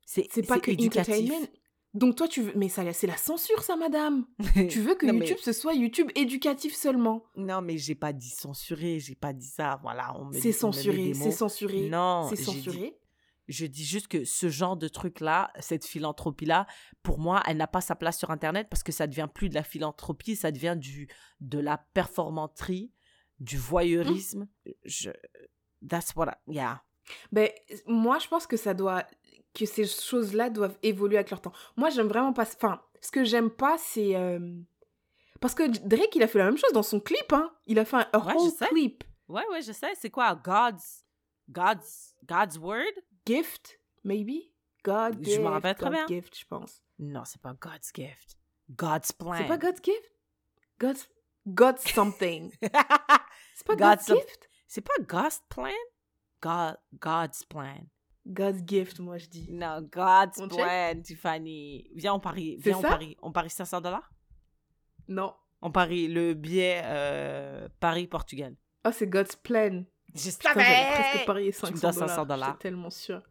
C'est 0.04 0.26
c'est 0.30 0.46
pas 0.46 0.60
que 0.60 0.70
éducatif. 0.70 1.14
entertainment. 1.14 1.46
Donc 1.94 2.16
toi 2.16 2.26
tu 2.26 2.40
veux 2.42 2.52
mais 2.56 2.70
ça 2.70 2.90
c'est 2.94 3.06
la 3.06 3.16
censure 3.18 3.62
ça 3.62 3.76
madame. 3.76 4.24
Tu 4.70 4.80
veux 4.80 4.94
que 4.94 5.04
Non, 5.06 5.12
mais- 5.12 5.20
YouTube 5.20 5.38
ce 5.42 5.52
soit 5.52 5.74
YouTube 5.74 6.10
éducatif 6.14 6.74
seulement. 6.74 7.22
Non, 7.36 7.60
mais 7.62 7.76
j'ai 7.78 7.94
pas 7.94 8.12
dit 8.14 8.30
censuré, 8.30 8.98
j'ai 8.98 9.14
pas 9.14 9.32
dit 9.34 9.46
ça. 9.46 9.78
Voilà, 9.82 10.14
on 10.18 10.26
me 10.26 10.32
C'est 10.32 10.52
censuré, 10.52 11.12
c'est 11.14 11.30
censuré. 11.30 11.88
Non, 11.88 12.26
c'est 12.30 12.36
dit- 12.36 12.44
censuré. 12.44 12.98
Je 13.48 13.66
dis 13.66 13.84
juste 13.84 14.08
que 14.08 14.24
ce 14.24 14.48
genre 14.48 14.76
de 14.76 14.88
truc-là, 14.88 15.50
cette 15.58 15.84
philanthropie-là, 15.84 16.66
pour 17.02 17.18
moi, 17.18 17.42
elle 17.46 17.56
n'a 17.58 17.66
pas 17.66 17.80
sa 17.82 17.94
place 17.96 18.16
sur 18.18 18.30
Internet 18.30 18.68
parce 18.70 18.82
que 18.84 18.92
ça 18.92 19.06
devient 19.06 19.28
plus 19.32 19.48
de 19.50 19.54
la 19.54 19.64
philanthropie, 19.64 20.36
ça 20.36 20.50
devient 20.52 20.76
du, 20.78 21.08
de 21.40 21.58
la 21.58 21.76
performanterie, 21.92 22.92
du 23.40 23.58
voyeurisme. 23.58 24.46
Je, 24.84 25.10
that's 25.86 26.14
what 26.16 26.28
I- 26.48 26.52
yeah. 26.54 26.82
Ben, 27.32 27.48
moi, 27.86 28.18
je 28.18 28.28
pense 28.28 28.46
que 28.46 28.56
ça 28.56 28.74
doit. 28.74 29.04
que 29.54 29.66
ces 29.66 29.84
choses-là 29.86 30.48
doivent 30.50 30.78
évoluer 30.82 31.16
avec 31.16 31.30
leur 31.30 31.40
temps. 31.40 31.52
Moi, 31.76 31.90
j'aime 31.90 32.08
vraiment 32.08 32.32
pas. 32.32 32.42
Enfin, 32.42 32.80
ce 33.00 33.10
que 33.10 33.24
j'aime 33.24 33.50
pas, 33.50 33.76
c'est. 33.78 34.16
euh, 34.16 34.38
Parce 35.40 35.54
que 35.54 35.64
Drake, 35.86 36.14
il 36.16 36.22
a 36.22 36.28
fait 36.28 36.38
la 36.38 36.46
même 36.46 36.56
chose 36.58 36.72
dans 36.72 36.82
son 36.82 37.00
clip, 37.00 37.32
hein. 37.32 37.52
Il 37.66 37.78
a 37.78 37.84
fait 37.84 37.96
un 37.96 38.18
Ouais, 38.20 38.32
je 38.34 38.38
whole 38.38 38.68
clip. 38.70 39.04
Ouais, 39.28 39.46
ouais, 39.50 39.62
je 39.62 39.72
sais. 39.72 39.92
C'est 39.94 40.10
quoi? 40.10 40.34
God's, 40.34 41.04
God's, 41.50 42.14
God's 42.26 42.58
word? 42.58 42.92
Gift, 43.26 43.78
maybe? 44.04 44.50
God 44.84 45.18
Je 45.20 45.24
gift. 45.30 45.40
me 45.42 45.48
rappelle 45.48 45.74
très 45.76 45.90
bien. 45.90 46.06
gift, 46.06 46.36
je 46.38 46.44
pense. 46.46 46.82
Non, 46.98 47.22
c'est 47.24 47.40
pas 47.40 47.54
God's 47.54 47.90
gift. 47.94 48.36
God's 48.70 49.12
plan. 49.12 49.36
C'est 49.38 49.46
pas 49.48 49.58
God's 49.58 49.80
gift? 49.82 50.10
God's. 50.80 51.08
God's 51.46 51.82
something. 51.92 52.52
C'est 53.54 53.66
pas 53.66 53.74
God's 53.76 54.06
God's, 54.06 54.20
gift? 54.20 54.48
c'est 54.66 54.80
pas 54.80 54.94
God's 55.00 55.40
plan? 55.48 55.70
God, 56.42 56.76
God's 57.00 57.44
plan. 57.44 57.86
God's 58.26 58.62
gift, 58.66 58.98
moi, 59.00 59.18
je 59.18 59.26
dis. 59.28 59.50
Non, 59.50 59.80
God's 59.82 60.38
On 60.38 60.48
plan, 60.48 61.00
Tiffany. 61.02 61.88
Viens, 61.94 62.14
on 62.14 62.20
parie. 62.20 62.56
Viens, 62.58 62.78
on 62.78 62.82
parie. 62.82 63.16
On 63.22 63.32
parie 63.32 63.50
500 63.50 63.80
dollars? 63.80 64.10
Non. 65.08 65.34
On 65.60 65.70
parie 65.70 66.08
le 66.08 66.34
billet 66.34 66.82
euh, 66.84 67.68
Paris-Portugal. 67.80 68.56
Oh, 68.84 68.90
c'est 68.92 69.06
God's 69.06 69.36
plan. 69.36 69.84
Je 70.14 70.30
j'avais 70.42 70.92
presque 70.94 71.26
parié 71.26 71.52
Tu 71.52 71.66
me 71.66 71.76
500 71.76 71.80
dois 71.80 71.92
500 71.92 72.06
dollars. 72.06 72.26
dollars. 72.26 72.48
J'étais 72.50 72.62
tellement 72.62 72.90
sûre. 72.90 73.22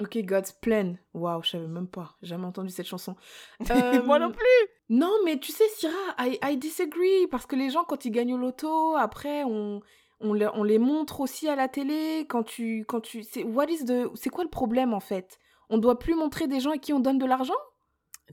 Ok, 0.00 0.16
God's 0.18 0.52
Plan. 0.52 0.94
Waouh, 1.12 1.42
je 1.42 1.50
savais 1.50 1.66
même 1.66 1.88
pas. 1.88 2.16
Jamais 2.22 2.44
entendu 2.46 2.70
cette 2.70 2.86
chanson. 2.86 3.16
Moi 4.04 4.16
Euh, 4.16 4.18
non 4.20 4.30
plus. 4.30 4.68
Non, 4.88 5.12
mais 5.24 5.40
tu 5.40 5.50
sais, 5.50 5.68
Syrah, 5.76 6.14
I, 6.20 6.38
I 6.44 6.56
disagree. 6.56 7.26
Parce 7.26 7.46
que 7.46 7.56
les 7.56 7.70
gens, 7.70 7.82
quand 7.82 8.04
ils 8.04 8.12
gagnent 8.12 8.34
au 8.34 8.38
loto, 8.38 8.94
après, 8.94 9.42
on, 9.42 9.80
on, 10.20 10.32
les, 10.32 10.48
on 10.54 10.62
les 10.64 10.78
montre 10.78 11.20
aussi 11.20 11.48
à 11.48 11.56
la 11.56 11.68
télé. 11.68 12.26
Quand 12.28 12.42
tu. 12.42 12.84
Quand 12.88 13.00
tu 13.00 13.22
c'est, 13.22 13.44
what 13.44 13.66
is 13.68 13.84
the, 13.84 14.08
c'est 14.14 14.30
quoi 14.30 14.44
le 14.44 14.50
problème, 14.50 14.92
en 14.94 15.00
fait? 15.00 15.38
On 15.70 15.78
doit 15.78 15.98
plus 15.98 16.14
montrer 16.14 16.46
des 16.48 16.60
gens 16.60 16.70
à 16.72 16.78
qui 16.78 16.92
on 16.92 17.00
donne 17.00 17.18
de 17.18 17.26
l'argent? 17.26 17.54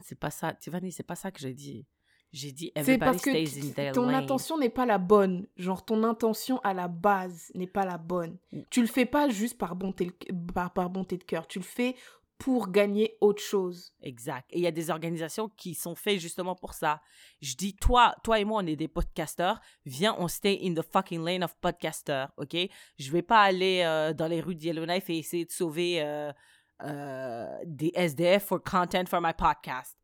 C'est 0.02 0.20
pas 0.20 0.30
ça, 0.32 0.54
Tiffany, 0.54 0.92
c'est 0.92 1.04
pas 1.04 1.16
ça 1.16 1.32
que 1.32 1.40
j'ai 1.40 1.54
dit. 1.54 1.86
J'ai 2.34 2.52
dit 2.52 2.72
C'est 2.76 2.82
everybody 2.82 3.00
parce 3.12 3.22
que 3.22 3.30
stays 3.30 3.62
t- 3.62 3.68
in 3.68 3.72
their 3.72 3.94
ton 3.94 4.08
lane. 4.08 4.16
intention 4.24 4.58
n'est 4.58 4.70
pas 4.70 4.86
la 4.86 4.98
bonne. 4.98 5.48
Genre, 5.56 5.86
ton 5.86 6.04
intention 6.04 6.60
à 6.66 6.74
la 6.74 6.90
base 6.90 7.50
n'est 7.56 7.68
pas 7.68 7.86
la 7.86 7.98
bonne. 7.98 8.38
Mm. 8.52 8.62
Tu 8.70 8.82
le 8.82 8.88
fais 8.88 9.06
pas 9.06 9.30
juste 9.30 9.58
par 9.58 9.76
bonté, 9.78 10.12
par, 10.54 10.74
par 10.74 10.90
bonté 10.90 11.18
de 11.18 11.24
cœur. 11.24 11.48
Tu 11.48 11.60
le 11.60 11.64
fais 11.66 11.96
pour 12.38 12.70
gagner 12.70 13.16
autre 13.22 13.42
chose. 13.42 13.94
Exact. 14.02 14.48
Et 14.52 14.58
il 14.58 14.64
y 14.64 14.68
a 14.68 14.72
des 14.72 14.90
organisations 14.90 15.50
qui 15.50 15.74
sont 15.74 15.96
faites 15.96 16.20
justement 16.20 16.56
pour 16.56 16.74
ça. 16.74 17.02
Je 17.42 17.56
dis, 17.56 17.76
toi, 17.76 18.16
toi 18.24 18.40
et 18.40 18.46
moi, 18.46 18.62
on 18.64 18.68
est 18.68 18.76
des 18.76 18.88
podcasters. 18.88 19.60
Viens, 19.86 20.16
on 20.20 20.28
stay 20.28 20.60
in 20.64 20.74
the 20.74 20.82
fucking 20.82 21.24
lane 21.24 21.44
of 21.44 21.56
podcasters, 21.62 22.30
OK? 22.38 22.56
Je 22.98 23.12
vais 23.12 23.22
pas 23.22 23.42
aller 23.42 23.82
euh, 23.84 24.14
dans 24.14 24.28
les 24.28 24.42
rues 24.42 24.56
de 24.56 24.64
Yellowknife 24.64 25.10
et 25.10 25.18
essayer 25.18 25.46
de 25.46 25.52
sauver 25.52 26.02
euh, 26.02 26.32
euh, 26.84 27.58
des 27.66 27.92
SDF 27.96 28.46
for 28.46 28.62
content 28.62 29.06
for 29.08 29.22
my 29.22 29.34
podcast. 29.34 29.98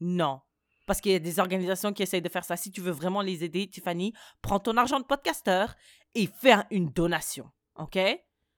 Non. 0.00 0.40
Parce 0.86 1.00
qu'il 1.00 1.12
y 1.12 1.16
a 1.16 1.20
des 1.20 1.38
organisations 1.38 1.92
qui 1.92 2.02
essayent 2.02 2.22
de 2.22 2.28
faire 2.28 2.44
ça. 2.44 2.56
Si 2.56 2.70
tu 2.70 2.80
veux 2.80 2.90
vraiment 2.90 3.22
les 3.22 3.44
aider, 3.44 3.68
Tiffany, 3.68 4.12
prends 4.42 4.58
ton 4.58 4.76
argent 4.76 4.98
de 5.00 5.04
podcasteur 5.04 5.74
et 6.14 6.26
fais 6.26 6.56
une 6.70 6.90
donation, 6.90 7.50
OK? 7.76 7.98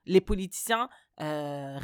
Les 0.07 0.21
politiciens, 0.21 0.89
euh, 1.21 1.79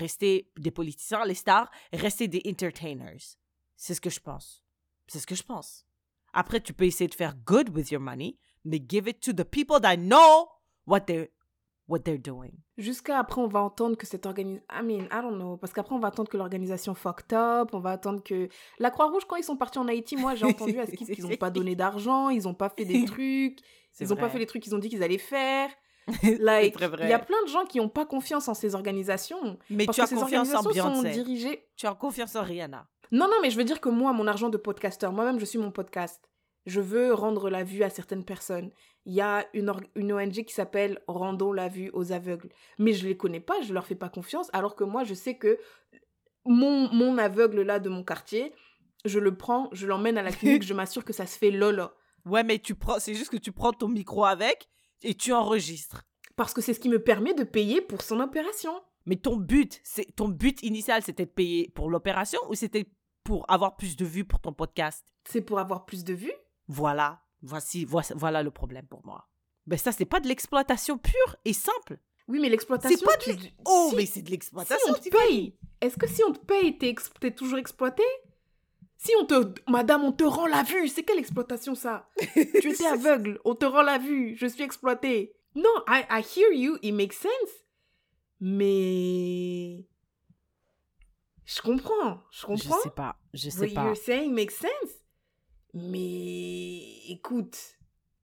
des 0.56 0.70
politiciens. 0.70 1.24
Les 1.24 1.34
stars, 1.34 1.70
restez 1.92 2.28
des 2.28 2.42
entertainers. 2.46 3.36
C'est 3.76 3.94
ce 3.94 4.00
que 4.00 4.10
je 4.10 4.20
pense. 4.20 4.64
C'est 5.06 5.20
ce 5.20 5.26
que 5.26 5.34
je 5.34 5.42
pense. 5.42 5.84
Après, 6.32 6.60
tu 6.60 6.72
peux 6.72 6.84
essayer 6.84 7.08
de 7.08 7.14
faire 7.14 7.34
good 7.46 7.70
with 7.70 7.90
your 7.90 8.00
money, 8.00 8.36
mais 8.64 8.82
give 8.86 9.08
it 9.08 9.20
to 9.20 9.32
the 9.32 9.44
people 9.44 9.80
that 9.80 9.96
know 9.96 10.48
what 10.86 11.00
they're, 11.00 11.28
what 11.88 12.00
they're 12.00 12.18
doing. 12.18 12.52
Jusqu'à 12.76 13.18
après, 13.18 13.40
on 13.40 13.48
va 13.48 13.60
entendre 13.60 13.96
que 13.96 14.06
cette 14.06 14.26
organisation. 14.26 14.64
I 14.70 14.82
mean, 14.82 15.08
I 15.10 15.22
don't 15.22 15.36
know. 15.36 15.56
Parce 15.56 15.72
qu'après, 15.72 15.94
on 15.94 15.98
va 15.98 16.08
attendre 16.08 16.28
que 16.28 16.36
l'organisation 16.36 16.94
fucked 16.94 17.32
up. 17.32 17.70
On 17.72 17.80
va 17.80 17.92
attendre 17.92 18.22
que. 18.22 18.48
La 18.78 18.90
Croix-Rouge, 18.90 19.24
quand 19.26 19.36
ils 19.36 19.44
sont 19.44 19.56
partis 19.56 19.78
en 19.78 19.88
Haïti, 19.88 20.16
moi, 20.16 20.34
j'ai 20.34 20.44
entendu 20.46 20.78
à 20.78 20.86
Skip 20.86 21.10
qu'ils 21.10 21.24
n'ont 21.24 21.36
pas 21.36 21.50
donné 21.50 21.74
d'argent, 21.74 22.28
ils 22.28 22.42
n'ont 22.42 22.54
pas 22.54 22.68
fait 22.68 22.84
des 22.84 23.04
trucs, 23.06 23.60
ils 24.00 24.08
n'ont 24.08 24.16
pas 24.16 24.28
fait 24.28 24.38
les 24.38 24.46
trucs 24.46 24.62
qu'ils 24.62 24.74
ont 24.74 24.78
dit 24.78 24.88
qu'ils 24.88 25.02
allaient 25.02 25.18
faire. 25.18 25.70
C'est 26.22 26.38
Like, 26.38 26.74
très 26.74 26.88
vrai. 26.88 27.04
il 27.06 27.10
y 27.10 27.12
a 27.14 27.18
plein 27.18 27.42
de 27.44 27.48
gens 27.48 27.64
qui 27.64 27.78
n'ont 27.78 27.88
pas 27.88 28.06
confiance 28.06 28.48
en 28.48 28.54
ces 28.54 28.74
organisations. 28.74 29.58
Mais 29.70 29.86
Parce 29.86 29.96
tu 29.96 30.00
que 30.02 30.04
as 30.06 30.08
ces 30.08 30.14
confiance 30.16 30.48
en 30.54 30.56
organisations 30.58 30.94
sont 30.94 31.02
Beyoncé. 31.02 31.22
dirigées. 31.22 31.66
Tu 31.76 31.86
as 31.86 31.94
confiance 31.94 32.34
en 32.36 32.42
Rihanna. 32.42 32.86
Non, 33.10 33.26
non, 33.26 33.36
mais 33.42 33.50
je 33.50 33.56
veux 33.56 33.64
dire 33.64 33.80
que 33.80 33.88
moi, 33.88 34.12
mon 34.12 34.26
argent 34.26 34.48
de 34.50 34.56
podcasteur, 34.58 35.12
moi-même, 35.12 35.38
je 35.40 35.44
suis 35.44 35.58
mon 35.58 35.70
podcast. 35.70 36.22
Je 36.66 36.80
veux 36.80 37.14
rendre 37.14 37.48
la 37.48 37.64
vue 37.64 37.82
à 37.82 37.88
certaines 37.90 38.24
personnes. 38.24 38.70
Il 39.06 39.14
y 39.14 39.22
a 39.22 39.46
une, 39.54 39.72
une 39.94 40.12
ONG 40.12 40.44
qui 40.44 40.52
s'appelle 40.52 41.00
Rendons 41.08 41.52
la 41.52 41.68
vue 41.68 41.90
aux 41.94 42.12
aveugles. 42.12 42.50
Mais 42.78 42.92
je 42.92 43.06
les 43.06 43.16
connais 43.16 43.40
pas, 43.40 43.54
je 43.62 43.72
leur 43.72 43.86
fais 43.86 43.94
pas 43.94 44.10
confiance, 44.10 44.50
alors 44.52 44.76
que 44.76 44.84
moi, 44.84 45.04
je 45.04 45.14
sais 45.14 45.38
que 45.38 45.58
mon, 46.44 46.92
mon 46.92 47.16
aveugle 47.18 47.62
là 47.62 47.78
de 47.78 47.88
mon 47.88 48.04
quartier, 48.04 48.52
je 49.06 49.18
le 49.18 49.34
prends, 49.36 49.68
je 49.72 49.86
l'emmène 49.86 50.18
à 50.18 50.22
la 50.22 50.30
clinique, 50.32 50.62
je 50.66 50.74
m'assure 50.74 51.04
que 51.04 51.12
ça 51.14 51.26
se 51.26 51.38
fait 51.38 51.50
lolo. 51.50 51.84
Ouais, 52.26 52.42
mais 52.44 52.58
tu 52.58 52.74
prends, 52.74 52.98
c'est 52.98 53.14
juste 53.14 53.30
que 53.30 53.36
tu 53.38 53.52
prends 53.52 53.72
ton 53.72 53.88
micro 53.88 54.24
avec 54.26 54.68
et 55.02 55.14
tu 55.14 55.32
enregistres. 55.32 56.04
Parce 56.36 56.54
que 56.54 56.60
c'est 56.60 56.74
ce 56.74 56.80
qui 56.80 56.88
me 56.88 57.02
permet 57.02 57.34
de 57.34 57.44
payer 57.44 57.80
pour 57.80 58.02
son 58.02 58.20
opération. 58.20 58.72
Mais 59.06 59.16
ton 59.16 59.36
but, 59.36 59.80
c'est 59.84 60.14
ton 60.14 60.28
but 60.28 60.62
initial, 60.62 61.02
c'était 61.02 61.24
de 61.26 61.30
payer 61.30 61.70
pour 61.74 61.88
l'opération 61.90 62.38
ou 62.48 62.54
c'était 62.54 62.86
pour 63.24 63.44
avoir 63.50 63.76
plus 63.76 63.96
de 63.96 64.04
vues 64.04 64.24
pour 64.24 64.40
ton 64.40 64.52
podcast? 64.52 65.04
C'est 65.28 65.40
pour 65.42 65.58
avoir 65.58 65.84
plus 65.86 66.04
de 66.04 66.14
vues. 66.14 66.32
Voilà, 66.68 67.20
voici, 67.42 67.84
voici- 67.84 68.12
voilà 68.16 68.42
le 68.42 68.50
problème 68.50 68.86
pour 68.86 69.04
moi. 69.04 69.28
Ben 69.66 69.78
ça, 69.78 69.92
c'est 69.92 70.04
pas 70.04 70.20
de 70.20 70.28
l'exploitation 70.28 70.96
pure 70.98 71.36
et 71.44 71.52
simple. 71.52 71.98
Oui, 72.28 72.38
mais 72.40 72.48
l'exploitation. 72.50 72.98
C'est 72.98 73.04
pas 73.04 73.16
de 73.16 73.38
tu- 73.42 73.52
Oh, 73.66 73.88
si- 73.90 73.96
mais 73.96 74.06
c'est 74.06 74.20
de 74.22 74.26
Si 74.26 74.32
l'exploitation. 74.32 74.94
on 74.94 74.98
te 75.00 75.08
paye, 75.08 75.56
est-ce 75.80 75.96
que 75.96 76.06
si 76.06 76.22
on 76.24 76.32
te 76.32 76.38
paye, 76.44 76.76
t'es 76.78 76.88
ex- 76.88 77.10
t'es 77.20 77.30
toujours 77.34 77.58
exploité? 77.58 78.02
Si 79.00 79.12
on 79.20 79.24
te... 79.26 79.54
Madame, 79.70 80.02
on 80.04 80.12
te 80.12 80.24
rend 80.24 80.46
la 80.48 80.64
vue, 80.64 80.88
c'est 80.88 81.04
quelle 81.04 81.18
exploitation 81.20 81.74
ça? 81.76 82.08
Tu 82.34 82.70
étais 82.72 82.86
aveugle, 82.86 83.40
on 83.44 83.54
te 83.54 83.64
rend 83.64 83.82
la 83.82 83.98
vue, 83.98 84.36
je 84.36 84.46
suis 84.46 84.62
exploité. 84.64 85.34
Non, 85.54 85.70
I, 85.88 86.02
I 86.10 86.20
hear 86.20 86.52
you, 86.52 86.78
it 86.82 86.92
makes 86.92 87.14
sense. 87.16 87.52
Mais... 88.40 89.86
Je 91.44 91.62
comprends, 91.62 92.22
je 92.30 92.40
Je 92.40 92.46
comprends. 92.46 92.78
sais 92.80 92.90
pas, 92.90 93.16
je 93.32 93.48
sais 93.48 93.68
What 93.68 93.74
pas. 93.74 93.84
you're 93.84 93.96
saying 93.96 94.34
makes 94.34 94.52
sense. 94.54 94.92
Mais 95.72 96.80
écoute, 97.08 97.56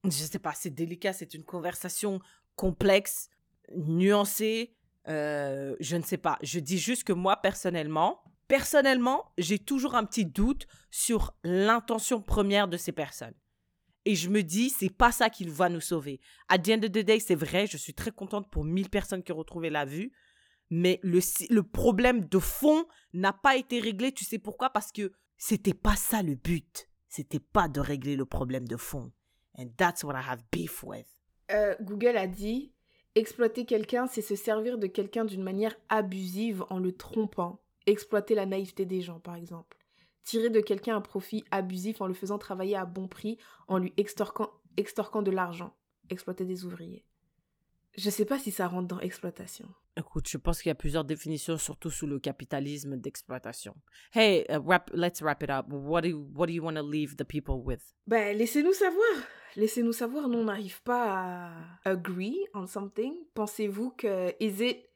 Je 0.04 0.10
sais 0.12 0.40
pas, 0.40 0.54
c'est 0.54 0.70
délicat, 0.70 1.14
c'est 1.14 1.34
une 1.34 1.44
conversation 1.44 2.20
complexe, 2.56 3.30
nuancé. 3.76 4.76
euh, 5.08 5.76
je 5.80 5.96
ne 5.96 6.04
sais 6.04 6.18
pas. 6.18 6.38
Je 6.42 6.60
dis 6.60 6.78
juste 6.80 7.04
que 7.04 7.14
moi, 7.14 7.38
personnellement, 7.38 8.22
personnellement, 8.48 9.32
j'ai 9.38 9.60
toujours 9.60 9.96
un 9.96 10.06
petit 10.06 10.26
doute 10.26 10.68
sur 10.92 11.36
l'intention 11.44 12.22
première 12.22 12.68
de 12.68 12.78
ces 12.78 12.92
personnes. 12.92 13.34
Et 14.06 14.16
je 14.16 14.30
me 14.30 14.44
dis, 14.44 14.70
c'est 14.70 14.96
pas 14.96 15.12
ça 15.12 15.30
qui 15.30 15.46
va 15.46 15.68
nous 15.68 15.82
sauver. 15.82 16.20
À 16.48 16.60
the 16.60 16.70
end 16.70 16.84
of 16.84 16.92
the 16.92 17.20
c'est 17.20 17.36
vrai, 17.36 17.66
je 17.66 17.78
suis 17.78 17.94
très 17.94 18.12
contente 18.12 18.50
pour 18.52 18.64
1000 18.64 18.90
personnes 18.90 19.24
qui 19.24 19.32
ont 19.32 19.38
retrouvé 19.38 19.70
la 19.70 19.86
vue. 19.86 20.12
Mais 20.70 21.00
le 21.04 21.62
problème 21.62 22.28
de 22.28 22.40
fond 22.40 22.86
n'a 23.14 23.34
pas 23.34 23.56
été 23.56 23.80
réglé. 23.80 24.12
Tu 24.12 24.26
sais 24.26 24.40
pourquoi? 24.40 24.70
Parce 24.70 24.92
que 24.92 25.12
c'était 25.38 25.74
pas 25.74 25.96
ça 25.96 26.22
le 26.22 26.36
but. 26.36 26.88
C'était 27.08 27.40
pas 27.40 27.68
de 27.68 27.80
régler 27.80 28.16
le 28.16 28.26
problème 28.26 28.68
de 28.68 28.78
fond. 28.78 29.12
And 29.58 29.68
that's 29.78 30.04
what 30.04 30.14
I 30.14 30.24
have 30.28 30.44
beef 30.52 30.84
with. 30.84 31.08
Euh, 31.52 31.76
Google 31.82 32.18
a 32.18 32.28
dit 32.28 32.74
exploiter 33.16 33.66
quelqu'un, 33.66 34.08
c'est 34.08 34.22
se 34.22 34.36
servir 34.36 34.78
de 34.78 34.88
quelqu'un 34.88 35.26
d'une 35.26 35.44
manière 35.44 35.76
abusive 35.90 36.66
en 36.70 36.80
le 36.80 36.92
trompant. 36.92 37.62
Exploiter 37.86 38.36
la 38.36 38.46
naïveté 38.46 38.86
des 38.86 39.02
gens, 39.02 39.20
par 39.20 39.36
exemple. 39.36 39.78
Tirer 40.24 40.50
de 40.50 40.60
quelqu'un 40.60 40.96
un 40.96 41.02
profit 41.02 41.44
abusif 41.52 42.02
en 42.02 42.08
le 42.08 42.14
faisant 42.14 42.38
travailler 42.38 42.76
à 42.76 42.86
bon 42.86 43.08
prix, 43.08 43.38
en 43.68 43.78
lui 43.78 43.94
extorquant, 43.98 44.52
extorquant 44.78 45.22
de 45.22 45.32
l'argent. 45.32 45.76
Exploiter 46.10 46.46
des 46.46 46.66
ouvriers. 46.66 47.06
Je 47.98 48.10
sais 48.10 48.26
pas 48.26 48.40
si 48.40 48.52
ça 48.52 48.68
rentre 48.68 48.88
dans 48.88 49.00
exploitation. 49.00 49.68
Écoute, 49.98 50.28
je 50.28 50.38
pense 50.38 50.62
qu'il 50.62 50.70
y 50.70 50.72
a 50.72 50.76
plusieurs 50.76 51.06
définitions, 51.06 51.58
surtout 51.58 51.90
sous 51.90 52.06
le 52.06 52.20
capitalisme 52.20 52.98
d'exploitation. 52.98 53.74
Hey, 54.14 54.46
uh, 54.50 54.58
wrap, 54.58 54.92
let's 54.94 55.22
wrap 55.22 55.42
it 55.42 55.50
up. 55.50 55.68
What 55.70 56.02
do 56.02 56.10
you, 56.10 56.30
what 56.36 56.48
do 56.48 56.54
you 56.54 56.62
want 56.62 56.76
to 56.76 56.84
leave 56.84 57.16
the 57.16 57.24
people 57.24 57.62
with? 57.64 57.82
Ben, 58.06 58.38
laissez-nous 58.38 58.74
savoir. 58.74 59.24
Laissez-nous 59.56 59.94
savoir, 59.94 60.28
nous, 60.28 60.40
on 60.40 60.44
n'arrive 60.44 60.82
pas 60.84 61.48
à 61.86 61.90
agree 61.90 62.46
on 62.54 62.68
something. 62.68 63.14
Pensez-vous 63.34 63.92
que... 63.92 64.36
Is 64.42 64.62
it... 64.62 64.90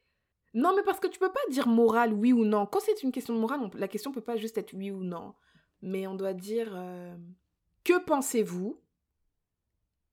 Non, 0.54 0.74
mais 0.74 0.82
parce 0.82 0.98
que 1.00 1.06
tu 1.06 1.18
peux 1.18 1.30
pas 1.32 1.40
dire 1.50 1.68
moral, 1.68 2.12
oui 2.12 2.32
ou 2.32 2.44
non. 2.44 2.66
Quand 2.66 2.80
c'est 2.80 3.02
une 3.02 3.12
question 3.12 3.34
de 3.34 3.38
morale, 3.38 3.60
on- 3.62 3.70
la 3.78 3.88
question 3.88 4.10
peut 4.12 4.20
pas 4.20 4.36
juste 4.36 4.58
être 4.58 4.72
oui 4.74 4.90
ou 4.90 5.02
non. 5.04 5.34
Mais 5.82 6.06
on 6.06 6.14
doit 6.14 6.32
dire... 6.34 6.70
euh, 6.74 7.14
Que 7.84 7.98
pensez-vous 8.04 8.80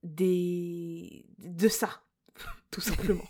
des... 0.03 1.25
de 1.39 1.67
ça 1.67 1.89
Tout 2.71 2.81
simplement. 2.81 3.23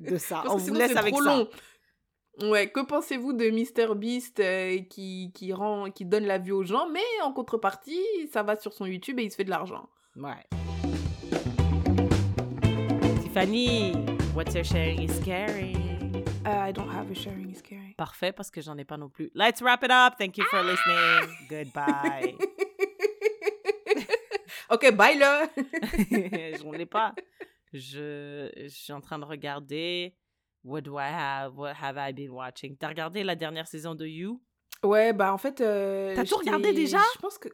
De 0.00 0.16
ça. 0.18 0.42
Parce 0.44 0.54
On 0.54 0.56
que 0.56 0.60
vous 0.60 0.66
sinon, 0.66 0.78
laisse 0.78 0.92
c'est 0.92 0.98
avec 0.98 1.14
trop 1.14 1.22
ça. 1.22 1.36
long. 1.36 1.48
Ouais, 2.50 2.70
que 2.70 2.80
pensez-vous 2.80 3.32
de 3.32 3.46
Mr 3.50 3.96
Beast 3.96 4.38
euh, 4.38 4.78
qui, 4.90 5.32
qui, 5.34 5.52
rend, 5.52 5.90
qui 5.90 6.04
donne 6.04 6.24
la 6.24 6.38
vue 6.38 6.52
aux 6.52 6.62
gens, 6.62 6.88
mais 6.88 7.00
en 7.24 7.32
contrepartie, 7.32 8.04
ça 8.32 8.42
va 8.44 8.56
sur 8.56 8.72
son 8.72 8.86
YouTube 8.86 9.18
et 9.18 9.24
il 9.24 9.30
se 9.30 9.36
fait 9.36 9.44
de 9.44 9.50
l'argent 9.50 9.88
Ouais. 10.14 10.46
Tiffany, 13.22 13.92
what's 14.38 14.54
your 14.54 14.62
sharing 14.64 15.02
is 15.02 15.18
caring? 15.24 15.76
Uh, 16.46 16.50
I 16.50 16.70
don't 16.72 16.88
have 16.90 17.10
a 17.10 17.14
sharing 17.14 17.50
is 17.50 17.60
caring. 17.60 17.94
Parfait, 17.96 18.30
parce 18.32 18.50
que 18.52 18.60
j'en 18.60 18.78
ai 18.78 18.84
pas 18.84 18.96
non 18.96 19.08
plus. 19.08 19.30
Let's 19.34 19.60
wrap 19.60 19.82
it 19.82 19.90
up. 19.90 20.14
Thank 20.16 20.38
you 20.38 20.44
for 20.48 20.62
listening. 20.62 21.34
Goodbye. 21.50 22.34
ok, 24.70 24.92
bye 24.94 25.18
là. 25.18 25.48
J'en 26.62 26.72
ai 26.74 26.86
pas. 26.86 27.14
Je, 27.72 28.48
je 28.56 28.68
suis 28.68 28.92
en 28.92 29.00
train 29.00 29.18
de 29.18 29.24
regarder. 29.24 30.14
What 30.64 30.82
do 30.82 30.96
I 30.98 31.08
have? 31.10 31.56
What 31.56 31.74
have 31.82 31.96
I 31.98 32.12
been 32.12 32.30
watching? 32.30 32.76
T'as 32.76 32.88
regardé 32.88 33.24
la 33.24 33.34
dernière 33.34 33.66
saison 33.66 33.94
de 33.96 34.06
You? 34.06 34.40
ouais, 34.84 35.12
bah 35.12 35.32
en 35.32 35.38
fait. 35.38 35.60
euh, 35.60 36.14
T'as 36.14 36.24
tout 36.24 36.36
regardé 36.36 36.72
déjà? 36.72 37.00
Je 37.14 37.18
pense 37.20 37.38
que. 37.38 37.48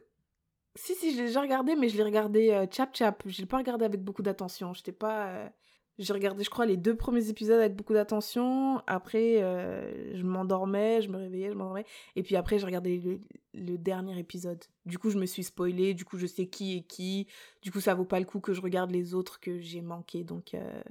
Si, 0.77 0.93
si, 0.93 1.13
je 1.13 1.17
l'ai 1.21 1.27
déjà 1.27 1.41
regardé, 1.41 1.75
mais 1.75 1.87
je 1.89 1.97
l'ai 1.97 2.03
regardé 2.03 2.51
euh, 2.51 2.67
chap 2.69 2.95
chap. 2.95 3.23
Je 3.25 3.39
l'ai 3.39 3.47
pas 3.47 3.57
regardé 3.57 3.85
avec 3.85 4.03
beaucoup 4.03 4.21
d'attention. 4.21 4.73
J'étais 4.73 4.91
pas. 4.91 5.27
euh, 5.29 5.49
J'ai 5.97 6.11
regardé, 6.11 6.43
je 6.43 6.49
crois, 6.49 6.65
les 6.65 6.75
deux 6.75 6.95
premiers 6.95 7.29
épisodes 7.29 7.59
avec 7.59 7.73
beaucoup 7.75 7.93
d'attention. 7.93 8.81
Après, 8.85 9.41
euh, 9.41 10.13
je 10.13 10.23
m'endormais, 10.23 11.01
je 11.01 11.09
me 11.09 11.17
réveillais, 11.17 11.51
je 11.51 11.55
m'endormais. 11.55 11.85
Et 12.17 12.23
puis 12.23 12.35
après, 12.35 12.59
j'ai 12.59 12.65
regardé 12.65 12.97
le, 12.97 13.21
le 13.53 13.77
dernier 13.77 14.19
épisode. 14.19 14.61
Du 14.85 14.97
coup, 14.97 15.09
je 15.09 15.17
me 15.17 15.25
suis 15.25 15.43
spoilée. 15.45 15.93
Du 15.93 16.03
coup, 16.03 16.17
je 16.17 16.25
sais 16.27 16.47
qui 16.47 16.75
est 16.77 16.81
qui. 16.81 17.27
Du 17.61 17.71
coup, 17.71 17.79
ça 17.79 17.93
vaut 17.93 18.03
pas 18.03 18.19
le 18.19 18.25
coup 18.25 18.41
que 18.41 18.53
je 18.53 18.61
regarde 18.61 18.91
les 18.91 19.13
autres 19.13 19.39
que 19.39 19.57
j'ai 19.59 19.81
manqués. 19.81 20.25
Donc, 20.25 20.53
euh, 20.53 20.81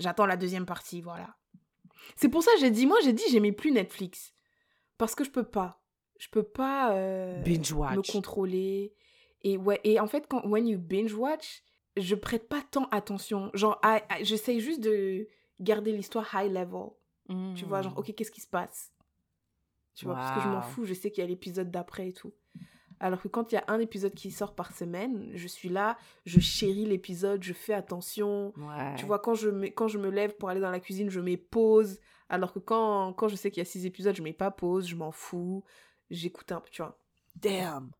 j'attends 0.00 0.26
la 0.26 0.36
deuxième 0.36 0.66
partie, 0.66 1.00
voilà. 1.00 1.36
C'est 2.16 2.28
pour 2.28 2.42
ça 2.42 2.50
que 2.54 2.60
j'ai 2.60 2.70
dit, 2.70 2.86
moi, 2.86 2.98
j'ai 3.04 3.12
dit, 3.12 3.22
j'aimais 3.30 3.52
plus 3.52 3.70
Netflix. 3.70 4.32
Parce 4.98 5.14
que 5.14 5.22
je 5.22 5.30
peux 5.30 5.44
pas. 5.44 5.80
Je 6.18 6.28
peux 6.28 6.42
pas 6.42 6.94
euh, 6.96 7.40
Binge 7.42 7.72
me 7.72 7.78
watch. 7.78 8.10
contrôler. 8.10 8.94
Et 9.42 9.56
ouais, 9.56 9.80
et 9.84 10.00
en 10.00 10.06
fait, 10.06 10.26
quand 10.28 10.44
when 10.46 10.66
you 10.66 10.78
binge 10.78 11.14
watch, 11.14 11.62
je 11.96 12.14
prête 12.14 12.48
pas 12.48 12.62
tant 12.70 12.86
attention. 12.90 13.50
Genre, 13.54 13.80
j'essaye 14.22 14.60
juste 14.60 14.80
de 14.80 15.26
garder 15.60 15.92
l'histoire 15.92 16.28
high 16.34 16.50
level. 16.52 16.90
Tu 17.54 17.64
vois, 17.64 17.82
genre, 17.82 17.92
Mm. 17.94 17.98
ok, 17.98 18.14
qu'est-ce 18.14 18.30
qui 18.30 18.40
se 18.40 18.48
passe? 18.48 18.92
Tu 19.94 20.04
vois, 20.04 20.14
parce 20.14 20.34
que 20.36 20.40
je 20.42 20.48
m'en 20.48 20.62
fous, 20.62 20.84
je 20.84 20.94
sais 20.94 21.10
qu'il 21.10 21.22
y 21.22 21.26
a 21.26 21.28
l'épisode 21.28 21.70
d'après 21.70 22.08
et 22.08 22.12
tout. 22.12 22.32
Alors 22.98 23.20
que 23.22 23.28
quand 23.28 23.50
il 23.52 23.54
y 23.54 23.58
a 23.58 23.64
un 23.68 23.78
épisode 23.80 24.14
qui 24.14 24.30
sort 24.30 24.54
par 24.54 24.72
semaine, 24.74 25.30
je 25.34 25.46
suis 25.48 25.68
là, 25.68 25.96
je 26.26 26.38
chéris 26.40 26.86
l'épisode, 26.86 27.42
je 27.42 27.52
fais 27.52 27.72
attention. 27.72 28.52
Ouais. 28.56 28.94
Tu 28.96 29.06
vois, 29.06 29.18
quand 29.18 29.34
je, 29.34 29.48
me, 29.48 29.68
quand 29.68 29.88
je 29.88 29.98
me 29.98 30.10
lève 30.10 30.36
pour 30.36 30.48
aller 30.50 30.60
dans 30.60 30.70
la 30.70 30.80
cuisine, 30.80 31.08
je 31.08 31.20
mets 31.20 31.36
pause. 31.38 31.98
Alors 32.28 32.52
que 32.52 32.58
quand, 32.58 33.12
quand 33.14 33.28
je 33.28 33.36
sais 33.36 33.50
qu'il 33.50 33.60
y 33.60 33.62
a 33.62 33.64
six 33.64 33.86
épisodes, 33.86 34.14
je 34.14 34.22
mets 34.22 34.32
pas 34.34 34.50
pause, 34.50 34.86
je 34.86 34.96
m'en 34.96 35.12
fous. 35.12 35.64
J'écoute 36.10 36.52
un 36.52 36.60
peu, 36.60 36.68
tu 36.70 36.82
vois. 36.82 36.98
Damn. 37.36 37.90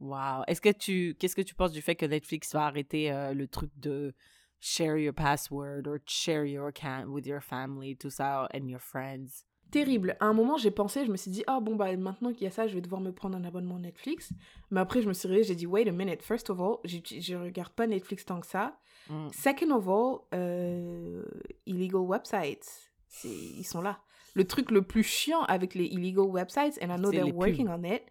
Wow. 0.00 0.44
Est-ce 0.46 0.60
que 0.60 0.70
tu, 0.70 1.16
qu'est-ce 1.18 1.34
que 1.36 1.42
tu 1.42 1.54
penses 1.54 1.72
du 1.72 1.82
fait 1.82 1.96
que 1.96 2.06
Netflix 2.06 2.52
va 2.52 2.66
arrêter 2.66 3.10
euh, 3.10 3.34
le 3.34 3.48
truc 3.48 3.70
de 3.76 4.14
share 4.60 4.96
your 4.96 5.14
password 5.14 5.86
or 5.86 5.98
share 6.06 6.44
your 6.44 6.66
account 6.68 7.06
with 7.08 7.26
your 7.26 7.40
family, 7.42 7.96
tout 7.96 8.10
ça, 8.10 8.48
and 8.54 8.68
your 8.68 8.80
friends? 8.80 9.44
Terrible. 9.70 10.16
À 10.20 10.26
un 10.26 10.32
moment, 10.32 10.56
j'ai 10.56 10.70
pensé, 10.70 11.04
je 11.04 11.10
me 11.10 11.16
suis 11.18 11.30
dit, 11.30 11.44
ah 11.46 11.60
bon, 11.60 11.76
bah 11.76 11.94
maintenant 11.96 12.32
qu'il 12.32 12.44
y 12.44 12.46
a 12.46 12.50
ça, 12.50 12.66
je 12.66 12.74
vais 12.74 12.80
devoir 12.80 13.02
me 13.02 13.12
prendre 13.12 13.36
un 13.36 13.44
abonnement 13.44 13.78
Netflix. 13.78 14.32
Mais 14.70 14.80
après, 14.80 15.02
je 15.02 15.08
me 15.08 15.12
suis 15.12 15.28
réveillée, 15.28 15.46
j'ai 15.46 15.54
dit, 15.56 15.66
wait 15.66 15.86
a 15.86 15.92
minute. 15.92 16.22
First 16.22 16.48
of 16.48 16.58
all, 16.60 16.76
j'ai- 16.84 17.02
je 17.20 17.34
regarde 17.36 17.72
pas 17.74 17.86
Netflix 17.86 18.24
tant 18.24 18.40
que 18.40 18.46
ça. 18.46 18.78
Mm. 19.10 19.28
Second 19.30 19.70
of 19.72 19.88
all, 19.88 20.18
euh, 20.32 21.22
illegal 21.66 22.00
websites. 22.00 22.90
Ils 23.24 23.64
sont 23.66 23.82
là. 23.82 24.00
Le 24.34 24.46
truc 24.46 24.70
le 24.70 24.82
plus 24.82 25.02
chiant 25.02 25.42
avec 25.42 25.74
les 25.74 25.84
illegal 25.86 26.26
websites, 26.26 26.78
and 26.82 26.90
I 26.94 26.96
know 26.96 27.10
they're 27.10 27.34
working 27.34 27.68
on 27.68 27.82
it. 27.84 28.02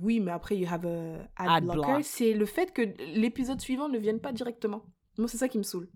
Oui, 0.00 0.20
mais 0.20 0.30
après, 0.32 0.56
you 0.56 0.66
have 0.70 0.86
a 0.86 1.28
ad, 1.36 1.48
Ad 1.50 1.64
blocker. 1.64 1.92
block. 1.92 2.04
C'est 2.04 2.32
le 2.34 2.46
fait 2.46 2.72
que 2.72 2.82
l'épisode 3.14 3.60
suivant 3.60 3.88
ne 3.88 3.98
vienne 3.98 4.20
pas 4.20 4.32
directement. 4.32 4.82
Moi, 5.18 5.28
c'est 5.28 5.36
ça 5.38 5.48
qui 5.48 5.58
me 5.58 5.62
saoule. 5.62 5.88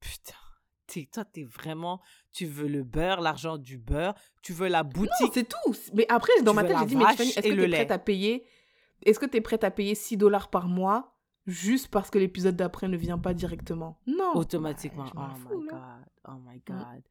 Putain. 0.00 0.34
T'es- 0.86 1.08
toi, 1.12 1.24
t'es 1.24 1.42
vraiment. 1.44 2.00
Tu 2.32 2.46
veux 2.46 2.68
le 2.68 2.84
beurre, 2.84 3.20
l'argent 3.20 3.58
du 3.58 3.76
beurre. 3.76 4.14
Tu 4.42 4.52
veux 4.52 4.68
la 4.68 4.82
Non, 4.84 4.88
boutique. 4.90 5.32
c'est 5.34 5.48
tout. 5.48 5.74
Mais 5.94 6.06
après, 6.08 6.32
dans 6.42 6.54
ma 6.54 6.62
tête, 6.64 6.76
j'ai 6.80 6.86
dit, 6.86 6.96
mais 6.96 7.04
est-ce 7.04 7.40
que 7.40 7.46
es 7.48 7.54
lait. 7.54 7.68
prête 7.68 7.90
à 7.90 7.98
payer 7.98 8.46
Est-ce 9.04 9.18
que 9.18 9.26
tu 9.26 9.36
es 9.36 9.40
prête 9.40 9.64
à 9.64 9.70
payer 9.70 9.94
6 9.94 10.16
dollars 10.16 10.48
par 10.48 10.68
mois 10.68 11.16
juste 11.46 11.88
parce 11.88 12.08
que 12.10 12.18
l'épisode 12.18 12.56
d'après 12.56 12.88
ne 12.88 12.96
vient 12.96 13.18
pas 13.18 13.34
directement? 13.34 14.00
Non. 14.06 14.32
Automatiquement. 14.36 15.06
Oh 15.16 15.20
my 15.50 15.66
god. 15.68 15.80
Oh 16.28 16.32
my 16.46 16.62
god. 16.66 17.02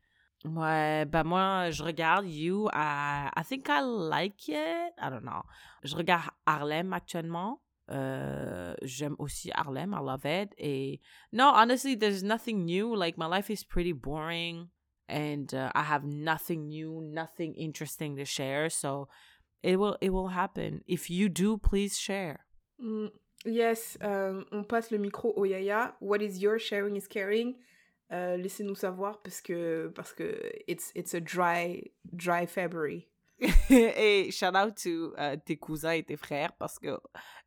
Ouais, 0.45 1.05
bah 1.05 1.23
moi, 1.23 1.72
je 1.72 1.81
regarde 1.84 2.27
You. 2.27 2.67
I, 2.72 3.30
I 3.35 3.43
think 3.43 3.67
I 3.69 3.81
like 3.81 4.47
it. 4.47 4.93
I 5.01 5.09
don't 5.09 5.23
know. 5.23 5.43
Je 5.84 5.95
regarde 5.95 6.30
Harlem 6.45 6.93
actuellement. 6.93 7.61
Euh, 7.91 8.76
J'aime 8.84 9.15
aussi 9.19 9.51
Harlem. 9.53 9.93
I 9.93 10.01
love 10.01 10.26
it. 10.26 10.53
Et 10.57 10.99
no, 11.31 11.45
honestly, 11.49 11.95
there's 11.95 12.23
nothing 12.23 12.65
new. 12.65 12.95
Like, 12.95 13.17
my 13.17 13.26
life 13.27 13.49
is 13.49 13.63
pretty 13.63 13.93
boring. 13.93 14.69
And 15.07 15.53
uh, 15.53 15.72
I 15.76 15.84
have 15.84 16.03
nothing 16.03 16.67
new, 16.67 17.01
nothing 17.01 17.53
interesting 17.55 18.15
to 18.17 18.26
share. 18.26 18.69
So 18.69 19.07
it 19.63 19.77
will, 19.77 19.97
it 20.01 20.09
will 20.11 20.30
happen. 20.30 20.81
If 20.88 21.09
you 21.09 21.30
do, 21.30 21.57
please 21.57 21.97
share. 21.97 22.45
Mm, 22.84 23.09
Yes, 23.47 23.95
euh, 24.01 24.43
on 24.51 24.63
passe 24.63 24.89
le 24.89 24.97
micro 24.97 25.31
au 25.38 25.43
Yaya. 25.45 25.93
What 25.99 26.23
is 26.23 26.39
your 26.41 26.57
sharing 26.57 26.95
is 26.95 27.07
caring 27.07 27.53
Euh, 28.16 28.38
Laissez-nous 28.38 28.76
savoir 28.76 29.22
parce 29.22 29.42
que 29.42 29.92
parce 29.94 30.14
que 30.14 30.52
it's 30.68 30.92
it's 30.96 31.14
a 31.14 31.20
dry 31.20 31.92
dry 32.06 32.48
February. 32.48 33.08
et 33.70 34.32
shout 34.32 34.56
out 34.56 34.76
to 34.82 35.14
euh, 35.18 35.36
tes 35.46 35.58
cousins 35.58 35.92
et 35.92 36.04
tes 36.04 36.16
frères 36.16 36.54
parce 36.54 36.80
que 36.80 36.98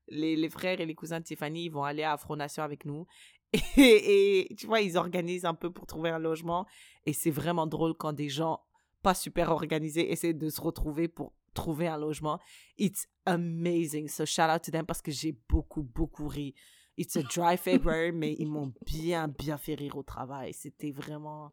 les, 0.09 0.37
les 0.37 0.51
frères 0.51 0.81
et 0.81 0.85
les 0.87 0.95
cousins 0.95 1.21
de 1.21 1.25
Tiffany 1.25 1.71
vont 1.71 1.85
aller 1.85 2.03
à 2.03 2.13
Afronation 2.13 2.63
avec 2.63 2.85
nous. 2.85 3.07
Et, 3.79 4.51
et, 4.51 4.55
tu 4.57 4.67
vois 4.67 4.83
ils 4.83 4.99
organisent 4.99 5.47
un 5.47 5.55
peu 5.55 5.73
pour 5.73 5.87
trouver 5.87 6.11
un 6.11 6.19
logement. 6.19 6.67
Et 7.07 7.15
c'est 7.15 7.31
vraiment 7.31 7.67
drôle 7.67 7.95
quand 7.95 8.13
des 8.13 8.29
gens 8.29 8.61
pas 9.03 9.15
super 9.15 9.51
organisés 9.51 10.13
essaient 10.13 10.35
de 10.35 10.51
se 10.51 10.61
retrouver 10.61 11.09
pour 11.09 11.33
trouver 11.55 11.87
un 11.87 11.97
logement. 11.97 12.41
It's 12.77 13.09
amazing. 13.25 14.09
So 14.09 14.27
shout 14.27 14.51
out 14.55 14.61
to 14.65 14.71
them 14.71 14.85
parce 14.85 15.01
que 15.01 15.11
j'ai 15.11 15.33
beaucoup 15.49 15.83
beaucoup 15.83 16.29
ri 16.29 16.55
it's 16.99 17.17
a 17.17 17.23
dry 17.23 17.57
February 17.57 18.13
mais 18.13 18.35
ils 18.39 18.49
m'ont 18.49 18.73
bien 18.85 19.29
bien 19.29 19.57
fait 19.57 19.75
rire 19.75 19.97
au 19.97 20.03
travail 20.03 20.53
c'était 20.53 20.91
vraiment 20.91 21.53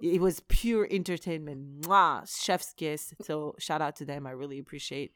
it 0.00 0.20
was 0.20 0.40
pure 0.40 0.86
entertainment. 0.90 1.82
Mwah, 1.82 2.24
chef's 2.26 2.72
kiss. 2.72 3.14
So 3.22 3.54
shout 3.58 3.82
out 3.82 3.96
to 3.96 4.04
them. 4.04 4.26
I 4.26 4.30
really 4.30 4.58
appreciate 4.58 5.12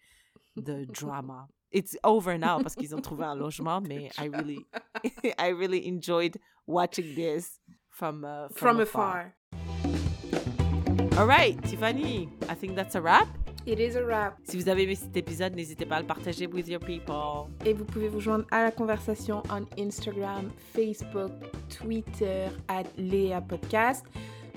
the 0.57 0.87
drama. 0.87 1.49
It's 1.71 1.97
over 2.05 2.37
now 2.37 2.59
parce 2.61 2.75
qu'ils 2.75 2.95
ont 2.95 3.01
trouvé 3.01 3.25
un 3.25 3.35
logement, 3.35 3.81
mais 3.89 4.11
I 4.19 4.27
really, 4.27 4.67
I 5.39 5.49
really 5.49 5.87
enjoyed 5.87 6.37
watching 6.67 7.15
this 7.15 7.59
from 7.91 8.25
uh, 8.25 8.49
From 8.49 8.81
afar. 8.81 9.35
All 11.17 11.27
right, 11.27 11.63
Tiffany, 11.65 12.29
I 12.49 12.55
think 12.55 12.75
that's 12.75 12.95
a 12.95 13.01
wrap. 13.01 13.29
It 13.65 13.79
is 13.79 13.97
a 13.97 14.05
wrap. 14.05 14.39
Si 14.43 14.57
vous 14.57 14.69
avez 14.69 14.83
aimé 14.83 14.97
cet 14.97 15.17
épisode, 15.17 15.55
n'hésitez 15.55 15.87
pas 15.87 15.97
à 15.97 16.01
le 16.01 16.07
partager 16.07 16.49
with 16.49 16.69
your 16.69 16.81
people. 16.81 17.49
Et 17.65 17.73
vous 17.73 17.85
pouvez 17.85 18.09
vous 18.09 18.19
joindre 18.19 18.45
à 18.51 18.65
la 18.65 18.73
conversation 18.73 19.41
on 19.51 19.65
Instagram, 19.81 20.51
Facebook, 20.75 21.31
Twitter, 21.69 22.49
at 22.67 22.85
Léa 22.99 23.41
Podcast. 23.41 24.05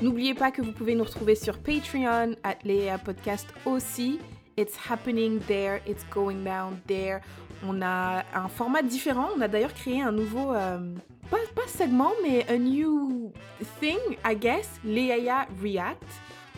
N'oubliez 0.02 0.34
pas 0.34 0.50
que 0.50 0.64
vous 0.64 0.72
pouvez 0.72 0.96
nous 0.96 1.04
retrouver 1.04 1.36
sur 1.36 1.60
Patreon, 1.60 2.36
at 2.44 2.58
Léa 2.64 2.98
Podcast 2.98 3.48
aussi. 3.68 4.20
It's 4.58 4.76
happening 4.90 5.40
there, 5.48 5.82
it's 5.88 6.04
going 6.10 6.44
down 6.44 6.80
there. 6.88 7.22
On 7.64 7.84
a 7.84 8.24
un 8.34 8.48
format 8.48 8.82
différent. 8.82 9.30
On 9.38 9.42
a 9.42 9.48
d'ailleurs 9.48 9.74
créé 9.74 10.02
un 10.02 10.12
nouveau, 10.12 10.52
euh, 10.54 10.96
pas, 11.30 11.38
pas 11.54 11.68
segment, 11.68 12.12
mais 12.24 12.44
a 12.50 12.58
new 12.58 13.32
thing, 13.80 14.00
I 14.26 14.36
guess, 14.36 14.80
Léa 14.84 15.46
React, 15.62 16.04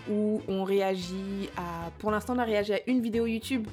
où 0.09 0.41
on 0.47 0.63
réagit 0.63 1.49
à. 1.57 1.91
Pour 1.99 2.11
l'instant, 2.11 2.35
on 2.35 2.39
a 2.39 2.43
réagi 2.43 2.73
à 2.73 2.79
une 2.87 3.01
vidéo 3.01 3.25
YouTube. 3.25 3.67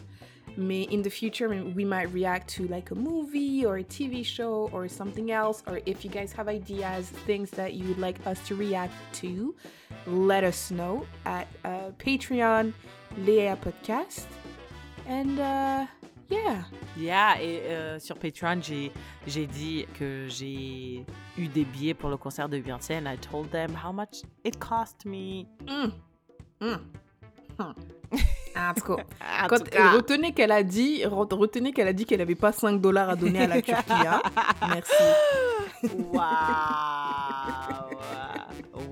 Mais 0.56 0.86
in 0.92 1.02
the 1.02 1.10
future, 1.10 1.48
we 1.48 1.84
might 1.84 2.12
react 2.12 2.48
to 2.56 2.68
like 2.68 2.92
a 2.92 2.94
movie 2.94 3.66
or 3.66 3.78
a 3.78 3.82
TV 3.82 4.24
show 4.24 4.70
or 4.72 4.86
something 4.88 5.32
else. 5.32 5.64
Or 5.66 5.80
if 5.84 6.04
you 6.04 6.10
guys 6.10 6.32
have 6.32 6.48
ideas, 6.48 7.08
things 7.26 7.50
that 7.52 7.74
you 7.74 7.88
would 7.88 7.98
like 7.98 8.24
us 8.24 8.38
to 8.46 8.54
react 8.54 8.94
to, 9.14 9.54
let 10.06 10.44
us 10.44 10.70
know 10.70 11.06
at 11.26 11.48
uh, 11.64 11.90
Patreon, 11.98 12.72
Léa 13.18 13.56
Podcast. 13.56 14.26
And 15.08 15.40
uh, 15.40 15.86
yeah. 16.28 16.62
Yeah, 16.96 17.36
et 17.40 17.62
euh, 17.66 17.98
sur 17.98 18.16
Patreon, 18.16 18.60
j'ai, 18.62 19.46
dit 19.46 19.86
que 19.98 20.28
j'ai 20.28 21.04
eu 21.36 21.48
des 21.48 21.64
billets 21.64 21.94
pour 21.94 22.10
le 22.10 22.16
concert 22.16 22.48
de 22.48 22.60
Beyoncé 22.60 22.94
and 22.94 23.08
I 23.08 23.16
told 23.16 23.50
them 23.50 23.74
how 23.74 23.92
much 23.92 24.22
it 24.44 24.58
cost 24.60 25.04
me. 25.04 25.48
Mm. 25.66 25.92
Mm. 26.60 26.66
Hmm. 27.58 27.72
En 28.56 28.72
tout 28.74 28.96
cas, 28.96 29.02
quand- 29.48 29.58
tout 29.58 29.64
cas. 29.64 29.90
retenez 29.92 30.32
qu'elle 30.32 30.52
a 30.52 30.62
dit, 30.62 31.02
re- 31.04 31.34
retenez 31.34 31.72
qu'elle 31.72 31.88
a 31.88 31.92
dit 31.92 32.04
qu'elle 32.04 32.18
n'avait 32.20 32.34
pas 32.36 32.52
5 32.52 32.80
dollars 32.80 33.10
à 33.10 33.16
donner 33.16 33.42
à 33.42 33.46
la 33.48 33.60
Turquie. 33.62 33.82
hein. 34.06 34.22
Merci. 34.68 34.92
Waouh! 36.12 36.20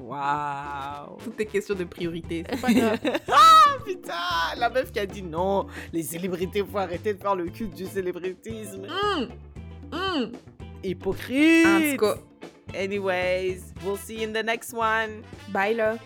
Waouh! 0.07 1.17
Toutes 1.25 1.39
les 1.39 1.47
questions 1.47 1.75
de 1.75 1.85
priorité. 1.85 2.45
C'est 2.51 2.61
pas 2.61 2.73
grave. 2.73 2.99
ah 3.33 3.77
putain! 3.85 4.13
La 4.59 4.69
meuf 4.71 4.91
qui 4.93 4.99
a 4.99 5.07
dit 5.07 5.23
non, 5.23 5.67
les 5.93 6.03
célébrités, 6.03 6.65
faut 6.65 6.79
arrêter 6.79 7.15
de 7.15 7.21
faire 7.21 7.35
le 7.35 7.47
culte 7.47 7.75
du 7.75 7.87
célébritisme. 7.87 8.87
Mm. 8.87 9.97
Mm. 9.97 10.33
Hypocrite! 10.85 11.67
En 11.67 11.93
tout 11.93 11.97
cas, 12.05 12.21
Anyways, 12.75 13.61
we'll 13.85 13.99
see 13.99 14.23
you 14.23 14.29
in 14.29 14.33
the 14.33 14.43
next 14.45 14.73
one. 14.73 15.23
bye 15.53 15.75
là. 15.75 15.97